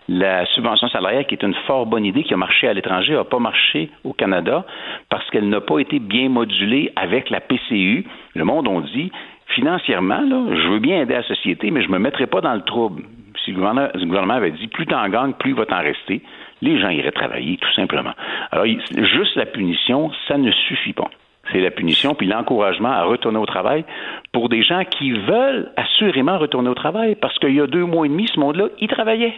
La 0.07 0.45
subvention 0.45 0.87
salariale, 0.89 1.25
qui 1.25 1.33
est 1.33 1.41
une 1.41 1.55
fort 1.65 1.87
bonne 1.87 2.05
idée, 2.05 2.21
qui 2.21 2.35
a 2.35 2.37
marché 2.37 2.67
à 2.67 2.73
l'étranger, 2.73 3.13
n'a 3.13 3.23
pas 3.23 3.39
marché 3.39 3.89
au 4.03 4.13
Canada 4.13 4.65
parce 5.09 5.27
qu'elle 5.31 5.49
n'a 5.49 5.61
pas 5.61 5.79
été 5.79 5.97
bien 5.97 6.29
modulée 6.29 6.93
avec 6.95 7.31
la 7.31 7.39
PCU. 7.39 8.05
Le 8.35 8.43
monde 8.43 8.67
on 8.67 8.81
dit, 8.81 9.11
financièrement, 9.47 10.21
je 10.53 10.67
veux 10.69 10.79
bien 10.79 11.01
aider 11.01 11.15
la 11.15 11.23
société, 11.23 11.71
mais 11.71 11.81
je 11.81 11.87
ne 11.87 11.93
me 11.93 11.99
mettrai 11.99 12.27
pas 12.27 12.41
dans 12.41 12.53
le 12.53 12.61
trouble. 12.61 13.01
Si 13.43 13.51
le 13.51 13.57
gouvernement, 13.57 14.35
avait 14.35 14.51
dit, 14.51 14.67
plus 14.67 14.85
tu 14.85 14.93
en 14.93 15.09
gagnes, 15.09 15.33
plus 15.33 15.51
il 15.51 15.55
va 15.55 15.65
t'en 15.65 15.81
rester, 15.81 16.21
les 16.61 16.79
gens 16.79 16.89
iraient 16.89 17.11
travailler, 17.11 17.57
tout 17.57 17.73
simplement. 17.73 18.13
Alors, 18.51 18.65
juste 18.65 19.35
la 19.35 19.45
punition, 19.47 20.11
ça 20.27 20.37
ne 20.37 20.51
suffit 20.51 20.93
pas. 20.93 21.09
C'est 21.51 21.61
la 21.61 21.71
punition, 21.71 22.15
puis 22.15 22.27
l'encouragement 22.27 22.91
à 22.91 23.03
retourner 23.03 23.37
au 23.37 23.45
travail 23.45 23.85
pour 24.31 24.49
des 24.49 24.63
gens 24.63 24.83
qui 24.83 25.11
veulent 25.11 25.71
assurément 25.77 26.37
retourner 26.37 26.69
au 26.69 26.75
travail, 26.75 27.15
parce 27.15 27.37
qu'il 27.39 27.55
y 27.55 27.61
a 27.61 27.67
deux 27.67 27.85
mois 27.85 28.05
et 28.05 28.09
demi, 28.09 28.27
ce 28.33 28.39
monde-là, 28.39 28.69
ils 28.79 28.87
travaillaient. 28.87 29.35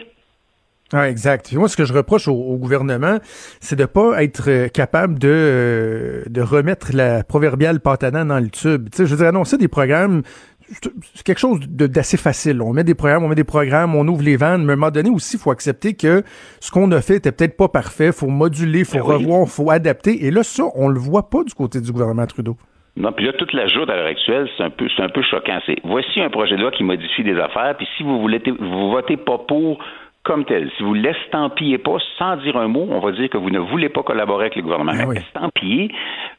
Ah, 0.92 1.10
exact. 1.10 1.52
moi, 1.52 1.68
ce 1.68 1.76
que 1.76 1.84
je 1.84 1.92
reproche 1.92 2.28
au, 2.28 2.56
gouvernement, 2.56 3.18
c'est 3.60 3.76
de 3.76 3.84
pas 3.84 4.22
être 4.22 4.48
euh, 4.48 4.68
capable 4.68 5.18
de, 5.18 5.28
euh, 5.28 6.22
de 6.30 6.40
remettre 6.40 6.92
la 6.94 7.22
proverbiale 7.24 7.80
patanane 7.80 8.28
dans 8.28 8.38
le 8.38 8.48
tube. 8.48 8.88
Tu 8.90 9.04
je 9.04 9.10
veux 9.10 9.18
dire, 9.18 9.26
annoncer 9.26 9.58
des 9.58 9.68
programmes, 9.68 10.22
c'est 10.70 11.22
quelque 11.24 11.38
chose 11.38 11.60
d'assez 11.68 12.16
facile. 12.16 12.60
On 12.62 12.72
met 12.72 12.84
des 12.84 12.94
programmes, 12.94 13.24
on 13.24 13.28
met 13.28 13.34
des 13.34 13.44
programmes, 13.44 13.94
on 13.94 14.06
ouvre 14.06 14.22
les 14.22 14.36
vannes, 14.36 14.64
mais 14.64 14.70
à 14.70 14.72
un 14.74 14.76
moment 14.76 14.90
donné 14.90 15.10
aussi, 15.10 15.36
il 15.36 15.40
faut 15.40 15.50
accepter 15.50 15.94
que 15.94 16.22
ce 16.60 16.70
qu'on 16.70 16.90
a 16.92 17.00
fait 17.00 17.16
était 17.16 17.32
peut-être 17.32 17.56
pas 17.56 17.68
parfait, 17.68 18.12
faut 18.12 18.28
moduler, 18.28 18.84
faut 18.84 18.98
ben 18.98 19.14
revoir, 19.14 19.48
faut 19.48 19.70
adapter. 19.70 20.26
Et 20.26 20.30
là, 20.30 20.42
ça, 20.42 20.64
on 20.74 20.88
le 20.88 20.98
voit 20.98 21.30
pas 21.30 21.42
du 21.44 21.54
côté 21.54 21.80
du 21.80 21.90
gouvernement 21.92 22.26
Trudeau. 22.26 22.56
Non, 22.96 23.12
puis 23.12 23.26
là, 23.26 23.32
toute 23.32 23.52
la 23.52 23.68
joute 23.68 23.88
à 23.88 23.96
l'heure 23.96 24.08
actuelle, 24.08 24.48
c'est 24.56 24.64
un 24.64 24.70
peu, 24.70 24.88
c'est 24.94 25.02
un 25.02 25.08
peu 25.08 25.22
choquant. 25.22 25.60
C'est 25.66 25.76
voici 25.84 26.20
un 26.20 26.30
projet 26.30 26.56
de 26.56 26.62
loi 26.62 26.72
qui 26.72 26.82
modifie 26.82 27.22
des 27.22 27.38
affaires, 27.38 27.76
puis 27.76 27.86
si 27.96 28.02
vous 28.02 28.20
voulez, 28.20 28.42
vous 28.58 28.90
votez 28.90 29.16
pas 29.16 29.38
pour 29.38 29.78
comme 30.24 30.44
tel. 30.44 30.70
Si 30.76 30.82
vous 30.82 30.94
l'estampillez 30.94 31.78
pas 31.78 31.96
sans 32.18 32.36
dire 32.36 32.56
un 32.56 32.68
mot, 32.68 32.86
on 32.90 33.00
va 33.00 33.12
dire 33.12 33.30
que 33.30 33.38
vous 33.38 33.50
ne 33.50 33.60
voulez 33.60 33.88
pas 33.88 34.02
collaborer 34.02 34.46
avec 34.46 34.56
le 34.56 34.62
gouvernement. 34.62 34.92
Ben 34.92 35.12
Estampiller 35.12 35.90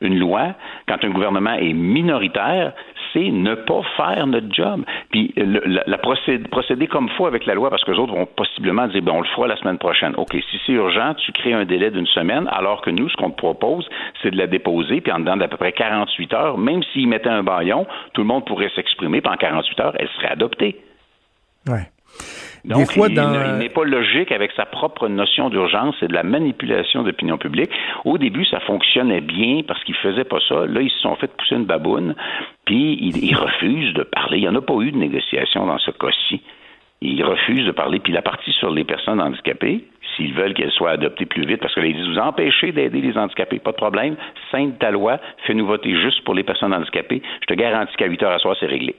une 0.01 0.19
loi 0.19 0.53
quand 0.87 1.03
un 1.03 1.09
gouvernement 1.09 1.53
est 1.53 1.73
minoritaire, 1.73 2.73
c'est 3.13 3.29
ne 3.29 3.55
pas 3.55 3.81
faire 3.97 4.27
notre 4.27 4.53
job. 4.53 4.83
Puis 5.11 5.33
la, 5.35 5.97
procéder, 5.97 6.87
comme 6.87 7.09
faut 7.09 7.25
avec 7.25 7.45
la 7.45 7.53
loi, 7.53 7.69
parce 7.69 7.83
que 7.83 7.91
les 7.91 7.99
autres 7.99 8.13
vont 8.13 8.25
possiblement 8.25 8.87
dire, 8.87 9.01
ben, 9.01 9.13
on 9.13 9.21
le 9.21 9.27
fera 9.27 9.47
la 9.47 9.57
semaine 9.57 9.77
prochaine. 9.77 10.13
OK, 10.17 10.31
si 10.33 10.59
c'est 10.65 10.73
urgent, 10.73 11.13
tu 11.15 11.31
crées 11.31 11.53
un 11.53 11.65
délai 11.65 11.91
d'une 11.91 12.07
semaine, 12.07 12.47
alors 12.51 12.81
que 12.81 12.89
nous, 12.89 13.09
ce 13.09 13.15
qu'on 13.15 13.31
te 13.31 13.37
propose, 13.37 13.87
c'est 14.21 14.31
de 14.31 14.37
la 14.37 14.47
déposer, 14.47 15.01
puis 15.01 15.11
en 15.11 15.19
dedans 15.19 15.37
d'à 15.37 15.47
peu 15.47 15.57
près 15.57 15.71
48 15.71 16.33
heures, 16.33 16.57
même 16.57 16.83
s'ils 16.93 17.07
mettaient 17.07 17.29
un 17.29 17.43
baillon, 17.43 17.85
tout 18.13 18.21
le 18.21 18.27
monde 18.27 18.45
pourrait 18.45 18.71
s'exprimer, 18.75 19.21
puis 19.21 19.31
en 19.31 19.37
48 19.37 19.79
heures, 19.79 19.95
elle 19.97 20.09
serait 20.17 20.29
adoptée. 20.29 20.81
Ouais. 21.67 21.87
Donc, 22.65 22.95
il, 22.95 23.57
n'est 23.57 23.69
pas 23.69 23.83
logique 23.83 24.31
avec 24.31 24.51
sa 24.51 24.65
propre 24.65 25.07
notion 25.07 25.49
d'urgence 25.49 25.95
et 26.01 26.07
de 26.07 26.13
la 26.13 26.23
manipulation 26.23 27.03
d'opinion 27.03 27.37
publique. 27.37 27.71
Au 28.05 28.17
début, 28.17 28.45
ça 28.45 28.59
fonctionnait 28.59 29.21
bien 29.21 29.61
parce 29.67 29.83
qu'ils 29.83 29.95
faisaient 29.95 30.25
pas 30.25 30.39
ça. 30.47 30.65
Là, 30.65 30.81
ils 30.81 30.89
se 30.89 30.99
sont 30.99 31.15
fait 31.15 31.31
pousser 31.35 31.55
une 31.55 31.65
baboune, 31.65 32.15
puis 32.65 32.97
ils, 33.01 33.35
refusent 33.35 33.93
de 33.93 34.03
parler. 34.03 34.39
Il 34.39 34.41
n'y 34.41 34.49
en 34.49 34.55
a 34.55 34.61
pas 34.61 34.75
eu 34.81 34.91
de 34.91 34.97
négociation 34.97 35.65
dans 35.65 35.77
ce 35.79 35.91
cas-ci. 35.91 36.41
Ils 37.01 37.23
refusent 37.23 37.65
de 37.65 37.71
parler. 37.71 37.99
Puis 37.99 38.11
la 38.11 38.21
partie 38.21 38.51
sur 38.51 38.71
les 38.71 38.83
personnes 38.83 39.21
handicapées, 39.21 39.85
s'ils 40.15 40.33
veulent 40.33 40.53
qu'elles 40.53 40.71
soient 40.71 40.91
adoptées 40.91 41.25
plus 41.25 41.45
vite, 41.45 41.61
parce 41.61 41.73
que 41.73 41.79
là, 41.79 41.87
ils 41.87 41.95
disent, 41.95 42.09
vous 42.09 42.19
empêchez 42.19 42.73
d'aider 42.73 42.99
les 42.99 43.17
handicapés, 43.17 43.59
pas 43.59 43.71
de 43.71 43.77
problème, 43.77 44.15
de 44.53 44.71
ta 44.79 44.91
loi, 44.91 45.19
fais-nous 45.45 45.65
voter 45.65 45.95
juste 45.95 46.25
pour 46.25 46.33
les 46.33 46.43
personnes 46.43 46.73
handicapées. 46.73 47.21
Je 47.41 47.45
te 47.45 47.53
garantis 47.53 47.95
qu'à 47.95 48.07
8 48.07 48.23
heures 48.23 48.33
à 48.33 48.39
soir, 48.39 48.55
c'est 48.59 48.65
réglé. 48.65 48.95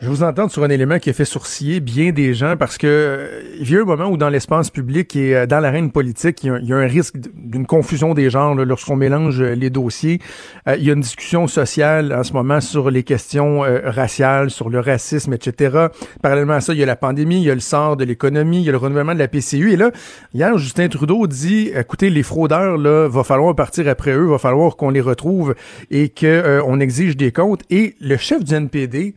Je 0.00 0.08
vous 0.08 0.24
entends 0.24 0.48
sur 0.48 0.64
un 0.64 0.70
élément 0.70 0.98
qui 0.98 1.08
a 1.10 1.12
fait 1.12 1.24
sourciller 1.24 1.78
bien 1.78 2.10
des 2.10 2.34
gens 2.34 2.56
parce 2.56 2.78
que 2.78 2.86
euh, 2.86 3.42
il 3.60 3.70
y 3.70 3.76
a 3.76 3.80
un 3.80 3.84
moment 3.84 4.06
où 4.06 4.16
dans 4.16 4.28
l'espace 4.28 4.68
public 4.68 5.14
et 5.14 5.36
euh, 5.36 5.46
dans 5.46 5.60
l'arène 5.60 5.92
politique, 5.92 6.42
il 6.42 6.64
y, 6.64 6.72
a, 6.72 6.76
un 6.76 6.86
risque 6.86 7.14
d'une 7.32 7.64
confusion 7.64 8.12
des 8.12 8.28
genres 8.28 8.56
lorsqu'on 8.56 8.96
mélange 8.96 9.40
euh, 9.40 9.54
les 9.54 9.70
dossiers. 9.70 10.20
il 10.66 10.82
y 10.82 10.90
a 10.90 10.94
une 10.94 11.00
discussion 11.00 11.46
sociale 11.46 12.12
en 12.12 12.24
ce 12.24 12.32
moment 12.32 12.60
sur 12.60 12.90
les 12.90 13.04
questions 13.04 13.60
raciales, 13.60 14.50
sur 14.50 14.68
le 14.68 14.80
racisme, 14.80 15.32
etc. 15.32 15.86
Parallèlement 16.20 16.54
à 16.54 16.60
ça, 16.60 16.72
il 16.72 16.80
y 16.80 16.82
a 16.82 16.86
la 16.86 16.96
pandémie, 16.96 17.36
il 17.36 17.44
y 17.44 17.50
a 17.50 17.54
le 17.54 17.60
sort 17.60 17.96
de 17.96 18.04
l'économie, 18.04 18.62
il 18.62 18.64
y 18.64 18.68
a 18.70 18.72
le 18.72 18.78
renouvellement 18.78 19.14
de 19.14 19.20
la 19.20 19.28
PCU. 19.28 19.72
Et 19.72 19.76
là, 19.76 19.92
hier, 20.34 20.58
Justin 20.58 20.88
Trudeau 20.88 21.26
dit, 21.28 21.70
écoutez, 21.74 22.10
les 22.10 22.24
fraudeurs, 22.24 22.78
là, 22.78 23.08
va 23.08 23.22
falloir 23.22 23.54
partir 23.54 23.86
après 23.88 24.12
eux, 24.12 24.26
va 24.26 24.38
falloir 24.38 24.76
qu'on 24.76 24.90
les 24.90 25.00
retrouve 25.00 25.54
et 25.90 26.08
qu'on 26.08 26.80
exige 26.80 27.16
des 27.16 27.30
comptes. 27.30 27.62
Et 27.70 27.94
le 28.00 28.16
chef 28.16 28.42
du 28.42 28.54
NPD, 28.54 29.14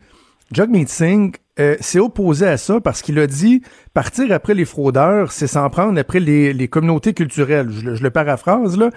Jagmeet 0.52 0.86
Singh 0.86 1.36
euh, 1.60 1.74
s'est 1.80 1.98
opposé 1.98 2.46
à 2.46 2.56
ça 2.56 2.80
parce 2.80 3.02
qu'il 3.02 3.18
a 3.18 3.26
dit 3.26 3.60
partir 3.94 4.32
après 4.32 4.54
les 4.54 4.64
fraudeurs, 4.64 5.30
c'est 5.30 5.46
s'en 5.46 5.68
prendre 5.68 5.98
après 5.98 6.20
les, 6.20 6.68
communautés 6.68 7.12
culturelles. 7.12 7.68
Je, 7.70 8.02
le 8.02 8.10
paraphrase 8.10 8.78
là. 8.78 8.88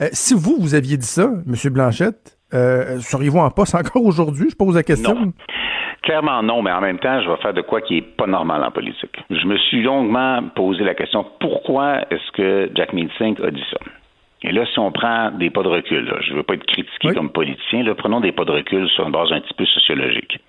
Euh, 0.00 0.08
si 0.12 0.34
vous, 0.34 0.56
vous 0.58 0.74
aviez 0.74 0.96
dit 0.96 1.06
ça, 1.06 1.30
M. 1.46 1.72
Blanchette, 1.72 2.38
euh, 2.54 2.98
seriez-vous 3.00 3.38
en 3.38 3.50
poste 3.50 3.74
encore 3.74 4.04
aujourd'hui? 4.04 4.48
Je 4.50 4.56
pose 4.56 4.76
la 4.76 4.82
question. 4.82 5.14
Non. 5.14 5.32
Clairement 6.02 6.42
non, 6.42 6.62
mais 6.62 6.72
en 6.72 6.80
même 6.80 6.98
temps, 6.98 7.20
je 7.20 7.30
vais 7.30 7.36
faire 7.36 7.54
de 7.54 7.62
quoi 7.62 7.80
qui 7.80 7.98
est 7.98 8.16
pas 8.16 8.26
normal 8.26 8.62
en 8.64 8.70
politique. 8.70 9.16
Je 9.30 9.46
me 9.46 9.56
suis 9.56 9.82
longuement 9.82 10.42
posé 10.54 10.82
la 10.84 10.94
question 10.94 11.24
pourquoi 11.40 12.00
est-ce 12.10 12.30
que 12.32 12.70
Jack 12.74 12.90
Singh 13.18 13.40
a 13.42 13.50
dit 13.50 13.64
ça? 13.70 13.78
Et 14.42 14.50
là, 14.50 14.66
si 14.66 14.78
on 14.80 14.90
prend 14.90 15.30
des 15.30 15.50
pas 15.50 15.62
de 15.62 15.68
recul, 15.68 16.12
je 16.20 16.32
ne 16.32 16.38
veux 16.38 16.42
pas 16.42 16.54
être 16.54 16.66
critiqué 16.66 17.14
comme 17.14 17.30
politicien, 17.30 17.84
là, 17.84 17.94
prenons 17.94 18.20
des 18.20 18.32
pas 18.32 18.44
de 18.44 18.50
recul 18.50 18.88
sur 18.88 19.06
une 19.06 19.12
base 19.12 19.30
un 19.30 19.40
petit 19.40 19.54
peu 19.54 19.64
sociologique 19.66 20.40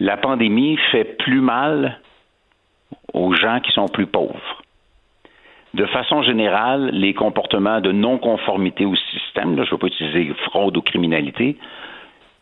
la 0.00 0.16
pandémie 0.16 0.76
fait 0.90 1.16
plus 1.18 1.40
mal 1.40 2.00
aux 3.12 3.32
gens 3.32 3.60
qui 3.60 3.72
sont 3.72 3.88
plus 3.88 4.06
pauvres. 4.06 4.62
De 5.74 5.86
façon 5.86 6.22
générale, 6.22 6.90
les 6.92 7.14
comportements 7.14 7.80
de 7.80 7.92
non-conformité 7.92 8.86
au 8.86 8.94
système, 8.96 9.56
je 9.56 9.60
ne 9.60 9.70
veux 9.70 9.78
pas 9.78 9.88
utiliser 9.88 10.32
fraude 10.46 10.76
ou 10.76 10.82
criminalité, 10.82 11.56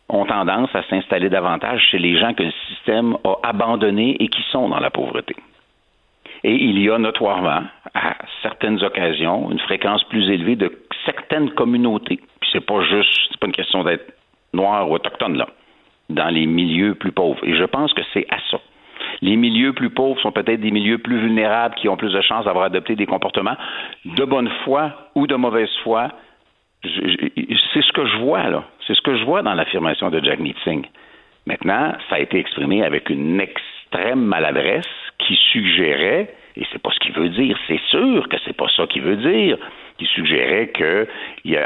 ont 0.07 0.25
tendance 0.25 0.69
à 0.75 0.83
s'installer 0.83 1.29
davantage 1.29 1.81
chez 1.91 1.97
les 1.97 2.17
gens 2.17 2.33
que 2.33 2.43
le 2.43 2.53
système 2.67 3.17
a 3.23 3.35
abandonnés 3.43 4.15
et 4.19 4.27
qui 4.27 4.41
sont 4.51 4.69
dans 4.69 4.79
la 4.79 4.89
pauvreté. 4.89 5.35
Et 6.43 6.53
il 6.53 6.79
y 6.79 6.91
a 6.91 6.97
notoirement, 6.99 7.63
à 7.95 8.15
certaines 8.43 8.83
occasions, 8.83 9.51
une 9.51 9.59
fréquence 9.59 10.03
plus 10.03 10.29
élevée 10.29 10.55
de 10.55 10.71
certaines 11.05 11.49
communautés. 11.51 12.19
Puis 12.39 12.49
c'est 12.53 12.65
pas 12.65 12.81
juste, 12.81 13.29
c'est 13.31 13.39
pas 13.39 13.47
une 13.47 13.53
question 13.53 13.83
d'être 13.83 14.13
noir 14.53 14.89
ou 14.89 14.93
autochtone 14.93 15.37
là 15.37 15.47
dans 16.09 16.29
les 16.29 16.45
milieux 16.45 16.95
plus 16.95 17.11
pauvres. 17.11 17.39
Et 17.43 17.55
je 17.55 17.63
pense 17.63 17.93
que 17.93 18.01
c'est 18.13 18.25
à 18.29 18.37
ça. 18.51 18.59
Les 19.21 19.35
milieux 19.35 19.73
plus 19.73 19.89
pauvres 19.89 20.19
sont 20.21 20.31
peut-être 20.31 20.61
des 20.61 20.71
milieux 20.71 20.97
plus 20.97 21.17
vulnérables 21.19 21.75
qui 21.75 21.89
ont 21.89 21.97
plus 21.97 22.13
de 22.13 22.21
chances 22.21 22.45
d'avoir 22.45 22.65
adopté 22.65 22.95
des 22.95 23.05
comportements 23.05 23.55
de 24.05 24.25
bonne 24.25 24.49
foi 24.63 25.09
ou 25.15 25.27
de 25.27 25.35
mauvaise 25.35 25.73
foi. 25.83 26.09
C'est 26.83 27.81
ce 27.81 27.91
que 27.93 28.05
je 28.05 28.17
vois, 28.17 28.49
là. 28.49 28.63
C'est 28.85 28.95
ce 28.95 29.01
que 29.01 29.17
je 29.17 29.23
vois 29.23 29.41
dans 29.41 29.53
l'affirmation 29.53 30.09
de 30.09 30.23
Jack 30.23 30.39
Singh. 30.63 30.85
Maintenant, 31.47 31.93
ça 32.09 32.15
a 32.15 32.19
été 32.19 32.39
exprimé 32.39 32.83
avec 32.83 33.09
une 33.09 33.39
extrême 33.39 34.21
maladresse 34.21 34.85
qui 35.19 35.35
suggérait, 35.51 36.33
et 36.55 36.65
c'est 36.71 36.81
pas 36.81 36.91
ce 36.91 36.99
qu'il 36.99 37.13
veut 37.13 37.29
dire, 37.29 37.57
c'est 37.67 37.81
sûr 37.89 38.27
que 38.29 38.37
c'est 38.45 38.55
pas 38.55 38.67
ça 38.75 38.87
qu'il 38.87 39.03
veut 39.03 39.17
dire, 39.17 39.57
qui 39.97 40.05
suggérait 40.05 40.67
que, 40.67 41.07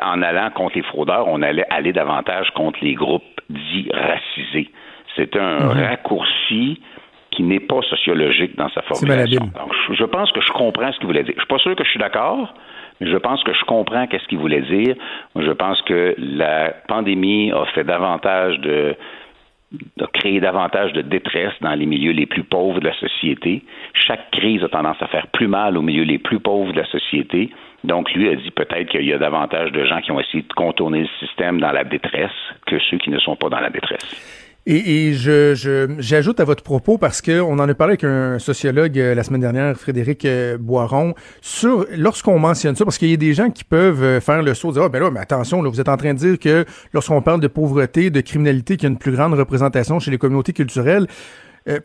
en 0.01 0.21
allant 0.21 0.49
contre 0.51 0.75
les 0.75 0.83
fraudeurs, 0.83 1.27
on 1.27 1.41
allait 1.41 1.65
aller 1.69 1.93
davantage 1.93 2.49
contre 2.51 2.79
les 2.81 2.93
groupes 2.93 3.23
dits 3.49 3.89
racisés. 3.91 4.69
C'est 5.15 5.35
un 5.35 5.59
mhm. 5.59 5.83
raccourci 5.83 6.81
qui 7.31 7.43
n'est 7.43 7.59
pas 7.59 7.81
sociologique 7.83 8.55
dans 8.55 8.69
sa 8.69 8.81
formulation. 8.81 9.45
Donc, 9.55 9.73
je 9.91 10.03
pense 10.03 10.31
que 10.31 10.41
je 10.41 10.51
comprends 10.51 10.91
ce 10.91 10.97
qu'il 10.97 11.07
voulait 11.07 11.23
dire. 11.23 11.33
Je 11.35 11.41
suis 11.41 11.47
pas 11.47 11.59
sûr 11.59 11.75
que 11.75 11.83
je 11.83 11.89
suis 11.89 11.99
d'accord, 11.99 12.53
mais 12.99 13.09
je 13.09 13.17
pense 13.17 13.43
que 13.43 13.53
je 13.53 13.63
comprends 13.65 14.07
qu'est-ce 14.07 14.27
qu'il 14.27 14.39
voulait 14.39 14.61
dire. 14.61 14.95
Je 15.35 15.51
pense 15.51 15.81
que 15.83 16.15
la 16.17 16.73
pandémie 16.87 17.51
a 17.51 17.65
fait 17.73 17.83
davantage 17.83 18.59
de 18.59 18.95
de 19.71 20.05
créer 20.07 20.39
davantage 20.39 20.93
de 20.93 21.01
détresse 21.01 21.53
dans 21.61 21.75
les 21.75 21.85
milieux 21.85 22.11
les 22.11 22.25
plus 22.25 22.43
pauvres 22.43 22.79
de 22.79 22.87
la 22.87 22.95
société. 22.95 23.63
Chaque 23.93 24.31
crise 24.31 24.63
a 24.63 24.67
tendance 24.67 24.99
à 25.01 25.07
faire 25.07 25.27
plus 25.27 25.47
mal 25.47 25.77
aux 25.77 25.81
milieux 25.81 26.03
les 26.03 26.17
plus 26.17 26.39
pauvres 26.39 26.73
de 26.73 26.79
la 26.79 26.87
société. 26.87 27.51
Donc, 27.83 28.11
lui 28.13 28.29
a 28.29 28.35
dit 28.35 28.51
peut-être 28.51 28.89
qu'il 28.89 29.05
y 29.05 29.13
a 29.13 29.17
davantage 29.17 29.71
de 29.71 29.85
gens 29.85 30.01
qui 30.01 30.11
ont 30.11 30.19
essayé 30.19 30.43
de 30.43 30.53
contourner 30.53 31.01
le 31.01 31.07
système 31.19 31.59
dans 31.59 31.71
la 31.71 31.83
détresse 31.83 32.31
que 32.65 32.77
ceux 32.89 32.97
qui 32.97 33.09
ne 33.09 33.19
sont 33.19 33.35
pas 33.35 33.49
dans 33.49 33.59
la 33.59 33.69
détresse. 33.69 34.39
Et, 34.71 35.13
je, 35.13 35.95
j'ajoute 35.97 36.39
à 36.39 36.43
votre 36.43 36.61
propos 36.61 36.99
parce 36.99 37.21
que 37.21 37.41
on 37.41 37.53
en 37.53 37.67
a 37.67 37.73
parlé 37.73 37.93
avec 37.93 38.03
un 38.03 38.37
sociologue 38.37 38.99
euh, 38.99 39.15
la 39.15 39.23
semaine 39.23 39.41
dernière, 39.41 39.75
Frédéric 39.75 40.25
euh, 40.25 40.59
Boiron, 40.59 41.15
sur 41.41 41.87
lorsqu'on 41.97 42.37
mentionne 42.37 42.75
ça, 42.75 42.83
parce 42.83 42.99
qu'il 42.99 43.09
y 43.09 43.13
a 43.13 43.17
des 43.17 43.33
gens 43.33 43.49
qui 43.49 43.63
peuvent 43.63 44.03
euh, 44.03 44.19
faire 44.19 44.43
le 44.43 44.53
saut, 44.53 44.71
dire 44.71 44.83
ah 44.83 44.89
ben 44.89 45.01
là, 45.01 45.09
mais 45.09 45.21
attention, 45.21 45.63
là, 45.63 45.69
vous 45.69 45.81
êtes 45.81 45.89
en 45.89 45.97
train 45.97 46.13
de 46.13 46.19
dire 46.19 46.37
que 46.37 46.65
lorsqu'on 46.93 47.21
parle 47.21 47.39
de 47.39 47.47
pauvreté, 47.47 48.11
de 48.11 48.21
criminalité, 48.21 48.75
qu'il 48.75 48.83
y 48.83 48.87
a 48.87 48.91
une 48.91 48.99
plus 48.99 49.13
grande 49.13 49.33
représentation 49.33 49.99
chez 49.99 50.11
les 50.11 50.19
communautés 50.19 50.53
culturelles. 50.53 51.07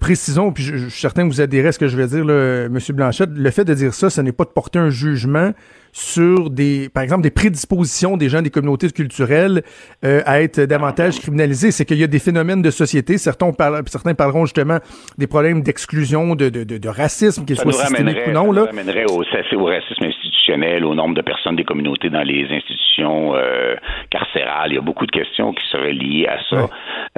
Précisons, 0.01 0.53
puis 0.53 0.62
je, 0.62 0.77
je, 0.77 0.89
suis 0.89 1.01
certain 1.01 1.22
que 1.22 1.33
vous 1.33 1.41
adhérez 1.41 1.68
à 1.68 1.72
ce 1.72 1.79
que 1.79 1.89
je 1.89 1.97
vais 1.97 2.07
dire, 2.07 2.25
là, 2.25 2.64
M. 2.66 2.79
Blanchette, 2.91 3.31
le 3.35 3.51
fait 3.51 3.64
de 3.64 3.75
dire 3.75 3.95
ça, 3.95 4.11
ce 4.11 4.20
n'est 4.20 4.33
pas 4.33 4.45
de 4.45 4.51
porter 4.51 4.79
un 4.79 4.91
jugement 4.91 5.53
sur 5.95 6.51
des, 6.51 6.89
par 6.89 7.05
exemple, 7.05 7.22
des 7.22 7.31
prédispositions 7.31 8.16
des 8.16 8.29
gens 8.29 8.43
des 8.43 8.51
communautés 8.51 8.91
culturelles 8.91 9.62
euh, 10.05 10.22
à 10.27 10.43
être 10.43 10.61
davantage 10.61 11.20
criminalisés. 11.20 11.70
C'est 11.70 11.85
qu'il 11.85 11.99
y 11.99 12.03
a 12.03 12.09
des 12.09 12.18
phénomènes 12.18 12.62
de 12.62 12.70
société. 12.70 13.16
Certains, 13.16 13.53
parlent, 13.53 13.83
certains 13.87 14.14
parleront 14.14 14.45
justement 14.45 14.79
des 15.18 15.29
problèmes 15.29 15.62
d'exclusion, 15.62 16.35
de, 16.35 16.49
de, 16.49 16.64
de, 16.64 16.89
racisme, 16.89 17.45
qu'ils 17.45 17.57
soient 17.57 17.72
systémiques 17.72 18.27
ou 18.27 18.33
non. 18.33 18.53
Ça 18.53 18.61
là. 18.61 18.66
ramènerait 18.66 19.05
au, 19.05 19.22
au, 19.22 19.64
racisme 19.66 20.05
au 20.53 20.95
nombre 20.95 21.14
de 21.14 21.22
personnes 21.22 21.57
des 21.57 21.64
communautés 21.64 22.11
dans 22.11 22.22
les 22.22 22.47
institutions 22.51 23.34
euh, 23.34 23.74
carcérales. 24.11 24.72
Il 24.72 24.74
y 24.74 24.78
a 24.78 24.82
beaucoup 24.82 25.07
de 25.07 25.11
questions 25.11 25.53
qui 25.53 25.64
seraient 25.70 25.92
liées 25.92 26.26
à 26.26 26.38
ça. 26.51 26.68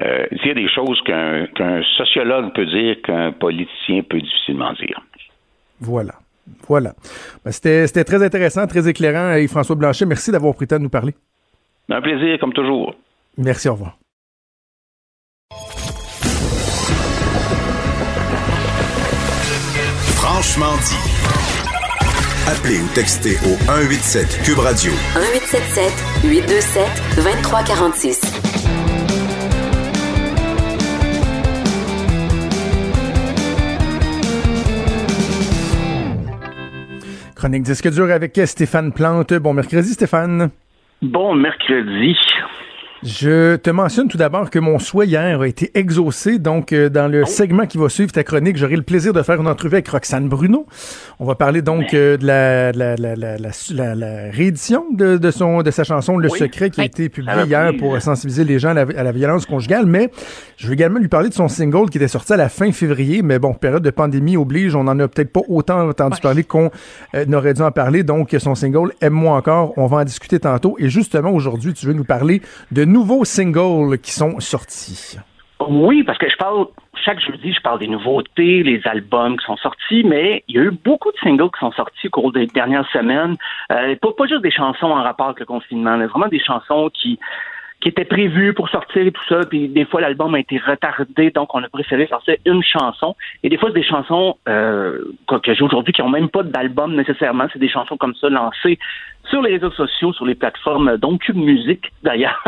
Euh, 0.03 0.27
il 0.31 0.47
y 0.47 0.51
a 0.51 0.55
des 0.55 0.69
choses 0.69 1.01
qu'un 1.05 1.47
qu'un 1.55 1.83
sociologue 1.97 2.53
peut 2.55 2.67
dire 2.67 2.97
qu'un 3.03 3.33
politicien 3.33 4.03
peut 4.09 4.21
difficilement 4.21 4.73
dire. 4.75 5.01
Voilà. 5.81 6.15
Voilà. 6.69 6.93
Ben, 7.45 7.51
C'était 7.51 7.87
c'était 7.87 8.05
très 8.05 8.23
intéressant, 8.23 8.67
très 8.67 8.89
éclairant. 8.89 9.35
Et 9.35 9.49
François 9.49 9.77
Blanchet, 9.77 10.07
merci 10.07 10.31
d'avoir 10.31 10.55
pris 10.55 10.65
le 10.65 10.69
temps 10.69 10.79
de 10.79 10.83
nous 10.83 10.89
parler. 10.89 11.15
Un 11.91 12.01
plaisir, 12.01 12.39
comme 12.39 12.53
toujours. 12.53 12.95
Merci, 13.39 13.69
au 13.69 13.73
revoir. 13.73 13.97
Franchement 20.17 20.77
dit. 20.85 21.16
Appelez 22.49 22.79
ou 22.81 22.87
textez 22.95 23.35
au 23.45 23.59
187 23.67 24.43
Cube 24.45 24.61
Radio. 24.61 24.93
1877 25.17 25.91
827 26.23 26.87
2346. 27.17 28.21
Chronique 37.35 37.63
disque 37.65 37.91
dur 37.91 38.13
avec 38.13 38.41
Stéphane 38.45 38.93
Plante. 38.93 39.35
Bon 39.35 39.53
mercredi, 39.53 39.93
Stéphane. 39.93 40.51
Bon 41.03 41.35
mercredi. 41.35 42.17
Je 43.03 43.57
te 43.57 43.69
mentionne 43.69 44.09
tout 44.09 44.17
d'abord 44.17 44.49
que 44.49 44.59
mon 44.59 44.79
souhait 44.79 45.07
hier 45.07 45.41
a 45.41 45.47
été 45.47 45.71
exaucé. 45.75 46.39
Donc, 46.39 46.73
euh, 46.73 46.89
dans 46.89 47.09
le 47.09 47.27
segment 47.27 47.67
qui 47.67 47.77
va 47.77 47.91
suivre 47.91 48.11
ta 48.11 48.25
chronique, 48.25 48.57
j'aurai 48.57 48.77
le 48.77 48.83
plaisir 48.83 49.13
de 49.13 49.23
faire 49.23 49.39
une 49.41 49.49
entrevue 49.49 49.75
avec 49.75 49.89
Roxane 49.89 50.29
Bruno. 50.29 50.67
On 51.21 51.27
va 51.27 51.35
parler 51.35 51.61
donc 51.61 51.93
euh, 51.93 52.17
de, 52.17 52.27
la, 52.27 52.73
de 52.73 52.79
la, 52.79 52.97
la, 52.97 53.15
la, 53.15 53.95
la, 53.95 54.31
réédition 54.31 54.87
de, 54.93 55.19
de, 55.19 55.31
son, 55.31 55.63
de 55.63 55.71
sa 55.71 55.85
chanson 55.85 56.17
Le 56.17 56.31
Oui. 56.31 56.39
Secret 56.39 56.71
qui 56.71 56.81
a 56.81 56.85
été 56.85 57.11
publiée 57.11 57.45
hier 57.45 57.73
pour 57.79 57.95
euh, 57.95 58.01
sensibiliser 58.01 58.45
les 58.45 58.59
gens 58.59 58.71
à 58.71 58.85
la, 58.85 59.09
à 59.09 59.13
violence 59.13 59.45
conjugale. 59.45 59.85
Mais 59.85 60.11
je 60.57 60.67
veux 60.67 60.73
également 60.73 60.99
lui 60.99 61.09
parler 61.09 61.29
de 61.29 61.35
son 61.35 61.49
single 61.49 61.91
qui 61.91 61.99
était 61.99 62.09
sorti 62.09 62.33
à 62.33 62.39
la 62.39 62.49
fin 62.49 62.73
février. 62.73 63.21
Mais 63.21 63.39
bon, 63.39 63.53
période 63.53 63.83
de 63.83 63.91
pandémie 63.91 64.39
oblige, 64.39 64.75
on 64.75 64.85
n'en 64.85 64.99
a 64.99 65.07
peut-être 65.07 65.33
pas 65.33 65.43
autant 65.49 65.87
entendu 65.87 66.19
parler 66.23 66.45
qu'on 66.45 66.71
euh, 67.15 67.27
n'aurait 67.27 67.53
dû 67.55 67.63
en 67.63 67.73
parler. 67.73 68.05
Donc, 68.05 68.35
son 68.39 68.55
single 68.55 68.93
Aime-moi 69.03 69.37
encore, 69.37 69.75
on 69.77 69.87
va 69.87 69.99
en 69.99 70.05
discuter 70.05 70.41
tantôt. 70.41 70.77
Et 70.79 70.89
justement, 70.89 71.31
aujourd'hui, 71.31 71.75
tu 71.75 71.87
veux 71.87 71.93
nous 71.93 72.05
parler 72.05 72.41
de 72.73 72.86
nouveaux 72.87 73.25
singles 73.25 73.99
qui 73.99 74.13
sont 74.13 74.41
sortis. 74.41 75.19
Oui, 75.69 76.03
parce 76.05 76.19
que 76.19 76.29
je 76.29 76.37
parle, 76.37 76.67
chaque 77.05 77.21
jeudi, 77.21 77.53
je 77.53 77.61
parle 77.61 77.79
des 77.79 77.89
nouveautés, 77.89 78.63
les 78.63 78.81
albums 78.85 79.37
qui 79.39 79.45
sont 79.45 79.57
sortis, 79.57 80.05
mais 80.05 80.45
il 80.49 80.57
y 80.57 80.59
a 80.59 80.63
eu 80.63 80.71
beaucoup 80.71 81.11
de 81.11 81.17
singles 81.19 81.51
qui 81.51 81.61
sont 81.61 81.73
sortis 81.73 82.07
au 82.09 82.11
cours 82.11 82.33
des 82.33 82.47
dernières 82.47 82.89
semaines. 82.91 83.37
Euh, 83.73 83.97
pas, 83.97 84.27
juste 84.27 84.43
des 84.43 84.51
chansons 84.51 84.87
en 84.87 85.03
rapport 85.03 85.27
avec 85.27 85.41
le 85.41 85.47
confinement, 85.47 85.97
mais 85.97 86.07
vraiment 86.07 86.29
des 86.29 86.41
chansons 86.41 86.91
qui 86.93 87.19
qui 87.81 87.91
étaient 87.91 88.07
prévues 88.07 88.55
pour 88.55 88.69
sortir 88.71 89.07
et 89.07 89.13
tout 89.13 89.23
ça, 89.29 89.41
puis 89.49 89.69
des 89.69 89.85
fois 89.85 90.01
l'album 90.01 90.35
a 90.35 90.41
été 90.41 90.59
retardé, 90.59 91.31
donc 91.31 91.55
on 91.55 91.63
a 91.63 91.69
préféré 91.69 92.07
sortir 92.07 92.37
une 92.47 92.63
chanson. 92.63 93.15
Et 93.43 93.51
des 93.51 93.59
fois, 93.59 93.71
des 93.71 93.83
chansons 93.83 94.39
euh, 94.49 95.13
que 95.29 95.55
j'ai 95.55 95.63
aujourd'hui 95.63 95.93
qui 95.93 96.03
ont 96.03 96.09
même 96.09 96.31
pas 96.31 96.43
d'album 96.43 96.97
nécessairement, 96.97 97.47
c'est 97.53 97.59
des 97.59 97.69
chansons 97.69 97.97
comme 97.99 98.15
ça 98.15 98.29
lancées 98.31 98.79
sur 99.31 99.43
les 99.43 99.53
réseaux 99.55 99.71
sociaux, 99.73 100.13
sur 100.13 100.25
les 100.27 100.35
plateformes, 100.35 100.97
dont 100.99 101.19
Cube 101.19 101.37
Music 101.37 101.93
d'ailleurs. 102.03 102.43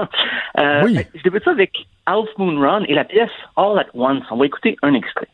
Euh, 0.59 0.83
Oui. 0.85 0.99
Je 1.15 1.23
débute 1.23 1.45
ça 1.45 1.51
avec 1.53 1.87
Half 2.07 2.29
Moon 2.39 2.59
Run 2.61 2.85
et 2.89 2.95
la 2.95 3.05
pièce 3.05 3.31
All 3.57 3.79
at 3.79 3.87
Once. 3.95 4.25
On 4.31 4.37
va 4.37 4.47
écouter 4.47 4.77
un 4.83 4.95
extrait. 4.95 5.29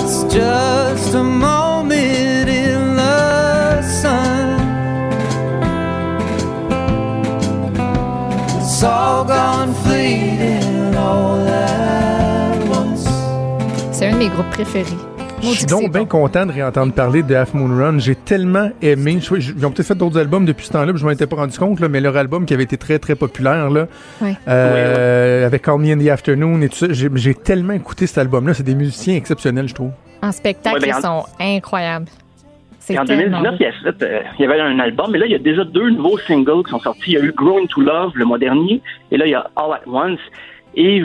It's 0.00 0.24
just 0.34 1.14
a 1.14 1.22
moment 1.22 2.48
in 2.48 2.96
the 2.96 3.82
sun. 3.82 4.58
It's 8.58 8.82
all 8.82 9.24
gone 9.24 9.72
fleeting 9.84 10.94
all 10.96 11.46
at 11.48 12.58
once. 12.68 13.06
C'est 13.92 14.06
un 14.08 14.12
de 14.12 14.16
mes 14.18 14.28
groupes 14.28 14.50
préférés. 14.50 14.96
Je 15.42 15.48
suis 15.58 15.66
donc 15.66 15.90
bien 15.92 16.02
bon. 16.02 16.06
content 16.06 16.46
de 16.46 16.52
réentendre 16.52 16.92
parler 16.92 17.22
de 17.22 17.34
Half 17.34 17.54
Moon 17.54 17.76
Run. 17.76 17.98
J'ai 17.98 18.14
tellement 18.14 18.70
aimé. 18.80 19.18
Je, 19.20 19.40
je- 19.40 19.52
ils 19.56 19.66
ont 19.66 19.70
peut-être 19.70 19.88
fait 19.88 19.94
d'autres 19.94 20.18
albums 20.18 20.44
depuis 20.44 20.66
ce 20.66 20.72
temps-là, 20.72 20.92
puis 20.92 21.00
je 21.00 21.04
m'en 21.04 21.10
étais 21.10 21.26
pas 21.26 21.36
rendu 21.36 21.58
compte, 21.58 21.80
là, 21.80 21.88
mais 21.88 22.00
leur 22.00 22.16
album 22.16 22.46
qui 22.46 22.54
avait 22.54 22.62
été 22.62 22.76
très, 22.76 22.98
très 22.98 23.14
populaire, 23.16 23.68
là, 23.70 23.86
euh, 24.48 25.46
avec 25.46 25.62
Call 25.62 25.78
Me 25.78 25.92
in 25.92 25.98
the 25.98 26.08
Afternoon 26.08 26.60
et 26.62 26.68
tout 26.68 26.76
ça, 26.76 26.86
j'ai 26.90 27.34
tellement 27.34 27.72
écouté 27.72 28.06
cet 28.06 28.18
album-là. 28.18 28.54
C'est 28.54 28.62
des 28.62 28.74
musiciens 28.74 29.16
exceptionnels, 29.16 29.68
je 29.68 29.74
trouve. 29.74 29.90
En 30.22 30.32
spectacle, 30.32 30.76
Ouais, 30.76 30.80
ben, 30.80 30.94
ils 31.00 31.06
en- 31.06 31.22
sont 31.22 31.26
incroyables. 31.40 32.06
Et 32.88 32.98
en 32.98 33.04
tellement 33.04 33.40
2019, 33.40 33.50
beau. 33.52 33.56
il 33.60 33.62
y, 33.64 33.66
a 33.66 33.92
fait, 33.92 34.02
euh, 34.04 34.20
il 34.38 34.42
y 34.42 34.44
avait 34.48 34.60
un 34.60 34.78
album, 34.80 35.10
mais 35.12 35.18
là, 35.18 35.26
il 35.26 35.32
y 35.32 35.36
a 35.36 35.38
déjà 35.38 35.64
deux 35.64 35.90
nouveaux 35.90 36.18
singles 36.18 36.64
qui 36.64 36.70
sont 36.70 36.80
sortis. 36.80 37.02
Il 37.06 37.12
y 37.14 37.16
a 37.16 37.20
eu 37.20 37.32
Growing 37.32 37.68
to 37.68 37.80
Love 37.80 38.12
le 38.14 38.24
mois 38.24 38.38
dernier, 38.38 38.82
et 39.10 39.16
là, 39.16 39.26
il 39.26 39.30
y 39.30 39.34
a 39.34 39.46
All 39.56 39.72
at 39.74 39.82
Once. 39.86 40.18
Et 40.74 41.02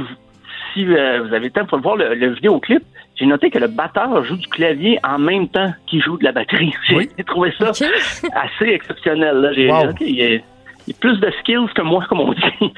si 0.73 0.85
euh, 0.85 1.21
vous 1.27 1.33
avez 1.33 1.45
le 1.45 1.51
temps 1.51 1.65
pour 1.65 1.79
voir 1.79 1.95
le, 1.95 2.15
le 2.15 2.33
vidéoclip, 2.33 2.83
j'ai 3.17 3.25
noté 3.25 3.49
que 3.49 3.57
le 3.57 3.67
batteur 3.67 4.23
joue 4.25 4.37
du 4.37 4.47
clavier 4.47 4.99
en 5.03 5.17
même 5.17 5.47
temps 5.49 5.73
qu'il 5.87 6.01
joue 6.01 6.17
de 6.17 6.23
la 6.23 6.31
batterie. 6.31 6.73
J'ai 6.87 6.95
Oui. 6.95 7.09
trouvé 7.25 7.51
ça 7.57 7.71
assez 8.33 8.65
exceptionnel. 8.69 9.35
Là. 9.37 9.53
J'ai, 9.53 9.69
Wow. 9.71 9.89
il, 10.01 10.15
y 10.15 10.21
a, 10.23 10.27
il 10.35 10.41
y 10.87 10.91
a 10.91 10.95
plus 10.99 11.19
de 11.19 11.31
skills 11.39 11.67
que 11.75 11.81
moi, 11.81 12.03
comme 12.09 12.19
on 12.21 12.33
dit. 12.33 12.73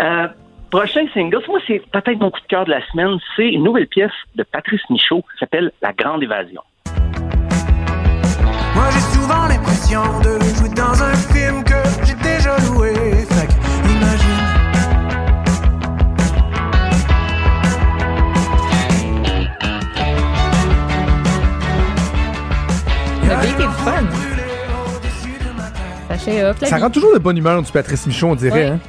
Euh, 0.00 0.28
prochain 0.70 1.04
single, 1.12 1.40
moi, 1.48 1.58
c'est 1.66 1.82
peut-être 1.92 2.18
mon 2.20 2.30
coup 2.30 2.40
de 2.40 2.46
cœur 2.46 2.64
de 2.64 2.70
la 2.70 2.80
semaine. 2.88 3.18
C'est 3.36 3.48
une 3.50 3.64
nouvelle 3.64 3.86
pièce 3.86 4.10
de 4.34 4.42
Patrice 4.44 4.80
Michaud 4.88 5.22
qui 5.32 5.38
s'appelle 5.38 5.70
La 5.82 5.92
Grande 5.92 6.22
Évasion. 6.22 6.62
Moi 8.74 8.84
j'ai 8.90 9.00
souvent 9.20 9.46
l'impression 9.48 10.00
de 10.20 10.40
jouer 10.56 10.70
dans 10.74 11.02
un 11.02 11.14
film 11.34 11.62
que 11.62 12.06
j'ai 12.06 12.14
déjà 12.22 12.56
loué. 12.70 12.91
Fun. 23.84 24.04
Ça 26.08 26.18
fait 26.18 26.42
la 26.42 26.54
Ça 26.54 26.78
rend 26.78 26.90
toujours 26.90 27.14
de 27.14 27.18
bonne 27.18 27.38
humeur 27.38 27.62
du 27.62 27.72
Patrice 27.72 28.06
Michaud, 28.06 28.28
on 28.28 28.34
dirait. 28.34 28.52
Ouais. 28.52 28.66
Hein? 28.66 28.80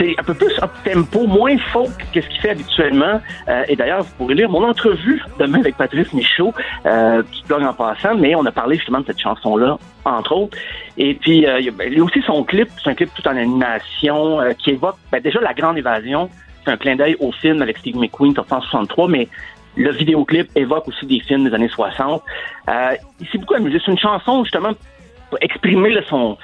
c'est 0.00 0.14
un 0.18 0.22
peu 0.22 0.34
plus 0.34 0.52
up 0.62 0.70
tempo, 0.84 1.26
moins 1.26 1.56
folk 1.72 1.90
que 2.12 2.20
ce 2.20 2.28
qu'il 2.28 2.40
fait 2.40 2.50
habituellement. 2.50 3.20
Euh, 3.48 3.64
et 3.68 3.76
d'ailleurs, 3.76 4.02
vous 4.02 4.10
pourrez 4.16 4.34
lire 4.34 4.48
mon 4.48 4.64
entrevue 4.64 5.22
demain 5.38 5.60
avec 5.60 5.76
Patrice 5.76 6.12
Michaud, 6.12 6.54
euh, 6.86 7.22
qui 7.30 7.44
blog 7.44 7.62
en 7.64 7.74
passant, 7.74 8.14
mais 8.14 8.34
on 8.34 8.44
a 8.46 8.52
parlé 8.52 8.76
justement 8.76 9.00
de 9.00 9.06
cette 9.06 9.20
chanson-là, 9.20 9.78
entre 10.04 10.32
autres. 10.32 10.56
Et 10.96 11.14
puis, 11.14 11.46
euh, 11.46 11.60
il 11.60 11.66
y 11.66 11.68
a 11.68 11.72
ben, 11.72 12.00
aussi 12.00 12.22
son 12.22 12.44
clip, 12.44 12.68
c'est 12.82 12.90
un 12.90 12.94
clip 12.94 13.10
tout 13.14 13.26
en 13.28 13.36
animation, 13.36 14.40
euh, 14.40 14.52
qui 14.52 14.70
évoque 14.70 14.96
ben, 15.12 15.20
déjà 15.20 15.40
la 15.40 15.54
grande 15.54 15.76
évasion. 15.76 16.30
C'est 16.64 16.70
un 16.70 16.76
clin 16.76 16.96
d'œil 16.96 17.16
au 17.20 17.32
film 17.32 17.62
avec 17.62 17.78
Steve 17.78 17.96
McQueen, 17.96 18.34
sorti 18.34 18.52
en 18.52 18.60
63, 18.60 19.08
mais 19.08 19.28
le 19.76 19.92
vidéoclip 19.92 20.50
évoque 20.56 20.88
aussi 20.88 21.06
des 21.06 21.20
films 21.20 21.48
des 21.48 21.54
années 21.54 21.68
60. 21.68 22.22
Euh, 22.68 22.90
il 23.20 23.28
s'est 23.28 23.38
beaucoup 23.38 23.54
amusé. 23.54 23.80
C'est 23.84 23.90
une 23.90 23.98
chanson, 23.98 24.44
justement, 24.44 24.72
pour 25.28 25.38
exprimer 25.40 25.90
là, 25.90 26.00
son, 26.08 26.36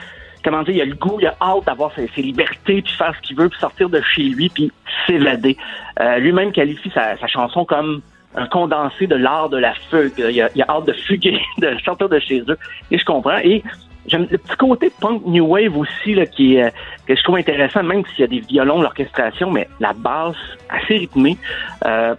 comment 0.45 0.63
dire, 0.63 0.75
il 0.75 0.81
a 0.81 0.85
le 0.85 0.95
goût, 0.95 1.19
il 1.21 1.27
a 1.27 1.35
hâte 1.41 1.65
d'avoir 1.67 1.93
ses, 1.95 2.09
libertés, 2.23 2.83
puis 2.83 2.93
faire 2.93 3.15
ce 3.17 3.27
qu'il 3.27 3.37
veut, 3.37 3.49
puis 3.49 3.59
sortir 3.59 3.89
de 3.89 4.01
chez 4.01 4.23
lui, 4.23 4.49
puis 4.49 4.71
s'évader. 5.07 5.57
Euh, 6.01 6.19
Lui-même 6.19 6.53
qualifie 6.53 6.91
sa, 6.95 7.17
chanson 7.27 7.65
comme 7.65 8.01
un 8.35 8.47
condensé 8.47 9.07
de 9.07 9.17
l'art 9.17 9.49
de 9.49 9.57
la 9.57 9.75
fugue. 9.91 10.13
Il 10.19 10.41
a, 10.41 10.47
a 10.47 10.77
hâte 10.77 10.87
de 10.87 10.93
fuguer, 10.93 11.41
de 11.59 11.77
sortir 11.85 12.09
de 12.09 12.19
chez 12.21 12.43
eux. 12.49 12.59
Et 12.91 12.99
je 12.99 13.05
comprends. 13.05 13.39
Et 13.39 13.63
j'aime 14.07 14.27
le 14.31 14.39
petit 14.39 14.57
côté 14.57 14.93
punk 15.01 15.23
new 15.27 15.47
wave 15.47 15.77
aussi 15.77 16.15
là, 16.15 16.27
qui 16.27 16.57
est, 16.57 16.73
que 17.07 17.17
je 17.17 17.23
trouve 17.23 17.37
intéressant, 17.37 17.83
même 17.83 18.05
s'il 18.07 18.21
y 18.21 18.25
a 18.25 18.29
des 18.29 18.41
violons, 18.41 18.81
l'orchestration, 18.81 19.51
mais 19.51 19.69
la 19.81 19.93
basse 19.93 20.37
assez 20.69 20.99
rythmée. 20.99 21.37
Euh, 21.85 22.15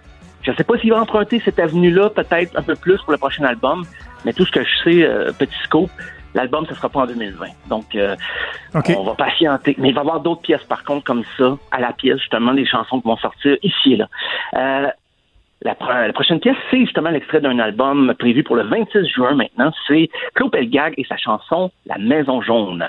je 0.48 0.52
ne 0.52 0.56
sais 0.56 0.64
pas 0.64 0.78
s'il 0.78 0.90
va 0.90 1.00
emprunter 1.00 1.40
cette 1.44 1.58
avenue-là, 1.58 2.10
peut-être 2.10 2.56
un 2.58 2.62
peu 2.62 2.74
plus 2.74 2.96
pour 3.02 3.12
le 3.12 3.18
prochain 3.18 3.44
album, 3.44 3.84
mais 4.24 4.32
tout 4.32 4.44
ce 4.46 4.50
que 4.52 4.62
je 4.64 4.76
sais, 4.84 5.02
euh, 5.04 5.30
petit 5.38 5.54
scope, 5.64 5.90
l'album, 6.34 6.64
ce 6.68 6.74
sera 6.74 6.88
pas 6.88 7.00
en 7.00 7.06
2020. 7.06 7.46
Donc, 7.68 7.94
euh, 7.94 8.16
on 8.96 9.02
va 9.04 9.14
patienter. 9.14 9.74
Mais 9.78 9.88
il 9.90 9.94
va 9.94 10.00
y 10.00 10.04
avoir 10.04 10.20
d'autres 10.20 10.40
pièces, 10.42 10.64
par 10.64 10.84
contre, 10.84 11.04
comme 11.04 11.22
ça, 11.36 11.56
à 11.70 11.80
la 11.80 11.92
pièce, 11.92 12.18
justement, 12.18 12.54
des 12.54 12.64
chansons 12.66 13.00
qui 13.00 13.08
vont 13.08 13.16
sortir 13.18 13.56
ici 13.62 13.92
et 13.92 13.96
là. 13.96 14.08
Euh, 14.56 14.88
la, 15.62 15.74
pro- 15.74 15.88
la 15.92 16.12
prochaine 16.12 16.40
pièce, 16.40 16.56
c'est 16.70 16.78
justement 16.80 17.10
l'extrait 17.10 17.40
d'un 17.40 17.58
album 17.58 18.14
prévu 18.18 18.42
pour 18.44 18.56
le 18.56 18.62
26 18.62 19.06
juin 19.08 19.34
maintenant. 19.34 19.70
C'est 19.86 20.08
Claude 20.34 20.52
Pelgag 20.52 20.94
et 20.96 21.04
sa 21.04 21.16
chanson 21.16 21.70
La 21.86 21.98
Maison 21.98 22.40
Jaune. 22.40 22.88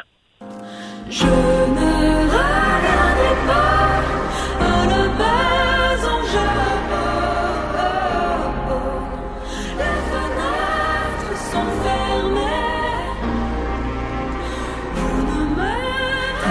Je 1.10 1.26
ne 1.26 2.30
regardais 2.30 3.48
pas 3.48 3.79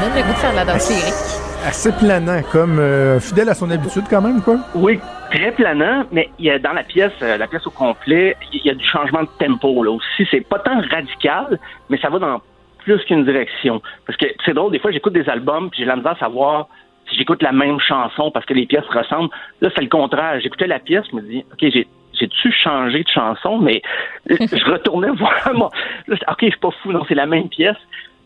donne 0.00 0.14
le 0.14 0.22
goût 0.22 0.32
de 0.32 0.38
faire 0.38 0.52
de 0.52 0.56
la 0.56 0.64
danse 0.64 0.90
lyrique. 0.90 1.66
Assez 1.66 1.92
planant, 1.92 2.40
comme 2.52 2.78
euh, 2.78 3.20
fidèle 3.20 3.48
à 3.48 3.54
son 3.54 3.70
habitude 3.70 4.04
quand 4.08 4.22
même, 4.22 4.40
quoi. 4.42 4.56
Oui, 4.74 5.00
très 5.30 5.50
planant, 5.52 6.04
mais 6.12 6.30
il 6.38 6.46
y 6.46 6.50
a 6.50 6.58
dans 6.58 6.72
la 6.72 6.84
pièce, 6.84 7.12
euh, 7.22 7.36
la 7.36 7.46
pièce 7.46 7.66
au 7.66 7.70
complet, 7.70 8.36
il 8.52 8.64
y 8.64 8.70
a 8.70 8.74
du 8.74 8.84
changement 8.84 9.22
de 9.22 9.28
tempo 9.44 9.82
là 9.82 9.90
aussi. 9.90 10.26
C'est 10.30 10.46
pas 10.46 10.60
tant 10.60 10.80
radical, 10.90 11.58
mais 11.90 11.98
ça 11.98 12.10
va 12.10 12.18
dans 12.18 12.40
plus 12.84 13.02
qu'une 13.04 13.24
direction. 13.24 13.82
Parce 14.06 14.16
que 14.16 14.26
c'est 14.44 14.54
drôle, 14.54 14.72
des 14.72 14.78
fois 14.78 14.92
j'écoute 14.92 15.12
des 15.12 15.28
albums 15.28 15.68
puis 15.70 15.80
j'ai 15.80 15.86
la 15.86 15.96
misère 15.96 16.12
à 16.12 16.18
savoir 16.18 16.68
si 17.08 17.16
j'écoute 17.16 17.42
la 17.42 17.52
même 17.52 17.80
chanson 17.80 18.30
parce 18.30 18.46
que 18.46 18.54
les 18.54 18.66
pièces 18.66 18.86
ressemblent. 18.90 19.30
Là, 19.60 19.70
c'est 19.74 19.82
le 19.82 19.88
contraire. 19.88 20.40
J'écoutais 20.40 20.66
la 20.66 20.78
pièce, 20.78 21.04
je 21.10 21.16
me 21.16 21.22
dis, 21.22 21.44
ok, 21.52 21.70
j'ai 21.72 21.88
j'ai-tu 22.18 22.52
changé 22.52 23.04
de 23.04 23.08
chanson? 23.08 23.58
Mais 23.58 23.82
je 24.28 24.70
retournais 24.70 25.10
voir 25.18 25.52
moi. 25.54 25.70
Là, 26.06 26.16
ok, 26.28 26.38
je 26.42 26.46
suis 26.46 26.58
pas 26.58 26.70
fou, 26.82 26.92
non, 26.92 27.04
c'est 27.08 27.14
la 27.14 27.26
même 27.26 27.48
pièce. 27.48 27.76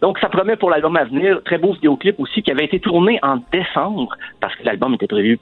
Donc, 0.02 0.18
ça 0.18 0.28
promet 0.28 0.56
pour 0.56 0.68
l'album 0.68 0.96
à 0.96 1.04
venir. 1.04 1.40
Très 1.44 1.58
beau 1.58 1.72
vidéoclip 1.72 2.18
aussi 2.18 2.42
qui 2.42 2.50
avait 2.50 2.64
été 2.64 2.80
tourné 2.80 3.18
en 3.22 3.38
décembre 3.52 4.14
parce 4.40 4.54
que 4.56 4.64
l'album 4.64 4.92
était 4.94 5.06
prévu 5.06 5.38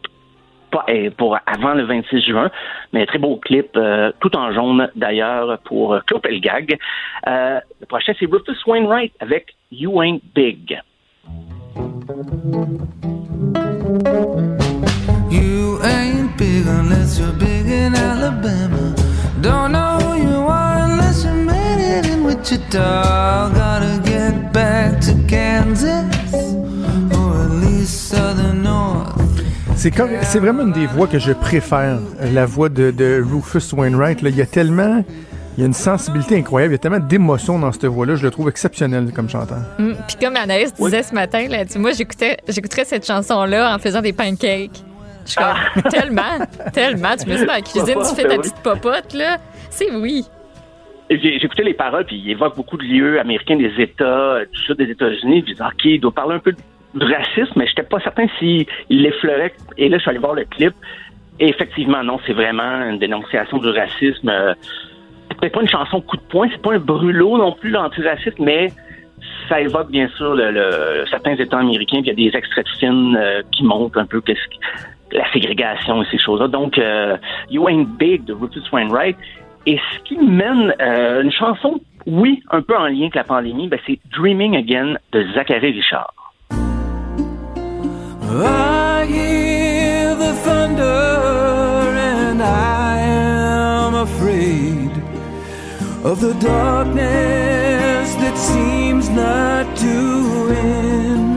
eh, 0.87 1.11
pour 1.11 1.37
avant 1.47 1.75
le 1.75 1.85
26 1.85 2.21
juin, 2.21 2.51
mais 2.93 3.07
très 3.07 3.19
beau 3.19 3.37
clip, 3.37 3.71
euh, 3.77 4.13
tout 4.21 4.37
en 4.37 4.53
jaune 4.53 4.89
d'ailleurs 4.95 5.59
pour 5.65 5.95
euh, 5.95 6.01
Claude 6.07 6.23
Pelgag. 6.23 6.79
Euh, 7.27 7.59
le 7.81 7.87
prochain, 7.87 8.13
c'est 8.19 8.27
Rufus 8.27 8.59
Wainwright 8.67 9.13
avec 9.19 9.55
You 9.73 10.01
Ain't 10.03 10.21
Big. 10.35 10.79
You 15.31 15.79
ain't 15.83 16.37
big 16.37 16.67
unless 16.67 17.19
you're 17.19 17.33
big 17.33 17.67
in 17.67 17.95
Alabama. 17.95 18.95
In 21.91 22.25
Wichita. 22.25 23.51
Gotta 23.55 24.01
get 24.05 24.53
back 24.53 25.01
to 25.01 25.13
Kansas, 25.29 26.05
or 27.13 27.43
at 27.43 27.51
least 27.65 28.09
Southern 28.11 28.63
North. 28.63 29.17
C'est 29.77 29.91
comme, 29.91 30.11
c'est 30.23 30.39
vraiment 30.41 30.65
une 30.65 30.73
des 30.73 30.87
voix 30.87 31.07
que 31.07 31.19
je 31.19 31.33
préfère, 31.33 31.99
la 32.33 32.45
voix 32.45 32.69
de, 32.69 32.91
de 32.91 33.23
Rufus 33.25 33.73
Wainwright. 33.75 34.21
Là. 34.21 34.29
Il 34.29 34.37
y 34.37 34.43
a 34.43 34.47
tellement, 34.47 35.03
il 35.57 35.61
y 35.61 35.63
a 35.63 35.67
une 35.67 35.73
sensibilité 35.73 36.37
incroyable, 36.37 36.73
il 36.75 36.77
y 36.77 36.79
a 36.79 36.79
tellement 36.79 36.99
d'émotions 36.99 37.59
dans 37.59 37.73
cette 37.73 37.87
voix-là. 37.87 38.15
Je 38.17 38.23
le 38.25 38.31
trouve 38.31 38.51
exceptionnel 38.51 39.11
comme 39.15 39.31
chanteur. 39.31 39.61
Hum, 39.79 39.95
Puis 40.07 40.17
comme 40.21 40.37
Anaïs 40.37 40.75
disait 40.75 41.03
ce 41.03 41.15
matin, 41.15 41.47
là, 41.49 41.65
tu- 41.65 41.79
moi 41.79 41.93
j'écoutais, 41.93 42.37
j'écouterais 42.47 42.85
cette 42.85 43.07
chanson-là 43.07 43.75
en 43.75 43.79
faisant 43.79 44.03
des 44.03 44.13
pancakes. 44.13 44.83
Je 45.25 45.31
suis 45.31 45.41
comme, 45.41 45.83
tellement, 45.91 46.45
tellement. 46.75 47.17
Tu 47.19 47.27
mets 47.29 47.39
ça 47.39 47.45
dans 47.47 47.53
la 47.55 47.61
cuisine, 47.63 47.95
tu 48.07 48.15
fais 48.15 48.23
ta 48.23 48.29
Ben 48.29 48.39
petite 48.41 48.57
popote, 48.57 49.15
là. 49.15 49.39
C'est 49.71 49.91
oui. 49.95 50.27
J'écoutais 51.11 51.65
les 51.65 51.75
paroles, 51.75 52.05
puis 52.05 52.17
il 52.17 52.31
évoque 52.31 52.55
beaucoup 52.57 52.77
de 52.77 52.85
lieux 52.85 53.19
américains, 53.19 53.57
des 53.57 53.73
États, 53.81 54.05
euh, 54.05 54.45
tout 54.53 54.63
ça, 54.65 54.75
des 54.75 54.91
États-Unis. 54.91 55.41
Je 55.41 55.53
disais, 55.53 55.65
OK, 55.65 55.85
il 55.85 56.01
doit 56.01 56.13
parler 56.13 56.37
un 56.37 56.39
peu 56.39 56.53
de 56.53 57.05
racisme, 57.05 57.53
mais 57.57 57.67
j'étais 57.67 57.83
pas 57.83 57.99
certain 58.01 58.27
s'il 58.39 58.67
l'effleurait. 58.89 59.53
Et 59.77 59.89
là, 59.89 59.97
je 59.97 60.03
suis 60.03 60.11
allé 60.11 60.21
voir 60.21 60.35
le 60.35 60.45
clip. 60.45 60.73
Et 61.41 61.49
effectivement, 61.49 62.05
non, 62.05 62.21
c'est 62.27 62.33
vraiment 62.33 62.85
une 62.89 62.99
dénonciation 62.99 63.59
du 63.59 63.69
racisme. 63.71 64.29
Euh, 64.29 64.55
C'est 65.43 65.51
pas 65.51 65.63
une 65.63 65.69
chanson 65.69 66.01
coup 66.01 66.17
de 66.17 66.23
poing, 66.23 66.49
c'est 66.53 66.63
pas 66.63 66.75
un 66.75 66.79
brûlot 66.79 67.39
non 67.39 67.53
plus, 67.53 67.71
l'antiraciste, 67.71 68.39
mais 68.39 68.69
ça 69.49 69.61
évoque 69.61 69.91
bien 69.91 70.09
sûr 70.17 70.39
certains 71.11 71.35
États 71.35 71.59
américains, 71.59 72.03
puis 72.03 72.11
il 72.11 72.21
y 72.21 72.29
a 72.29 72.31
des 72.31 72.37
extraits 72.37 72.65
de 72.67 72.71
films 72.79 73.17
euh, 73.17 73.43
qui 73.51 73.65
montrent 73.65 73.99
un 73.99 74.07
peu 74.07 74.23
la 75.13 75.33
ségrégation 75.33 76.03
et 76.03 76.07
ces 76.11 76.19
choses-là. 76.19 76.49
Donc, 76.49 76.79
euh, 76.79 77.17
You 77.51 77.69
Ain't 77.69 77.89
Big 77.99 78.25
de 78.25 78.33
Rufus 78.33 78.63
Wainwright. 78.73 79.17
Et 79.71 79.79
ce 79.95 80.01
qui 80.03 80.19
mène 80.19 80.75
euh, 80.81 81.23
une 81.23 81.31
chanson, 81.31 81.81
oui, 82.05 82.43
un 82.51 82.61
peu 82.61 82.77
en 82.77 82.89
lien 82.89 83.03
avec 83.03 83.15
la 83.15 83.23
pandémie, 83.23 83.69
ben, 83.69 83.79
c'est 83.87 84.01
Dreaming 84.11 84.57
Again 84.57 84.97
de 85.13 85.25
Zachary 85.33 85.71
Richard. 85.71 86.13
I 88.33 89.07
hear 89.07 90.17
the 90.17 90.33
thunder 90.43 90.83
and 90.83 92.43
I 92.43 92.99
am 92.99 93.95
afraid 93.95 94.91
of 96.03 96.21
the 96.21 96.35
darkness 96.45 98.17
that 98.17 98.37
seems 98.37 99.09
not 99.11 99.67
to 99.77 100.53
end. 100.53 101.31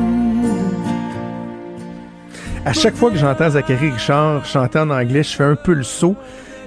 À 2.66 2.74
chaque 2.74 2.96
fois 2.96 3.12
que 3.12 3.18
j'entends 3.18 3.52
Zachary 3.52 3.92
Richard 3.92 4.44
chanter 4.46 4.80
en 4.80 4.90
anglais, 4.90 5.22
je 5.22 5.36
fais 5.36 5.44
un 5.44 5.56
peu 5.56 5.74
le 5.74 5.84
saut. 5.84 6.16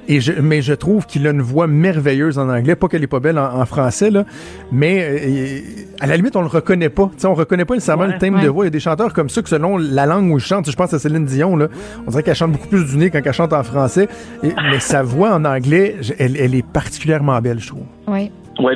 Et 0.09 0.21
je, 0.21 0.33
mais 0.41 0.63
je 0.63 0.73
trouve 0.73 1.07
qu'il 1.07 1.27
a 1.27 1.31
une 1.31 1.43
voix 1.43 1.67
merveilleuse 1.67 2.39
en 2.39 2.49
anglais. 2.49 2.77
Pas 2.77 2.89
qu'elle 2.89 3.03
est 3.03 3.07
pas 3.09 3.21
belle 3.21 3.39
en, 3.39 3.61
en 3.61 3.67
français, 3.67 4.11
là. 4.11 4.25
Mais 4.71 5.05
euh, 5.05 5.61
à 6.01 6.07
la 6.07 6.17
limite, 6.17 6.37
on 6.37 6.43
le 6.43 6.47
reconnaît 6.49 6.89
pas. 6.91 7.07
Tu 7.15 7.21
sais, 7.23 7.27
on 7.27 7.35
reconnaît 7.35 7.65
pas 7.65 7.75
nécessairement 7.75 8.05
Ouais, 8.05 8.13
le 8.13 8.19
thème 8.19 8.37
ouais. 8.37 8.43
de 8.45 8.49
voix. 8.49 8.65
Il 8.65 8.69
y 8.69 8.69
a 8.69 8.71
des 8.71 8.81
chanteurs 8.81 9.13
comme 9.13 9.29
ça 9.29 9.43
que 9.43 9.49
selon 9.49 9.79
la 9.79 10.07
langue 10.07 10.31
où 10.31 10.39
ils 10.39 10.45
chantent, 10.45 10.71
je 10.71 10.77
pense 10.77 10.95
à 10.95 10.99
Céline 10.99 11.25
Dion, 11.25 11.57
là, 11.57 11.69
on 12.07 12.11
dirait 12.11 12.23
qu'elle 12.23 12.35
chante 12.37 12.53
beaucoup 12.53 12.69
plus 12.69 12.85
du 12.85 12.97
nez 12.97 13.11
quand 13.11 13.21
elle 13.25 13.33
chante 13.33 13.53
en 13.53 13.63
français. 13.63 14.09
Et- 14.43 14.53
mais 14.71 14.79
sa 14.81 15.03
voix 15.03 15.35
en 15.35 15.45
anglais, 15.45 15.97
elle, 16.19 16.37
elle 16.37 16.55
est 16.55 16.65
particulièrement 16.67 17.41
belle, 17.41 17.59
je 17.61 17.69
trouve. 17.69 17.83
Oui. 18.07 18.31
Ouais, 18.61 18.75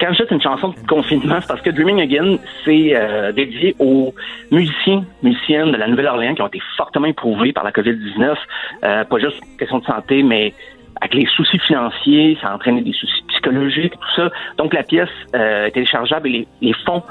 quand 0.00 0.12
dis 0.12 0.22
une 0.30 0.40
chanson 0.40 0.68
de 0.68 0.86
confinement, 0.86 1.38
c'est 1.40 1.48
parce 1.48 1.60
que 1.60 1.70
Dreaming 1.70 2.00
Again, 2.00 2.36
c'est 2.64 2.94
euh, 2.94 3.32
dédié 3.32 3.74
aux 3.78 4.14
musiciens, 4.50 5.04
musiciennes 5.22 5.72
de 5.72 5.76
la 5.76 5.88
Nouvelle-Orléans 5.88 6.34
qui 6.34 6.42
ont 6.42 6.46
été 6.46 6.60
fortement 6.76 7.06
éprouvés 7.06 7.52
par 7.52 7.64
la 7.64 7.72
COVID-19. 7.72 8.36
Euh, 8.84 9.04
pas 9.04 9.18
juste 9.18 9.40
question 9.58 9.78
de 9.78 9.84
santé, 9.84 10.22
mais 10.22 10.54
avec 11.00 11.14
les 11.14 11.26
soucis 11.26 11.58
financiers, 11.58 12.38
ça 12.40 12.48
a 12.48 12.54
entraîné 12.54 12.82
des 12.82 12.92
soucis 12.92 13.22
psychologiques, 13.28 13.94
tout 13.94 14.14
ça. 14.16 14.30
Donc 14.56 14.74
la 14.74 14.82
pièce 14.82 15.08
euh, 15.34 15.66
est 15.66 15.70
téléchargeable 15.72 16.28
et 16.28 16.32
les, 16.32 16.48
les 16.60 16.72
fonds 16.84 17.02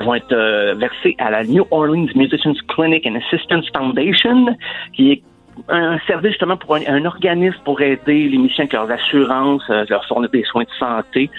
vont 0.00 0.14
être 0.14 0.32
euh, 0.32 0.74
versés 0.74 1.14
à 1.18 1.30
la 1.30 1.44
New 1.44 1.66
Orleans 1.70 2.06
Musicians 2.14 2.54
Clinic 2.68 3.06
and 3.06 3.16
Assistance 3.16 3.66
Foundation, 3.74 4.56
qui 4.94 5.12
est 5.12 5.22
un 5.68 5.98
service 6.06 6.30
justement 6.30 6.56
pour 6.56 6.76
un, 6.76 6.82
un 6.86 7.04
organisme 7.04 7.58
pour 7.64 7.80
aider 7.80 8.28
les 8.28 8.38
musiciens 8.38 8.64
avec 8.64 8.72
leurs 8.72 8.90
assurances, 8.90 9.62
euh, 9.70 9.84
leur 9.88 10.04
fournir 10.06 10.30
des 10.30 10.44
soins 10.44 10.64
de 10.64 10.78
santé. 10.78 11.30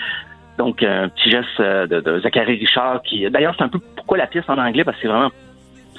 Donc, 0.57 0.83
un 0.83 1.09
petit 1.09 1.31
geste 1.31 1.47
euh, 1.59 1.87
de, 1.87 1.99
de 1.99 2.19
Zachary 2.19 2.57
Richard 2.57 3.01
qui... 3.03 3.29
D'ailleurs, 3.29 3.55
c'est 3.57 3.63
un 3.63 3.69
peu 3.69 3.79
pourquoi 3.95 4.17
la 4.17 4.27
pièce 4.27 4.45
en 4.47 4.57
anglais, 4.57 4.83
parce 4.83 4.97
que 4.97 5.03
c'est 5.03 5.07
vraiment... 5.09 5.31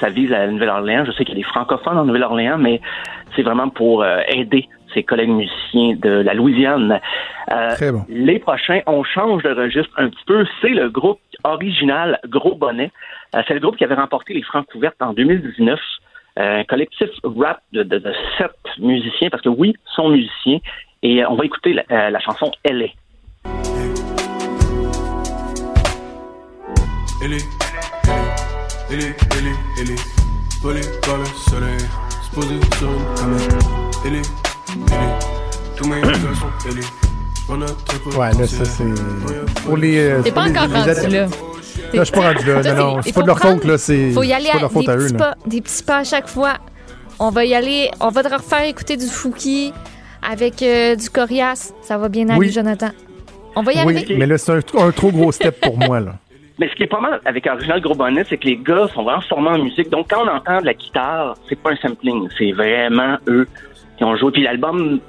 Ça 0.01 0.09
vise 0.09 0.33
à 0.33 0.41
la 0.41 0.47
Nouvelle-Orléans. 0.49 1.05
Je 1.05 1.13
sais 1.13 1.25
qu'il 1.25 1.35
y 1.37 1.41
a 1.41 1.43
des 1.43 1.49
francophones 1.49 1.97
en 1.97 2.05
Nouvelle-Orléans, 2.05 2.59
mais 2.59 2.81
c'est 3.37 3.43
vraiment 3.43 3.69
pour 3.69 4.03
euh, 4.03 4.19
aider 4.27 4.69
ses 4.95 5.03
collègues 5.03 5.31
musiciens 5.31 5.97
de 5.97 6.11
la 6.11 6.35
Louisiane. 6.35 7.01
Euh, 7.53 7.75
Très 7.75 7.93
bon. 7.93 8.05
Les 8.09 8.39
prochains, 8.39 8.81
on 8.87 9.03
change 9.05 9.43
de 9.43 9.51
registre 9.51 9.93
un 9.99 10.09
petit 10.09 10.25
peu. 10.27 10.47
C'est 10.63 10.71
le 10.71 10.89
groupe 10.89 11.21
original 11.43 12.19
Gros 12.29 12.55
Bonnet. 12.55 12.91
Euh, 13.35 13.43
c'est 13.47 13.55
le 13.55 13.61
groupe 13.61 13.77
qui 13.77 13.85
avait 13.85 13.95
remporté 13.95 14.33
les 14.33 14.43
Francs 14.43 14.67
couvertes 14.71 15.01
en 15.01 15.13
2019. 15.13 15.79
Euh, 16.37 16.61
un 16.61 16.65
collectif 16.65 17.11
rap 17.23 17.61
de, 17.73 17.83
de, 17.83 17.99
de 17.99 18.13
sept 18.39 18.51
musiciens, 18.79 19.31
parce 19.31 19.43
que 19.43 19.49
oui, 19.49 19.75
sont 19.95 20.09
musiciens. 20.09 20.59
Et 21.03 21.25
on 21.27 21.35
va 21.35 21.45
écouter 21.45 21.75
la, 21.75 22.11
la 22.11 22.21
chanson 22.21 22.51
Elle 22.63 22.83
est. 22.83 22.95
Elle 27.25 27.33
est, 27.35 27.47
elle 28.91 29.01
est, 29.01 29.17
elle 29.39 29.47
est, 29.47 29.57
elle 29.81 29.91
est 29.93 30.61
volée 30.61 30.81
par 31.07 31.17
le 31.19 31.25
soleil, 31.49 31.79
se 32.23 32.35
poser 32.35 32.61
sur 32.79 32.89
une 32.91 33.15
caméra. 33.17 33.59
Elle 34.05 34.15
est, 34.17 34.23
elle 34.89 34.95
est, 34.95 35.77
tous 35.77 35.89
mes 35.89 36.01
gars 36.03 36.13
sont 36.15 36.69
elle 36.69 36.79
est. 36.79 36.87
On 37.49 37.61
a 37.63 37.67
très 37.67 37.99
peu 37.99 38.11
Ouais, 38.17 38.31
là, 38.33 38.47
ça, 38.47 38.65
c'est. 38.65 39.63
Pour 39.65 39.77
les. 39.77 39.99
euh, 39.99 40.23
T'es 40.23 40.33
pas 40.33 40.43
encore 40.49 40.67
les- 40.67 40.75
rendu 40.93 41.09
là. 41.11 41.27
Là, 41.27 41.29
je 41.93 42.05
suis 42.05 42.13
pas 42.13 42.33
rendu 42.33 42.47
là. 42.47 42.63
Non, 42.63 42.75
non, 42.95 43.01
il 43.01 43.03
c'est 43.05 43.13
faut 43.13 43.21
pas 43.21 43.23
de 43.23 43.27
leur 43.27 43.39
faute, 43.39 43.65
là. 43.65 43.79
C'est 43.79 44.11
faut 44.13 44.23
y 44.23 44.33
aller 44.33 44.47
c'est 44.47 44.51
pas 44.53 44.57
à 44.57 44.59
de 44.59 44.63
leur 44.63 44.73
faute 44.73 44.87
des 44.87 44.93
à 44.93 44.97
eux, 44.97 45.09
pas, 45.17 45.35
des 45.47 45.61
petits 45.61 45.83
pas 45.83 45.99
à 45.99 46.05
chaque 46.05 46.29
fois. 46.29 46.55
On 47.19 47.31
va 47.31 47.45
y 47.45 47.55
aller, 47.55 47.91
on 48.01 48.09
va 48.11 48.23
te 48.23 48.35
refaire 48.35 48.65
écouter 48.65 48.97
du 48.97 49.07
Fouki 49.07 49.73
avec 50.23 50.63
euh, 50.63 50.95
du 50.97 51.09
Corias. 51.11 51.73
Ça 51.83 51.97
va 51.99 52.09
bien 52.09 52.29
aller, 52.29 52.39
Oui. 52.39 52.51
Jonathan. 52.53 52.91
On 53.57 53.63
va 53.63 53.73
y 53.73 53.77
Oui, 53.85 53.97
arriver. 53.97 54.17
mais 54.19 54.27
là, 54.27 54.37
c'est 54.37 54.53
un, 54.53 54.61
un 54.79 54.91
trop 54.91 55.11
gros 55.13 55.31
step 55.33 55.61
pour 55.61 55.79
moi, 55.79 56.01
là. 56.01 56.17
Mais 56.59 56.69
ce 56.69 56.75
qui 56.77 56.85
est 56.85 56.89
pas 56.89 57.01
mal 57.01 57.21
avec 57.25 57.47
Original 57.47 57.81
Gros 57.81 57.95
Bonnet, 57.97 58.23
c'est 58.25 58.37
que 58.39 58.47
les 58.47 58.57
gars 58.57 58.87
sont 58.89 59.03
vraiment 59.03 59.21
formés 59.23 59.49
en 59.51 59.59
musique. 59.59 59.91
Donc, 59.91 60.07
quand 60.11 60.25
on 60.25 60.29
entend 60.29 60.61
de 60.61 60.67
la 60.67 60.75
guitare, 60.75 61.35
c'est 61.49 61.61
pas 61.61 61.73
un 61.73 61.77
sampling. 61.77 62.29
C'est 62.39 62.53
vraiment 62.53 63.17
eux 63.27 63.49
qui 63.99 64.05
ont 64.05 64.15
joué. 64.15 64.31
Puis 64.31 64.43
l'album 64.43 65.01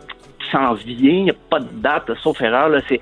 s'en 0.52 0.74
vient. 0.74 0.96
Il 1.12 1.24
n'y 1.26 1.30
a 1.30 1.36
pas 1.50 1.60
de 1.60 1.68
date, 1.76 2.12
sauf 2.24 2.42
erreur. 2.42 2.70
Là, 2.70 2.80
c'est, 2.88 3.00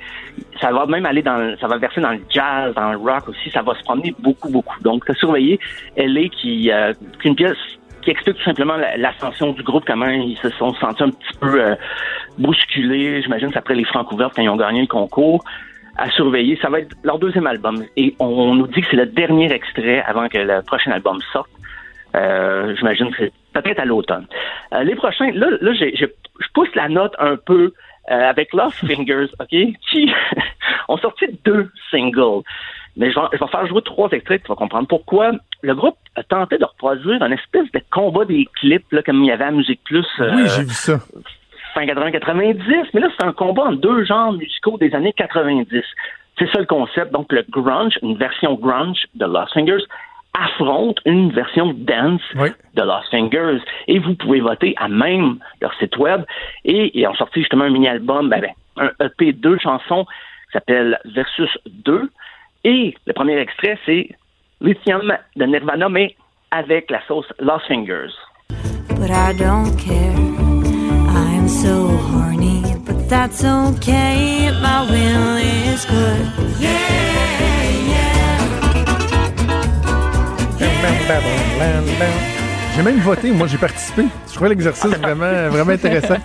ça 0.60 0.72
va 0.72 0.86
même 0.88 1.06
aller 1.06 1.22
dans, 1.22 1.38
le- 1.38 1.56
ça 1.57 1.68
va 1.68 1.78
verser 1.78 2.02
dans 2.02 2.11
le 2.11 2.20
jazz, 2.30 2.74
dans 2.76 2.91
le 2.91 2.98
rock 2.98 3.30
aussi. 3.30 3.49
Ça 3.49 3.61
va 3.61 3.76
se 3.76 3.84
promener 3.84 4.14
beaucoup, 4.20 4.49
beaucoup. 4.49 4.82
Donc, 4.82 5.06
surveiller. 5.18 5.57
Elle 5.95 6.18
est 6.18 6.30
qui, 6.30 6.70
euh, 6.70 6.94
qu'une 7.20 7.36
pièce 7.36 7.57
qui 8.02 8.11
explique 8.11 8.36
tout 8.36 8.44
simplement 8.44 8.76
la- 8.76 8.98
l'ascension 8.98 9.53
du 9.53 9.64
groupe, 9.64 9.86
comment 9.88 10.07
ils 10.07 10.38
se 10.40 10.49
sont 10.52 10.74
sentis 10.74 11.03
un 11.03 11.10
petit 11.11 11.38
peu 11.40 11.61
euh, 11.64 11.76
bousculés. 12.38 13.22
J'imagine 13.22 13.49
c'est 13.52 13.57
après 13.60 13.76
les 13.76 13.86
francs 13.86 14.06
couverts 14.07 14.32
quand 14.36 14.41
ils 14.41 14.49
ont 14.49 14.57
gagné 14.57 14.82
le 14.82 14.88
concours 14.88 15.44
à 15.98 16.10
surveiller. 16.11 16.57
Ça 16.61 16.70
va 16.70 16.80
être 16.80 16.95
leur 17.03 17.20
deuxième 17.20 17.48
album. 17.48 17.84
Et 17.98 18.15
on 18.20 18.56
nous 18.56 18.68
dit 18.68 18.82
que 18.82 18.88
c'est 18.90 18.98
le 18.98 19.06
dernier 19.06 19.52
extrait 19.52 20.02
avant 20.02 20.28
que 20.30 20.38
le 20.38 20.61
prochain 20.64 20.91
album 20.91 21.20
sorte. 21.32 21.49
Euh, 22.15 22.76
J'imagine 22.78 23.10
que 23.11 23.18
c'est 23.26 23.34
peut-être 23.61 23.80
à 23.80 23.86
l'automne. 23.86 24.28
Euh, 24.74 24.84
les 24.84 24.95
prochains, 24.95 25.32
là, 25.32 25.48
là 25.61 25.74
je 25.74 26.06
pousse 26.53 26.74
la 26.76 26.88
note 26.90 27.14
un 27.20 27.36
peu 27.38 27.74
euh, 28.11 28.30
avec 28.30 28.53
Lost 28.53 28.76
Fingers, 28.86 29.28
OK? 29.40 29.48
Qui 29.90 30.11
ont 30.88 30.98
sorti 30.98 31.26
deux 31.44 31.70
singles. 31.90 32.44
Mais 32.95 33.11
je 33.11 33.20
vais, 33.20 33.26
je 33.34 33.40
vais 33.40 33.48
faire 33.48 33.65
jouer 33.65 33.82
trois 33.82 34.10
extraits, 34.11 34.44
tu 34.44 34.49
vas 34.49 34.56
comprendre 34.56 34.88
pourquoi. 34.88 35.32
Le 35.64 35.74
groupe 35.74 35.98
a 36.15 36.22
tenté 36.22 36.60
de 36.60 36.65
reproduire 36.65 37.24
un 37.24 37.32
espèce 37.32 37.72
de 37.72 37.82
combat 37.90 38.26
des 38.26 38.48
clips, 38.60 38.91
là, 38.91 39.02
comme 39.02 39.24
il 39.24 39.28
y 39.28 39.32
avait 39.32 39.45
à 39.45 39.52
Musique 39.52 39.82
Plus. 39.84 40.06
euh, 40.20 40.32
Oui, 40.36 40.44
j'ai 40.56 40.64
vu 40.64 40.70
ça. 40.70 40.99
Fin 41.74 41.86
80-90, 41.86 42.90
mais 42.94 43.02
là, 43.02 43.08
c'est 43.18 43.26
un 43.26 43.34
combat 43.34 43.64
en 43.64 43.72
deux 43.74 44.06
genres 44.06 44.34
musicaux 44.34 44.78
des 44.78 44.94
années 44.95 45.14
90. 45.14 45.84
C'est 46.38 46.50
ça 46.52 46.60
le 46.60 46.66
concept. 46.66 47.12
Donc, 47.12 47.32
le 47.32 47.45
grunge, 47.50 47.98
une 48.02 48.18
version 48.18 48.56
grunge 48.56 49.06
de 49.16 49.26
Lost 49.26 49.54
Fingers, 49.54 49.84
affrontent 50.34 51.02
une 51.06 51.32
version 51.32 51.74
dance 51.74 52.22
de 52.36 52.82
Lost 52.82 53.10
Fingers. 53.12 53.62
Et 53.88 54.00
vous 54.00 54.16
pouvez 54.16 54.40
voter 54.40 54.74
à 54.78 54.88
même 54.88 55.38
leur 55.62 55.74
site 55.76 55.98
web. 55.98 56.24
Et 56.66 56.98
ils 56.98 57.08
ont 57.08 57.16
sorti 57.16 57.41
justement 57.41 57.66
un 57.66 57.70
mini-album, 57.70 58.30
ben, 58.30 58.41
ben, 58.41 58.52
un 58.78 59.06
EP, 59.06 59.34
deux 59.34 59.58
chansons, 59.60 60.06
qui 60.06 60.54
s'appelle 60.54 61.00
Versus 61.06 61.50
2. 61.68 62.10
Et 62.64 62.95
le 63.06 63.14
premier 63.14 63.38
extrait, 63.38 63.78
c'est 63.86 64.10
Lithium 64.62 65.14
de 65.36 65.45
Nirvana, 65.45 65.90
mais 65.90 66.16
avec 66.52 66.90
la 66.90 67.02
sauce 67.08 67.32
Lost 67.40 67.66
Fingers. 67.68 68.14
But 69.00 69.12
I 69.12 69.34
don't 69.34 69.76
care. 69.78 70.52
I'm 71.64 71.69
so 71.69 71.88
horny, 71.88 72.61
but 72.84 73.07
that's 73.07 73.41
okay. 73.41 74.52
My 74.61 74.84
will 74.91 75.38
is 75.38 75.85
good. 75.85 76.27
J'ai 82.76 82.84
même 82.84 82.99
voté, 82.99 83.31
moi 83.31 83.48
j'ai 83.48 83.57
participé. 83.57 84.03
Je 84.27 84.34
trouvais 84.34 84.49
l'exercice 84.49 84.91
vraiment, 84.98 85.49
vraiment 85.49 85.72
intéressant. 85.72 86.18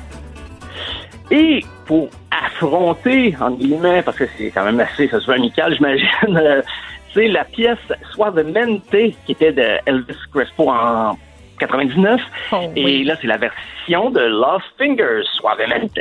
Et 1.31 1.65
pour 1.87 2.09
affronter, 2.33 3.37
entre 3.41 3.59
guillemets, 3.59 4.03
parce 4.03 4.17
que 4.17 4.25
c'est 4.37 4.51
quand 4.51 4.65
même 4.65 4.81
assez, 4.81 5.07
ça 5.07 5.21
se 5.21 5.27
veut 5.27 5.35
amical, 5.35 5.73
j'imagine, 5.73 6.09
euh, 6.37 6.63
c'est 7.15 7.29
la 7.29 7.45
pièce 7.45 7.79
Suavemente 8.13 8.91
qui 8.91 9.33
était 9.33 9.53
de 9.53 9.79
Elvis 9.87 10.17
Crespo 10.33 10.71
en 10.71 11.17
99. 11.59 12.21
Et 12.77 13.05
là, 13.05 13.17
c'est 13.21 13.27
la 13.27 13.37
version 13.37 14.11
de 14.11 14.21
Lost 14.21 14.67
Fingers, 14.79 15.25
Suavemente. 15.35 15.99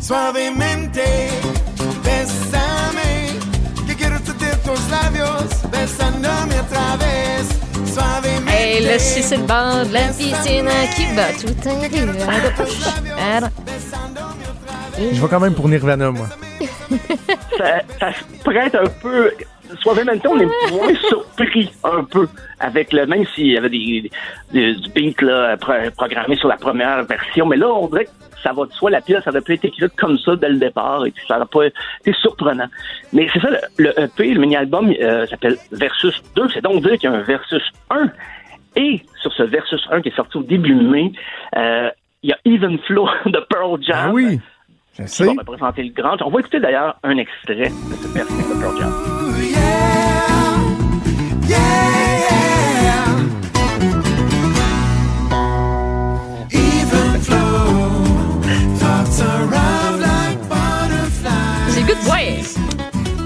Suavemente, 0.00 1.06
bésame, 2.02 3.36
que 3.86 3.94
quiero 3.94 4.16
sentir 4.18 4.60
tus 4.62 4.90
labios 4.90 5.70
besándome 5.70 6.52
otra 6.58 6.96
vez. 6.96 7.30
Hey, 8.46 8.84
le 8.84 8.98
chien 8.98 9.22
sur 9.22 9.38
le 9.38 9.44
bord 9.44 9.86
de 9.86 9.92
la 9.92 10.08
piscine 10.08 10.68
qui 10.94 11.06
bat 11.14 11.32
tout 11.40 11.54
un 11.68 11.80
Je 14.98 15.20
vais 15.20 15.28
quand 15.28 15.40
même 15.40 15.54
pour 15.54 15.68
Nirvana, 15.68 16.10
moi. 16.10 16.26
ça, 17.58 17.82
ça 17.98 18.12
se 18.12 18.42
prête 18.44 18.74
un 18.74 18.88
peu. 19.02 19.32
Suavemente, 19.80 20.26
on 20.26 20.38
est 20.40 20.46
moins 20.72 20.94
surpris 21.08 21.70
un 21.84 22.04
peu 22.04 22.26
avec 22.58 22.92
le 22.92 23.06
même 23.06 23.24
s'il 23.34 23.48
y 23.52 23.56
avait 23.56 23.68
des, 23.68 24.10
des- 24.52 24.74
du 24.74 24.90
beat 24.90 25.20
là, 25.22 25.56
pro- 25.56 25.72
programmé 25.96 26.36
sur 26.36 26.48
la 26.48 26.56
première 26.56 27.04
version, 27.04 27.46
mais 27.46 27.56
là 27.56 27.68
on 27.68 27.86
dirait 27.88 28.04
que 28.06 28.10
ça 28.42 28.52
va 28.52 28.64
de 28.66 28.72
soi, 28.72 28.90
la 28.90 29.00
pièce 29.00 29.22
ça 29.24 29.30
aurait 29.30 29.40
pu 29.42 29.54
être 29.54 29.64
écrite 29.66 29.94
comme 29.96 30.18
ça 30.18 30.34
dès 30.36 30.48
le 30.48 30.56
départ 30.58 31.04
et 31.06 31.10
puis 31.10 31.22
ça 31.28 31.34
n'aurait 31.34 31.46
pas 31.52 31.66
été 31.66 32.12
surprenant. 32.20 32.68
Mais 33.12 33.28
c'est 33.32 33.40
ça, 33.40 33.48
le, 33.50 33.58
le 33.78 34.00
EP, 34.00 34.32
le 34.32 34.40
mini-album 34.40 34.92
euh, 35.00 35.26
s'appelle 35.26 35.56
Versus 35.72 36.22
2, 36.36 36.48
c'est 36.54 36.62
donc 36.62 36.82
dire 36.82 36.92
qu'il 36.98 37.10
y 37.10 37.12
a 37.12 37.16
un 37.16 37.22
Versus 37.22 37.62
1. 37.90 38.10
Et 38.76 39.02
sur 39.20 39.32
ce 39.32 39.42
Versus 39.42 39.82
1 39.90 40.00
qui 40.02 40.08
est 40.08 40.16
sorti 40.16 40.36
au 40.38 40.42
début 40.42 40.74
mai, 40.74 41.12
euh, 41.56 41.90
il 42.22 42.30
y 42.30 42.32
a 42.32 42.38
Even 42.44 42.78
Flow 42.86 43.08
de 43.26 43.38
Pearl 43.50 43.82
Jam. 43.82 43.96
Ah 44.08 44.10
oui, 44.12 44.40
je 45.00 45.04
qui 45.04 45.16
sais. 45.16 45.24
va 45.24 45.32
représenter 45.32 45.82
le 45.82 45.92
grand. 45.92 46.16
On 46.22 46.30
va 46.30 46.40
écouter 46.40 46.60
d'ailleurs 46.60 46.96
un 47.02 47.16
extrait 47.16 47.54
de 47.54 47.94
cette 48.00 48.12
version 48.12 48.36
de 48.36 48.60
Pearl 48.60 48.78
Jam. 48.78 48.92
Even 56.52 57.20
flow, 57.22 58.40
like 60.00 60.38
butterflies. 60.48 61.74
j'ai 61.74 61.82
goût 61.82 61.98
de 61.98 62.04
boire. 62.04 62.18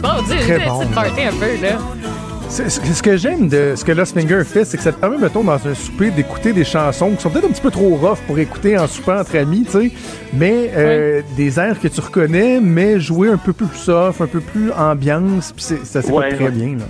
Bon 0.03 0.23
Dieu, 0.27 0.39
j'ai 0.47 0.59
bon. 0.65 0.87
party 0.95 1.23
un 1.23 1.33
peu, 1.33 1.63
là. 1.63 1.79
C'est- 2.55 2.69
Ce 2.71 3.03
que 3.03 3.17
j'aime 3.17 3.49
de 3.49 3.73
ce 3.75 3.85
que 3.85 3.91
Lost 3.91 4.15
Finger 4.19 4.43
fait, 4.45 4.65
c'est 4.65 4.77
que 4.77 4.83
ça 4.85 4.93
te 4.93 5.01
permet, 5.01 5.19
mettons, 5.19 5.43
dans 5.43 5.67
un 5.67 5.75
souper, 5.75 6.11
d'écouter 6.11 6.53
des 6.53 6.63
chansons 6.65 7.11
qui 7.17 7.21
sont 7.23 7.31
peut-être 7.31 7.47
un 7.47 7.53
petit 7.53 7.61
peu 7.61 7.71
trop 7.73 7.97
rough 7.97 8.19
pour 8.29 8.39
écouter 8.39 8.79
en 8.79 8.87
soupant 8.87 9.19
entre 9.19 9.37
amis, 9.39 9.65
tu 9.65 9.71
sais, 9.73 9.91
mais 10.33 10.71
euh, 10.77 11.21
des 11.37 11.59
airs 11.59 11.81
que 11.81 11.89
tu 11.89 12.01
reconnais, 12.01 12.61
mais 12.63 13.01
jouer 13.01 13.29
un 13.29 13.39
peu 13.39 13.53
plus 13.53 13.67
soft, 13.75 14.21
un 14.21 14.27
peu 14.29 14.39
plus 14.41 14.71
ambiance, 14.73 15.53
puis 15.53 15.65
c'est- 15.65 15.85
ça 15.85 16.01
s'écoute 16.01 16.21
Ouais, 16.21 16.33
très 16.35 16.45
ouais. 16.45 16.51
bien, 16.53 16.77
là. 16.79 16.85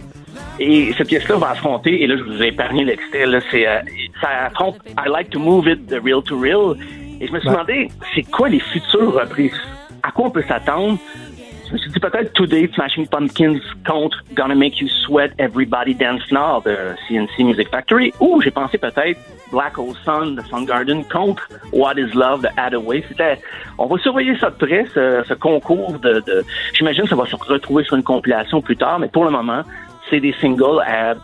Et 0.60 0.92
cette 0.98 1.08
pièce-là 1.08 1.36
va 1.36 1.50
affronter, 1.52 2.02
et 2.02 2.06
là, 2.06 2.16
je 2.18 2.22
vous 2.24 2.42
ai 2.42 2.48
épargné 2.48 2.84
l'extrait, 2.84 3.24
là, 3.26 3.40
c'est, 3.50 3.66
euh, 3.66 3.78
ça 4.20 4.28
affronte 4.48 4.76
I 4.98 5.08
Like 5.10 5.30
to 5.30 5.38
Move 5.40 5.66
It 5.68 5.86
de 5.86 5.96
Real 5.98 6.22
to 6.24 6.38
Real. 6.38 6.76
Et 7.22 7.26
je 7.26 7.32
me 7.32 7.40
suis 7.40 7.48
Ouais. 7.48 7.54
demandé, 7.54 7.88
c'est 8.14 8.22
quoi 8.24 8.50
les 8.50 8.60
futures 8.60 9.14
reprises? 9.18 9.52
À 10.02 10.10
quoi 10.10 10.26
on 10.26 10.30
peut 10.30 10.44
s'attendre? 10.46 10.98
Je 11.66 11.72
me 11.72 11.78
suis 11.78 11.90
dit 11.90 11.98
peut-être 12.00 12.32
Today, 12.34 12.68
Smashing 12.74 13.06
Pumpkins 13.08 13.58
contre 13.86 14.22
Gonna 14.34 14.54
Make 14.54 14.80
You 14.80 14.88
Sweat, 14.88 15.32
Everybody 15.38 15.94
Dance 15.94 16.30
Now 16.30 16.60
de 16.64 16.76
CNC 17.08 17.38
Music 17.44 17.68
Factory. 17.70 18.12
Ou 18.20 18.40
j'ai 18.42 18.50
pensé 18.50 18.76
peut-être 18.76 19.18
Black 19.50 19.78
Hole 19.78 19.94
Sun 20.04 20.36
de 20.36 20.42
Soundgarden 20.42 21.04
contre 21.04 21.48
What 21.72 21.94
Is 21.94 22.12
Love 22.14 22.42
de 22.42 22.48
Hathaway. 22.58 23.02
C'était, 23.08 23.40
on 23.78 23.86
va 23.86 23.96
surveiller 23.98 24.36
ça 24.38 24.50
de 24.50 24.56
près, 24.56 24.84
ce, 24.94 25.22
ce 25.26 25.34
concours 25.34 25.98
de, 26.00 26.20
de- 26.26 26.44
j'imagine 26.74 27.04
que 27.04 27.10
ça 27.10 27.16
va 27.16 27.24
se 27.26 27.36
retrouver 27.36 27.82
sur 27.84 27.96
une 27.96 28.02
compilation 28.02 28.60
plus 28.60 28.76
tard, 28.76 28.98
mais 28.98 29.08
pour 29.08 29.24
le 29.24 29.30
moment, 29.30 29.62
c'est 30.10 30.20
des 30.20 30.34
singles 30.40 30.80
à, 30.86 31.14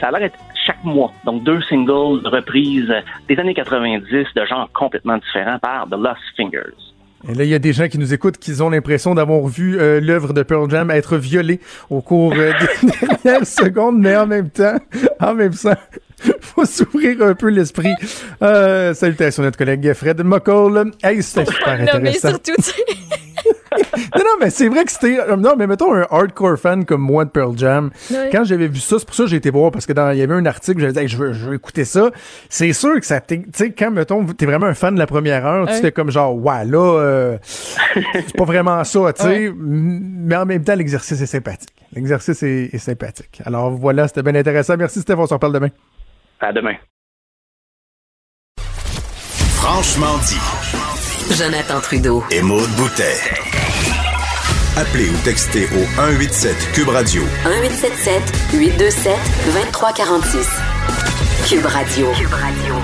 ça 0.00 0.08
a 0.08 0.10
l'air 0.12 0.20
d'être 0.20 0.38
chaque 0.66 0.84
mois. 0.84 1.10
Donc 1.24 1.42
deux 1.42 1.60
singles 1.62 2.20
reprises 2.28 2.92
des 3.28 3.38
années 3.40 3.54
90 3.54 4.06
de 4.36 4.44
genres 4.44 4.68
complètement 4.72 5.16
différents 5.18 5.58
par 5.58 5.86
The 5.88 5.96
Lost 5.96 6.20
Fingers. 6.36 6.89
Et 7.28 7.34
là, 7.34 7.44
il 7.44 7.50
y 7.50 7.54
a 7.54 7.58
des 7.58 7.72
gens 7.72 7.88
qui 7.88 7.98
nous 7.98 8.14
écoutent 8.14 8.38
qui 8.38 8.60
ont 8.62 8.70
l'impression 8.70 9.14
d'avoir 9.14 9.46
vu 9.46 9.78
euh, 9.78 10.00
l'œuvre 10.00 10.32
de 10.32 10.42
Pearl 10.42 10.70
Jam 10.70 10.90
être 10.90 11.16
violée 11.18 11.60
au 11.90 12.00
cours 12.00 12.32
euh, 12.34 12.52
des 12.82 12.88
dernières 13.22 13.46
secondes, 13.46 13.98
mais 13.98 14.16
en 14.16 14.26
même 14.26 14.48
temps, 14.48 14.76
en 15.20 15.34
même 15.34 15.54
temps, 15.54 15.74
faut 16.40 16.64
s'ouvrir 16.64 17.22
un 17.22 17.34
peu 17.34 17.48
l'esprit. 17.48 17.92
Euh, 18.42 18.94
salutations 18.94 19.42
à 19.42 19.46
notre 19.46 19.58
collègue 19.58 19.92
Fred 19.92 20.22
McCall. 20.24 20.92
Hey, 21.02 21.22
c'était 21.22 21.50
super 21.50 21.78
Non, 21.78 21.84
mais 22.00 22.16
intéressant. 22.16 22.28
surtout, 22.30 22.62
Non, 24.16 24.24
non, 24.24 24.36
mais 24.40 24.50
c'est 24.50 24.68
vrai 24.68 24.84
que 24.84 24.90
c'était. 24.90 25.18
Non, 25.36 25.54
mais 25.56 25.66
mettons 25.66 25.94
un 25.94 26.06
hardcore 26.10 26.58
fan 26.58 26.84
comme 26.84 27.00
moi 27.00 27.24
de 27.24 27.30
Pearl 27.30 27.56
Jam. 27.56 27.90
Quand 28.32 28.44
j'avais 28.44 28.68
vu 28.68 28.80
ça, 28.80 28.98
c'est 28.98 29.06
pour 29.06 29.14
ça 29.14 29.24
que 29.24 29.30
j'ai 29.30 29.36
été 29.36 29.50
voir, 29.50 29.70
parce 29.70 29.86
que 29.86 29.92
dans, 29.92 30.10
il 30.10 30.18
y 30.18 30.22
avait 30.22 30.34
un 30.34 30.46
article, 30.46 30.80
j'avais 30.80 30.92
dit, 30.92 30.98
Hey, 31.00 31.08
je 31.08 31.16
veux, 31.16 31.32
je 31.32 31.46
veux 31.50 31.54
écouter 31.54 31.84
ça. 31.84 32.10
C'est 32.48 32.72
sûr 32.72 32.98
que 32.98 33.06
ça 33.06 33.20
Tu 33.20 33.42
sais, 33.54 33.72
quand, 33.72 33.90
mettons, 33.90 34.24
t'es 34.26 34.46
vraiment 34.46 34.66
un 34.66 34.74
fan 34.74 34.94
de 34.94 34.98
la 34.98 35.06
première 35.06 35.46
heure, 35.46 35.68
tu 35.68 35.74
fais 35.74 35.92
comme 35.92 36.10
genre, 36.10 36.34
ouais, 36.36 36.64
là, 36.64 36.78
euh, 37.00 37.38
c'est 37.94 38.36
pas 38.36 38.44
vraiment 38.44 38.82
ça, 38.84 39.12
tu 39.12 39.22
sais. 39.22 39.52
Mais 39.56 40.36
en 40.36 40.46
même 40.46 40.64
temps, 40.64 40.74
l'exercice 40.74 41.20
est 41.20 41.26
sympathique. 41.26 41.70
L'exercice 41.92 42.42
est, 42.42 42.70
est 42.72 42.78
sympathique. 42.78 43.42
Alors 43.44 43.70
voilà, 43.70 44.08
c'était 44.08 44.22
bien 44.22 44.34
intéressant. 44.34 44.76
Merci, 44.76 45.00
Steph. 45.00 45.16
On 45.18 45.26
se 45.26 45.34
reparle 45.34 45.52
demain. 45.52 45.68
À 46.40 46.52
demain. 46.52 46.74
Franchement 49.56 50.16
dit. 50.26 50.40
Jonathan 51.36 51.80
Trudeau. 51.80 52.24
Et 52.30 52.42
Maude 52.42 52.70
Boutet. 52.76 53.49
Appelez 54.80 55.10
ou 55.10 55.24
textez 55.24 55.64
au 55.64 55.84
187 55.96 56.56
Cube 56.72 56.88
Radio 56.88 57.20
1877 57.44 58.22
827 58.54 59.12
2346. 59.52 60.48
Cube 61.46 61.66
Radio. 61.66 62.06
Cube 62.16 62.32
Radio. 62.32 62.74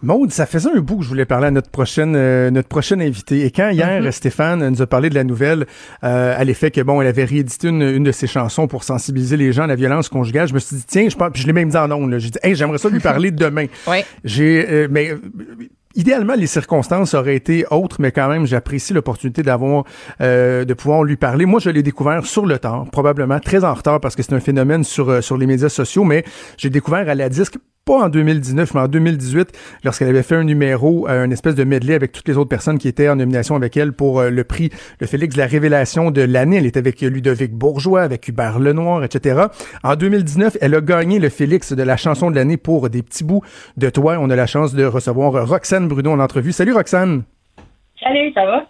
Maude, 0.00 0.30
ça 0.32 0.46
faisait 0.46 0.70
un 0.74 0.80
bout 0.80 0.96
que 0.98 1.02
je 1.02 1.08
voulais 1.08 1.26
parler 1.26 1.48
à 1.48 1.50
notre 1.50 1.68
prochaine 1.68 2.14
euh, 2.16 2.50
notre 2.50 2.68
prochaine 2.68 3.02
invitée. 3.02 3.44
Et 3.44 3.50
quand 3.50 3.68
hier 3.68 4.10
Stéphane 4.14 4.66
nous 4.70 4.80
a 4.80 4.86
parlé 4.86 5.10
de 5.10 5.16
la 5.16 5.24
nouvelle 5.24 5.66
euh, 6.02 6.34
à 6.34 6.44
l'effet 6.44 6.70
que 6.70 6.80
bon, 6.80 7.02
elle 7.02 7.08
avait 7.08 7.24
réédité 7.24 7.68
une, 7.68 7.82
une 7.82 8.04
de 8.04 8.12
ses 8.12 8.26
chansons 8.26 8.66
pour 8.66 8.82
sensibiliser 8.82 9.36
les 9.36 9.52
gens 9.52 9.64
à 9.64 9.66
la 9.66 9.74
violence 9.74 10.08
conjugale, 10.08 10.48
je 10.48 10.54
me 10.54 10.60
suis 10.60 10.76
dit 10.76 10.84
tiens, 10.86 11.10
je 11.10 11.16
pense, 11.16 11.30
puis 11.34 11.42
je 11.42 11.46
l'ai 11.46 11.52
même 11.52 11.68
dit 11.68 11.76
en 11.76 11.90
ondes. 11.90 12.10
là. 12.10 12.18
J'ai 12.18 12.30
dit 12.30 12.38
hey, 12.42 12.54
j'aimerais 12.54 12.78
ça 12.78 12.88
lui 12.88 13.00
parler 13.00 13.32
demain. 13.32 13.66
Ouais. 13.86 14.06
J'ai 14.24 14.66
euh, 14.66 14.88
mais 14.90 15.10
euh, 15.10 15.20
Idéalement, 15.98 16.34
les 16.34 16.46
circonstances 16.46 17.12
auraient 17.14 17.34
été 17.34 17.64
autres, 17.72 17.96
mais 17.98 18.12
quand 18.12 18.28
même, 18.28 18.46
j'apprécie 18.46 18.92
l'opportunité 18.92 19.42
d'avoir, 19.42 19.82
euh, 20.20 20.64
de 20.64 20.72
pouvoir 20.72 21.02
lui 21.02 21.16
parler. 21.16 21.44
Moi, 21.44 21.58
je 21.58 21.70
l'ai 21.70 21.82
découvert 21.82 22.24
sur 22.24 22.46
le 22.46 22.56
tard, 22.60 22.84
probablement 22.92 23.40
très 23.40 23.64
en 23.64 23.74
retard 23.74 23.98
parce 23.98 24.14
que 24.14 24.22
c'est 24.22 24.32
un 24.32 24.38
phénomène 24.38 24.84
sur 24.84 25.10
euh, 25.10 25.20
sur 25.22 25.36
les 25.36 25.46
médias 25.46 25.68
sociaux, 25.68 26.04
mais 26.04 26.22
j'ai 26.56 26.70
découvert 26.70 27.08
à 27.08 27.16
la 27.16 27.28
disque 27.28 27.58
pas 27.88 28.04
en 28.04 28.08
2019, 28.10 28.74
mais 28.74 28.80
en 28.82 28.86
2018, 28.86 29.80
lorsqu'elle 29.82 30.08
avait 30.08 30.22
fait 30.22 30.34
un 30.34 30.44
numéro, 30.44 31.08
euh, 31.08 31.24
une 31.24 31.32
espèce 31.32 31.54
de 31.54 31.64
medley 31.64 31.94
avec 31.94 32.12
toutes 32.12 32.28
les 32.28 32.36
autres 32.36 32.50
personnes 32.50 32.76
qui 32.76 32.86
étaient 32.86 33.08
en 33.08 33.16
nomination 33.16 33.56
avec 33.56 33.78
elle 33.78 33.94
pour 33.94 34.20
euh, 34.20 34.28
le 34.28 34.44
prix, 34.44 34.68
le 35.00 35.06
Félix 35.06 35.36
de 35.36 35.40
la 35.40 35.46
révélation 35.46 36.10
de 36.10 36.20
l'année. 36.20 36.58
Elle 36.58 36.66
était 36.66 36.80
avec 36.80 37.00
Ludovic 37.00 37.54
Bourgeois, 37.54 38.02
avec 38.02 38.28
Hubert 38.28 38.58
Lenoir, 38.58 39.04
etc. 39.04 39.46
En 39.82 39.96
2019, 39.96 40.58
elle 40.60 40.74
a 40.74 40.82
gagné 40.82 41.18
le 41.18 41.30
Félix 41.30 41.72
de 41.72 41.82
la 41.82 41.96
chanson 41.96 42.30
de 42.30 42.36
l'année 42.36 42.58
pour 42.58 42.90
des 42.90 43.02
petits 43.02 43.24
bouts 43.24 43.42
de 43.78 43.88
toi. 43.88 44.18
On 44.20 44.28
a 44.28 44.36
la 44.36 44.46
chance 44.46 44.74
de 44.74 44.84
recevoir 44.84 45.48
Roxane 45.48 45.88
Bruno 45.88 46.10
en 46.10 46.18
entrevue. 46.18 46.52
Salut 46.52 46.74
Roxane! 46.74 47.22
Salut, 48.02 48.32
ça 48.34 48.44
va? 48.44 48.66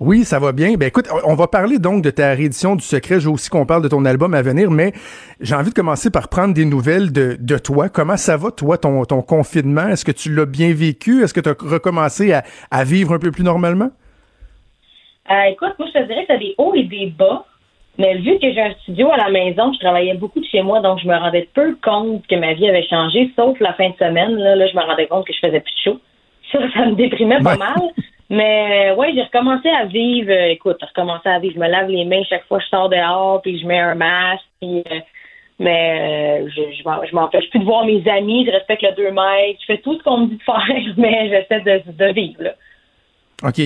Oui, 0.00 0.24
ça 0.24 0.38
va 0.38 0.52
bien. 0.52 0.74
Ben 0.78 0.86
écoute, 0.86 1.08
on 1.24 1.34
va 1.34 1.48
parler 1.48 1.78
donc 1.80 2.02
de 2.04 2.10
ta 2.10 2.30
réédition 2.32 2.76
du 2.76 2.84
Secret. 2.84 3.18
Je 3.18 3.26
veux 3.26 3.32
aussi 3.34 3.50
qu'on 3.50 3.66
parle 3.66 3.82
de 3.82 3.88
ton 3.88 4.04
album 4.04 4.32
à 4.32 4.42
venir, 4.42 4.70
mais 4.70 4.92
j'ai 5.40 5.56
envie 5.56 5.70
de 5.70 5.74
commencer 5.74 6.08
par 6.10 6.28
prendre 6.28 6.54
des 6.54 6.64
nouvelles 6.64 7.12
de, 7.12 7.36
de 7.40 7.58
toi. 7.58 7.88
Comment 7.88 8.16
ça 8.16 8.36
va, 8.36 8.52
toi, 8.52 8.78
ton, 8.78 9.04
ton 9.04 9.22
confinement? 9.22 9.88
Est-ce 9.88 10.04
que 10.04 10.12
tu 10.12 10.32
l'as 10.32 10.46
bien 10.46 10.72
vécu? 10.72 11.22
Est-ce 11.24 11.34
que 11.34 11.40
tu 11.40 11.48
as 11.48 11.56
recommencé 11.60 12.32
à, 12.32 12.44
à 12.70 12.84
vivre 12.84 13.12
un 13.12 13.18
peu 13.18 13.32
plus 13.32 13.42
normalement? 13.42 13.90
Euh, 15.30 15.42
écoute, 15.50 15.74
moi, 15.80 15.88
je 15.92 15.98
te 16.00 16.06
dirais 16.06 16.22
que 16.22 16.28
t'as 16.28 16.38
des 16.38 16.54
hauts 16.58 16.74
et 16.76 16.84
des 16.84 17.06
bas. 17.18 17.44
Mais 17.98 18.16
vu 18.18 18.38
que 18.38 18.52
j'ai 18.52 18.60
un 18.62 18.74
studio 18.82 19.10
à 19.10 19.16
la 19.16 19.28
maison, 19.30 19.72
je 19.72 19.80
travaillais 19.80 20.14
beaucoup 20.14 20.38
de 20.38 20.44
chez 20.46 20.62
moi, 20.62 20.78
donc 20.80 21.00
je 21.02 21.08
me 21.08 21.16
rendais 21.16 21.48
peu 21.52 21.76
compte 21.82 22.24
que 22.28 22.36
ma 22.36 22.54
vie 22.54 22.68
avait 22.68 22.86
changé, 22.86 23.32
sauf 23.34 23.58
la 23.58 23.72
fin 23.74 23.88
de 23.90 23.96
semaine. 23.96 24.36
Là, 24.36 24.54
là 24.54 24.68
je 24.68 24.76
me 24.76 24.82
rendais 24.82 25.08
compte 25.08 25.26
que 25.26 25.32
je 25.32 25.40
faisais 25.44 25.58
plus 25.58 25.74
de 25.74 25.80
chaud. 25.90 26.00
Ça, 26.52 26.58
ça 26.72 26.86
me 26.86 26.94
déprimait 26.94 27.40
pas 27.40 27.52
Ouais. 27.54 27.58
mal. 27.58 27.74
Mais 28.30 28.90
euh, 28.90 28.94
ouais, 28.96 29.12
j'ai 29.14 29.22
recommencé 29.22 29.68
à 29.70 29.86
vivre. 29.86 30.30
euh, 30.30 30.48
écoute, 30.50 30.76
j'ai 30.80 30.86
recommencé 30.86 31.28
à 31.28 31.38
vivre. 31.38 31.54
Je 31.54 31.60
me 31.60 31.68
lave 31.68 31.88
les 31.88 32.04
mains 32.04 32.22
chaque 32.24 32.46
fois 32.46 32.58
que 32.58 32.64
je 32.64 32.68
sors 32.68 32.88
dehors, 32.88 33.40
puis 33.42 33.58
je 33.58 33.66
mets 33.66 33.78
un 33.78 33.94
masque. 33.94 34.44
Puis, 34.60 34.84
euh, 34.90 35.00
mais 35.58 36.42
euh, 36.44 36.48
je, 36.54 36.62
je, 36.76 37.14
m'empêche 37.14 37.48
plus 37.50 37.60
de 37.60 37.64
voir 37.64 37.84
mes 37.86 38.06
amis. 38.08 38.44
Je 38.44 38.50
respecte 38.50 38.82
le 38.82 38.92
2 38.92 39.10
mètres. 39.10 39.60
Je 39.60 39.66
fais 39.66 39.78
tout 39.78 39.96
ce 39.96 40.02
qu'on 40.02 40.18
me 40.18 40.26
dit 40.26 40.36
de 40.36 40.42
faire, 40.42 40.94
mais 40.98 41.28
j'essaie 41.30 41.60
de, 41.60 41.90
de 41.90 42.12
vivre. 42.12 42.42
Là. 42.42 42.54
OK. 43.44 43.60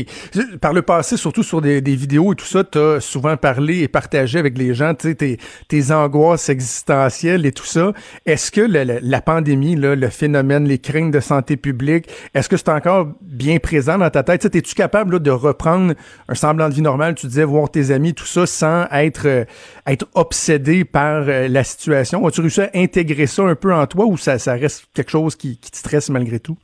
Par 0.61 0.75
le 0.75 0.83
passé, 0.83 1.17
surtout 1.17 1.43
sur 1.43 1.63
des, 1.63 1.81
vidéos 1.81 2.35
et 2.35 2.37
tout 2.37 2.45
ça, 2.45 2.63
tu 2.63 2.79
as 2.79 3.01
souvent 3.01 3.39
parlé 3.39 3.79
et 3.79 3.89
partagé 3.89 4.39
avec 4.39 4.59
les 4.59 4.75
gens 4.75 4.93
tes, 4.95 5.39
tes 5.69 5.93
angoisses 5.93 6.51
existentielles 6.51 7.47
et 7.47 7.53
tout 7.53 7.65
ça. 7.65 7.95
Est-ce 8.27 8.51
que 8.51 8.61
la 8.61 9.21
pandémie, 9.23 9.75
là, 9.75 9.95
le 9.95 10.11
phénomène, 10.11 10.69
les 10.69 10.79
craintes 10.79 11.11
de 11.11 11.21
santé 11.21 11.57
publique, 11.57 12.11
est-ce 12.35 12.51
que 12.51 12.59
c'est 12.59 12.69
encore 12.69 13.09
bien 13.23 13.59
présent 13.61 13.97
dans 13.97 14.11
ta 14.11 14.23
tête? 14.23 14.45
Es-tu 14.45 14.75
capable 14.75 15.15
là, 15.15 15.19
de 15.21 15.31
reprendre 15.31 15.95
un 16.29 16.35
semblant 16.35 16.69
de 16.69 16.75
vie 16.75 16.83
normale, 16.83 17.15
tu 17.15 17.27
disais, 17.27 17.45
voir 17.45 17.71
tes 17.71 17.93
amis, 17.93 18.13
tout 18.13 18.27
ça, 18.27 18.45
sans 18.45 18.87
être, 18.93 19.27
euh, 19.27 19.45
être 19.87 20.07
obsédé 20.13 20.85
par 20.85 21.25
euh, 21.27 21.49
la 21.49 21.65
situation? 21.65 22.27
As-tu 22.27 22.43
réussi 22.43 22.61
à 22.61 22.71
intégrer 22.75 23.27
ça 23.27 23.43
un 23.45 23.55
peu 23.55 23.73
en 23.73 23.87
toi 23.87 24.05
ou 24.05 24.19
ça, 24.19 24.39
ça 24.39 24.53
reste 24.53 24.85
quelque 24.93 25.11
chose 25.11 25.35
qui, 25.35 25.57
qui 25.57 25.71
te 25.71 25.79
stresse 25.79 26.11
malgré 26.11 26.41
tout? 26.41 26.59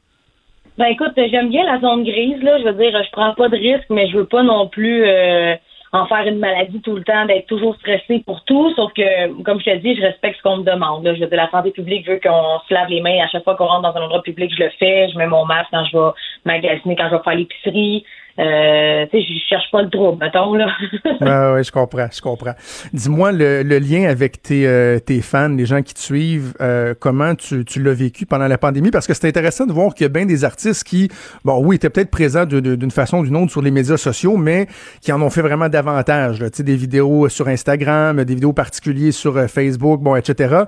Ben 0.79 0.87
écoute, 0.87 1.11
j'aime 1.17 1.49
bien 1.49 1.65
la 1.65 1.81
zone 1.81 2.05
grise, 2.05 2.41
là. 2.41 2.57
Je 2.61 2.63
veux 2.63 2.73
dire, 2.75 3.03
je 3.03 3.11
prends 3.11 3.35
pas 3.35 3.49
de 3.49 3.57
risques, 3.57 3.91
mais 3.91 4.07
je 4.07 4.17
veux 4.17 4.27
pas 4.27 4.45
non 4.45 4.69
plus 4.69 5.05
euh, 5.05 5.57
en 5.93 6.07
faire 6.07 6.25
une 6.25 6.39
maladie 6.39 6.81
tout 6.83 6.95
le 6.95 7.03
temps, 7.03 7.27
d'être 7.27 7.47
toujours 7.49 7.75
stressé 7.75 8.23
pour 8.25 8.45
tout. 8.45 8.73
Sauf 8.77 8.93
que, 8.93 9.43
comme 9.43 9.59
je 9.59 9.65
te 9.65 9.77
dis, 9.79 9.97
je 9.97 10.03
respecte 10.03 10.37
ce 10.39 10.43
qu'on 10.45 10.59
me 10.59 10.63
demande. 10.63 11.03
Là. 11.03 11.17
Je 11.17 11.21
veux 11.21 11.27
dire, 11.27 11.37
la 11.37 11.51
santé 11.51 11.73
publique 11.73 12.07
veut 12.07 12.21
qu'on 12.23 12.61
se 12.69 12.73
lave 12.73 12.91
les 12.91 13.01
mains 13.01 13.19
à 13.25 13.27
chaque 13.27 13.43
fois 13.43 13.57
qu'on 13.57 13.67
rentre 13.67 13.93
dans 13.93 14.01
un 14.01 14.05
endroit 14.05 14.23
public, 14.23 14.53
je 14.57 14.63
le 14.63 14.71
fais. 14.79 15.09
Je 15.09 15.19
mets 15.19 15.27
mon 15.27 15.45
masque 15.47 15.71
quand 15.73 15.85
je 15.85 15.99
vais 15.99 16.11
magasiner, 16.45 16.95
quand 16.95 17.09
je 17.11 17.17
vais 17.17 17.23
faire 17.25 17.35
l'épicerie. 17.35 18.05
Euh, 18.39 19.07
tu 19.11 19.19
je 19.21 19.49
cherche 19.49 19.71
pas 19.73 19.83
le 19.83 19.91
trouble, 19.91 20.19
mettons, 20.23 20.55
là. 20.55 20.69
Ouais, 21.21 21.55
ouais, 21.55 21.65
je 21.65 21.73
comprends, 21.73 22.07
je 22.13 22.21
comprends. 22.21 22.55
Dis-moi 22.93 23.33
le, 23.33 23.63
le 23.63 23.79
lien 23.79 24.09
avec 24.09 24.41
tes, 24.43 24.67
euh, 24.67 24.99
tes 25.01 25.21
fans, 25.21 25.49
les 25.49 25.67
gens 25.67 25.83
qui 25.83 25.95
te 25.95 25.99
suivent, 25.99 26.55
euh, 26.61 26.95
comment 26.99 27.35
tu, 27.35 27.65
tu 27.65 27.83
l'as 27.83 27.93
vécu 27.93 28.27
pendant 28.27 28.47
la 28.47 28.59
pandémie? 28.59 28.91
Parce 28.91 29.07
que 29.07 29.15
c'est 29.15 29.27
intéressant 29.27 29.67
de 29.67 29.73
voir 29.73 29.95
qu'il 29.95 30.05
y 30.05 30.07
a 30.07 30.11
bien 30.11 30.27
des 30.27 30.45
artistes 30.45 30.85
qui, 30.85 31.09
bon, 31.45 31.61
oui, 31.65 31.77
étaient 31.77 31.91
peut-être 31.91 32.11
présents 32.11 32.45
d'une 32.47 32.91
façon 32.91 33.19
ou 33.19 33.25
d'une 33.25 33.37
autre 33.37 33.51
sur 33.51 33.63
les 33.63 33.71
médias 33.73 33.97
sociaux, 33.97 34.37
mais 34.37 34.69
qui 35.01 35.13
en 35.13 35.21
ont 35.21 35.31
fait 35.31 35.43
vraiment 35.43 35.69
davantage. 35.69 36.41
là. 36.41 36.51
Tu 36.51 36.59
sais, 36.59 36.63
des 36.63 36.77
vidéos 36.77 37.29
sur 37.29 37.49
Instagram, 37.49 38.23
des 38.23 38.35
vidéos 38.35 38.53
particulières 38.53 39.13
sur 39.13 39.37
euh, 39.37 39.49
Facebook, 39.49 40.01
bon, 40.01 40.15
etc. 40.15 40.63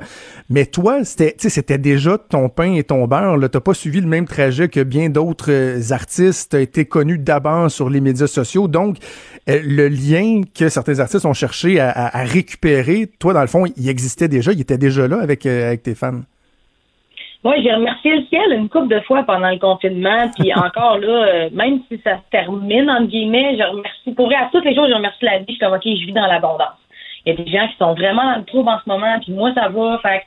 Mais 0.48 0.66
toi, 0.66 1.04
c'était, 1.04 1.36
tu 1.38 1.48
c'était 1.50 1.78
déjà 1.78 2.18
ton 2.18 2.48
pain 2.48 2.74
et 2.74 2.82
ton 2.84 3.06
beurre. 3.06 3.34
Tu 3.34 3.40
n'as 3.40 3.60
pas 3.60 3.74
suivi 3.74 4.00
le 4.00 4.08
même 4.08 4.26
trajet 4.26 4.68
que 4.68 4.82
bien 4.82 5.08
d'autres 5.08 5.50
euh, 5.50 5.80
artistes. 5.92 6.50
Tu 6.50 6.56
as 6.56 6.60
été 6.60 6.84
connu 6.84 7.18
d'abord 7.18 7.59
sur 7.68 7.90
les 7.90 8.00
médias 8.00 8.26
sociaux. 8.26 8.68
Donc, 8.68 8.96
euh, 9.48 9.60
le 9.64 9.88
lien 9.88 10.42
que 10.56 10.68
certains 10.68 10.98
artistes 11.00 11.26
ont 11.26 11.32
cherché 11.32 11.80
à, 11.80 12.10
récupérer, 12.24 13.08
toi, 13.18 13.32
dans 13.32 13.40
le 13.40 13.46
fond, 13.46 13.64
il 13.76 13.88
existait 13.88 14.28
déjà, 14.28 14.52
il 14.52 14.60
était 14.60 14.78
déjà 14.78 15.08
là 15.08 15.20
avec, 15.20 15.46
euh, 15.46 15.68
avec 15.68 15.82
tes 15.82 15.94
fans? 15.94 16.20
Moi, 17.42 17.54
j'ai 17.62 17.72
remercié 17.72 18.16
le 18.16 18.24
ciel 18.26 18.52
une 18.52 18.68
couple 18.68 18.88
de 18.88 19.00
fois 19.00 19.22
pendant 19.22 19.50
le 19.50 19.58
confinement, 19.58 20.30
puis 20.38 20.52
encore 20.56 20.98
là, 20.98 21.26
euh, 21.26 21.50
même 21.52 21.80
si 21.88 21.98
ça 22.04 22.16
se 22.16 22.30
termine, 22.30 22.90
entre 22.90 23.08
guillemets, 23.08 23.56
je 23.58 23.64
remercie, 23.64 24.12
pour 24.14 24.26
vrai, 24.26 24.36
à 24.36 24.48
toutes 24.52 24.64
les 24.64 24.74
jours, 24.74 24.86
je 24.88 24.94
remercie 24.94 25.24
la 25.24 25.38
vie, 25.38 25.44
je 25.48 25.52
suis 25.52 25.58
comme, 25.58 25.72
OK, 25.72 25.84
je 25.84 26.06
vis 26.06 26.12
dans 26.12 26.26
l'abondance. 26.26 26.78
Il 27.24 27.34
y 27.34 27.38
a 27.38 27.42
des 27.42 27.50
gens 27.50 27.66
qui 27.68 27.76
sont 27.78 27.94
vraiment 27.94 28.24
dans 28.24 28.38
le 28.38 28.44
trouble 28.44 28.68
en 28.68 28.78
ce 28.78 28.88
moment, 28.88 29.18
puis 29.20 29.32
moi, 29.32 29.52
ça 29.54 29.68
va, 29.68 29.98
fait 30.02 30.22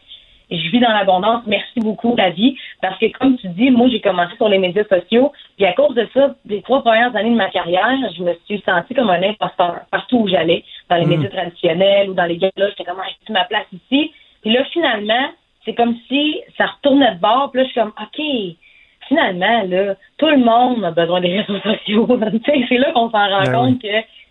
je 0.58 0.70
vis 0.72 0.80
dans 0.80 0.92
l'abondance, 0.92 1.44
merci 1.48 1.80
beaucoup, 1.80 2.16
la 2.16 2.30
vie, 2.30 2.58
parce 2.82 2.98
que 3.00 3.06
comme 3.18 3.38
tu 3.38 3.48
dis, 3.50 3.72
moi, 3.72 3.88
j'ai 3.90 4.02
commencé 4.02 4.36
sur 4.36 4.50
les 4.50 4.60
médias 4.60 4.84
sociaux, 4.86 5.32
puis 5.58 5.66
à 5.66 5.74
cause 5.74 5.96
de 5.96 6.08
ça, 6.14 6.36
les 6.46 6.62
trois 6.62 6.82
premières 6.82 7.16
années 7.16 7.32
de 7.32 7.36
ma 7.36 7.50
carrière, 7.50 7.98
je 8.18 8.24
me 8.24 8.34
suis 8.46 8.62
sentie 8.66 8.94
comme 8.94 9.10
un 9.10 9.24
imposteur 9.24 9.82
partout 9.92 10.20
où 10.20 10.28
j'allais, 10.28 10.64
dans 10.90 10.98
les 10.98 11.06
Mm. 11.06 11.10
médias 11.10 11.30
traditionnels 11.30 12.10
ou 12.10 12.14
dans 12.14 12.26
les 12.26 12.38
galas, 12.38 12.70
j'étais 12.70 12.84
comme, 12.84 13.02
ah, 13.02 13.32
ma 13.32 13.46
place 13.46 13.68
ici, 13.74 14.12
puis 14.42 14.52
là, 14.52 14.64
finalement, 14.66 15.30
c'est 15.66 15.74
comme 15.74 15.96
si 16.08 16.42
ça 16.58 16.66
retournait 16.66 17.16
de 17.16 17.20
bord. 17.20 17.50
Puis 17.52 17.62
là, 17.62 17.66
je 17.66 17.72
suis 17.72 17.80
comme, 17.80 17.94
OK, 18.02 18.58
finalement, 19.08 19.64
là, 19.68 19.96
tout 20.18 20.28
le 20.28 20.38
monde 20.38 20.84
a 20.84 20.92
besoin 20.92 21.22
des 21.22 21.40
réseaux 21.42 21.60
sociaux. 21.64 22.08
C'est 22.46 22.78
là 22.78 22.92
qu'on 22.92 23.10
s'en 23.10 23.30
rend 23.30 23.44
Ben 23.44 23.54
compte 23.54 23.82
que 23.82 23.88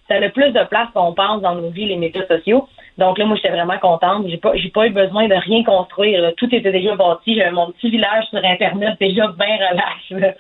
ça 0.09 0.17
a 0.17 0.29
plus 0.29 0.51
de 0.51 0.65
place 0.65 0.89
qu'on 0.95 1.15
pense 1.15 1.41
dans 1.43 1.55
nos 1.55 1.71
vies, 1.71 1.87
les 1.87 1.97
médias 1.97 2.27
sociaux. 2.27 2.69
Donc 2.99 3.19
là, 3.19 3.25
moi, 3.25 3.37
j'étais 3.37 3.51
vraiment 3.51 3.79
contente. 3.79 4.27
J'ai 4.29 4.37
pas, 4.37 4.55
j'ai 4.57 4.69
pas 4.69 4.87
eu 4.87 4.91
besoin 4.91 5.27
de 5.29 5.35
rien 5.35 5.65
construire. 5.65 6.21
là. 6.21 6.33
Tout 6.33 6.55
était 6.55 6.73
déjà 6.73 6.95
bâti. 6.95 7.37
J'avais 7.37 7.51
mon 7.51 7.71
petit 7.73 7.91
village 7.91 8.25
sur 8.27 8.45
Internet 8.45 8.97
déjà 9.01 9.29
bien 9.29 9.57
relax. 9.57 10.11
là. 10.11 10.35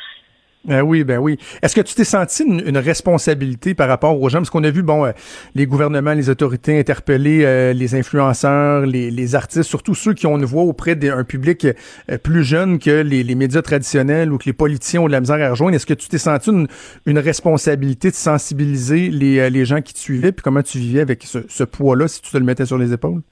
Ben 0.65 0.81
oui, 0.83 1.03
ben 1.03 1.19
oui. 1.19 1.39
Est-ce 1.61 1.75
que 1.75 1.81
tu 1.81 1.95
t'es 1.95 2.05
senti 2.05 2.45
une, 2.45 2.79
responsabilité 2.79 3.75
par 3.75 3.89
rapport 3.89 4.21
aux 4.21 4.29
gens? 4.29 4.39
Parce 4.39 4.51
qu'on 4.51 4.63
a 4.63 4.71
vu, 4.71 4.83
bon, 4.83 5.05
euh, 5.05 5.11
les 5.57 5.67
gouvernements, 5.67 6.13
les 6.13 6.31
autorités 6.31 6.79
interpeller 6.79 7.45
euh, 7.45 7.73
les 7.73 7.97
influenceurs, 7.97 8.87
les, 8.87 9.11
les 9.11 9.35
artistes, 9.35 9.65
surtout 9.65 9.97
ceux 9.97 10.15
qui 10.15 10.29
ont 10.29 10.39
une 10.39 10.45
voix 10.45 10.63
auprès 10.63 10.95
d'un 10.95 11.25
public 11.25 11.67
euh, 11.67 12.19
plus 12.19 12.45
jeune 12.45 12.79
que 12.79 13.03
les, 13.03 13.25
les 13.25 13.35
médias 13.35 13.63
traditionnels 13.63 14.33
ou 14.33 14.39
que 14.39 14.45
les 14.45 14.53
politiciens 14.53 15.01
ont 15.01 15.07
de 15.09 15.13
la 15.13 15.21
misère 15.21 15.43
à 15.43 15.51
rejoindre. 15.51 15.75
Est-ce 15.75 15.87
que 15.87 15.95
tu 15.95 16.09
t'es 16.09 16.19
senti 16.19 16.51
une, 16.51 16.69
une 17.07 17.19
responsabilité 17.19 18.11
de 18.11 18.17
sensibiliser 18.17 19.11
les, 19.11 19.51
les 19.51 19.65
gens 19.65 19.81
qui 19.81 19.95
te 19.95 19.99
suivaient? 19.99 20.31
Puis 20.31 20.43
comment 20.45 20.63
tu 20.63 20.79
vivais 20.79 21.01
avec 21.01 21.25
ce, 21.25 21.39
ce 21.49 21.65
poids-là 21.65 22.07
si 22.07 22.23
tu 22.23 22.31
te 22.31 22.39
le 22.39 22.45
mettais 22.45 22.67
sur 22.67 22.79
les 22.79 22.93
épaules? 22.93 23.23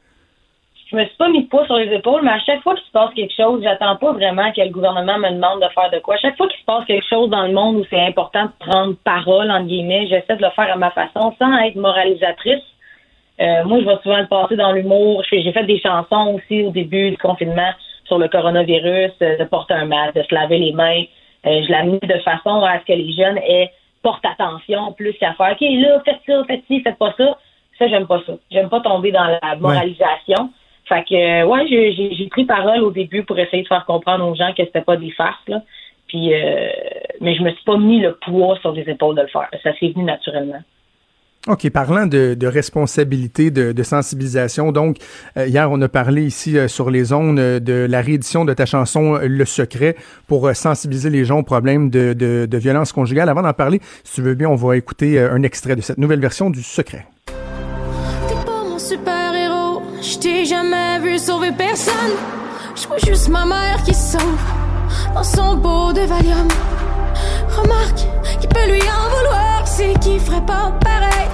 Je 0.90 0.96
me 0.96 1.04
suis 1.04 1.16
pas 1.16 1.28
mis 1.28 1.44
de 1.44 1.48
poids 1.48 1.64
sur 1.66 1.76
les 1.76 1.92
épaules, 1.94 2.22
mais 2.24 2.32
à 2.32 2.40
chaque 2.40 2.62
fois 2.62 2.74
qu'il 2.74 2.84
se 2.84 2.90
passe 2.90 3.14
quelque 3.14 3.34
chose, 3.34 3.62
j'attends 3.62 3.96
pas 3.96 4.12
vraiment 4.12 4.50
que 4.50 4.60
le 4.60 4.70
gouvernement 4.70 5.18
me 5.18 5.30
demande 5.30 5.62
de 5.62 5.68
faire 5.68 5.90
de 5.90 6.00
quoi. 6.00 6.16
À 6.16 6.18
chaque 6.18 6.36
fois 6.36 6.48
qu'il 6.48 6.58
se 6.58 6.64
passe 6.64 6.84
quelque 6.86 7.06
chose 7.08 7.30
dans 7.30 7.46
le 7.46 7.52
monde 7.52 7.76
où 7.76 7.84
c'est 7.88 8.00
important 8.00 8.46
de 8.46 8.50
prendre 8.58 8.94
parole, 9.04 9.50
entre 9.50 9.66
guillemets, 9.66 10.08
j'essaie 10.08 10.36
de 10.36 10.42
le 10.42 10.50
faire 10.50 10.72
à 10.72 10.76
ma 10.76 10.90
façon 10.90 11.32
sans 11.38 11.58
être 11.58 11.76
moralisatrice. 11.76 12.62
Euh, 13.40 13.64
moi, 13.64 13.78
je 13.80 13.84
vais 13.84 13.96
souvent 14.02 14.18
le 14.18 14.26
passer 14.26 14.56
dans 14.56 14.72
l'humour. 14.72 15.22
J'ai 15.30 15.52
fait 15.52 15.64
des 15.64 15.80
chansons 15.80 16.34
aussi 16.34 16.62
au 16.64 16.70
début 16.70 17.10
du 17.10 17.18
confinement 17.18 17.70
sur 18.04 18.18
le 18.18 18.28
coronavirus, 18.28 19.12
euh, 19.22 19.38
de 19.38 19.44
porter 19.44 19.74
un 19.74 19.86
masque, 19.86 20.16
de 20.16 20.22
se 20.24 20.34
laver 20.34 20.58
les 20.58 20.72
mains. 20.72 21.04
Euh, 21.46 21.62
je 21.62 21.72
l'ai 21.72 21.82
mis 21.84 22.00
de 22.00 22.18
façon 22.18 22.64
à 22.64 22.80
ce 22.80 22.84
que 22.84 22.92
les 22.92 23.12
jeunes 23.12 23.38
aient 23.38 23.70
portent 24.02 24.26
attention 24.26 24.92
plus 24.92 25.12
qu'à 25.14 25.34
faire 25.34 25.52
OK, 25.52 25.60
là, 25.60 26.02
faites 26.04 26.20
ça, 26.26 26.44
faites 26.46 26.64
ci, 26.66 26.80
faites 26.80 26.98
pas 26.98 27.14
ça. 27.16 27.38
Ça, 27.78 27.86
j'aime 27.86 28.06
pas 28.06 28.20
ça. 28.26 28.32
J'aime 28.50 28.68
pas 28.68 28.80
tomber 28.80 29.12
dans 29.12 29.24
la 29.24 29.54
moralisation. 29.56 30.50
Fait 30.90 31.04
que 31.04 31.44
ouais, 31.44 31.66
j'ai- 31.68 32.28
pris 32.30 32.44
parole 32.44 32.82
au 32.82 32.90
début 32.90 33.22
pour 33.22 33.38
essayer 33.38 33.62
de 33.62 33.68
faire 33.68 33.86
comprendre 33.86 34.26
aux 34.26 34.34
gens 34.34 34.52
que 34.56 34.64
c'était 34.64 34.80
pas 34.80 34.96
des 34.96 35.12
farces, 35.12 35.48
là. 35.48 35.62
Puis 36.08 36.34
euh, 36.34 36.68
mais 37.20 37.36
je 37.36 37.42
me 37.42 37.50
suis 37.52 37.64
pas 37.64 37.78
mis 37.78 38.00
le 38.00 38.16
poids 38.16 38.58
sur 38.60 38.72
les 38.72 38.82
épaules 38.82 39.14
de 39.14 39.22
le 39.22 39.28
faire. 39.28 39.48
Ça 39.62 39.72
s'est 39.78 39.88
venu 39.88 40.02
naturellement. 40.02 40.60
OK, 41.46 41.70
parlant 41.70 42.06
de, 42.06 42.46
responsabilité, 42.46 43.50
de, 43.50 43.82
sensibilisation, 43.82 44.72
donc 44.72 44.98
euh, 45.38 45.46
hier 45.46 45.70
on 45.70 45.80
a 45.80 45.88
parlé 45.88 46.24
ici 46.24 46.58
euh, 46.58 46.68
sur 46.68 46.90
les 46.90 47.14
euh, 47.14 47.60
de 47.60 47.86
la 47.88 48.02
réédition 48.02 48.44
de 48.44 48.52
ta 48.52 48.66
chanson 48.66 49.18
Le 49.22 49.44
Secret 49.46 49.96
pour 50.26 50.54
sensibiliser 50.54 51.08
les 51.08 51.24
gens 51.24 51.38
aux 51.38 51.42
problèmes 51.42 51.88
de, 51.88 52.12
de, 52.12 52.58
violence 52.58 52.92
conjugale. 52.92 53.30
Avant 53.30 53.40
d'en 53.40 53.54
parler, 53.54 53.80
si 54.04 54.16
tu 54.16 54.22
veux 54.22 54.34
bien, 54.34 54.50
on 54.50 54.54
va 54.54 54.76
écouter 54.76 55.18
un 55.18 55.42
extrait 55.42 55.76
de 55.76 55.80
cette 55.80 55.96
nouvelle 55.96 56.20
version 56.20 56.50
du 56.50 56.62
Secret. 56.62 57.06
T'ai 60.20 60.44
jamais 60.44 60.98
vu 60.98 61.18
sauver 61.18 61.50
personne. 61.52 61.94
Je 62.76 62.86
vois 62.86 62.98
juste 62.98 63.28
ma 63.28 63.46
mère 63.46 63.82
qui 63.82 63.94
sauve 63.94 64.20
dans 65.14 65.24
son 65.24 65.58
pot 65.58 65.92
de 65.94 66.02
Valium. 66.02 66.46
Remarque, 67.48 68.06
qui 68.40 68.46
peut 68.46 68.66
lui 68.70 68.82
en 68.82 69.16
vouloir, 69.16 69.66
c'est 69.66 69.98
qu'il 69.98 70.20
ferait 70.20 70.44
pas 70.44 70.72
pareil. 70.84 71.28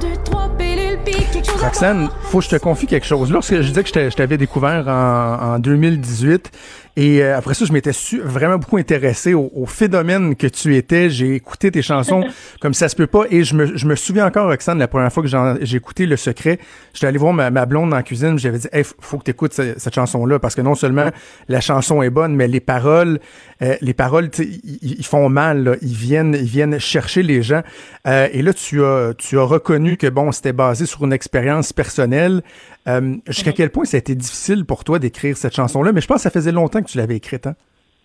Deux, 0.00 0.16
trois 0.24 0.48
pilules, 0.58 0.98
puis 1.04 1.14
quelque 1.32 1.46
chose 1.46 1.62
Roxane, 1.62 2.08
faut 2.24 2.38
que 2.38 2.44
je 2.44 2.50
te 2.50 2.56
confie 2.56 2.86
quelque 2.86 3.06
chose. 3.06 3.30
Lorsque 3.30 3.54
je 3.54 3.68
disais 3.68 3.84
que 3.84 4.10
je 4.10 4.16
t'avais 4.16 4.38
découvert 4.38 4.88
en, 4.88 5.54
en 5.54 5.58
2018, 5.60 6.50
et 6.96 7.22
euh, 7.22 7.36
après 7.36 7.52
ça, 7.52 7.66
je 7.66 7.72
m'étais 7.72 7.92
vraiment 8.24 8.56
beaucoup 8.56 8.78
intéressé 8.78 9.34
au, 9.34 9.50
au 9.54 9.66
phénomène 9.66 10.34
que 10.34 10.46
tu 10.46 10.76
étais. 10.76 11.10
J'ai 11.10 11.34
écouté 11.34 11.70
tes 11.70 11.82
chansons 11.82 12.24
comme 12.60 12.72
ça 12.72 12.88
se 12.88 12.96
peut 12.96 13.06
pas, 13.06 13.24
et 13.30 13.44
je 13.44 13.54
me, 13.54 13.76
je 13.76 13.86
me 13.86 13.94
souviens 13.94 14.26
encore, 14.26 14.48
Roxane, 14.48 14.78
la 14.78 14.88
première 14.88 15.12
fois 15.12 15.22
que 15.22 15.28
j'ai 15.60 15.76
écouté 15.76 16.06
Le 16.06 16.16
Secret, 16.16 16.58
j'étais 16.94 17.06
allé 17.06 17.18
voir 17.18 17.34
ma, 17.34 17.50
ma 17.50 17.66
blonde 17.66 17.90
dans 17.90 17.96
la 17.96 18.02
cuisine, 18.02 18.38
j'avais 18.38 18.58
dit, 18.58 18.68
hey, 18.72 18.82
faut 19.00 19.18
que 19.18 19.24
tu 19.24 19.30
écoutes 19.30 19.52
cette 19.52 19.94
chanson-là, 19.94 20.38
parce 20.38 20.54
que 20.54 20.62
non 20.62 20.74
seulement 20.74 21.10
la 21.48 21.60
chanson 21.60 22.02
est 22.02 22.10
bonne, 22.10 22.34
mais 22.34 22.48
les 22.48 22.60
paroles, 22.60 23.20
euh, 23.62 23.76
les 23.80 23.94
paroles, 23.94 24.30
ils, 24.38 24.78
ils 24.98 25.06
font 25.06 25.28
mal, 25.28 25.64
là. 25.64 25.74
ils 25.82 25.94
viennent, 25.94 26.34
ils 26.34 26.48
viennent 26.48 26.78
chercher 26.78 27.22
les 27.22 27.42
gens. 27.42 27.62
Euh, 28.06 28.28
et 28.32 28.40
là, 28.40 28.54
tu 28.54 28.82
as, 28.82 29.12
tu 29.18 29.38
as 29.38 29.44
reconnu 29.44 29.96
que 29.96 30.06
bon, 30.06 30.32
c'était 30.32 30.52
basé 30.52 30.86
sur 30.86 31.04
une 31.04 31.12
expérience 31.12 31.72
personnelle. 31.72 32.42
Euh, 32.88 33.16
Jusqu'à 33.26 33.52
quel 33.52 33.70
point 33.70 33.84
ça 33.84 33.96
a 33.96 34.00
été 34.00 34.14
difficile 34.14 34.64
pour 34.64 34.84
toi 34.84 34.98
d'écrire 34.98 35.36
cette 35.36 35.54
chanson-là, 35.54 35.92
mais 35.92 36.00
je 36.00 36.06
pense 36.06 36.18
que 36.18 36.22
ça 36.22 36.30
faisait 36.30 36.52
longtemps 36.52 36.82
que 36.82 36.88
tu 36.88 36.98
l'avais 36.98 37.16
écrite. 37.16 37.46
Hein? 37.46 37.54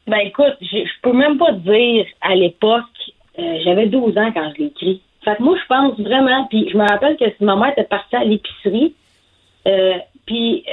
Ben 0.08 0.20
écoute, 0.20 0.58
je 0.62 0.90
peux 1.04 1.14
même 1.14 1.38
pas 1.38 1.54
te 1.54 1.60
dire 1.60 2.06
à 2.22 2.36
l'époque, 2.36 2.84
euh, 3.38 3.60
j'avais 3.64 3.88
12 3.88 4.18
ans 4.18 4.32
quand 4.34 4.52
je 4.56 4.62
l'ai 4.62 4.68
écrit. 4.68 5.02
Fait 5.24 5.36
que 5.36 5.44
moi, 5.44 5.56
je 5.62 5.68
pense 5.68 6.00
vraiment, 6.00 6.48
puis 6.48 6.68
je 6.72 6.78
me 6.78 6.88
rappelle 6.88 7.16
que 7.18 7.26
ma 7.44 7.56
mère 7.56 7.72
était 7.72 7.84
partie 7.84 8.16
à 8.16 8.24
l'épicerie, 8.24 8.96
euh, 9.68 9.94
puis 10.26 10.64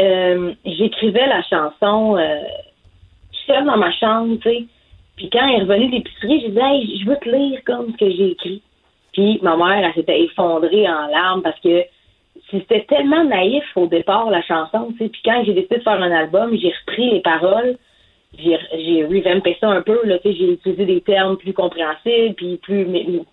j'écrivais 0.65 1.27
la 1.27 1.43
chanson 1.43 2.17
seule 3.49 3.65
dans 3.65 3.77
ma 3.77 3.91
chambre, 3.93 4.37
tu 4.37 4.49
sais. 4.49 4.65
Puis 5.17 5.31
quand 5.31 5.47
elle 5.49 5.61
est 5.61 5.63
revenue 5.65 5.89
de 5.89 5.97
l'épicerie, 5.97 6.41
j'ai 6.41 6.51
dit, 6.51 6.59
hey, 6.61 7.01
je 7.03 7.09
veux 7.09 7.17
te 7.17 7.29
lire 7.29 7.61
comme 7.65 7.93
ce 7.93 7.97
que 7.97 8.11
j'ai 8.11 8.31
écrit. 8.31 8.63
Puis 9.13 9.41
ma 9.43 9.57
mère, 9.57 9.85
elle 9.85 9.95
s'était 9.95 10.23
effondrée 10.23 10.89
en 10.89 11.09
larmes 11.09 11.43
parce 11.43 11.59
que 11.61 11.83
c'était 12.51 12.85
tellement 12.85 13.25
naïf 13.25 13.65
au 13.77 13.87
départ, 13.87 14.31
la 14.31 14.43
chanson. 14.43 14.93
Puis 14.97 15.11
quand 15.25 15.43
j'ai 15.45 15.53
décidé 15.53 15.77
de 15.77 15.83
faire 15.83 16.01
un 16.01 16.11
album, 16.11 16.57
j'ai 16.57 16.73
repris 16.81 17.11
les 17.11 17.21
paroles, 17.21 17.77
j'ai 18.37 19.05
revampé 19.05 19.57
ça 19.61 19.69
un 19.69 19.83
peu, 19.83 20.01
là. 20.05 20.19
J'ai 20.25 20.53
utilisé 20.53 20.85
des 20.85 21.01
termes 21.01 21.37
plus 21.37 21.53
compréhensibles, 21.53 22.35
puis 22.35 22.59
plus 22.59 22.87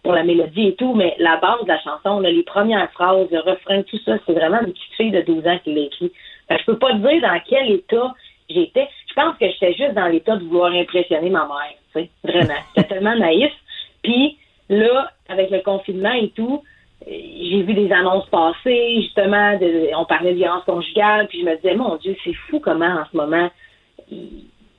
pour 0.03 0.13
la 0.13 0.23
mélodie 0.23 0.69
et 0.69 0.75
tout, 0.75 0.93
mais 0.93 1.15
la 1.19 1.37
base 1.37 1.61
de 1.63 1.67
la 1.67 1.79
chanson, 1.81 2.19
là, 2.19 2.31
les 2.31 2.43
premières 2.43 2.91
phrases, 2.91 3.27
le 3.31 3.39
refrain, 3.39 3.83
tout 3.83 3.99
ça, 4.05 4.17
c'est 4.25 4.33
vraiment 4.33 4.61
une 4.61 4.71
petite 4.71 4.93
fille 4.95 5.11
de 5.11 5.21
12 5.21 5.47
ans 5.47 5.59
qui 5.63 5.73
l'a 5.73 5.81
écrit. 5.81 6.11
Que 6.49 6.57
je 6.57 6.65
peux 6.65 6.77
pas 6.77 6.91
te 6.93 6.97
dire 6.97 7.21
dans 7.21 7.39
quel 7.47 7.71
état 7.71 8.13
j'étais. 8.49 8.87
Je 9.09 9.13
pense 9.15 9.37
que 9.37 9.49
j'étais 9.49 9.73
juste 9.73 9.93
dans 9.93 10.07
l'état 10.07 10.37
de 10.37 10.43
vouloir 10.43 10.71
impressionner 10.71 11.29
ma 11.29 11.45
mère, 11.45 11.75
tu 11.93 12.01
sais. 12.01 12.09
Vraiment. 12.23 12.59
J'étais 12.75 12.87
tellement 12.87 13.15
naïf. 13.15 13.51
Puis 14.01 14.37
là, 14.69 15.11
avec 15.27 15.49
le 15.49 15.59
confinement 15.59 16.13
et 16.13 16.29
tout, 16.29 16.63
j'ai 17.07 17.61
vu 17.61 17.73
des 17.73 17.91
annonces 17.91 18.25
passer, 18.29 19.01
justement, 19.01 19.57
de- 19.57 19.95
on 19.95 20.05
parlait 20.05 20.31
de 20.31 20.37
violence 20.37 20.63
conjugale, 20.63 21.27
puis 21.27 21.41
je 21.41 21.45
me 21.45 21.55
disais, 21.57 21.75
mon 21.75 21.95
Dieu, 21.97 22.15
c'est 22.23 22.33
fou 22.33 22.59
comment 22.59 22.85
en 22.85 23.05
ce 23.11 23.15
moment, 23.15 23.49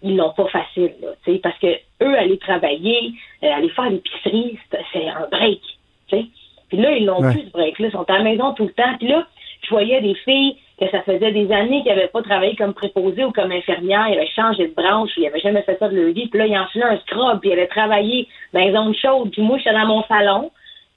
ils 0.03 0.17
l'ont 0.17 0.33
pas 0.33 0.47
facile, 0.47 0.93
là, 1.03 1.09
tu 1.25 1.33
sais, 1.33 1.39
parce 1.39 1.59
que 1.59 1.69
eux, 2.03 2.19
aller 2.19 2.39
travailler, 2.39 3.13
euh, 3.43 3.53
aller 3.53 3.69
faire 3.71 3.91
l'épicerie, 3.91 4.59
c'est 4.93 5.09
un 5.09 5.27
break, 5.31 5.61
tu 6.09 6.17
sais. 6.17 6.25
Puis 6.69 6.79
là, 6.79 6.93
ils 6.97 7.07
l'ont 7.07 7.21
Ouais. 7.23 7.33
plus, 7.33 7.43
ce 7.47 7.53
break-là, 7.53 7.87
ils 7.89 7.93
sont 7.93 8.11
à 8.11 8.19
la 8.19 8.25
maison 8.25 8.53
tout 8.55 8.65
le 8.65 8.73
temps. 8.73 8.97
Puis 8.99 9.07
là, 9.09 9.25
je 9.63 9.71
voyais 9.71 10.01
des 10.01 10.15
filles 10.17 10.57
que 10.81 10.89
ça 10.91 11.01
faisait 11.03 11.31
des 11.33 11.51
années 11.53 11.83
qu'ils 11.83 11.93
n'avaient 11.93 12.09
pas 12.09 12.23
travaillé 12.23 12.55
comme 12.57 12.75
préposées 12.75 13.25
ou 13.25 13.31
comme 13.33 13.53
infirmières, 13.53 14.09
ils 14.09 14.17
avaient 14.17 14.27
changé 14.29 14.67
de 14.69 14.75
branche, 14.75 15.11
ils 15.17 15.23
n'avaient 15.23 15.41
jamais 15.41 15.63
fait 15.63 15.79
ça 15.79 15.89
de 15.89 15.97
leur 15.97 16.13
vie, 16.13 16.27
puis 16.27 16.39
là, 16.39 16.47
ils 16.47 16.59
enfilaient 16.59 16.85
un 16.85 16.99
scrub, 16.99 17.41
puis 17.41 17.51
ils 17.51 17.53
avaient 17.53 17.69
travaillé 17.69 18.29
dans 18.53 18.61
les 18.61 18.73
zones 18.73 18.95
chaudes, 18.95 19.31
puis 19.31 19.43
moi, 19.43 19.59
j'étais 19.59 19.73
dans 19.73 19.87
mon 19.87 20.03
salon, 20.05 20.51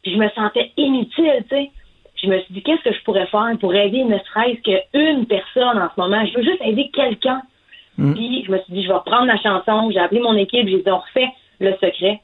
puis 0.09 0.15
je 0.15 0.23
me 0.23 0.29
sentais 0.29 0.71
inutile, 0.77 1.43
tu 1.49 1.55
sais. 1.55 1.71
Je 2.21 2.27
me 2.27 2.39
suis 2.39 2.53
dit, 2.53 2.63
qu'est-ce 2.63 2.83
que 2.83 2.93
je 2.93 3.01
pourrais 3.03 3.27
faire 3.27 3.49
pour 3.61 3.73
aider 3.73 4.03
ne 4.03 4.17
serait-ce 4.17 4.61
qu'une 4.61 5.25
personne 5.25 5.77
en 5.77 5.89
ce 5.95 6.01
moment? 6.01 6.25
Je 6.25 6.37
veux 6.37 6.43
juste 6.43 6.61
aider 6.61 6.89
quelqu'un. 6.91 7.41
Puis 7.95 8.43
je 8.45 8.51
me 8.51 8.57
suis 8.59 8.73
dit, 8.73 8.83
je 8.83 8.87
vais 8.87 8.95
reprendre 8.95 9.25
la 9.25 9.37
chanson. 9.37 9.89
J'ai 9.91 9.99
appelé 9.99 10.19
mon 10.21 10.35
équipe, 10.35 10.67
j'ai 10.67 10.81
dit, 10.81 10.91
on 10.91 10.99
refait 10.99 11.29
le 11.59 11.73
secret. 11.73 12.21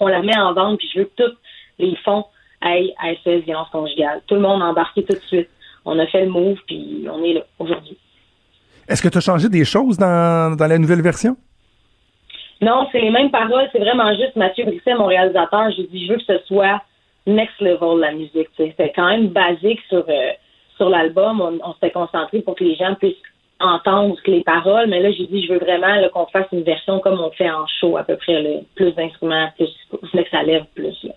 On 0.00 0.08
la 0.08 0.22
met 0.22 0.36
en 0.38 0.52
vente, 0.52 0.78
puis 0.78 0.90
je 0.92 1.00
veux 1.00 1.04
que 1.04 1.24
tous 1.24 1.36
les 1.78 1.94
fonds 2.04 2.24
aillent 2.60 2.94
à 2.98 3.14
SOS 3.14 3.44
Violence 3.44 3.68
Conjugale. 3.70 4.22
Tout 4.26 4.34
le 4.34 4.40
monde 4.40 4.62
a 4.62 4.66
embarqué 4.66 5.04
tout 5.04 5.14
de 5.14 5.22
suite. 5.26 5.48
On 5.84 5.98
a 5.98 6.06
fait 6.06 6.24
le 6.24 6.30
move, 6.30 6.58
puis 6.66 7.06
on 7.10 7.22
est 7.24 7.34
là 7.34 7.40
aujourd'hui. 7.58 7.96
Est-ce 8.88 9.02
que 9.02 9.08
tu 9.08 9.18
as 9.18 9.22
changé 9.22 9.48
des 9.48 9.64
choses 9.64 9.96
dans, 9.96 10.56
dans 10.56 10.66
la 10.66 10.78
nouvelle 10.78 11.02
version? 11.02 11.36
Non, 12.60 12.88
c'est 12.90 13.00
les 13.00 13.10
mêmes 13.10 13.30
paroles, 13.30 13.68
c'est 13.72 13.78
vraiment 13.78 14.10
juste 14.14 14.36
Mathieu 14.36 14.64
Brisset, 14.64 14.94
mon 14.94 15.06
réalisateur. 15.06 15.70
J'ai 15.76 15.84
dit, 15.84 16.06
je 16.06 16.12
veux 16.12 16.18
que 16.18 16.24
ce 16.24 16.38
soit 16.46 16.82
next 17.28 17.60
level, 17.60 18.00
la 18.00 18.12
musique. 18.12 18.48
C'était 18.56 18.92
quand 18.94 19.08
même 19.08 19.28
basique 19.28 19.80
sur, 19.88 20.04
euh, 20.08 20.32
sur 20.76 20.88
l'album. 20.88 21.40
On, 21.40 21.58
on 21.62 21.72
s'était 21.74 21.90
concentré 21.90 22.40
pour 22.40 22.56
que 22.56 22.64
les 22.64 22.74
gens 22.74 22.94
puissent 22.94 23.16
entendre 23.60 24.16
les 24.26 24.42
paroles, 24.42 24.88
mais 24.88 25.00
là, 25.00 25.10
j'ai 25.10 25.26
dit, 25.26 25.44
je 25.44 25.52
veux 25.52 25.58
vraiment 25.58 25.96
qu'on 26.12 26.26
fasse 26.26 26.46
une 26.52 26.62
version 26.62 27.00
comme 27.00 27.20
on 27.20 27.30
fait 27.30 27.50
en 27.50 27.66
show, 27.66 27.96
à 27.96 28.04
peu 28.04 28.16
près. 28.16 28.62
Plus 28.74 28.92
d'instruments, 28.92 29.50
plus, 29.56 29.70
que 29.90 30.30
ça 30.30 30.42
lève 30.42 30.64
plus. 30.74 30.96
Là. 31.04 31.12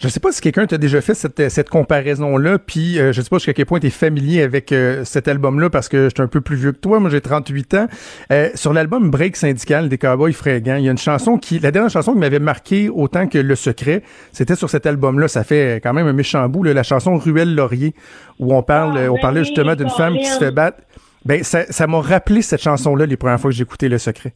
Je 0.00 0.08
sais 0.08 0.20
pas 0.20 0.32
si 0.32 0.40
quelqu'un 0.40 0.66
t'a 0.66 0.78
déjà 0.78 1.00
fait 1.00 1.14
cette, 1.14 1.50
cette 1.50 1.70
comparaison-là, 1.70 2.58
puis 2.58 2.98
euh, 2.98 3.12
je 3.12 3.20
sais 3.20 3.28
pas 3.28 3.36
jusqu'à 3.36 3.52
quel 3.52 3.66
point 3.66 3.80
tu 3.80 3.88
es 3.88 3.90
familier 3.90 4.42
avec 4.42 4.72
euh, 4.72 5.04
cet 5.04 5.28
album-là, 5.28 5.70
parce 5.70 5.88
que 5.88 6.04
je 6.04 6.14
suis 6.14 6.22
un 6.22 6.28
peu 6.28 6.40
plus 6.40 6.56
vieux 6.56 6.72
que 6.72 6.78
toi, 6.78 7.00
moi 7.00 7.10
j'ai 7.10 7.20
38 7.20 7.74
ans. 7.74 7.86
Euh, 8.30 8.50
sur 8.54 8.72
l'album 8.72 9.10
Break 9.10 9.36
syndical 9.36 9.88
des 9.88 9.98
Cowboys 9.98 10.32
fringants, 10.32 10.76
il 10.76 10.84
y 10.84 10.88
a 10.88 10.92
une 10.92 10.98
chanson 10.98 11.38
qui, 11.38 11.58
la 11.58 11.70
dernière 11.70 11.90
chanson 11.90 12.12
qui 12.12 12.18
m'avait 12.18 12.38
marqué 12.38 12.88
autant 12.88 13.26
que 13.26 13.38
Le 13.38 13.54
Secret, 13.54 14.02
c'était 14.32 14.56
sur 14.56 14.70
cet 14.70 14.86
album-là, 14.86 15.28
ça 15.28 15.44
fait 15.44 15.80
quand 15.82 15.92
même 15.92 16.06
un 16.06 16.12
méchant 16.12 16.48
bout, 16.48 16.62
là, 16.62 16.74
la 16.74 16.82
chanson 16.82 17.16
Ruelle 17.16 17.54
Laurier, 17.54 17.94
où 18.38 18.54
on 18.54 18.62
parle, 18.62 18.96
euh, 18.96 19.12
on 19.12 19.18
parlait 19.18 19.40
oui, 19.40 19.46
justement 19.46 19.74
d'une 19.74 19.90
femme 19.90 20.16
qui 20.18 20.26
se 20.26 20.38
fait 20.38 20.52
battre. 20.52 20.78
Ben, 21.24 21.44
ça 21.44 21.64
ça 21.70 21.86
m'a 21.86 22.00
rappelé 22.00 22.42
cette 22.42 22.62
chanson-là 22.62 23.06
les 23.06 23.16
premières 23.16 23.38
fois 23.38 23.50
que 23.50 23.56
j'écoutais 23.56 23.88
Le 23.88 23.98
Secret. 23.98 24.32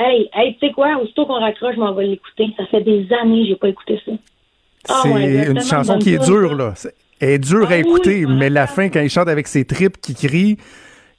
Hey, 0.00 0.28
hey, 0.34 0.56
tu 0.58 0.66
sais 0.66 0.72
quoi? 0.72 0.96
Aussitôt 1.00 1.26
qu'on 1.26 1.38
raccroche, 1.38 1.76
je 1.76 1.80
m'en 1.80 1.94
vais 1.94 2.06
l'écouter. 2.06 2.48
Ça 2.56 2.66
fait 2.66 2.80
des 2.80 3.06
années 3.22 3.42
que 3.42 3.48
j'ai 3.50 3.56
pas 3.56 3.68
écouté 3.68 4.00
ça. 4.04 4.12
Ah 4.88 5.00
C'est 5.02 5.12
ouais, 5.12 5.46
une 5.50 5.62
chanson 5.62 5.98
qui 5.98 6.14
est 6.14 6.24
dure, 6.24 6.54
là. 6.54 6.74
Elle 7.20 7.30
est 7.30 7.38
dure 7.38 7.70
à 7.70 7.76
écouter, 7.76 8.26
mais 8.26 8.50
la 8.50 8.66
fin, 8.66 8.88
quand 8.88 9.00
il 9.00 9.10
chante 9.10 9.28
avec 9.28 9.46
ses 9.46 9.64
tripes, 9.64 10.00
qui 10.00 10.14
crie, 10.14 10.56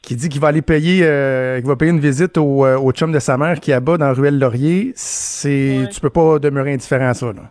qui 0.02 0.15
dit 0.18 0.27
qu'il 0.27 0.41
va 0.41 0.49
aller 0.49 0.61
payer, 0.61 1.02
euh, 1.03 1.60
qu'il 1.60 1.68
va 1.68 1.77
payer 1.77 1.91
une 1.91 1.99
visite 1.99 2.38
au, 2.38 2.65
euh, 2.65 2.77
au 2.77 2.91
chum 2.91 3.14
de 3.14 3.19
sa 3.19 3.38
mère 3.38 3.60
qui 3.61 3.72
abat 3.72 3.98
dans 3.98 4.14
Ruelle 4.14 4.38
Laurier, 4.38 4.91
c'est, 4.95 5.88
tu 5.94 6.02
peux 6.02 6.10
pas 6.10 6.40
demeurer 6.40 6.73
indifférent 6.73 7.07
à 7.07 7.14
ça, 7.14 7.27
là. 7.27 7.44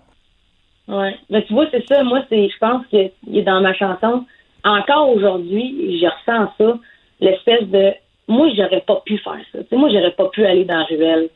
Ouais. 0.89 1.15
Mais 1.31 1.45
tu 1.45 1.55
vois, 1.55 1.67
c'est 1.71 1.87
ça. 1.87 2.03
Moi, 2.03 2.23
c'est, 2.29 2.49
je 2.49 2.59
pense 2.59 2.85
est 2.93 3.43
dans 3.43 3.61
ma 3.61 3.73
chanson. 3.75 4.25
Encore 4.65 5.11
aujourd'hui, 5.11 5.99
je 6.01 6.07
ressens 6.07 6.53
ça, 6.59 6.79
l'espèce 7.21 7.67
de. 7.69 7.93
Moi, 8.29 8.51
j'aurais 8.57 8.83
pas 8.87 9.03
pu 9.05 9.19
faire 9.19 9.41
ça. 9.53 9.59
Tu 9.61 9.69
sais, 9.71 9.77
moi, 9.77 9.89
j'aurais 9.91 10.13
pas 10.13 10.29
pu 10.29 10.45
aller 10.45 10.65
dans 10.65 10.85
ruelle. 10.85 11.29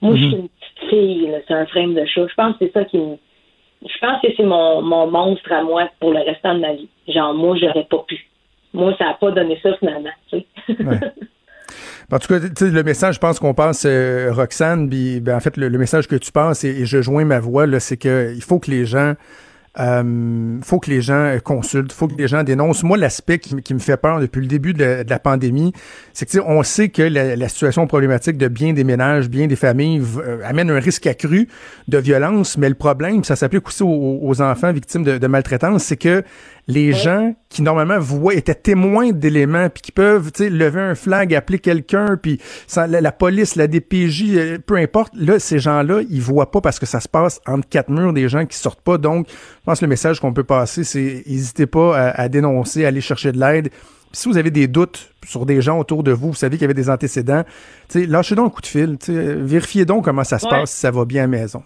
Moi, 0.00 0.16
je 0.16 0.24
suis 0.24 0.36
une 0.36 0.48
petite 0.48 0.90
fille, 0.90 1.30
c'est 1.46 1.54
un 1.54 1.66
frame 1.66 1.94
de 1.94 2.04
chat. 2.06 2.26
Je 2.26 2.34
pense 2.34 2.56
que 2.56 2.66
c'est 2.66 2.72
ça 2.72 2.84
qui 2.84 2.98
me. 2.98 3.16
Je 3.84 3.98
pense 4.00 4.20
que 4.22 4.28
c'est 4.36 4.44
mon, 4.44 4.82
mon 4.82 5.10
monstre 5.10 5.50
à 5.52 5.62
moi 5.62 5.88
pour 6.00 6.12
le 6.12 6.20
restant 6.20 6.54
de 6.54 6.60
ma 6.60 6.74
vie. 6.74 6.88
Genre, 7.08 7.34
moi, 7.34 7.56
j'aurais 7.60 7.84
pas 7.84 8.04
pu. 8.06 8.26
Moi, 8.72 8.94
ça 8.98 9.10
a 9.10 9.14
pas 9.14 9.30
donné 9.32 9.58
ça 9.62 9.76
finalement, 9.78 10.10
sais. 10.30 10.46
En 12.10 12.18
tout 12.18 12.28
cas, 12.28 12.38
le 12.38 12.82
message, 12.82 13.14
je 13.14 13.20
pense 13.20 13.38
qu'on 13.38 13.54
pense, 13.54 13.86
euh, 13.86 14.30
Roxane, 14.32 14.90
puis, 14.90 15.20
ben, 15.20 15.36
en 15.36 15.40
fait, 15.40 15.56
le, 15.56 15.70
message 15.70 16.06
que 16.06 16.16
tu 16.16 16.30
penses, 16.30 16.62
et, 16.64 16.82
et 16.82 16.84
je 16.84 17.00
joins 17.00 17.24
ma 17.24 17.40
voix, 17.40 17.66
c'est 17.80 17.96
que 17.96 18.34
il 18.34 18.42
faut 18.42 18.58
que 18.58 18.70
les 18.70 18.84
gens, 18.84 19.14
euh, 19.80 20.58
faut 20.62 20.80
que 20.80 20.90
les 20.90 21.00
gens 21.00 21.14
euh, 21.14 21.38
consultent, 21.38 21.92
faut 21.92 22.06
que 22.06 22.16
les 22.16 22.28
gens 22.28 22.42
dénoncent. 22.42 22.82
Moi, 22.82 22.98
l'aspect 22.98 23.38
qui, 23.38 23.74
me 23.74 23.78
fait 23.78 23.96
peur 23.96 24.20
depuis 24.20 24.40
le 24.40 24.46
début 24.46 24.74
de 24.74 25.04
la, 25.08 25.18
pandémie, 25.18 25.72
c'est 26.12 26.28
que, 26.28 26.38
on 26.38 26.62
sait 26.62 26.90
que 26.90 27.02
la, 27.02 27.48
situation 27.48 27.86
problématique 27.86 28.36
de 28.36 28.48
bien 28.48 28.74
des 28.74 28.84
ménages, 28.84 29.30
bien 29.30 29.46
des 29.46 29.56
familles, 29.56 30.02
euh, 30.18 30.40
amène 30.44 30.70
un 30.70 30.78
risque 30.78 31.06
accru 31.06 31.48
de 31.88 31.98
violence, 31.98 32.58
mais 32.58 32.68
le 32.68 32.74
problème, 32.74 33.24
ça 33.24 33.34
s'applique 33.34 33.66
aussi 33.66 33.82
aux, 33.82 34.42
enfants 34.42 34.72
victimes 34.72 35.04
de 35.04 35.26
maltraitance, 35.26 35.84
c'est 35.84 35.96
que 35.96 36.22
les 36.68 36.92
gens 36.92 37.34
qui 37.48 37.60
normalement 37.62 37.98
voient 37.98 38.34
étaient 38.34 38.54
témoins 38.54 39.10
d'éléments 39.10 39.68
puis 39.68 39.82
qui 39.82 39.92
peuvent 39.92 40.30
tu 40.30 40.44
sais 40.44 40.50
lever 40.50 40.80
un 40.80 40.94
flag 40.94 41.34
appeler 41.34 41.58
quelqu'un 41.58 42.16
puis 42.16 42.40
la, 42.76 42.86
la 43.00 43.12
police 43.12 43.56
la 43.56 43.66
DPJ 43.66 44.24
euh, 44.36 44.58
peu 44.64 44.76
importe 44.76 45.12
là 45.16 45.38
ces 45.40 45.58
gens-là 45.58 46.02
ils 46.08 46.20
voient 46.22 46.50
pas 46.52 46.60
parce 46.60 46.78
que 46.78 46.86
ça 46.86 47.00
se 47.00 47.08
passe 47.08 47.40
entre 47.46 47.68
quatre 47.68 47.90
murs 47.90 48.12
des 48.12 48.28
gens 48.28 48.46
qui 48.46 48.56
sortent 48.56 48.80
pas 48.80 48.96
donc 48.96 49.26
je 49.28 49.64
pense 49.66 49.80
que 49.80 49.84
le 49.84 49.88
message 49.90 50.20
qu'on 50.20 50.32
peut 50.32 50.44
passer 50.44 50.84
c'est 50.84 51.24
n'hésitez 51.26 51.66
pas 51.66 51.96
à, 51.98 52.20
à 52.22 52.28
dénoncer 52.28 52.84
à 52.84 52.88
aller 52.88 53.00
chercher 53.00 53.32
de 53.32 53.40
l'aide 53.40 53.70
si 54.12 54.28
vous 54.28 54.36
avez 54.36 54.50
des 54.50 54.68
doutes 54.68 55.10
sur 55.26 55.46
des 55.46 55.62
gens 55.62 55.78
autour 55.78 56.02
de 56.02 56.12
vous, 56.12 56.28
vous 56.28 56.34
savez 56.34 56.56
qu'il 56.58 56.62
y 56.62 56.64
avait 56.66 56.74
des 56.74 56.90
antécédents, 56.90 57.44
tu 57.88 58.00
sais, 58.00 58.06
lâchez 58.06 58.34
donc 58.34 58.48
un 58.48 58.50
coup 58.50 58.60
de 58.60 58.66
fil, 58.66 58.98
tu 59.00 59.06
sais, 59.14 59.34
vérifiez 59.36 59.86
donc 59.86 60.04
comment 60.04 60.22
ça 60.22 60.38
se 60.38 60.44
Ouais. 60.44 60.50
passe, 60.50 60.72
si 60.72 60.80
ça 60.80 60.90
va 60.90 61.06
bien 61.06 61.22
à 61.22 61.24
la 61.24 61.28
maison. 61.28 61.62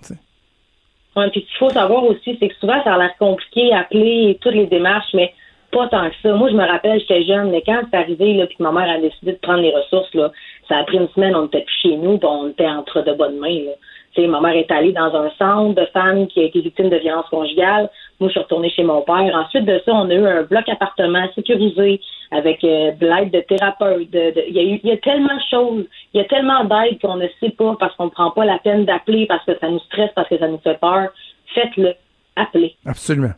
Ouais, 1.16 1.30
puis 1.30 1.40
ce 1.40 1.46
qu'il 1.46 1.58
faut 1.58 1.70
savoir 1.70 2.04
aussi, 2.04 2.36
c'est 2.38 2.48
que 2.48 2.54
souvent, 2.56 2.82
ça 2.84 2.94
a 2.94 2.98
l'air 2.98 3.16
compliqué, 3.18 3.72
appeler 3.72 4.38
toutes 4.42 4.54
les 4.54 4.66
démarches, 4.66 5.14
mais 5.14 5.32
pas 5.72 5.88
tant 5.88 6.08
que 6.10 6.16
ça. 6.22 6.34
Moi, 6.34 6.50
je 6.50 6.54
me 6.54 6.66
rappelle, 6.66 7.00
j'étais 7.00 7.24
jeune, 7.24 7.50
mais 7.50 7.62
quand 7.64 7.80
c'est 7.90 7.96
arrivé, 7.96 8.34
là, 8.34 8.46
puis 8.46 8.56
que 8.56 8.62
ma 8.62 8.72
mère 8.72 8.90
a 8.90 8.98
décidé 8.98 9.32
de 9.32 9.38
prendre 9.38 9.60
les 9.60 9.74
ressources, 9.74 10.12
là, 10.14 10.30
ça 10.68 10.76
a 10.78 10.84
pris 10.84 10.98
une 10.98 11.08
semaine, 11.08 11.34
on 11.34 11.46
était 11.46 11.62
plus 11.62 11.74
chez 11.82 11.96
nous, 11.96 12.18
puis 12.18 12.28
on 12.28 12.48
était 12.48 12.68
entre 12.68 13.02
de 13.02 13.12
bonnes 13.12 13.38
mains, 13.38 13.64
là. 13.64 13.72
Ma 14.18 14.40
mère 14.40 14.56
est 14.56 14.70
allée 14.70 14.92
dans 14.92 15.14
un 15.14 15.30
centre 15.38 15.74
de 15.74 15.86
femmes 15.92 16.26
qui 16.28 16.40
a 16.40 16.44
été 16.44 16.60
victime 16.60 16.88
de 16.88 16.96
violences 16.96 17.28
conjugales. 17.28 17.90
Moi, 18.18 18.28
je 18.28 18.32
suis 18.32 18.40
retournée 18.40 18.70
chez 18.70 18.82
mon 18.82 19.02
père. 19.02 19.30
Ensuite 19.34 19.64
de 19.66 19.80
ça, 19.84 19.92
on 19.92 20.08
a 20.08 20.14
eu 20.14 20.26
un 20.26 20.42
bloc 20.42 20.68
appartement 20.68 21.26
sécurisé 21.34 22.00
avec 22.32 22.64
euh, 22.64 22.92
de 22.92 23.06
l'aide 23.06 23.30
de 23.30 23.40
thérapeutes. 23.40 24.08
Il 24.12 24.54
y, 24.54 24.58
a 24.58 24.62
eu- 24.62 24.80
y 24.82 24.90
a 24.90 24.96
tellement 24.96 25.34
de 25.34 25.42
choses, 25.50 25.84
il 26.14 26.18
y 26.18 26.20
a 26.20 26.24
tellement 26.24 26.64
d'aide 26.64 26.98
qu'on 27.00 27.16
ne 27.16 27.28
sait 27.40 27.50
pas 27.50 27.76
parce 27.78 27.94
qu'on 27.96 28.06
ne 28.06 28.10
prend 28.10 28.30
pas 28.30 28.44
la 28.44 28.58
peine 28.58 28.84
d'appeler, 28.84 29.26
parce 29.26 29.44
que 29.44 29.52
ça 29.60 29.68
nous 29.68 29.78
stresse, 29.80 30.10
parce 30.14 30.28
que 30.28 30.38
ça 30.38 30.48
nous 30.48 30.58
fait 30.64 30.78
peur. 30.80 31.08
Faites-le. 31.54 31.92
Appelez. 32.36 32.74
Absolument. 32.86 33.32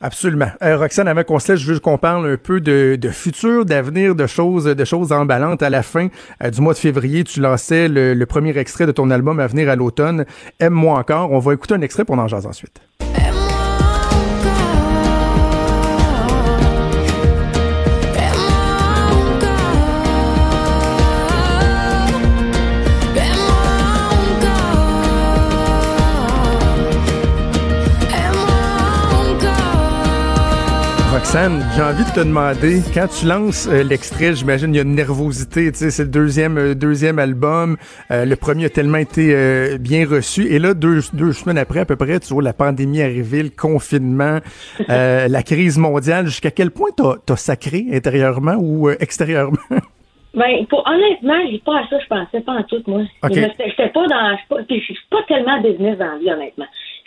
Absolument. 0.00 0.48
Euh, 0.62 0.76
Roxane, 0.76 1.08
avant 1.08 1.22
qu'on 1.22 1.38
se 1.38 1.52
laisse, 1.52 1.60
je 1.62 1.72
veux 1.72 1.80
qu'on 1.80 1.96
parle 1.96 2.30
un 2.30 2.36
peu 2.36 2.60
de, 2.60 2.96
de 3.00 3.08
futur, 3.08 3.64
d'avenir, 3.64 4.14
de 4.14 4.26
choses, 4.26 4.64
de 4.64 4.84
choses 4.84 5.10
emballantes. 5.10 5.62
À 5.62 5.70
la 5.70 5.82
fin 5.82 6.08
euh, 6.42 6.50
du 6.50 6.60
mois 6.60 6.74
de 6.74 6.78
février, 6.78 7.24
tu 7.24 7.40
lançais 7.40 7.88
le, 7.88 8.12
le 8.12 8.26
premier 8.26 8.56
extrait 8.58 8.86
de 8.86 8.92
ton 8.92 9.10
album 9.10 9.40
à 9.40 9.46
venir 9.46 9.70
à 9.70 9.74
l'automne. 9.76 10.26
Aime-moi 10.60 10.98
encore. 10.98 11.32
On 11.32 11.38
va 11.38 11.54
écouter 11.54 11.74
un 11.74 11.80
extrait 11.80 12.04
pour 12.04 12.18
en 12.18 12.26
ensuite. 12.26 12.78
J'ai 31.36 31.82
envie 31.82 32.04
de 32.04 32.14
te 32.14 32.20
demander, 32.20 32.80
quand 32.94 33.08
tu 33.08 33.26
lances 33.26 33.68
euh, 33.68 33.82
l'extrait, 33.82 34.34
j'imagine 34.34 34.72
il 34.72 34.78
y 34.78 34.80
a 34.80 34.84
une 34.84 34.94
nervosité, 34.94 35.70
tu 35.70 35.76
sais, 35.76 35.90
c'est 35.90 36.04
le 36.04 36.08
deuxième, 36.08 36.56
euh, 36.56 36.74
deuxième 36.74 37.18
album, 37.18 37.76
euh, 38.10 38.24
le 38.24 38.36
premier 38.36 38.64
a 38.64 38.68
tellement 38.70 38.96
été 38.96 39.76
bien 39.78 40.08
reçu, 40.08 40.46
et 40.50 40.58
là, 40.58 40.72
deux, 40.72 41.00
deux 41.12 41.34
semaines 41.34 41.58
après, 41.58 41.80
à 41.80 41.84
peu 41.84 41.96
près, 41.96 42.20
tu 42.20 42.32
vois, 42.32 42.42
la 42.42 42.54
pandémie 42.54 43.02
arrivée, 43.02 43.42
le 43.42 43.50
confinement, 43.50 44.38
la 44.88 45.42
crise 45.42 45.76
mondiale, 45.76 46.24
jusqu'à 46.24 46.50
quel 46.50 46.70
point 46.70 46.88
t'as 46.96 47.34
as 47.34 47.36
sacré 47.36 47.84
intérieurement 47.92 48.56
ou 48.58 48.88
extérieurement? 48.88 49.58
Ben, 50.36 50.66
pour, 50.66 50.86
honnêtement, 50.86 51.38
j'ai 51.50 51.58
pas 51.60 51.78
à 51.78 51.88
ça, 51.88 51.98
je 51.98 52.06
pensais 52.08 52.40
pas 52.42 52.52
en 52.52 52.62
tout, 52.64 52.82
moi. 52.86 53.00
Ok. 53.22 53.32
Je 53.32 53.88
pas 53.88 54.06
dans, 54.06 54.64
puis 54.68 54.80
je 54.80 54.84
suis 54.84 54.98
pas 55.10 55.22
tellement 55.26 55.62
business 55.62 55.96
dans 55.96 56.12
la 56.12 56.18
vie, 56.18 56.30
honnêtement. 56.30 56.66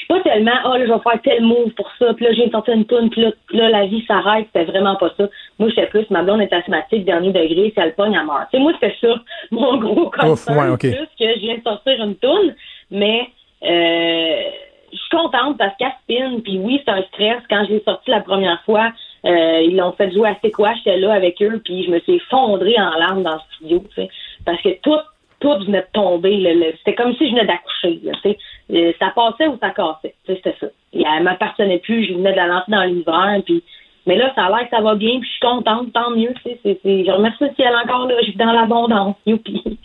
Pas 0.10 0.20
tellement, 0.22 0.52
oh 0.66 0.74
là, 0.76 0.86
je 0.86 0.92
vais 0.92 1.00
faire 1.00 1.22
tel 1.24 1.44
move 1.44 1.70
pour 1.76 1.90
ça, 1.98 2.14
puis 2.16 2.26
là, 2.26 2.34
j'ai 2.34 2.50
sorti 2.50 2.72
une 2.72 2.86
toune, 2.86 3.10
puis 3.10 3.22
là, 3.22 3.32
là, 3.52 3.70
la 3.70 3.86
vie 3.86 4.04
s'arrête. 4.08 4.48
C'était 4.48 4.66
vraiment 4.66 4.96
pas 4.96 5.12
ça. 5.16 5.30
Moi, 5.60 5.70
j'étais 5.70 5.86
plus, 5.86 6.10
ma 6.10 6.24
blonde 6.24 6.42
est 6.42 6.52
asthmatique, 6.52 7.06
dernier 7.06 7.32
degré, 7.32 7.72
si 7.72 7.80
elle 7.80 7.94
pogne, 7.94 8.18
elle 8.20 8.26
meurt. 8.26 8.50
Tu 8.52 8.58
sais, 8.58 8.64
moi, 8.64 8.74
c'était 8.74 8.96
ça, 9.00 9.16
mon 9.52 9.78
gros 9.78 10.10
concern, 10.10 10.58
ouais, 10.58 10.70
ok. 10.70 10.82
plus 10.82 10.92
que 10.92 11.34
je 11.36 11.40
viens 11.40 11.58
de 11.58 11.64
sortir 11.64 12.04
une 12.04 12.16
toune, 12.16 12.56
mais, 12.92 13.30
euh, 13.64 14.50
je 14.92 14.98
suis 14.98 15.10
contente 15.12 15.58
parce 15.58 15.76
qu'elle 15.78 15.94
spin, 16.04 16.40
puis 16.44 16.58
oui, 16.58 16.82
c'est 16.84 16.92
un 16.92 17.04
stress. 17.04 17.42
Quand 17.50 17.64
je 17.66 17.74
l'ai 17.74 17.84
sorti 17.84 18.10
la 18.10 18.22
première 18.22 18.62
fois, 18.64 18.92
euh, 19.26 19.62
ils 19.62 19.76
l'ont 19.76 19.92
fait 19.94 20.12
jouer 20.12 20.30
à 20.30 20.38
C'est 20.42 20.52
quoi, 20.52 20.74
j'étais 20.76 20.98
là 20.98 21.14
avec 21.14 21.42
eux, 21.42 21.62
puis 21.64 21.84
je 21.84 21.92
me 21.92 22.00
suis 22.00 22.16
effondrée 22.16 22.76
en 22.78 22.98
larmes 22.98 23.24
dans 23.24 23.36
le 23.36 23.40
studio, 23.56 23.84
tu 23.90 24.02
sais, 24.02 24.10
parce 24.46 24.62
que 24.62 24.70
tout, 24.82 24.98
tout 25.40 25.54
venait 25.66 25.82
de 25.82 25.88
tomber. 25.94 26.74
C'était 26.78 26.96
comme 26.96 27.16
si 27.16 27.28
je 27.28 27.32
venais 27.32 27.46
d'accoucher, 27.46 28.00
là, 28.04 28.14
tu 28.24 28.32
sais. 28.32 28.38
Euh, 28.72 28.92
Ça 29.00 29.12
passait 29.16 29.48
ou 29.48 29.58
ça 29.60 29.72
cassait, 29.72 30.16
c'était 30.28 30.56
ça. 30.60 30.68
Et 30.94 31.04
elle 31.04 31.24
m'appartenait 31.24 31.80
plus, 31.80 32.06
je 32.06 32.14
venais 32.14 32.32
de 32.32 32.38
la 32.38 32.48
lancer 32.48 32.72
dans 32.72 32.84
l'univers, 32.84 33.42
puis 33.46 33.64
mais 34.08 34.16
là, 34.16 34.32
ça 34.34 34.46
a 34.46 34.50
l'air 34.50 34.70
que 34.70 34.76
ça 34.76 34.82
va 34.82 34.96
bien, 34.96 35.20
puis 35.20 35.28
je 35.28 35.32
suis 35.34 35.40
contente, 35.42 35.92
tant 35.94 36.10
mieux, 36.12 36.34
c'est- 36.44 36.60
Je 36.74 37.12
remercie 37.12 37.44
le 37.44 37.54
ciel 37.56 37.74
encore, 37.84 38.08
là, 38.08 38.16
je 38.22 38.30
suis 38.30 38.38
dans 38.38 38.52
l'abondance, 38.52 39.16
youpi. 39.26 39.78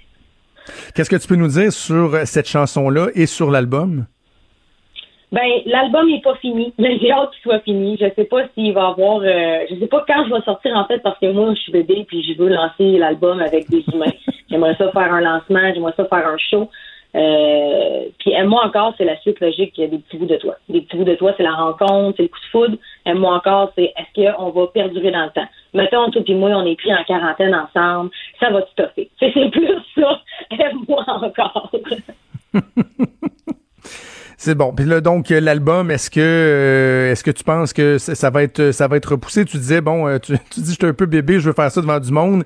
Qu'est-ce 0.95 1.11
que 1.11 1.17
tu 1.17 1.29
peux 1.29 1.37
nous 1.37 1.49
dire 1.49 1.73
sur 1.73 2.15
euh, 2.15 2.23
cette 2.25 2.47
chanson-là 2.49 3.09
et 3.15 3.27
sur 3.27 3.51
l'album? 3.51 4.07
Ben, 5.33 5.43
l'album 5.67 6.09
n'est 6.09 6.21
pas 6.23 6.37
fini. 6.37 6.73
J'ai 6.79 7.11
hâte 7.11 7.31
qu'il 7.33 7.43
soit 7.43 7.59
fini. 7.61 7.99
Je 8.01 8.07
sais 8.15 8.25
pas 8.25 8.43
s'il 8.55 8.73
va 8.73 8.89
avoir. 8.89 9.19
euh, 9.21 9.59
je 9.69 9.75
sais 9.81 9.89
pas 9.89 10.05
quand 10.07 10.25
je 10.27 10.33
vais 10.33 10.41
sortir 10.43 10.75
en 10.77 10.87
fait 10.87 11.01
parce 11.01 11.19
que 11.19 11.31
moi 11.33 11.53
je 11.55 11.61
suis 11.61 11.73
bébé 11.73 12.05
puis 12.07 12.23
je 12.23 12.39
veux 12.41 12.49
lancer 12.49 12.99
l'album 12.99 13.41
avec 13.41 13.69
des 13.69 13.85
humains. 13.93 14.13
j'aimerais 14.51 14.77
ça 14.77 14.91
faire 14.93 15.13
un 15.13 15.21
lancement, 15.21 15.73
j'aimerais 15.75 15.93
ça 15.97 16.05
faire 16.05 16.27
un 16.29 16.39
show. 16.39 16.71
Euh, 17.15 18.09
puis 18.19 18.33
aime-moi 18.33 18.65
encore, 18.65 18.95
c'est 18.99 19.05
la 19.05 19.17
suite 19.21 19.41
logique 19.41 19.77
des 19.77 19.99
petits 19.99 20.17
bouts 20.17 20.27
de 20.27 20.37
toi. 20.37 20.57
Des 20.69 20.81
petits 20.81 20.97
bouts 20.97 21.05
de 21.05 21.15
toi, 21.15 21.33
c'est 21.37 21.43
la 21.43 21.55
rencontre, 21.55 22.17
c'est 22.17 22.25
le 22.25 22.29
coup 22.29 22.41
de 22.41 22.51
foudre. 22.51 22.77
Aime-moi 23.07 23.35
encore, 23.37 23.73
c'est 23.77 23.93
est-ce 23.97 24.35
qu'on 24.35 24.51
va 24.51 24.67
perdurer 24.69 25.11
dans 25.11 25.25
le 25.25 25.31
temps? 25.31 25.49
Mettons, 25.75 26.11
toi 26.11 26.23
et 26.27 26.35
moi, 26.35 26.51
on 26.51 26.67
est 26.67 26.77
pris 26.77 26.93
en 26.93 27.05
quarantaine 27.05 27.55
ensemble, 27.55 28.11
ça 28.41 28.51
va 28.51 28.67
stopper. 28.73 29.11
C'est 29.19 29.33
c'est 29.33 29.51
plus 29.51 29.79
ça. 29.95 30.21
Aime-moi 30.51 31.05
encore. 31.07 31.71
C'est 34.45 34.55
bon. 34.55 34.75
Puis 34.77 34.85
là, 34.85 35.01
donc, 35.01 35.31
euh, 35.31 35.41
l'album, 35.41 35.91
est-ce 35.91 36.11
que 36.11 36.21
euh, 36.21 37.11
est-ce 37.11 37.25
que 37.25 37.31
tu 37.31 37.43
penses 37.45 37.73
que 37.73 37.97
ça 37.97 38.29
va 38.29 38.43
être 38.43 38.73
ça 38.73 38.89
va 38.89 38.99
être 38.99 39.13
repoussé? 39.13 39.47
Tu 39.47 39.57
disais, 39.57 39.81
bon, 39.81 40.07
euh, 40.07 40.19
tu, 40.19 40.35
dis, 40.35 40.73
j'étais 40.73 40.87
un 40.87 40.93
peu 40.93 41.07
bébé, 41.07 41.41
je 41.41 41.49
veux 41.49 41.55
faire 41.55 41.71
ça 41.71 41.81
devant 41.81 41.99
du 41.99 42.13
monde. 42.13 42.45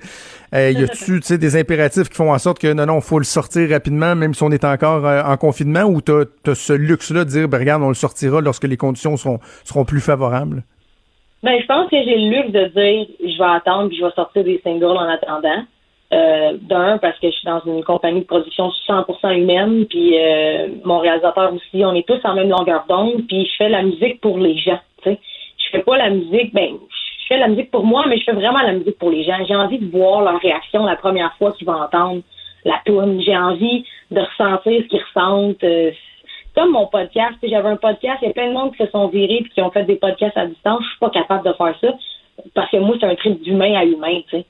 Y 0.53 0.81
a-tu, 0.81 1.19
des 1.37 1.59
impératifs 1.59 2.07
qui 2.07 2.15
font 2.15 2.31
en 2.31 2.37
sorte 2.37 2.57
que 2.57 2.71
non, 2.71 2.85
non, 2.85 3.01
faut 3.01 3.19
le 3.19 3.25
sortir 3.25 3.69
rapidement, 3.71 4.15
même 4.15 4.33
si 4.33 4.41
on 4.43 4.51
est 4.51 4.63
encore 4.63 5.03
en 5.03 5.35
confinement, 5.35 5.83
ou 5.83 5.99
t'as 5.99 6.23
as 6.47 6.55
ce 6.55 6.71
luxe-là 6.71 7.25
de 7.25 7.29
dire, 7.31 7.49
ben 7.49 7.59
regarde, 7.59 7.83
on 7.83 7.89
le 7.89 7.95
sortira 7.95 8.39
lorsque 8.39 8.63
les 8.63 8.77
conditions 8.77 9.17
seront 9.17 9.39
seront 9.65 9.83
plus 9.83 9.99
favorables? 9.99 10.63
Ben, 11.43 11.59
je 11.59 11.65
pense 11.65 11.89
que 11.89 11.97
j'ai 11.97 12.15
le 12.15 12.29
luxe 12.29 12.53
de 12.53 12.63
dire 12.63 13.07
je 13.19 13.37
vais 13.37 13.57
attendre 13.57 13.89
puis 13.89 13.97
je 13.97 14.05
vais 14.05 14.11
sortir 14.11 14.45
des 14.45 14.61
singles 14.63 14.85
en 14.85 15.09
attendant. 15.09 15.65
Euh, 16.11 16.57
D'un, 16.61 16.97
parce 16.97 17.19
que 17.19 17.27
je 17.27 17.35
suis 17.35 17.45
dans 17.45 17.61
une 17.67 17.83
compagnie 17.83 18.21
de 18.21 18.25
production 18.25 18.71
100% 18.87 19.37
humaine, 19.37 19.85
puis 19.85 20.17
euh, 20.17 20.69
mon 20.83 20.97
réalisateur 20.97 21.53
aussi, 21.53 21.85
on 21.85 21.93
est 21.93 22.07
tous 22.07 22.19
en 22.23 22.33
même 22.33 22.49
longueur 22.49 22.85
d'onde, 22.89 23.27
puis 23.27 23.45
je 23.45 23.55
fais 23.57 23.69
la 23.69 23.83
musique 23.83 24.19
pour 24.19 24.39
les 24.39 24.57
gens. 24.57 24.79
Tu 25.03 25.11
sais, 25.11 25.19
je 25.57 25.69
fais 25.69 25.83
pas 25.83 25.97
la 25.97 26.09
musique, 26.09 26.51
ben, 26.51 26.77
je 26.89 27.27
fais 27.27 27.37
la 27.37 27.47
musique 27.47 27.69
pour 27.69 27.85
moi, 27.85 28.05
mais 28.07 28.17
je 28.17 28.23
fais 28.23 28.31
vraiment 28.31 28.61
la 28.63 28.73
musique 28.73 28.97
pour 28.97 29.11
les 29.11 29.23
gens. 29.23 29.37
J'ai 29.47 29.55
envie 29.55 29.77
de 29.77 29.85
voir 29.91 30.21
leur 30.21 30.39
réaction 30.39 30.83
la 30.83 30.95
première 30.95 31.31
fois 31.37 31.51
qu'ils 31.51 31.67
vont 31.67 31.79
entendre 31.79 32.21
la 32.65 32.81
tune. 32.85 33.21
J'ai 33.21 33.37
envie 33.37 33.85
de 34.09 34.19
ressentir 34.19 34.81
ce 34.81 34.87
qu'ils 34.87 35.03
ressentent. 35.13 35.63
Euh, 35.63 35.91
comme 36.55 36.71
mon 36.71 36.87
podcast, 36.87 37.35
j'avais 37.43 37.69
un 37.69 37.77
podcast, 37.77 38.17
il 38.23 38.29
y 38.29 38.31
a 38.31 38.33
plein 38.33 38.47
de 38.47 38.53
monde 38.53 38.75
qui 38.75 38.83
se 38.83 38.89
sont 38.89 39.07
virés 39.09 39.41
puis 39.43 39.51
qui 39.51 39.61
ont 39.61 39.69
fait 39.69 39.83
des 39.83 39.95
podcasts 39.95 40.37
à 40.37 40.47
distance. 40.47 40.81
Je 40.83 40.89
suis 40.89 40.99
pas 40.99 41.11
capable 41.11 41.45
de 41.47 41.53
faire 41.53 41.75
ça 41.79 41.93
parce 42.55 42.71
que 42.71 42.77
moi, 42.77 42.95
c'est 42.99 43.05
un 43.05 43.15
trip 43.15 43.41
d'humain 43.43 43.75
à 43.75 43.85
humain, 43.85 44.21
tu 44.29 44.37
sais. 44.37 44.45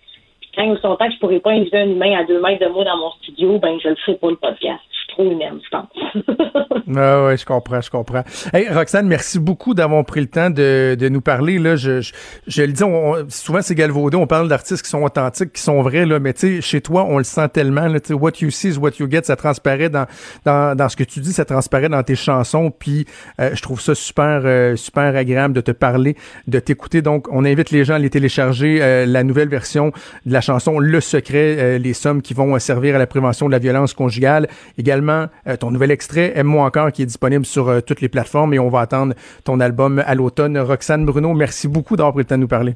Quand 0.55 0.63
il 0.63 0.77
son 0.81 0.95
temps 0.95 1.09
je 1.09 1.19
pourrais 1.19 1.39
pas 1.39 1.51
inviter 1.51 1.77
un 1.77 1.89
humain 1.89 2.17
à 2.17 2.23
deux 2.23 2.41
mètres 2.41 2.65
de 2.65 2.71
moi 2.71 2.84
dans 2.84 2.97
mon 2.97 3.11
studio, 3.21 3.59
ben 3.59 3.80
je 3.80 3.89
le 3.89 3.95
ferai 3.95 4.15
pas 4.15 4.30
le 4.30 4.35
podcast. 4.35 4.80
Trop 5.19 5.31
humaine, 5.31 5.59
je 5.63 5.69
pense. 5.69 6.25
Ah 6.97 7.25
ouais, 7.27 7.37
je 7.37 7.45
comprends, 7.45 7.81
je 7.81 7.89
comprends. 7.91 8.23
Hey, 8.51 8.67
Roxane, 8.67 9.07
merci 9.07 9.37
beaucoup 9.37 9.75
d'avoir 9.75 10.03
pris 10.05 10.21
le 10.21 10.25
temps 10.25 10.49
de, 10.49 10.95
de 10.99 11.07
nous 11.07 11.21
parler. 11.21 11.59
Là, 11.59 11.75
je, 11.75 12.01
je, 12.01 12.13
je 12.47 12.63
le 12.63 12.71
dis, 12.71 12.83
on- 12.83 13.29
souvent 13.29 13.61
c'est 13.61 13.75
galvaudé, 13.75 14.17
on 14.17 14.25
parle 14.25 14.47
d'artistes 14.47 14.81
qui 14.83 14.89
sont 14.89 15.03
authentiques, 15.03 15.53
qui 15.53 15.61
sont 15.61 15.83
vrais, 15.83 16.07
là, 16.07 16.17
mais 16.19 16.33
tu 16.33 16.55
sais, 16.55 16.61
chez 16.61 16.81
toi, 16.81 17.05
on 17.07 17.19
le 17.19 17.23
sent 17.23 17.47
tellement. 17.49 17.85
Là, 17.87 17.99
what 18.09 18.31
you 18.41 18.49
see 18.49 18.69
is 18.69 18.77
what 18.79 18.93
you 18.99 19.07
get, 19.07 19.21
ça 19.25 19.35
transparaît 19.35 19.89
dans, 19.89 20.07
dans, 20.45 20.75
dans 20.75 20.89
ce 20.89 20.95
que 20.95 21.03
tu 21.03 21.19
dis, 21.19 21.31
ça 21.31 21.45
transparaît 21.45 21.89
dans 21.89 22.01
tes 22.01 22.15
chansons. 22.15 22.71
Puis 22.71 23.05
euh, 23.39 23.51
je 23.53 23.61
trouve 23.61 23.79
ça 23.79 23.93
super, 23.93 24.41
euh, 24.45 24.75
super 24.75 25.15
agréable 25.15 25.53
de 25.53 25.61
te 25.61 25.71
parler, 25.71 26.15
de 26.47 26.57
t'écouter. 26.57 27.03
Donc, 27.03 27.27
on 27.31 27.45
invite 27.45 27.69
les 27.69 27.83
gens 27.85 27.93
à 27.93 27.97
aller 27.97 28.09
télécharger 28.09 28.79
euh, 28.81 29.05
la 29.05 29.23
nouvelle 29.23 29.49
version 29.49 29.91
de 30.25 30.33
la 30.33 30.41
chanson 30.41 30.79
Le 30.79 30.99
Secret, 31.01 31.55
euh, 31.59 31.77
les 31.77 31.93
sommes 31.93 32.23
qui 32.23 32.33
vont 32.33 32.55
euh, 32.55 32.59
servir 32.59 32.95
à 32.95 32.97
la 32.97 33.05
prévention 33.05 33.45
de 33.45 33.51
la 33.51 33.59
violence 33.59 33.93
conjugale. 33.93 34.47
Également, 34.79 35.09
euh, 35.10 35.57
ton 35.57 35.72
nouvel 35.72 35.91
extrait, 35.91 36.34
Aime-moi 36.36 36.65
encore, 36.65 36.91
qui 36.91 37.02
est 37.02 37.06
disponible 37.06 37.45
sur 37.45 37.68
euh, 37.68 37.81
toutes 37.81 38.02
les 38.02 38.10
plateformes 38.10 38.53
et 38.53 38.60
on 38.60 38.69
va 38.69 38.81
attendre 38.81 39.14
ton 39.44 39.60
album 39.60 40.03
à 40.06 40.15
l'automne. 40.15 40.57
Roxane 40.57 41.06
Bruno, 41.06 41.34
merci 41.34 41.68
beaucoup 41.68 41.95
d'avoir 41.95 42.14
pris 42.14 42.23
le 42.23 42.27
temps 42.27 42.36
de 42.36 42.41
nous 42.41 42.48
parler. 42.48 42.76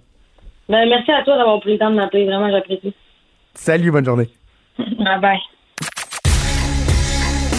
ben, 0.69 0.87
merci 0.89 1.11
à 1.11 1.23
toi 1.23 1.37
d'avoir 1.37 1.59
pris 1.59 1.73
le 1.73 1.79
temps 1.79 1.91
de 1.91 1.95
m'appeler, 1.95 2.25
vraiment 2.25 2.49
j'apprécie. 2.51 2.93
Salut, 3.53 3.91
bonne 3.91 4.05
journée. 4.05 4.29
bye 4.77 5.19
bye. 5.21 5.39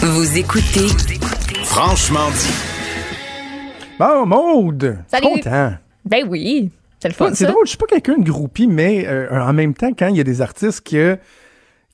Vous 0.01 0.37
écoutez 0.37 0.87
Franchement 1.63 2.29
dit. 2.31 2.75
Bon, 3.97 4.25
Maude! 4.25 4.97
Salut. 5.07 5.27
Content. 5.27 5.71
Ben 6.03 6.23
oui, 6.27 6.69
c'est 6.99 7.07
le 7.07 7.13
fun. 7.13 7.33
C'est 7.33 7.47
drôle, 7.47 7.65
je 7.65 7.69
suis 7.69 7.77
pas 7.77 7.85
quelqu'un 7.87 8.17
de 8.17 8.29
groupie, 8.29 8.67
mais 8.67 9.07
euh, 9.07 9.41
en 9.41 9.53
même 9.53 9.73
temps, 9.73 9.91
quand 9.97 10.07
il 10.07 10.17
y 10.17 10.19
a 10.19 10.23
des 10.23 10.41
artistes 10.41 10.87
que 10.87 11.17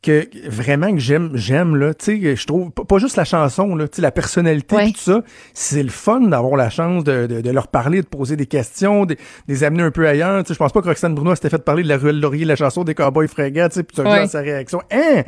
que 0.03 0.27
vraiment 0.49 0.91
que 0.91 0.97
j'aime 0.97 1.29
j'aime 1.35 1.75
là 1.75 1.93
tu 1.93 2.19
sais 2.19 2.35
je 2.35 2.47
trouve 2.47 2.71
pas- 2.71 2.97
juste 2.97 3.17
la 3.17 3.23
chanson 3.23 3.75
là 3.75 3.87
tu 3.87 3.97
sais 3.97 4.01
la 4.01 4.09
personnalité 4.11 4.75
pis 4.77 4.93
tout 4.93 4.99
ça 4.99 5.21
c'est 5.53 5.83
le 5.83 5.89
fun 5.89 6.21
d'avoir 6.21 6.55
la 6.55 6.71
chance 6.71 7.03
de, 7.03 7.27
de, 7.27 7.41
de 7.41 7.49
leur 7.51 7.67
parler 7.67 8.01
de 8.01 8.07
poser 8.07 8.35
des 8.35 8.47
questions 8.47 9.05
de, 9.05 9.13
de 9.13 9.19
les 9.47 9.63
amener 9.63 9.83
un 9.83 9.91
peu 9.91 10.07
ailleurs 10.07 10.41
tu 10.43 10.47
sais. 10.47 10.53
Je 10.55 10.57
pense 10.59 10.71
pas 10.71 10.81
que 10.81 10.87
Roxane 10.87 11.13
Bruno 11.13 11.35
s'était 11.35 11.49
fait 11.51 11.63
parler 11.63 11.83
de 11.83 11.87
la 11.87 11.97
ruelle 11.97 12.19
Laurier 12.19 12.45
la 12.45 12.55
chanson 12.55 12.83
des 12.83 12.95
cowboys 12.95 13.27
fringants 13.27 13.67
tu 13.69 13.75
sais 13.75 13.83
puis 13.83 13.95
tu 13.95 14.01
Ouais. 14.01 14.21
dans 14.21 14.27
sa 14.27 14.39
réaction. 14.39 14.81
Hein? 14.91 15.21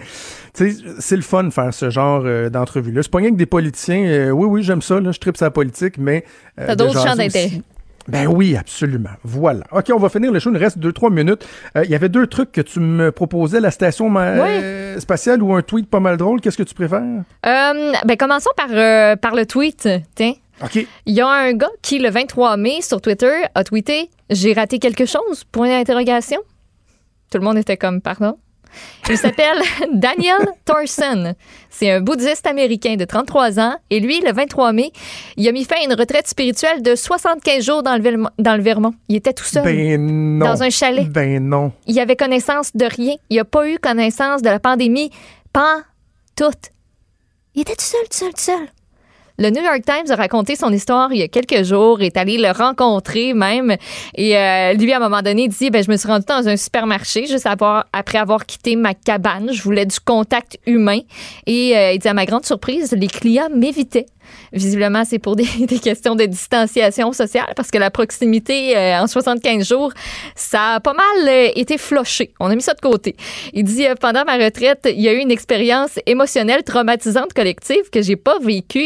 Tu 0.55 0.71
sais 0.71 0.77
c'est 0.99 1.15
le 1.17 1.21
fun 1.21 1.43
de 1.43 1.49
faire 1.51 1.71
ce 1.71 1.91
genre 1.91 2.23
euh, 2.25 2.49
d'entrevue 2.49 2.91
là 2.91 3.03
c'est 3.03 3.11
pas 3.11 3.19
rien 3.19 3.29
que 3.31 3.37
des 3.37 3.45
politiciens 3.45 4.03
euh, 4.05 4.29
oui 4.31 4.47
oui 4.47 4.63
j'aime 4.63 4.81
ça 4.81 4.99
là 4.99 5.11
je 5.11 5.19
tripe 5.19 5.37
sa 5.37 5.51
politique 5.51 5.99
mais 5.99 6.25
euh, 6.59 6.65
T'as 6.65 6.75
d'autres 6.75 6.93
champs 6.99 7.15
d'intérêt. 7.15 7.61
Ben 8.07 8.27
oui, 8.27 8.55
absolument. 8.55 9.09
Voilà. 9.23 9.63
OK, 9.71 9.91
on 9.93 9.97
va 9.97 10.09
finir 10.09 10.31
le 10.31 10.39
show. 10.39 10.49
Il 10.49 10.53
nous 10.53 10.59
reste 10.59 10.77
deux, 10.77 10.91
trois 10.91 11.09
minutes. 11.09 11.47
Euh, 11.77 11.83
Il 11.85 11.91
y 11.91 11.95
avait 11.95 12.09
deux 12.09 12.27
trucs 12.27 12.51
que 12.51 12.61
tu 12.61 12.79
me 12.79 13.11
proposais, 13.11 13.59
la 13.59 13.71
station 13.71 14.13
euh, 14.17 14.99
spatiale 14.99 15.41
ou 15.41 15.53
un 15.53 15.61
tweet 15.61 15.89
pas 15.89 15.99
mal 15.99 16.17
drôle. 16.17 16.41
Qu'est-ce 16.41 16.57
que 16.57 16.63
tu 16.63 16.73
préfères? 16.73 17.01
Euh, 17.01 17.91
ben, 18.05 18.17
commençons 18.17 18.51
par, 18.57 18.67
euh, 18.71 19.15
par 19.15 19.35
le 19.35 19.45
tweet. 19.45 19.87
Tiens. 20.15 20.33
OK. 20.63 20.85
Il 21.05 21.13
y 21.13 21.21
a 21.21 21.27
un 21.27 21.53
gars 21.53 21.69
qui, 21.81 21.99
le 21.99 22.09
23 22.09 22.57
mai, 22.57 22.81
sur 22.81 23.01
Twitter, 23.01 23.43
a 23.55 23.63
tweeté 23.63 24.09
J'ai 24.29 24.53
raté 24.53 24.79
quelque 24.79 25.05
chose 25.05 25.43
Point 25.51 25.69
d'interrogation. 25.69 26.39
Tout 27.31 27.37
le 27.39 27.43
monde 27.43 27.57
était 27.57 27.77
comme 27.77 28.01
Pardon 28.01 28.37
Il 29.09 29.17
s'appelle 29.17 29.57
Daniel 29.93 30.37
Thorson. 30.65 31.33
C'est 31.69 31.89
un 31.91 32.01
bouddhiste 32.01 32.45
américain 32.47 32.95
de 32.95 33.05
33 33.05 33.59
ans. 33.59 33.75
Et 33.89 33.99
lui, 33.99 34.21
le 34.21 34.31
23 34.31 34.73
mai, 34.73 34.91
il 35.37 35.47
a 35.47 35.51
mis 35.51 35.63
fin 35.65 35.75
à 35.81 35.83
une 35.83 35.93
retraite 35.93 36.27
spirituelle 36.27 36.81
de 36.81 36.95
75 36.95 37.63
jours 37.63 37.83
dans 37.83 37.95
le, 37.95 38.01
Vermont- 38.01 38.29
dans 38.37 38.55
le 38.55 38.61
Vermont. 38.63 38.93
Il 39.09 39.15
était 39.15 39.33
tout 39.33 39.43
seul. 39.43 39.63
Ben 39.63 40.37
non. 40.37 40.45
Dans 40.45 40.63
un 40.63 40.69
chalet. 40.69 41.07
Ben 41.09 41.39
non. 41.47 41.71
Il 41.87 41.99
avait 41.99 42.15
connaissance 42.15 42.71
de 42.75 42.85
rien. 42.85 43.15
Il 43.29 43.37
n'a 43.37 43.45
pas 43.45 43.67
eu 43.67 43.77
connaissance 43.79 44.41
de 44.41 44.49
la 44.49 44.59
pandémie. 44.59 45.09
Pas 45.51 45.77
toute. 46.35 46.71
Il 47.55 47.61
était 47.61 47.75
tout 47.75 47.83
seul, 47.85 48.01
tout 48.09 48.17
seul, 48.17 48.33
tout 48.33 48.41
seul. 48.41 48.67
Le 49.39 49.49
New 49.49 49.63
York 49.63 49.81
Times 49.83 50.11
a 50.11 50.15
raconté 50.15 50.55
son 50.55 50.71
histoire 50.71 51.11
il 51.11 51.17
y 51.17 51.23
a 51.23 51.27
quelques 51.27 51.63
jours, 51.63 52.01
est 52.01 52.17
allé 52.17 52.37
le 52.37 52.51
rencontrer 52.51 53.33
même. 53.33 53.75
Et 54.13 54.37
euh, 54.37 54.73
lui, 54.73 54.93
à 54.93 54.97
un 54.97 54.99
moment 54.99 55.23
donné, 55.23 55.47
dit 55.47 55.71
ben, 55.71 55.83
Je 55.83 55.89
me 55.89 55.97
suis 55.97 56.07
rendu 56.07 56.25
dans 56.27 56.47
un 56.47 56.55
supermarché 56.55 57.25
juste 57.25 57.47
avoir- 57.47 57.85
après 57.93 58.19
avoir 58.19 58.45
quitté 58.45 58.75
ma 58.75 58.93
cabane. 58.93 59.49
Je 59.51 59.63
voulais 59.63 59.87
du 59.87 59.99
contact 59.99 60.59
humain. 60.67 60.99
Et 61.47 61.75
euh, 61.75 61.93
il 61.93 61.99
dit 61.99 62.07
À 62.07 62.13
ma 62.13 62.25
grande 62.25 62.45
surprise, 62.45 62.91
les 62.91 63.07
clients 63.07 63.49
m'évitaient. 63.51 64.05
Visiblement, 64.51 65.03
c'est 65.05 65.19
pour 65.19 65.35
des, 65.35 65.45
questions 65.79 66.15
de 66.15 66.25
distanciation 66.25 67.11
sociale 67.11 67.53
parce 67.55 67.71
que 67.71 67.77
la 67.77 67.91
proximité 67.91 68.77
euh, 68.77 69.01
en 69.01 69.07
75 69.07 69.67
jours, 69.67 69.91
ça 70.35 70.75
a 70.75 70.79
pas 70.79 70.93
mal 70.93 71.27
euh, 71.27 71.49
été 71.55 71.77
floché. 71.77 72.33
On 72.39 72.47
a 72.47 72.55
mis 72.55 72.61
ça 72.61 72.73
de 72.73 72.79
côté. 72.79 73.15
Il 73.53 73.63
dit 73.63 73.85
pendant 73.99 74.23
ma 74.25 74.37
retraite, 74.37 74.87
il 74.89 75.01
y 75.01 75.09
a 75.09 75.13
eu 75.13 75.17
une 75.17 75.31
expérience 75.31 75.99
émotionnelle 76.05 76.63
traumatisante 76.63 77.33
collective 77.33 77.89
que 77.91 78.01
j'ai 78.01 78.15
pas 78.15 78.37
vécue. 78.39 78.85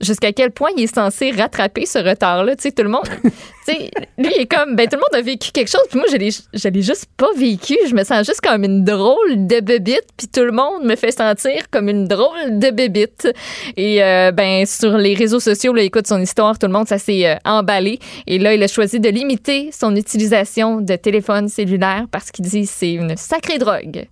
Jusqu'à 0.00 0.32
quel 0.32 0.50
point 0.50 0.70
il 0.76 0.84
est 0.84 0.94
censé 0.94 1.30
rattraper 1.30 1.86
ce 1.86 1.98
retard-là. 1.98 2.56
Tu 2.56 2.62
sais, 2.62 2.72
tout 2.72 2.82
le 2.82 2.88
monde, 2.88 3.08
tu 3.22 3.30
sais, 3.64 3.90
lui, 4.18 4.30
il 4.34 4.42
est 4.42 4.46
comme, 4.46 4.76
ben, 4.76 4.88
tout 4.88 4.96
le 4.96 5.00
monde 5.00 5.14
a 5.14 5.22
vécu 5.22 5.50
quelque 5.52 5.70
chose, 5.70 5.82
puis 5.88 5.98
moi, 5.98 6.06
je 6.10 6.16
l'ai, 6.16 6.82
juste 6.82 7.06
pas 7.16 7.32
vécu. 7.36 7.76
Je 7.88 7.94
me 7.94 8.04
sens 8.04 8.26
juste 8.26 8.40
comme 8.40 8.64
une 8.64 8.84
drôle 8.84 9.46
de 9.46 9.60
bébite, 9.60 10.06
puis 10.16 10.28
tout 10.28 10.44
le 10.44 10.52
monde 10.52 10.84
me 10.84 10.96
fait 10.96 11.12
sentir 11.12 11.70
comme 11.70 11.88
une 11.88 12.06
drôle 12.06 12.58
de 12.58 12.70
bébite. 12.70 13.28
Et, 13.76 14.02
euh, 14.02 14.32
ben, 14.32 14.66
sur 14.66 14.96
les 14.96 15.14
réseaux 15.14 15.40
sociaux, 15.40 15.72
là, 15.72 15.82
écoute 15.82 16.06
son 16.06 16.20
histoire, 16.20 16.58
tout 16.58 16.66
le 16.66 16.72
monde, 16.72 16.88
ça 16.88 16.98
s'est 16.98 17.26
euh, 17.26 17.36
emballé. 17.44 17.98
Et 18.26 18.38
là, 18.38 18.54
il 18.54 18.62
a 18.62 18.68
choisi 18.68 19.00
de 19.00 19.08
limiter 19.08 19.70
son 19.72 19.94
utilisation 19.96 20.80
de 20.80 20.96
téléphone 20.96 21.48
cellulaire 21.48 22.06
parce 22.10 22.30
qu'il 22.30 22.44
dit 22.44 22.66
c'est 22.66 22.92
une 22.92 23.16
sacrée 23.16 23.58
drogue. 23.58 24.06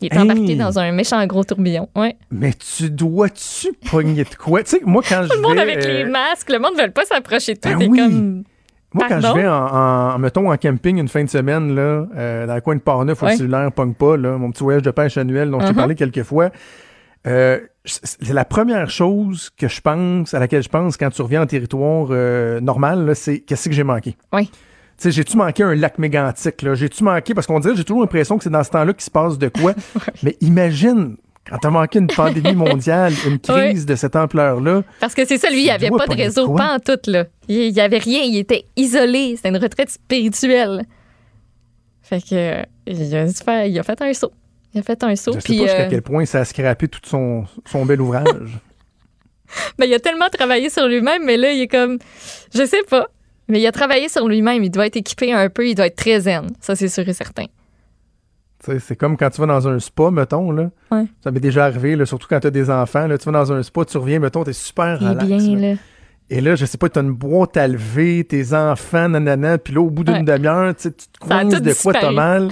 Il 0.00 0.06
est 0.12 0.14
Hey. 0.16 0.20
embarqué 0.22 0.56
dans 0.56 0.78
un 0.78 0.92
méchant 0.92 1.24
gros 1.26 1.44
tourbillon. 1.44 1.88
Ouais. 1.96 2.16
Mais 2.30 2.52
tu 2.52 2.90
dois-tu 2.90 3.72
pogner 3.90 4.24
de 4.24 4.34
quoi? 4.34 4.62
Tu 4.62 4.70
sais, 4.70 4.80
moi, 4.84 5.02
quand 5.08 5.22
je 5.24 5.28
Tout 5.28 5.36
le 5.36 5.42
monde 5.42 5.54
vais, 5.56 5.62
avec 5.62 5.84
les 5.84 6.04
euh, 6.04 6.10
masques, 6.10 6.50
le 6.50 6.58
monde 6.58 6.76
ne 6.76 6.82
veut 6.82 6.90
pas 6.90 7.04
s'approcher 7.04 7.54
de 7.54 7.60
toi. 7.60 7.72
Ben 7.72 7.78
T'es 7.78 7.86
oui. 7.88 7.98
comme. 7.98 8.42
Moi, 8.92 9.06
quand 9.08 9.20
je 9.20 9.34
vais 9.34 9.48
en, 9.48 9.52
en- 10.14 10.18
mettons, 10.18 10.52
en 10.52 10.56
camping 10.56 10.98
une 10.98 11.08
fin 11.08 11.24
de 11.24 11.28
semaine, 11.28 11.74
là, 11.74 12.06
euh, 12.16 12.46
dans 12.46 12.54
le 12.54 12.60
coin 12.60 12.76
de 12.76 12.80
Port-Neuf, 12.80 13.22
où 13.22 13.24
Ouais. 13.24 13.32
le 13.32 13.36
cellulaire 13.38 13.72
pogne 13.72 13.94
pas, 13.94 14.16
là, 14.16 14.36
mon 14.38 14.50
petit 14.52 14.62
voyage 14.62 14.82
de 14.82 14.90
pêche 14.92 15.16
annuel 15.16 15.50
dont 15.50 15.58
je 15.60 15.64
t'ai 15.66 15.72
Mhm. 15.72 15.76
parlé 15.78 15.94
quelques 15.96 16.22
fois, 16.22 16.50
euh, 17.26 17.58
c'est 17.84 18.32
la 18.32 18.44
première 18.44 18.90
chose 18.90 19.50
que 19.56 19.66
je 19.68 19.80
pense, 19.80 20.32
à 20.34 20.38
laquelle 20.38 20.62
je 20.62 20.68
pense 20.68 20.96
quand 20.96 21.10
tu 21.10 21.22
reviens 21.22 21.42
en 21.42 21.46
territoire 21.46 22.08
euh, 22.10 22.60
normal, 22.60 23.12
c'est 23.16 23.40
qu'est-ce 23.40 23.68
que 23.68 23.74
j'ai 23.74 23.82
manqué? 23.82 24.16
Oui. 24.32 24.50
Sais, 24.96 25.10
j'ai-tu 25.10 25.36
manqué 25.36 25.62
un 25.62 25.74
lac 25.74 25.98
mégantique, 25.98 26.62
là? 26.62 26.74
J'ai-tu 26.74 27.02
manqué, 27.04 27.34
parce 27.34 27.46
qu'on 27.46 27.60
dirait, 27.60 27.74
j'ai 27.76 27.84
toujours 27.84 28.02
l'impression 28.02 28.38
que 28.38 28.44
c'est 28.44 28.50
dans 28.50 28.62
ce 28.62 28.70
temps-là 28.70 28.92
qu'il 28.92 29.02
se 29.02 29.10
passe 29.10 29.38
de 29.38 29.48
quoi. 29.48 29.74
Mais 30.22 30.36
imagine, 30.40 31.16
quand 31.48 31.58
t'as 31.58 31.70
manqué 31.70 31.98
une 31.98 32.06
pandémie 32.06 32.54
mondiale, 32.54 33.12
une 33.26 33.38
crise 33.40 33.86
de 33.86 33.96
cette 33.96 34.16
ampleur-là, 34.16 34.82
Parce 35.00 35.14
que 35.14 35.24
c'est 35.26 35.38
ça, 35.38 35.50
lui, 35.50 35.60
il 35.60 35.64
n'y 35.64 35.70
avait 35.70 35.90
pas 35.90 36.06
de 36.06 36.14
réseau, 36.14 36.46
quoi? 36.46 36.56
pas 36.56 36.74
en 36.74 36.78
tout, 36.78 37.10
là. 37.10 37.26
Il 37.48 37.72
n'y 37.72 37.80
avait 37.80 37.98
rien, 37.98 38.22
il 38.22 38.38
était 38.38 38.66
isolé. 38.76 39.34
C'était 39.36 39.50
une 39.50 39.58
retraite 39.58 39.90
spirituelle. 39.90 40.84
Fait 42.02 42.20
que, 42.20 42.62
il 42.86 43.16
a, 43.16 43.26
faire- 43.28 43.66
il 43.66 43.78
a 43.78 43.82
fait 43.82 44.00
un 44.00 44.12
saut. 44.12 44.32
Il 44.74 44.80
a 44.80 44.82
fait 44.82 45.02
un 45.04 45.16
saut. 45.16 45.32
je 45.34 45.40
sais 45.40 45.56
pas 45.56 45.62
jusqu'à 45.62 45.80
euh, 45.82 45.88
quel 45.90 46.02
point 46.02 46.24
ça 46.24 46.40
a 46.40 46.44
scrappé 46.44 46.88
tout 46.88 47.00
son, 47.04 47.44
son 47.66 47.84
bel 47.86 48.00
ouvrage. 48.00 48.58
ben, 49.78 49.86
il 49.86 49.94
a 49.94 50.00
tellement 50.00 50.28
travaillé 50.28 50.68
sur 50.68 50.86
lui-même, 50.86 51.24
mais 51.24 51.36
là, 51.36 51.52
il 51.52 51.62
est 51.62 51.68
comme. 51.68 51.98
Je 52.54 52.64
sais 52.64 52.82
pas. 52.88 53.08
Mais 53.48 53.60
il 53.60 53.66
a 53.66 53.72
travaillé 53.72 54.08
sur 54.08 54.26
lui-même. 54.28 54.62
Il 54.64 54.70
doit 54.70 54.86
être 54.86 54.96
équipé 54.96 55.32
un 55.32 55.48
peu. 55.50 55.66
Il 55.68 55.74
doit 55.74 55.86
être 55.86 55.96
très 55.96 56.20
zen. 56.20 56.46
Ça, 56.60 56.74
c'est 56.76 56.88
sûr 56.88 57.08
et 57.08 57.12
certain. 57.12 57.44
C'est 58.78 58.96
comme 58.96 59.18
quand 59.18 59.28
tu 59.28 59.40
vas 59.42 59.46
dans 59.46 59.68
un 59.68 59.78
spa, 59.78 60.10
mettons, 60.10 60.50
là. 60.50 60.70
Ouais. 60.90 61.04
Ça 61.22 61.30
m'est 61.30 61.40
déjà 61.40 61.66
arrivé, 61.66 61.96
là, 61.96 62.06
surtout 62.06 62.26
quand 62.30 62.40
tu 62.40 62.46
as 62.46 62.50
des 62.50 62.70
enfants. 62.70 63.06
Là, 63.06 63.18
tu 63.18 63.26
vas 63.26 63.32
dans 63.32 63.52
un 63.52 63.62
spa, 63.62 63.84
tu 63.84 63.98
reviens, 63.98 64.18
mettons, 64.20 64.42
tu 64.42 64.50
es 64.50 64.54
super 64.54 64.98
relax. 65.00 65.26
bien, 65.26 65.38
là. 65.56 65.68
là. 65.72 65.76
Et 66.30 66.40
là, 66.40 66.54
je 66.56 66.64
sais 66.64 66.78
pas, 66.78 66.88
tu 66.88 66.98
as 66.98 67.02
une 67.02 67.12
boîte 67.12 67.58
à 67.58 67.68
lever, 67.68 68.24
tes 68.24 68.54
enfants, 68.54 69.10
nanana, 69.10 69.58
puis 69.58 69.74
là, 69.74 69.82
au 69.82 69.90
bout 69.90 70.02
d'une 70.04 70.14
Ouais. 70.14 70.22
demi-heure, 70.22 70.74
tu 70.74 70.90
te 70.90 71.02
coinces 71.20 71.60
de 71.60 71.72
quoi 71.74 71.92
t'as 71.92 72.10
mal. 72.12 72.48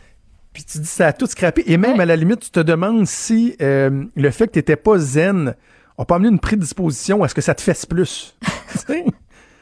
puis 0.52 0.62
tu 0.64 0.78
dis, 0.78 0.86
ça 0.86 1.08
a 1.08 1.12
tout 1.12 1.26
scrappé. 1.26 1.64
Et 1.66 1.76
même, 1.76 1.98
à 1.98 2.04
la 2.04 2.14
limite, 2.14 2.38
tu 2.38 2.50
te 2.50 2.60
demandes 2.60 3.04
si 3.08 3.56
euh, 3.60 4.04
le 4.14 4.30
fait 4.30 4.46
que 4.46 4.52
tu 4.52 4.58
n'étais 4.60 4.76
pas 4.76 4.98
zen 4.98 5.56
a 5.98 6.04
pas 6.04 6.14
amené 6.16 6.28
une 6.28 6.38
prédisposition 6.38 7.24
à 7.24 7.28
ce 7.28 7.34
que 7.34 7.40
ça 7.40 7.54
te 7.56 7.62
fasse 7.62 7.86
plus. 7.86 8.36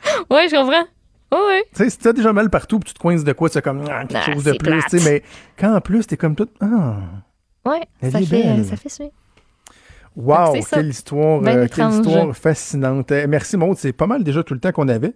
Ouais, 0.30 0.48
je 0.48 0.56
comprends. 0.56 0.84
Ouais, 1.32 1.38
ouais. 1.48 1.64
Tu 1.74 1.84
sais, 1.84 1.90
si 1.90 1.98
t'as 1.98 2.12
déjà 2.12 2.32
mal 2.32 2.48
partout, 2.50 2.78
puis 2.78 2.88
tu 2.88 2.94
te 2.94 2.98
coinces 3.00 3.24
de 3.24 3.32
quoi, 3.32 3.48
c'est 3.48 3.62
comme 3.62 3.82
ah, 3.90 4.04
quelque 4.06 4.22
Ah, 4.28 4.32
chose 4.32 4.44
de 4.44 4.52
plus. 4.52 4.82
tu 4.88 4.98
sais, 4.98 5.10
Mais 5.10 5.22
quand 5.58 5.74
en 5.74 5.80
plus, 5.80 6.06
t'es 6.06 6.16
comme 6.16 6.34
tout. 6.36 6.48
Ah, 6.60 6.96
Ouais, 7.66 7.80
ça 8.10 8.20
est 8.20 8.24
fait, 8.26 8.42
belle. 8.42 8.64
ça 8.64 8.76
fait 8.76 8.88
suer. 8.90 9.10
wow, 10.16 10.54
ça. 10.62 10.76
quelle 10.76 10.88
histoire, 10.90 11.40
euh, 11.44 11.66
quelle 11.74 11.90
histoire 11.90 12.36
fascinante. 12.36 13.10
Euh, 13.10 13.26
merci, 13.28 13.56
Maud. 13.56 13.76
C'est 13.78 13.92
pas 13.92 14.06
mal 14.06 14.22
déjà 14.22 14.42
tout 14.44 14.54
le 14.54 14.60
temps 14.60 14.70
qu'on 14.72 14.88
avait. 14.88 15.14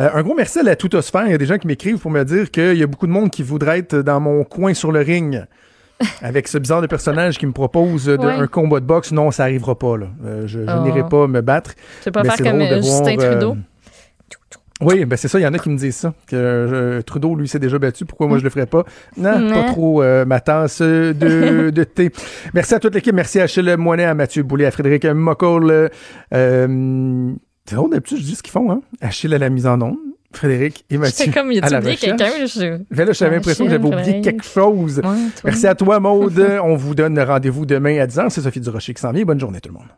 Euh, 0.00 0.08
un 0.14 0.22
gros 0.22 0.34
merci 0.34 0.58
à 0.60 0.62
la 0.62 0.74
Toutosphère. 0.74 1.26
Il 1.26 1.32
y 1.32 1.34
a 1.34 1.38
des 1.38 1.46
gens 1.46 1.58
qui 1.58 1.66
m'écrivent 1.66 1.98
pour 1.98 2.10
me 2.10 2.24
dire 2.24 2.50
qu'il 2.50 2.76
y 2.76 2.82
a 2.82 2.86
beaucoup 2.86 3.06
de 3.06 3.12
monde 3.12 3.30
qui 3.30 3.42
voudrait 3.42 3.80
être 3.80 3.96
dans 3.96 4.20
mon 4.20 4.42
coin 4.44 4.74
sur 4.74 4.90
le 4.90 5.00
ring. 5.00 5.44
Avec 6.22 6.48
ce 6.48 6.58
bizarre 6.58 6.80
de 6.82 6.88
personnage 6.88 7.38
qui 7.38 7.46
me 7.46 7.52
propose 7.52 8.06
de, 8.06 8.16
Ouais. 8.16 8.32
un 8.32 8.46
combat 8.48 8.80
de 8.80 8.86
boxe, 8.86 9.12
non, 9.12 9.30
ça 9.30 9.44
arrivera 9.44 9.78
pas. 9.78 9.96
Là. 9.98 10.06
Euh, 10.24 10.46
je 10.48 10.60
je 10.60 10.72
Oh. 10.72 10.82
n'irai 10.82 11.06
pas 11.08 11.28
me 11.28 11.40
battre. 11.42 11.74
Tu 12.02 12.04
peux 12.06 12.10
pas 12.12 12.22
Mais 12.24 12.30
faire 12.30 12.50
comme 12.52 12.60
euh, 12.62 12.76
Justin 12.82 13.16
Trudeau. 13.16 13.56
Oui, 14.82 15.04
ben 15.04 15.16
c'est 15.16 15.28
ça, 15.28 15.38
il 15.38 15.42
y 15.42 15.46
en 15.46 15.54
a 15.54 15.58
qui 15.58 15.70
me 15.70 15.76
disent 15.78 15.96
ça. 15.96 16.14
Que 16.26 16.36
euh, 16.36 17.02
Trudeau, 17.02 17.34
lui, 17.34 17.48
s'est 17.48 17.58
déjà 17.58 17.78
battu. 17.78 18.04
Pourquoi 18.04 18.26
moi, 18.26 18.38
je 18.38 18.44
le 18.44 18.50
ferais 18.50 18.66
pas? 18.66 18.84
Non, 19.16 19.48
pas 19.50 19.64
trop 19.72 20.02
euh, 20.02 20.24
ma 20.24 20.40
tasse 20.40 20.80
de, 20.82 21.70
de 21.70 21.84
thé. 21.84 22.10
Merci 22.54 22.74
à 22.74 22.78
toute 22.78 22.94
l'équipe. 22.94 23.14
Merci 23.14 23.40
à 23.40 23.44
Achille 23.44 23.74
Moinet, 23.78 24.04
à 24.04 24.14
Mathieu 24.14 24.42
Boulay, 24.42 24.66
à 24.66 24.70
Frédéric 24.70 25.04
Mocoll. 25.06 25.90
Euh, 26.34 27.32
c'est 27.66 27.74
drôle, 27.76 27.90
d'habitude, 27.90 28.18
je 28.18 28.22
dis 28.24 28.34
ce 28.34 28.42
qu'ils 28.42 28.52
font. 28.52 28.70
Hein? 28.72 28.80
Achille 29.00 29.32
à 29.34 29.38
la 29.38 29.48
mise 29.48 29.66
en 29.66 29.80
onde, 29.80 29.96
Frédéric 30.32 30.84
et 30.90 30.98
Mathieu 30.98 31.26
J'étais 31.26 31.38
comme, 31.40 31.52
il 31.52 31.62
à 31.62 31.66
a 31.66 31.70
la 31.70 31.78
oublié 31.78 31.94
recherche. 31.94 32.16
quelqu'un? 32.18 32.46
Je... 32.46 32.94
Ben 32.94 33.06
là, 33.06 33.12
j'avais 33.12 33.36
l'impression 33.36 33.64
que 33.64 33.70
j'avais 33.70 33.86
oublié 33.86 34.20
quelque 34.20 34.44
chose. 34.44 35.00
Ouais. 35.04 35.10
Merci 35.44 35.66
à 35.66 35.74
toi, 35.74 36.00
Maude. 36.00 36.44
On 36.64 36.74
vous 36.74 36.94
donne 36.94 37.18
rendez-vous 37.20 37.64
demain 37.66 37.98
à 38.00 38.06
10h. 38.06 38.30
C'est 38.30 38.40
Sophie 38.40 38.60
Durocher 38.60 38.94
qui 38.94 39.00
s'en 39.00 39.12
vient. 39.12 39.24
Bonne 39.24 39.38
journée, 39.40 39.60
tout 39.60 39.68
le 39.68 39.74
monde. 39.74 39.88